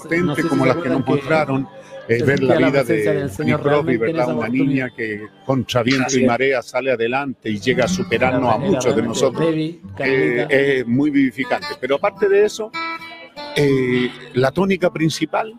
como 0.48 0.66
las 0.66 0.76
que 0.78 0.88
nos 0.88 1.06
mostraron, 1.06 1.68
eh, 2.08 2.22
ver 2.24 2.42
la 2.42 2.56
vida 2.56 2.82
de 2.82 3.56
Robbie, 3.56 3.98
¿verdad? 3.98 4.34
Una 4.34 4.48
niña 4.48 4.90
que 4.96 5.26
contra 5.44 5.82
viento 5.82 6.18
y 6.18 6.24
marea 6.24 6.62
sale 6.62 6.90
adelante 6.90 7.50
y 7.50 7.60
llega 7.60 7.84
a 7.84 7.88
superarnos 7.88 8.52
a 8.52 8.58
muchos 8.58 8.96
de 8.96 9.02
nosotros. 9.02 9.48
Eh, 9.52 10.46
es 10.48 10.86
muy 10.86 11.10
vivificante. 11.10 11.68
Pero 11.80 11.96
aparte 11.96 12.28
de 12.28 12.46
eso, 12.46 12.72
eh, 13.54 14.10
la 14.34 14.50
tónica 14.50 14.92
principal 14.92 15.52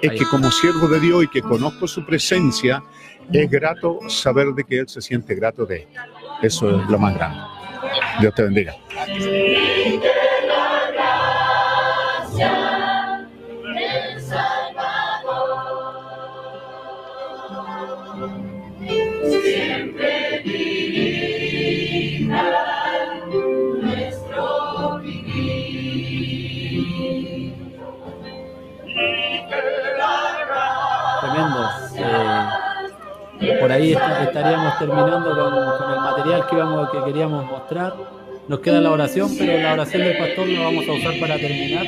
es 0.00 0.12
que 0.12 0.24
como 0.26 0.50
siervo 0.50 0.88
de 0.88 1.00
Dios 1.00 1.24
y 1.24 1.28
que 1.28 1.42
conozco 1.42 1.86
su 1.86 2.06
presencia, 2.06 2.82
es 3.32 3.50
grato 3.50 3.98
saber 4.08 4.48
de 4.54 4.64
que 4.64 4.78
Él 4.78 4.88
se 4.88 5.00
siente 5.00 5.34
grato 5.34 5.66
de 5.66 5.82
él. 5.82 5.88
Eso 6.42 6.80
es 6.80 6.88
lo 6.88 6.98
más 6.98 7.14
grande. 7.14 7.38
Dios 8.20 8.34
te 8.34 8.42
bendiga. 8.44 8.74
Por 33.60 33.72
ahí 33.72 33.92
estaríamos 33.92 34.78
terminando 34.78 35.30
con, 35.34 35.92
el 35.92 36.00
material 36.00 36.46
que, 36.46 36.56
íbamos, 36.56 36.90
que 36.90 37.04
queríamos 37.04 37.46
mostrar. 37.46 37.94
Nos 38.48 38.60
queda 38.60 38.80
la 38.80 38.92
oración, 38.92 39.30
pero 39.36 39.60
la 39.60 39.72
oración 39.72 40.02
del 40.02 40.18
pastor 40.18 40.48
la 40.48 40.60
vamos 40.62 40.88
a 40.88 40.92
usar 40.92 41.18
para 41.18 41.36
terminar. 41.36 41.84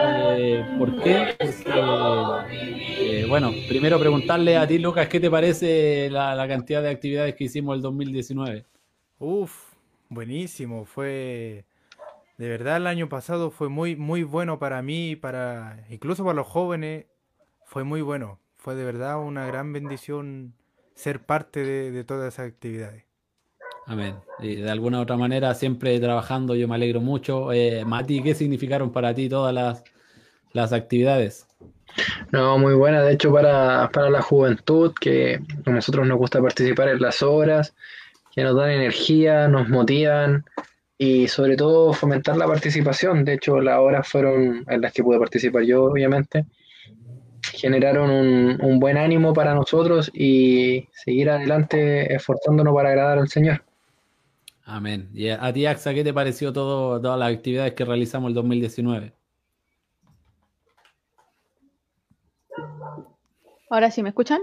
Eh, 0.00 0.64
¿Por 0.78 1.02
qué? 1.02 1.36
Porque, 1.38 3.20
eh, 3.20 3.26
bueno, 3.28 3.52
primero 3.68 3.98
preguntarle 3.98 4.56
a 4.56 4.66
ti, 4.66 4.78
Lucas, 4.78 5.08
¿qué 5.08 5.20
te 5.20 5.30
parece 5.30 6.08
la, 6.10 6.34
la 6.34 6.48
cantidad 6.48 6.82
de 6.82 6.90
actividades 6.90 7.34
que 7.34 7.44
hicimos 7.44 7.76
el 7.76 7.82
2019? 7.82 8.64
Uf, 9.18 9.74
buenísimo. 10.08 10.84
Fue, 10.84 11.64
de 12.36 12.48
verdad, 12.48 12.78
el 12.78 12.86
año 12.86 13.08
pasado 13.08 13.50
fue 13.50 13.68
muy, 13.68 13.96
muy 13.96 14.24
bueno 14.24 14.58
para 14.58 14.82
mí, 14.82 15.14
para 15.14 15.84
incluso 15.90 16.24
para 16.24 16.34
los 16.34 16.46
jóvenes. 16.46 17.06
Fue 17.64 17.84
muy 17.84 18.00
bueno 18.00 18.40
de 18.66 18.84
verdad 18.84 19.20
una 19.20 19.46
gran 19.46 19.72
bendición 19.72 20.54
ser 20.94 21.20
parte 21.20 21.64
de, 21.64 22.04
todas 22.04 22.34
esas 22.34 22.48
actividades. 22.48 23.04
Amén. 23.86 24.16
Y 24.40 24.56
de 24.56 24.70
alguna 24.70 24.98
u 24.98 25.02
otra 25.02 25.16
manera, 25.16 25.54
siempre 25.54 25.98
trabajando, 26.00 26.54
yo 26.54 26.68
me 26.68 26.74
alegro 26.74 27.00
mucho. 27.00 27.52
Eh, 27.52 27.84
Mati, 27.84 28.22
¿qué 28.22 28.34
significaron 28.34 28.92
para 28.92 29.14
ti 29.14 29.28
todas 29.28 29.54
las, 29.54 29.82
las 30.52 30.72
actividades? 30.72 31.46
No, 32.32 32.58
muy 32.58 32.74
buena. 32.74 33.00
De 33.02 33.12
hecho, 33.12 33.32
para, 33.32 33.88
para 33.90 34.10
la 34.10 34.20
juventud, 34.20 34.92
que 35.00 35.40
a 35.64 35.70
nosotros 35.70 36.06
nos 36.06 36.18
gusta 36.18 36.42
participar 36.42 36.88
en 36.88 37.00
las 37.00 37.22
obras, 37.22 37.74
que 38.34 38.42
nos 38.42 38.56
dan 38.56 38.70
energía, 38.70 39.48
nos 39.48 39.68
motivan 39.68 40.44
y 40.98 41.28
sobre 41.28 41.56
todo 41.56 41.94
fomentar 41.94 42.36
la 42.36 42.46
participación. 42.46 43.24
De 43.24 43.34
hecho, 43.34 43.60
las 43.60 43.78
horas 43.78 44.06
fueron 44.06 44.64
en 44.68 44.80
las 44.82 44.92
que 44.92 45.02
pude 45.02 45.18
participar 45.18 45.62
yo, 45.62 45.84
obviamente. 45.84 46.44
Generaron 47.58 48.10
un, 48.10 48.58
un 48.62 48.78
buen 48.78 48.96
ánimo 48.96 49.32
para 49.32 49.54
nosotros 49.54 50.10
y 50.14 50.88
seguir 50.92 51.28
adelante 51.28 52.14
esforzándonos 52.14 52.72
para 52.72 52.90
agradar 52.90 53.18
al 53.18 53.28
Señor. 53.28 53.64
Amén. 54.64 55.08
¿Y 55.14 55.30
a 55.30 55.52
ti, 55.52 55.64
Axa, 55.66 55.94
qué 55.94 56.04
te 56.04 56.12
pareció 56.12 56.52
todo, 56.52 57.00
todas 57.00 57.18
las 57.18 57.32
actividades 57.32 57.72
que 57.72 57.86
realizamos 57.86 58.28
el 58.28 58.34
2019? 58.34 59.14
Ahora 63.70 63.90
sí, 63.90 64.02
¿me 64.02 64.10
escuchan? 64.10 64.40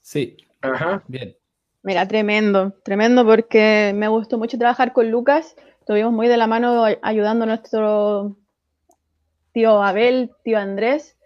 Sí. 0.00 0.36
Ajá. 0.62 1.02
Bien. 1.08 1.36
Mira, 1.82 2.06
tremendo, 2.08 2.72
tremendo 2.84 3.26
porque 3.26 3.92
me 3.94 4.08
gustó 4.08 4.38
mucho 4.38 4.58
trabajar 4.58 4.92
con 4.92 5.10
Lucas. 5.10 5.56
Estuvimos 5.80 6.12
muy 6.12 6.28
de 6.28 6.36
la 6.36 6.46
mano 6.46 6.84
ayudando 7.02 7.44
a 7.44 7.48
nuestro 7.48 8.36
tío 9.52 9.82
Abel, 9.82 10.30
tío 10.44 10.58
Andrés, 10.58 11.16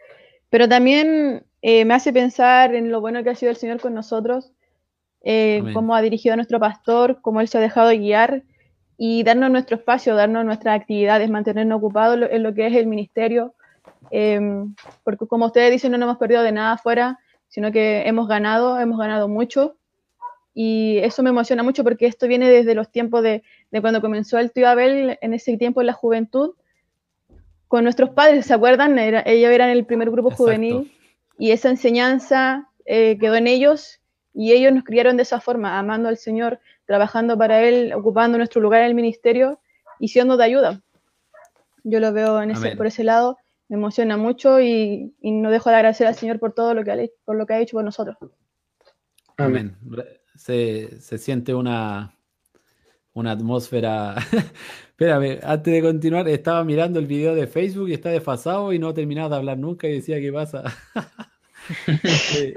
pero 0.52 0.68
también 0.68 1.46
eh, 1.62 1.86
me 1.86 1.94
hace 1.94 2.12
pensar 2.12 2.74
en 2.74 2.92
lo 2.92 3.00
bueno 3.00 3.24
que 3.24 3.30
ha 3.30 3.34
sido 3.34 3.48
el 3.48 3.56
Señor 3.56 3.80
con 3.80 3.94
nosotros 3.94 4.52
eh, 5.24 5.62
cómo 5.72 5.94
ha 5.94 6.02
dirigido 6.02 6.34
a 6.34 6.36
nuestro 6.36 6.60
pastor, 6.60 7.22
cómo 7.22 7.40
él 7.40 7.48
se 7.48 7.56
ha 7.56 7.60
dejado 7.62 7.88
guiar 7.90 8.42
y 8.98 9.22
darnos 9.22 9.50
nuestro 9.50 9.76
espacio, 9.76 10.14
darnos 10.14 10.44
nuestras 10.44 10.78
actividades, 10.78 11.30
mantenernos 11.30 11.78
ocupados 11.78 12.18
en 12.30 12.42
lo 12.42 12.52
que 12.52 12.66
es 12.66 12.76
el 12.76 12.86
ministerio. 12.86 13.54
Em, 14.10 14.74
porque 15.04 15.26
como 15.26 15.46
ustedes 15.46 15.72
dicen, 15.72 15.90
no 15.90 15.96
nos 15.96 16.06
hemos 16.08 16.18
perdido 16.18 16.42
de 16.42 16.52
nada 16.52 16.72
afuera, 16.72 17.18
sino 17.48 17.72
que 17.72 18.06
hemos 18.06 18.28
ganado, 18.28 18.78
hemos 18.78 18.98
ganado 18.98 19.28
mucho. 19.28 19.76
Y 20.52 20.98
eso 20.98 21.22
me 21.22 21.30
emociona 21.30 21.62
mucho 21.62 21.82
porque 21.82 22.06
esto 22.06 22.28
viene 22.28 22.50
desde 22.50 22.74
los 22.74 22.90
tiempos 22.90 23.22
de, 23.22 23.42
cuando 23.80 24.02
comenzó 24.02 24.38
el 24.38 24.52
tío 24.52 24.68
Abel, 24.68 25.18
en 25.22 25.32
ese 25.32 25.56
tiempo 25.56 25.80
en 25.80 25.86
la 25.86 25.94
juventud, 25.94 26.50
con 27.72 27.84
nuestros 27.84 28.10
padres, 28.10 28.44
¿se 28.44 28.52
acuerdan? 28.52 28.98
ellos 28.98 29.50
eran 29.50 29.70
el 29.70 29.86
primer 29.86 30.10
grupo 30.10 30.30
juvenil 30.30 30.92
y 31.38 31.52
esa 31.52 31.70
enseñanza 31.70 32.68
eh, 32.84 33.16
quedó 33.18 33.34
en 33.34 33.46
ellos 33.46 33.98
y 34.34 34.52
ellos 34.52 34.74
nos 34.74 34.84
criaron 34.84 35.16
de 35.16 35.22
esa 35.22 35.40
forma, 35.40 35.78
amando 35.78 36.10
al 36.10 36.18
Señor, 36.18 36.60
trabajando 36.84 37.38
para 37.38 37.62
Él, 37.62 37.94
ocupando 37.94 38.36
nuestro 38.36 38.60
lugar 38.60 38.82
en 38.82 38.88
el 38.88 38.94
ministerio 38.94 39.58
y 39.98 40.08
siendo 40.08 40.36
de 40.36 40.44
ayuda. 40.44 40.82
Yo 41.82 41.98
lo 41.98 42.12
veo 42.12 42.42
en 42.42 42.50
ese, 42.50 42.76
por 42.76 42.88
ese 42.88 43.04
lado, 43.04 43.38
me 43.68 43.78
emociona 43.78 44.18
mucho 44.18 44.60
y, 44.60 45.14
no 45.22 45.50
dejo 45.50 45.70
de 45.70 45.76
agradecer 45.76 46.06
al 46.06 46.14
Señor 46.14 46.38
por 46.38 46.52
todo 46.52 46.74
lo 46.74 46.84
que 46.84 46.92
ha, 46.92 46.98
por 47.24 47.36
lo 47.36 47.46
que 47.46 47.54
ha 47.54 47.60
hecho 47.60 47.78
por 47.78 47.84
nosotros. 47.84 48.18
Amén. 49.38 49.78
Se, 50.34 51.00
siente 51.00 51.54
una, 51.54 52.14
una 53.14 53.32
atmósfera. 53.32 54.16
Espérame, 54.88 55.40
antes 55.42 55.74
de 55.74 55.82
continuar, 55.82 56.28
estaba 56.28 56.64
mirando 56.64 56.98
el 56.98 57.06
video 57.06 57.34
de 57.34 57.46
Facebook 57.46 57.88
y 57.88 57.94
está 57.94 58.10
desfasado 58.10 58.72
y 58.72 58.78
no 58.78 58.90
he 58.90 58.94
terminado 58.94 59.30
de 59.30 59.36
hablar 59.36 59.58
nunca 59.58 59.88
y 59.88 59.94
decía, 59.94 60.20
¿qué 60.20 60.32
pasa? 60.32 60.64
se, 61.86 62.54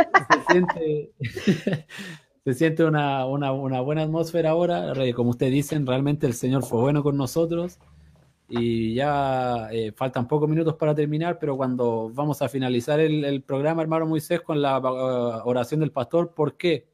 siente, 0.49 1.11
se 2.43 2.53
siente 2.53 2.83
una, 2.83 3.25
buena 3.25 4.03
atmósfera 4.03 4.51
ahora. 4.51 4.93
Como 5.15 5.31
ustedes 5.31 5.53
dicen, 5.53 5.85
realmente 5.85 6.27
el 6.27 6.33
Señor 6.33 6.63
fue 6.63 6.81
bueno 6.81 7.03
con 7.03 7.17
nosotros. 7.17 7.79
Y 8.47 8.93
ya 8.93 9.69
eh, 9.71 9.91
faltan 9.93 10.27
pocos 10.27 10.47
minutos 10.47 10.75
para 10.75 10.93
terminar, 10.93 11.39
pero 11.39 11.57
cuando 11.57 12.11
vamos 12.13 12.43
a 12.43 12.49
finalizar 12.49 12.99
el, 12.99 13.41
programa, 13.41 13.81
hermano 13.81 14.05
Moisés, 14.05 14.41
con 14.41 14.61
la 14.61 14.77
uh, 14.77 15.49
oración 15.49 15.79
del 15.79 15.91
pastor, 15.91 16.35
¿por 16.35 16.55
qué? 16.55 16.87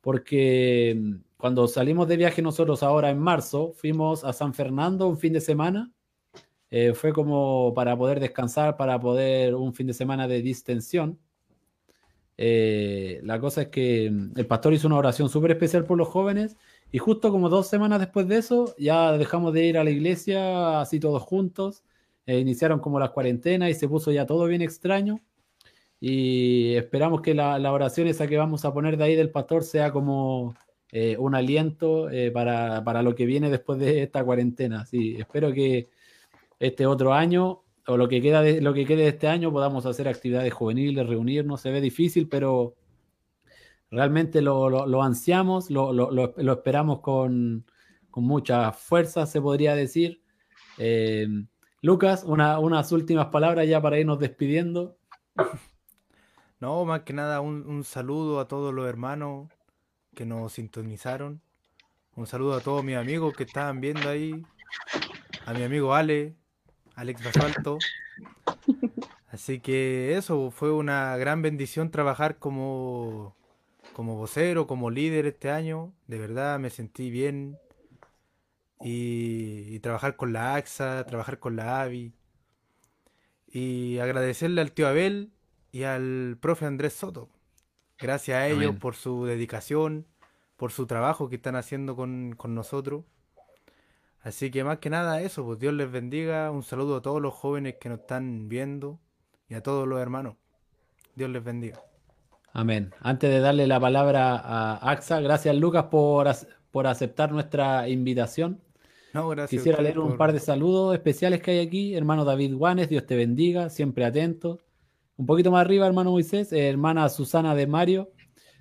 Porque 0.00 1.20
cuando 1.36 1.68
salimos 1.68 2.08
de 2.08 2.16
viaje 2.16 2.42
nosotros 2.42 2.82
ahora 2.82 3.10
en 3.10 3.18
marzo, 3.18 3.72
fuimos 3.74 4.24
a 4.24 4.32
San 4.32 4.54
Fernando 4.54 5.08
un 5.08 5.18
fin 5.18 5.32
de 5.32 5.40
semana 5.40 5.92
eh, 6.70 6.94
fue 6.94 7.12
como 7.12 7.72
para 7.74 7.96
poder 7.96 8.20
descansar, 8.20 8.76
para 8.76 8.98
poder 9.00 9.54
un 9.54 9.72
fin 9.74 9.86
de 9.86 9.94
semana 9.94 10.26
de 10.28 10.42
distensión. 10.42 11.18
Eh, 12.38 13.20
la 13.22 13.40
cosa 13.40 13.62
es 13.62 13.68
que 13.68 14.10
mm, 14.10 14.32
el 14.36 14.46
pastor 14.46 14.74
hizo 14.74 14.86
una 14.88 14.98
oración 14.98 15.28
súper 15.28 15.52
especial 15.52 15.84
por 15.84 15.96
los 15.96 16.08
jóvenes 16.08 16.56
y 16.92 16.98
justo 16.98 17.30
como 17.30 17.48
dos 17.48 17.66
semanas 17.68 17.98
después 18.00 18.28
de 18.28 18.36
eso 18.38 18.74
ya 18.78 19.12
dejamos 19.16 19.54
de 19.54 19.64
ir 19.64 19.78
a 19.78 19.84
la 19.84 19.90
iglesia 19.90 20.80
así 20.80 21.00
todos 21.00 21.22
juntos. 21.22 21.84
Eh, 22.26 22.38
iniciaron 22.40 22.80
como 22.80 23.00
las 23.00 23.10
cuarentenas 23.10 23.70
y 23.70 23.74
se 23.74 23.88
puso 23.88 24.10
ya 24.12 24.26
todo 24.26 24.46
bien 24.46 24.62
extraño. 24.62 25.20
Y 26.00 26.74
esperamos 26.74 27.22
que 27.22 27.34
la, 27.34 27.72
oración 27.72 28.08
esa 28.08 28.26
que 28.26 28.36
vamos 28.36 28.64
a 28.64 28.72
poner 28.74 28.96
de 28.96 29.04
ahí 29.04 29.16
del 29.16 29.30
pastor 29.30 29.64
sea 29.64 29.92
como 29.92 30.54
un 31.18 31.34
aliento 31.34 32.08
para, 32.32 32.82
para, 32.84 33.02
lo 33.02 33.14
que 33.14 33.26
viene 33.26 33.50
después 33.50 33.78
de 33.78 34.02
esta 34.02 34.24
cuarentena. 34.24 34.86
Sí, 34.86 35.16
espero 35.18 35.52
que, 35.52 35.88
este 36.58 36.86
otro 36.86 37.12
año 37.12 37.62
o 37.86 37.96
lo 37.96 38.08
que 38.08 38.20
queda 38.20 38.42
de 38.42 38.60
lo 38.60 38.74
que 38.74 38.84
quede 38.84 39.02
de 39.02 39.08
este 39.08 39.28
año 39.28 39.52
podamos 39.52 39.86
hacer 39.86 40.08
actividades 40.08 40.52
juveniles, 40.52 41.06
reunirnos, 41.06 41.60
se 41.60 41.70
ve 41.70 41.80
difícil, 41.80 42.28
pero 42.28 42.74
realmente 43.90 44.42
lo, 44.42 45.02
ansiamos, 45.02 45.70
lo, 45.70 46.52
esperamos 46.52 47.00
con, 47.00 47.64
mucha 48.16 48.72
fuerza, 48.72 49.26
se 49.26 49.40
podría 49.40 49.74
decir. 49.74 50.22
Eh, 50.78 51.28
Lucas, 51.82 52.24
unas 52.24 52.90
últimas 52.90 53.26
palabras 53.26 53.68
ya 53.68 53.80
para 53.80 53.98
irnos 53.98 54.18
despidiendo. 54.18 54.96
No, 56.58 56.86
más 56.86 57.02
que 57.02 57.12
nada 57.12 57.42
un, 57.42 57.66
un 57.66 57.84
saludo 57.84 58.40
a 58.40 58.48
todos 58.48 58.72
los 58.72 58.88
hermanos 58.88 59.48
que 60.16 60.24
nos 60.24 60.54
sintonizaron. 60.54 61.42
Un 62.16 62.26
saludo 62.26 62.54
a 62.54 62.60
todos 62.60 62.82
mis 62.82 62.96
amigos 62.96 63.36
que 63.36 63.44
estaban 63.44 63.80
viendo 63.80 64.08
ahí. 64.08 64.42
A 65.44 65.52
mi 65.52 65.62
amigo 65.62 65.94
Ale, 65.94 66.34
Alex 66.94 67.22
Basalto. 67.22 67.78
Así 69.28 69.60
que 69.60 70.16
eso, 70.16 70.50
fue 70.50 70.72
una 70.72 71.16
gran 71.18 71.42
bendición 71.42 71.90
trabajar 71.90 72.38
como, 72.38 73.36
como 73.92 74.16
vocero, 74.16 74.66
como 74.66 74.90
líder 74.90 75.26
este 75.26 75.50
año. 75.50 75.92
De 76.06 76.18
verdad 76.18 76.58
me 76.58 76.70
sentí 76.70 77.10
bien. 77.10 77.58
Y, 78.80 79.78
trabajar 79.80 80.16
con 80.16 80.32
la 80.32 80.54
AXA, 80.54 81.04
trabajar 81.04 81.38
con 81.38 81.56
la 81.56 81.82
AVI. 81.82 82.14
Y 83.48 83.98
agradecerle 83.98 84.62
al 84.62 84.72
tío 84.72 84.88
Abel 84.88 85.30
y 85.72 85.82
al 85.82 86.38
profe 86.40 86.64
Andrés 86.64 86.94
Soto. 86.94 87.28
Gracias 87.98 88.36
a 88.36 88.48
ellos 88.48 88.76
por 88.76 88.94
su 88.94 89.24
dedicación, 89.24 90.06
por 90.56 90.72
su 90.72 90.86
trabajo 90.86 91.28
que 91.28 91.36
están 91.36 91.56
haciendo 91.56 91.96
con, 91.96 92.34
con 92.36 92.54
nosotros. 92.54 93.04
Así 94.20 94.50
que 94.50 94.64
más 94.64 94.78
que 94.78 94.90
nada 94.90 95.20
eso, 95.22 95.44
pues 95.44 95.58
Dios 95.58 95.72
les 95.72 95.90
bendiga. 95.90 96.50
Un 96.50 96.62
saludo 96.62 96.96
a 96.96 97.02
todos 97.02 97.22
los 97.22 97.32
jóvenes 97.32 97.76
que 97.80 97.88
nos 97.88 98.00
están 98.00 98.48
viendo 98.48 98.98
y 99.48 99.54
a 99.54 99.62
todos 99.62 99.86
los 99.86 100.00
hermanos. 100.00 100.34
Dios 101.14 101.30
les 101.30 101.42
bendiga. 101.42 101.80
Amén. 102.52 102.92
Antes 103.00 103.30
de 103.30 103.40
darle 103.40 103.66
la 103.66 103.78
palabra 103.78 104.34
a 104.36 104.90
AXA, 104.90 105.20
gracias 105.20 105.54
Lucas 105.56 105.84
por, 105.84 106.28
por 106.70 106.86
aceptar 106.86 107.30
nuestra 107.30 107.88
invitación. 107.88 108.60
No, 109.12 109.28
gracias. 109.28 109.60
Quisiera 109.60 109.82
leer 109.82 109.98
un 109.98 110.16
par 110.16 110.32
de 110.32 110.40
saludos 110.40 110.94
especiales 110.94 111.40
que 111.40 111.52
hay 111.52 111.66
aquí. 111.66 111.94
Hermano 111.94 112.24
David 112.24 112.54
Guanes, 112.54 112.88
Dios 112.88 113.06
te 113.06 113.14
bendiga, 113.16 113.70
siempre 113.70 114.04
atento. 114.04 114.58
Un 115.16 115.26
poquito 115.26 115.50
más 115.50 115.62
arriba, 115.62 115.86
hermano 115.86 116.10
Moisés, 116.10 116.52
hermana 116.52 117.08
Susana 117.08 117.54
de 117.54 117.66
Mario. 117.66 118.10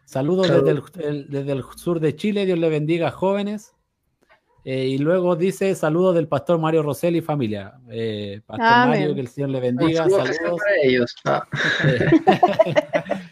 Saludos 0.05 0.47
desde 0.49 1.25
desde 1.27 1.51
el 1.51 1.63
sur 1.75 1.99
de 1.99 2.15
Chile, 2.15 2.45
Dios 2.45 2.59
le 2.59 2.69
bendiga, 2.69 3.11
jóvenes. 3.11 3.75
Eh, 4.67 4.87
y 4.87 4.97
luego 4.97 5.35
dice 5.35 5.75
saludos 5.75 6.15
del 6.15 6.27
pastor 6.27 6.57
Mario 6.57 6.81
Rosell 6.81 7.15
y 7.15 7.21
familia. 7.21 7.73
Eh, 7.87 8.41
pastor 8.45 8.87
Mario, 8.87 9.13
que 9.13 9.21
el 9.21 9.27
Señor 9.27 9.49
le 9.51 9.59
bendiga. 9.59 10.09
Saludos. 10.09 10.59
ellos. 10.81 11.15
Ah. 11.25 11.47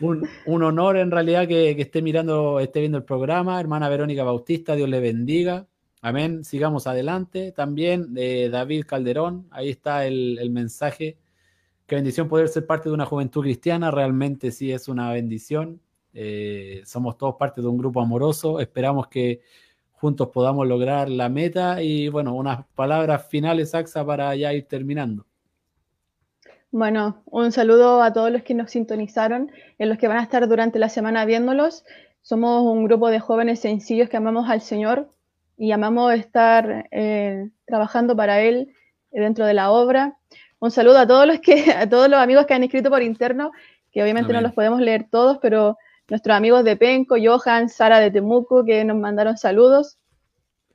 un, 0.00 0.28
honor 0.62 0.98
en 0.98 1.10
realidad 1.10 1.48
que, 1.48 1.70
esté 1.70 2.02
mirando, 2.02 2.60
esté 2.60 2.80
viendo 2.80 2.98
el 2.98 3.04
programa. 3.04 3.58
Hermana 3.58 3.88
Verónica 3.88 4.24
Bautista, 4.24 4.76
Dios 4.76 4.90
le 4.90 5.00
bendiga. 5.00 5.66
Amén. 6.02 6.44
Sigamos 6.44 6.86
adelante. 6.86 7.52
También 7.52 8.12
de 8.12 8.50
David 8.50 8.84
Calderón, 8.86 9.48
ahí 9.52 9.70
está 9.70 10.06
el, 10.06 10.38
el 10.38 10.50
mensaje. 10.50 11.16
Qué 11.86 11.96
bendición 11.96 12.28
poder 12.28 12.48
ser 12.48 12.66
parte 12.66 12.88
de 12.88 12.94
una 12.94 13.04
juventud 13.04 13.42
cristiana. 13.42 13.90
Realmente 13.90 14.50
sí 14.50 14.72
es 14.72 14.88
una 14.88 15.12
bendición. 15.12 15.80
Eh, 16.14 16.82
somos 16.86 17.18
todos 17.18 17.36
parte 17.36 17.60
de 17.60 17.66
un 17.66 17.76
grupo 17.76 18.00
amoroso. 18.00 18.58
Esperamos 18.60 19.08
que 19.08 19.42
juntos 19.92 20.28
podamos 20.28 20.66
lograr 20.66 21.08
la 21.10 21.28
meta 21.28 21.82
y 21.82 22.08
bueno, 22.08 22.34
unas 22.34 22.64
palabras 22.74 23.26
finales, 23.28 23.74
Axa, 23.74 24.04
para 24.04 24.34
ya 24.34 24.52
ir 24.52 24.66
terminando. 24.66 25.26
Bueno, 26.70 27.22
un 27.26 27.52
saludo 27.52 28.02
a 28.02 28.12
todos 28.12 28.30
los 28.32 28.42
que 28.42 28.54
nos 28.54 28.70
sintonizaron, 28.70 29.52
en 29.78 29.88
los 29.88 29.98
que 29.98 30.08
van 30.08 30.18
a 30.18 30.22
estar 30.22 30.48
durante 30.48 30.78
la 30.78 30.88
semana 30.88 31.24
viéndolos. 31.24 31.84
Somos 32.22 32.64
un 32.64 32.84
grupo 32.84 33.10
de 33.10 33.20
jóvenes 33.20 33.60
sencillos 33.60 34.08
que 34.08 34.16
amamos 34.16 34.48
al 34.48 34.60
Señor 34.60 35.10
y 35.56 35.72
amamos 35.72 36.14
estar 36.14 36.88
eh, 36.90 37.50
trabajando 37.66 38.16
para 38.16 38.40
Él 38.40 38.74
dentro 39.12 39.46
de 39.46 39.54
la 39.54 39.70
obra. 39.70 40.18
Un 40.64 40.70
saludo 40.70 40.96
a 40.96 41.06
todos 41.06 41.26
los 41.26 41.40
que, 41.40 41.72
a 41.76 41.86
todos 41.86 42.08
los 42.08 42.18
amigos 42.18 42.46
que 42.46 42.54
han 42.54 42.64
escrito 42.64 42.88
por 42.88 43.02
interno, 43.02 43.52
que 43.92 44.02
obviamente 44.02 44.32
no 44.32 44.40
los 44.40 44.54
podemos 44.54 44.80
leer 44.80 45.06
todos, 45.10 45.36
pero 45.42 45.76
nuestros 46.08 46.34
amigos 46.34 46.64
de 46.64 46.74
Penco, 46.74 47.16
Johan, 47.22 47.68
Sara 47.68 48.00
de 48.00 48.10
Temuco, 48.10 48.64
que 48.64 48.82
nos 48.82 48.96
mandaron 48.96 49.36
saludos. 49.36 49.98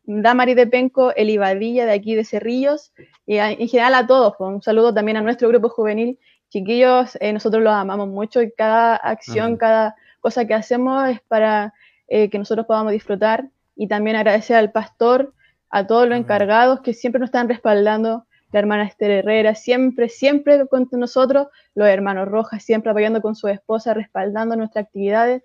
Damari 0.03 0.53
de 0.53 0.67
Penco, 0.67 1.11
Elibadilla 1.15 1.87
de 1.87 1.93
aquí 1.93 2.13
de 2.13 2.23
Cerrillos, 2.23 2.93
y 3.25 3.37
en 3.37 3.67
general 3.67 3.95
a 3.95 4.05
todos. 4.05 4.35
Pues, 4.37 4.53
un 4.53 4.61
saludo 4.61 4.93
también 4.93 5.17
a 5.17 5.21
nuestro 5.21 5.49
grupo 5.49 5.69
juvenil. 5.69 6.19
Chiquillos, 6.49 7.17
eh, 7.19 7.33
nosotros 7.33 7.63
los 7.63 7.73
amamos 7.73 8.09
mucho 8.09 8.43
y 8.43 8.51
cada 8.51 8.95
acción, 8.95 9.57
cada 9.57 9.95
cosa 10.19 10.45
que 10.45 10.53
hacemos 10.53 11.09
es 11.09 11.19
para 11.21 11.73
eh, 12.07 12.29
que 12.29 12.37
nosotros 12.37 12.67
podamos 12.67 12.91
disfrutar. 12.91 13.49
Y 13.75 13.87
también 13.87 14.17
agradecer 14.17 14.55
al 14.55 14.71
pastor, 14.71 15.33
a 15.71 15.87
todos 15.87 16.07
los 16.07 16.19
encargados 16.19 16.81
que 16.81 16.93
siempre 16.93 17.19
nos 17.19 17.29
están 17.29 17.49
respaldando, 17.49 18.27
la 18.51 18.59
hermana 18.59 18.83
Esther 18.83 19.11
Herrera, 19.11 19.55
siempre, 19.55 20.09
siempre 20.09 20.65
con 20.67 20.87
nosotros, 20.91 21.47
los 21.75 21.87
hermanos 21.87 22.27
Rojas, 22.27 22.63
siempre 22.63 22.91
apoyando 22.91 23.21
con 23.21 23.35
su 23.35 23.47
esposa, 23.47 23.93
respaldando 23.93 24.55
nuestras 24.55 24.85
actividades. 24.85 25.43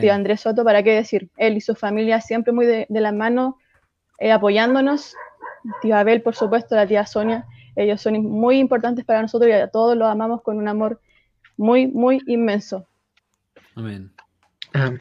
Tío 0.00 0.12
Andrés 0.12 0.40
Soto, 0.40 0.64
¿para 0.64 0.82
qué 0.82 0.94
decir? 0.94 1.30
Él 1.36 1.56
y 1.58 1.60
su 1.60 1.74
familia 1.74 2.20
siempre 2.20 2.52
muy 2.52 2.64
de, 2.64 2.86
la 2.88 3.12
mano, 3.12 3.58
eh, 4.18 4.32
apoyándonos. 4.32 5.14
Tío 5.82 5.96
Abel, 5.96 6.22
por 6.22 6.34
supuesto, 6.34 6.74
la 6.74 6.86
tía 6.86 7.04
Sonia, 7.04 7.46
ellos 7.76 8.00
son 8.00 8.14
muy 8.24 8.58
importantes 8.58 9.04
para 9.04 9.20
nosotros 9.20 9.50
y 9.50 9.52
a 9.52 9.68
todos 9.68 9.96
los 9.96 10.08
amamos 10.08 10.42
con 10.42 10.56
un 10.56 10.66
amor 10.66 11.00
muy, 11.56 11.86
muy 11.86 12.22
inmenso. 12.26 12.86
Amén. 13.74 14.10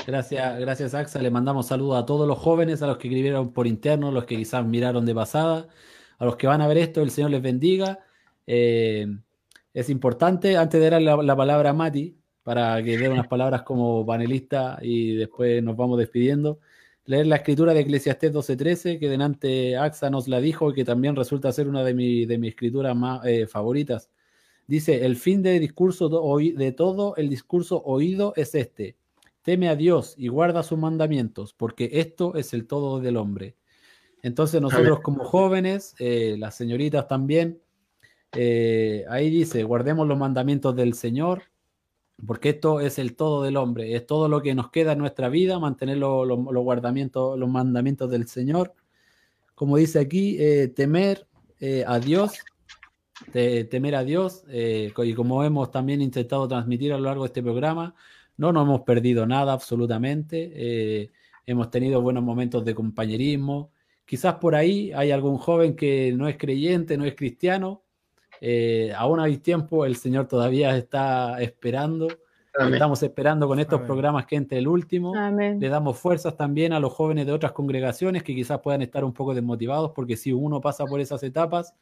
Gracias, 0.05 0.59
gracias 0.59 0.93
Axa. 0.93 1.21
Le 1.21 1.31
mandamos 1.31 1.67
saludos 1.67 2.01
a 2.01 2.05
todos 2.05 2.27
los 2.27 2.37
jóvenes, 2.37 2.81
a 2.81 2.87
los 2.87 2.97
que 2.97 3.07
escribieron 3.07 3.51
por 3.51 3.67
interno, 3.67 4.11
los 4.11 4.25
que 4.25 4.35
quizás 4.35 4.65
miraron 4.65 5.05
de 5.05 5.15
pasada 5.15 5.67
a 6.17 6.25
los 6.25 6.35
que 6.35 6.47
van 6.47 6.61
a 6.61 6.67
ver 6.67 6.77
esto, 6.77 7.01
el 7.01 7.11
Señor 7.11 7.31
les 7.31 7.41
bendiga. 7.41 7.99
Eh, 8.47 9.07
es 9.73 9.89
importante, 9.89 10.57
antes 10.57 10.79
de 10.79 10.89
dar 10.89 11.01
la, 11.01 11.35
palabra 11.35 11.71
a 11.71 11.73
Mati, 11.73 12.17
para 12.43 12.81
que 12.83 12.97
dé 12.97 13.09
unas 13.09 13.27
palabras 13.27 13.63
como 13.63 14.05
panelista 14.05 14.79
y 14.81 15.15
después 15.15 15.61
nos 15.63 15.75
vamos 15.75 15.97
despidiendo, 15.97 16.59
leer 17.05 17.27
la 17.27 17.37
escritura 17.37 17.73
de 17.73 17.81
Eclesiastés 17.81 18.31
12:13, 18.31 18.99
que 18.99 19.09
delante 19.09 19.77
AXA 19.77 20.09
nos 20.09 20.27
la 20.27 20.39
dijo 20.39 20.71
y 20.71 20.73
que 20.73 20.85
también 20.85 21.15
resulta 21.15 21.51
ser 21.51 21.67
una 21.67 21.83
de, 21.83 21.93
mi, 21.93 22.25
de 22.25 22.37
mis 22.37 22.51
escrituras 22.51 22.95
más 22.95 23.25
eh, 23.25 23.47
favoritas. 23.47 24.09
Dice, 24.67 25.05
el 25.05 25.15
fin 25.15 25.43
de 25.43 25.59
discurso 25.59 26.09
de 26.09 26.71
todo 26.71 27.15
el 27.17 27.29
discurso 27.29 27.83
oído 27.83 28.33
es 28.35 28.55
este. 28.55 28.95
Teme 29.43 29.69
a 29.69 29.75
Dios 29.75 30.15
y 30.17 30.27
guarda 30.29 30.63
sus 30.63 30.79
mandamientos, 30.79 31.53
porque 31.53 31.89
esto 31.93 32.35
es 32.35 32.53
el 32.53 32.65
todo 32.65 32.99
del 32.99 33.17
hombre. 33.17 33.55
Entonces 34.25 34.59
nosotros 34.59 35.01
como 35.01 35.23
jóvenes, 35.23 35.93
eh, 35.99 36.35
las 36.39 36.55
señoritas 36.55 37.07
también, 37.07 37.59
eh, 38.31 39.05
ahí 39.07 39.29
dice, 39.29 39.61
guardemos 39.63 40.07
los 40.07 40.17
mandamientos 40.17 40.75
del 40.75 40.95
Señor, 40.95 41.43
porque 42.25 42.49
esto 42.49 42.79
es 42.79 42.97
el 42.97 43.15
todo 43.15 43.43
del 43.43 43.55
hombre, 43.55 43.95
es 43.95 44.07
todo 44.07 44.27
lo 44.27 44.41
que 44.41 44.55
nos 44.55 44.71
queda 44.71 44.93
en 44.93 44.97
nuestra 44.97 45.29
vida, 45.29 45.59
mantener 45.59 45.97
los, 45.97 46.27
los, 46.27 46.39
los 46.39 47.49
mandamientos 47.49 48.09
del 48.09 48.27
Señor. 48.27 48.73
Como 49.53 49.77
dice 49.77 49.99
aquí, 49.99 50.37
eh, 50.39 50.69
temer 50.69 51.27
a 51.85 51.99
Dios, 51.99 52.39
temer 53.31 53.93
a 53.93 54.03
Dios, 54.03 54.43
y 54.51 55.13
como 55.13 55.43
hemos 55.43 55.69
también 55.69 56.01
intentado 56.01 56.47
transmitir 56.47 56.93
a 56.93 56.97
lo 56.97 57.03
largo 57.03 57.25
de 57.25 57.27
este 57.27 57.43
programa, 57.43 57.93
no 58.37 58.51
nos 58.51 58.63
hemos 58.63 58.81
perdido 58.81 59.27
nada 59.27 59.53
absolutamente, 59.53 61.11
hemos 61.45 61.69
tenido 61.69 62.01
buenos 62.01 62.23
momentos 62.23 62.65
de 62.65 62.73
compañerismo, 62.73 63.69
Quizás 64.05 64.35
por 64.35 64.55
ahí 64.55 64.91
hay 64.93 65.11
algún 65.11 65.37
joven 65.37 65.75
que 65.75 66.13
no 66.13 66.27
es 66.27 66.37
creyente, 66.37 66.97
no 66.97 67.05
es 67.05 67.15
cristiano. 67.15 67.81
Eh, 68.39 68.93
aún 68.95 69.19
hay 69.19 69.37
tiempo, 69.37 69.85
el 69.85 69.95
Señor 69.95 70.27
todavía 70.27 70.77
está 70.77 71.41
esperando. 71.41 72.07
Estamos 72.71 73.03
esperando 73.03 73.47
con 73.47 73.59
estos 73.59 73.81
programas 73.81 74.25
que 74.25 74.37
entre 74.37 74.59
el 74.59 74.67
último. 74.67 75.13
Le 75.31 75.67
damos 75.67 75.97
fuerzas 75.97 76.37
también 76.37 76.71
a 76.71 76.79
los 76.79 76.93
jóvenes 76.93 77.25
de 77.25 77.33
otras 77.33 77.51
congregaciones 77.51 78.23
que 78.23 78.33
quizás 78.33 78.59
puedan 78.61 78.81
estar 78.81 79.03
un 79.03 79.13
poco 79.13 79.33
desmotivados 79.33 79.91
porque 79.91 80.15
si 80.15 80.31
uno 80.31 80.61
pasa 80.61 80.85
por 80.85 81.01
esas 81.01 81.21
etapas, 81.23 81.73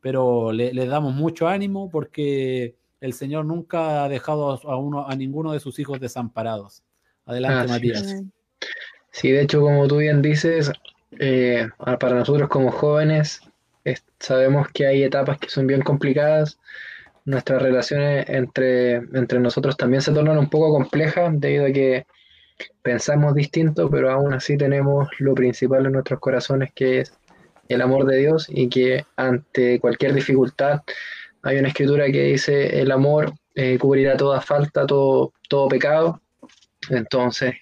pero 0.00 0.52
le, 0.52 0.72
damos 0.86 1.14
mucho 1.14 1.48
ánimo 1.48 1.88
porque 1.88 2.76
el 3.00 3.14
Señor 3.14 3.46
nunca 3.46 4.04
ha 4.04 4.08
dejado 4.10 4.60
a, 4.62 4.76
uno, 4.76 5.08
a 5.08 5.16
ninguno 5.16 5.52
de 5.52 5.60
sus 5.60 5.78
hijos 5.78 6.00
desamparados. 6.00 6.82
Adelante, 7.24 7.72
Matías. 7.72 8.22
Sí, 9.12 9.30
de 9.30 9.42
hecho, 9.42 9.60
como 9.60 9.88
tú 9.88 9.98
bien 9.98 10.22
dices, 10.22 10.70
eh, 11.18 11.68
para 11.98 12.14
nosotros 12.14 12.48
como 12.48 12.70
jóvenes 12.70 13.42
sabemos 14.20 14.68
que 14.72 14.86
hay 14.86 15.02
etapas 15.02 15.38
que 15.38 15.48
son 15.48 15.66
bien 15.66 15.82
complicadas. 15.82 16.58
Nuestras 17.24 17.62
relaciones 17.62 18.28
entre, 18.28 18.94
entre 18.96 19.40
nosotros 19.40 19.76
también 19.76 20.02
se 20.02 20.12
tornan 20.12 20.38
un 20.38 20.48
poco 20.48 20.72
complejas 20.72 21.32
debido 21.38 21.66
a 21.66 21.72
que 21.72 22.06
pensamos 22.82 23.34
distinto, 23.34 23.90
pero 23.90 24.10
aún 24.10 24.32
así 24.34 24.56
tenemos 24.56 25.08
lo 25.18 25.34
principal 25.34 25.86
en 25.86 25.92
nuestros 25.92 26.20
corazones 26.20 26.70
que 26.74 27.00
es 27.00 27.12
el 27.68 27.82
amor 27.82 28.06
de 28.06 28.18
Dios 28.18 28.46
y 28.48 28.68
que 28.68 29.04
ante 29.16 29.78
cualquier 29.80 30.12
dificultad 30.12 30.80
hay 31.42 31.58
una 31.58 31.68
escritura 31.68 32.06
que 32.06 32.24
dice 32.24 32.80
el 32.80 32.90
amor 32.90 33.32
eh, 33.54 33.78
cubrirá 33.78 34.16
toda 34.16 34.40
falta, 34.40 34.86
todo, 34.86 35.32
todo 35.48 35.68
pecado. 35.68 36.20
Entonces, 36.90 37.54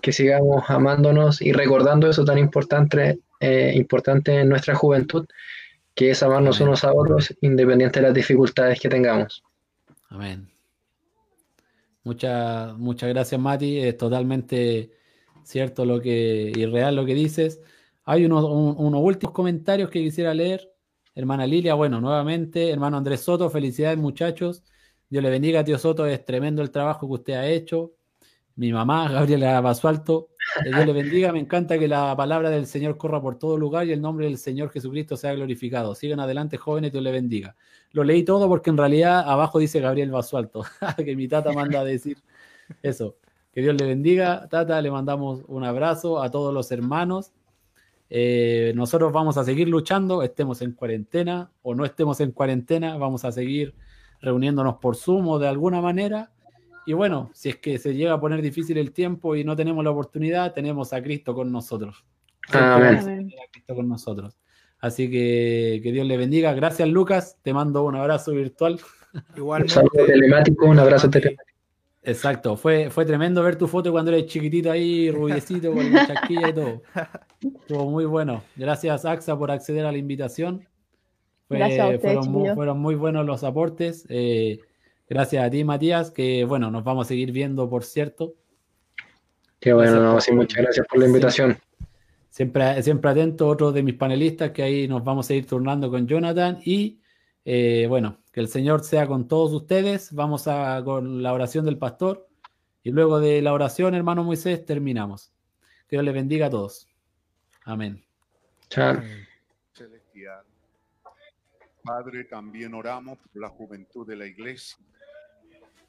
que 0.00 0.12
sigamos 0.12 0.64
amándonos 0.68 1.40
y 1.42 1.52
recordando 1.52 2.08
eso 2.08 2.24
tan 2.24 2.38
importante, 2.38 3.20
eh, 3.40 3.72
importante 3.74 4.40
en 4.40 4.48
nuestra 4.48 4.74
juventud, 4.74 5.26
que 5.94 6.10
es 6.10 6.22
amarnos 6.22 6.60
unos 6.60 6.84
a 6.84 6.92
otros 6.92 7.34
independiente 7.40 8.00
de 8.00 8.06
las 8.06 8.14
dificultades 8.14 8.80
que 8.80 8.88
tengamos. 8.88 9.42
Amén. 10.08 10.48
Muchas, 12.02 12.76
muchas 12.78 13.10
gracias, 13.10 13.40
Mati. 13.40 13.78
Es 13.78 13.96
totalmente 13.96 14.90
cierto 15.44 15.84
lo 15.84 16.00
que, 16.00 16.52
y 16.54 16.66
real 16.66 16.96
lo 16.96 17.04
que 17.04 17.14
dices. 17.14 17.60
Hay 18.04 18.24
unos, 18.24 18.44
unos 18.44 19.02
últimos 19.02 19.34
comentarios 19.34 19.90
que 19.90 20.00
quisiera 20.00 20.32
leer. 20.34 20.72
Hermana 21.14 21.46
Lilia, 21.46 21.74
bueno, 21.74 22.00
nuevamente, 22.00 22.70
hermano 22.70 22.96
Andrés 22.96 23.20
Soto, 23.20 23.50
felicidades 23.50 23.98
muchachos. 23.98 24.62
Dios 25.08 25.22
le 25.22 25.30
bendiga, 25.30 25.64
tío 25.64 25.78
Soto, 25.78 26.06
es 26.06 26.24
tremendo 26.24 26.62
el 26.62 26.70
trabajo 26.70 27.06
que 27.06 27.14
usted 27.14 27.32
ha 27.34 27.46
hecho 27.46 27.92
mi 28.60 28.74
mamá, 28.74 29.08
Gabriela 29.10 29.58
Basualto. 29.62 30.28
Que 30.62 30.68
Dios 30.68 30.84
le 30.84 30.92
bendiga. 30.92 31.32
Me 31.32 31.38
encanta 31.38 31.78
que 31.78 31.88
la 31.88 32.14
palabra 32.14 32.50
del 32.50 32.66
Señor 32.66 32.98
corra 32.98 33.18
por 33.18 33.38
todo 33.38 33.56
lugar 33.56 33.86
y 33.86 33.92
el 33.92 34.02
nombre 34.02 34.26
del 34.26 34.36
Señor 34.36 34.68
Jesucristo 34.68 35.16
sea 35.16 35.32
glorificado. 35.32 35.94
Sigan 35.94 36.20
adelante, 36.20 36.58
jóvenes, 36.58 36.92
Dios 36.92 37.02
le 37.02 37.10
bendiga. 37.10 37.56
Lo 37.92 38.04
leí 38.04 38.22
todo 38.22 38.48
porque 38.48 38.68
en 38.68 38.76
realidad 38.76 39.20
abajo 39.26 39.60
dice 39.60 39.80
Gabriel 39.80 40.10
Basualto, 40.10 40.62
que 41.02 41.16
mi 41.16 41.26
tata 41.26 41.52
manda 41.52 41.80
a 41.80 41.84
decir 41.84 42.18
eso. 42.82 43.16
Que 43.50 43.62
Dios 43.62 43.74
le 43.80 43.86
bendiga. 43.86 44.46
Tata, 44.50 44.82
le 44.82 44.90
mandamos 44.90 45.42
un 45.48 45.64
abrazo 45.64 46.22
a 46.22 46.30
todos 46.30 46.52
los 46.52 46.70
hermanos. 46.70 47.32
Eh, 48.10 48.74
nosotros 48.76 49.10
vamos 49.10 49.38
a 49.38 49.44
seguir 49.44 49.70
luchando, 49.70 50.22
estemos 50.22 50.60
en 50.60 50.72
cuarentena 50.72 51.50
o 51.62 51.74
no 51.74 51.86
estemos 51.86 52.20
en 52.20 52.32
cuarentena, 52.32 52.98
vamos 52.98 53.24
a 53.24 53.32
seguir 53.32 53.74
reuniéndonos 54.20 54.76
por 54.82 54.96
Zoom 54.96 55.28
o 55.28 55.38
de 55.38 55.48
alguna 55.48 55.80
manera 55.80 56.30
y 56.86 56.92
bueno, 56.92 57.30
si 57.34 57.50
es 57.50 57.56
que 57.56 57.78
se 57.78 57.94
llega 57.94 58.14
a 58.14 58.20
poner 58.20 58.42
difícil 58.42 58.78
el 58.78 58.92
tiempo 58.92 59.36
y 59.36 59.44
no 59.44 59.56
tenemos 59.56 59.84
la 59.84 59.90
oportunidad, 59.90 60.52
tenemos 60.52 60.92
a 60.92 61.02
Cristo 61.02 61.34
con 61.34 61.52
nosotros. 61.52 62.04
Amén. 62.52 62.98
A 62.98 63.50
Cristo 63.52 63.74
con 63.74 63.88
nosotros. 63.88 64.36
Así 64.80 65.10
que 65.10 65.80
que 65.82 65.92
Dios 65.92 66.06
le 66.06 66.16
bendiga. 66.16 66.54
Gracias, 66.54 66.88
Lucas. 66.88 67.36
Te 67.42 67.52
mando 67.52 67.84
un 67.84 67.96
abrazo 67.96 68.32
virtual. 68.32 68.80
Igual. 69.36 69.62
Un 69.62 69.68
saludo 69.68 70.06
telemático, 70.06 70.66
un 70.66 70.78
abrazo 70.78 71.10
telemático. 71.10 71.50
Exacto, 72.02 72.56
fue, 72.56 72.88
fue 72.88 73.04
tremendo 73.04 73.42
ver 73.42 73.56
tu 73.56 73.66
foto 73.66 73.92
cuando 73.92 74.10
eres 74.10 74.24
chiquitito 74.24 74.70
ahí, 74.70 75.10
rubiecito, 75.10 75.70
con 75.72 75.92
la 75.92 76.06
chasquilla 76.06 76.48
y 76.48 76.54
todo. 76.54 76.82
Estuvo 77.60 77.90
muy 77.90 78.06
bueno. 78.06 78.42
Gracias, 78.56 79.04
AXA, 79.04 79.38
por 79.38 79.50
acceder 79.50 79.84
a 79.84 79.92
la 79.92 79.98
invitación. 79.98 80.66
fueron, 81.46 82.32
muy, 82.32 82.54
fueron, 82.54 82.78
muy, 82.78 82.94
buenos 82.94 83.26
los 83.26 83.44
aportes. 83.44 84.06
Eh, 84.08 84.60
Gracias 85.10 85.44
a 85.44 85.50
ti, 85.50 85.64
Matías, 85.64 86.12
que 86.12 86.44
bueno, 86.44 86.70
nos 86.70 86.84
vamos 86.84 87.04
a 87.04 87.08
seguir 87.08 87.32
viendo, 87.32 87.68
por 87.68 87.82
cierto. 87.82 88.36
Qué 89.58 89.72
bueno, 89.72 90.16
muchas 90.32 90.62
gracias 90.62 90.86
por 90.86 91.00
la 91.00 91.06
invitación. 91.06 91.58
Siempre, 92.28 92.80
siempre 92.84 93.10
atento, 93.10 93.48
otro 93.48 93.72
de 93.72 93.82
mis 93.82 93.94
panelistas, 93.94 94.52
que 94.52 94.62
ahí 94.62 94.86
nos 94.86 95.02
vamos 95.02 95.28
a 95.28 95.34
ir 95.34 95.46
turnando 95.46 95.90
con 95.90 96.06
Jonathan. 96.06 96.60
Y 96.64 97.00
eh, 97.44 97.86
bueno, 97.88 98.18
que 98.30 98.38
el 98.38 98.46
Señor 98.46 98.84
sea 98.84 99.08
con 99.08 99.26
todos 99.26 99.52
ustedes. 99.52 100.14
Vamos 100.14 100.46
a 100.46 100.80
con 100.84 101.24
la 101.24 101.32
oración 101.32 101.64
del 101.64 101.76
pastor. 101.76 102.28
Y 102.84 102.92
luego 102.92 103.18
de 103.18 103.42
la 103.42 103.52
oración, 103.52 103.96
hermano 103.96 104.22
Moisés, 104.22 104.64
terminamos. 104.64 105.32
Que 105.88 105.96
Dios 105.96 106.04
les 106.04 106.14
bendiga 106.14 106.46
a 106.46 106.50
todos. 106.50 106.86
Amén. 107.64 108.00
Chao. 108.68 109.02
Padre, 111.82 112.24
también 112.24 112.74
oramos 112.74 113.18
por 113.18 113.42
la 113.42 113.48
juventud 113.48 114.06
de 114.06 114.14
la 114.14 114.26
iglesia 114.26 114.78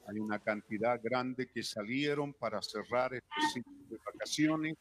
Hay 0.06 0.18
una 0.18 0.38
cantidad 0.38 1.00
grande 1.02 1.48
que 1.48 1.62
salieron 1.62 2.32
para 2.34 2.60
cerrar 2.60 3.14
estos 3.14 3.52
sitios 3.52 3.88
de 3.88 3.98
vacaciones, 4.04 4.76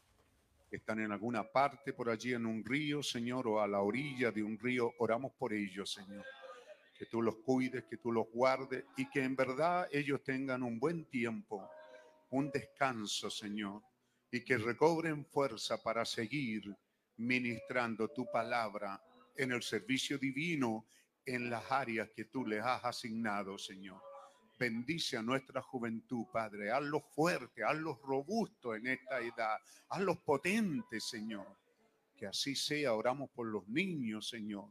están 0.72 0.99
en 1.02 1.11
alguna 1.11 1.43
parte 1.43 1.91
por 1.91 2.10
allí 2.10 2.34
en 2.34 2.45
un 2.45 2.64
río, 2.64 3.03
Señor, 3.03 3.48
o 3.48 3.61
a 3.61 3.68
la 3.68 3.81
orilla 3.81 4.31
de 4.31 4.41
un 4.41 4.57
río. 4.57 4.93
Oramos 4.99 5.34
por 5.34 5.53
ellos, 5.53 5.91
Señor. 5.91 6.26
Que 6.98 7.06
tú 7.07 7.22
los 7.22 7.38
cuides, 7.38 7.84
que 7.85 7.98
tú 7.98 8.11
los 8.11 8.27
guardes 8.31 8.85
y 8.95 9.10
que 9.10 9.23
en 9.23 9.35
verdad 9.35 9.88
ellos 9.91 10.23
tengan 10.23 10.64
un 10.64 10.80
buen 10.80 11.06
tiempo, 11.06 11.69
un 12.30 12.49
descanso, 12.52 13.30
Señor, 13.30 13.81
y 14.31 14.45
que 14.45 14.57
recobren 14.57 15.26
fuerza 15.26 15.81
para 15.81 16.06
seguir 16.06 16.64
ministrando 17.18 18.07
tu 18.07 18.26
palabra 18.31 19.03
en 19.35 19.52
el 19.52 19.61
servicio 19.64 20.18
divino 20.18 20.85
en 21.26 21.49
las 21.49 21.69
áreas 21.69 22.10
que 22.15 22.26
tú 22.26 22.45
les 22.45 22.64
has 22.64 22.84
asignado, 22.85 23.57
Señor. 23.57 24.11
Bendice 24.62 25.18
a 25.18 25.24
nuestra 25.24 25.60
juventud, 25.60 26.28
Padre. 26.32 26.72
Hazlos 26.72 27.02
fuertes, 27.16 27.66
hazlos 27.66 28.00
robustos 28.04 28.78
en 28.78 28.86
esta 28.86 29.20
edad. 29.20 29.58
Hazlos 29.90 30.20
potentes, 30.20 31.04
Señor. 31.04 31.48
Que 32.16 32.28
así 32.28 32.56
sea. 32.56 32.94
Oramos 32.94 33.32
por 33.32 33.48
los 33.48 33.68
niños, 33.68 34.30
Señor. 34.30 34.66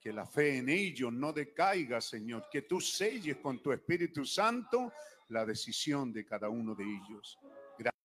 Que 0.00 0.12
la 0.12 0.26
fe 0.26 0.56
en 0.56 0.68
ellos 0.68 1.12
no 1.12 1.32
decaiga, 1.32 2.00
Señor. 2.00 2.48
Que 2.50 2.62
tú 2.62 2.80
selles 2.80 3.36
con 3.36 3.62
tu 3.62 3.70
Espíritu 3.70 4.24
Santo 4.24 4.92
la 5.28 5.46
decisión 5.46 6.12
de 6.12 6.26
cada 6.26 6.48
uno 6.48 6.74
de 6.74 6.82
ellos. 6.82 7.38
Gracias. 7.78 8.02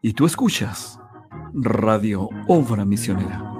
Y 0.00 0.14
tú 0.14 0.24
escuchas 0.24 0.98
Radio 1.52 2.30
Obra 2.48 2.86
Misionera. 2.86 3.55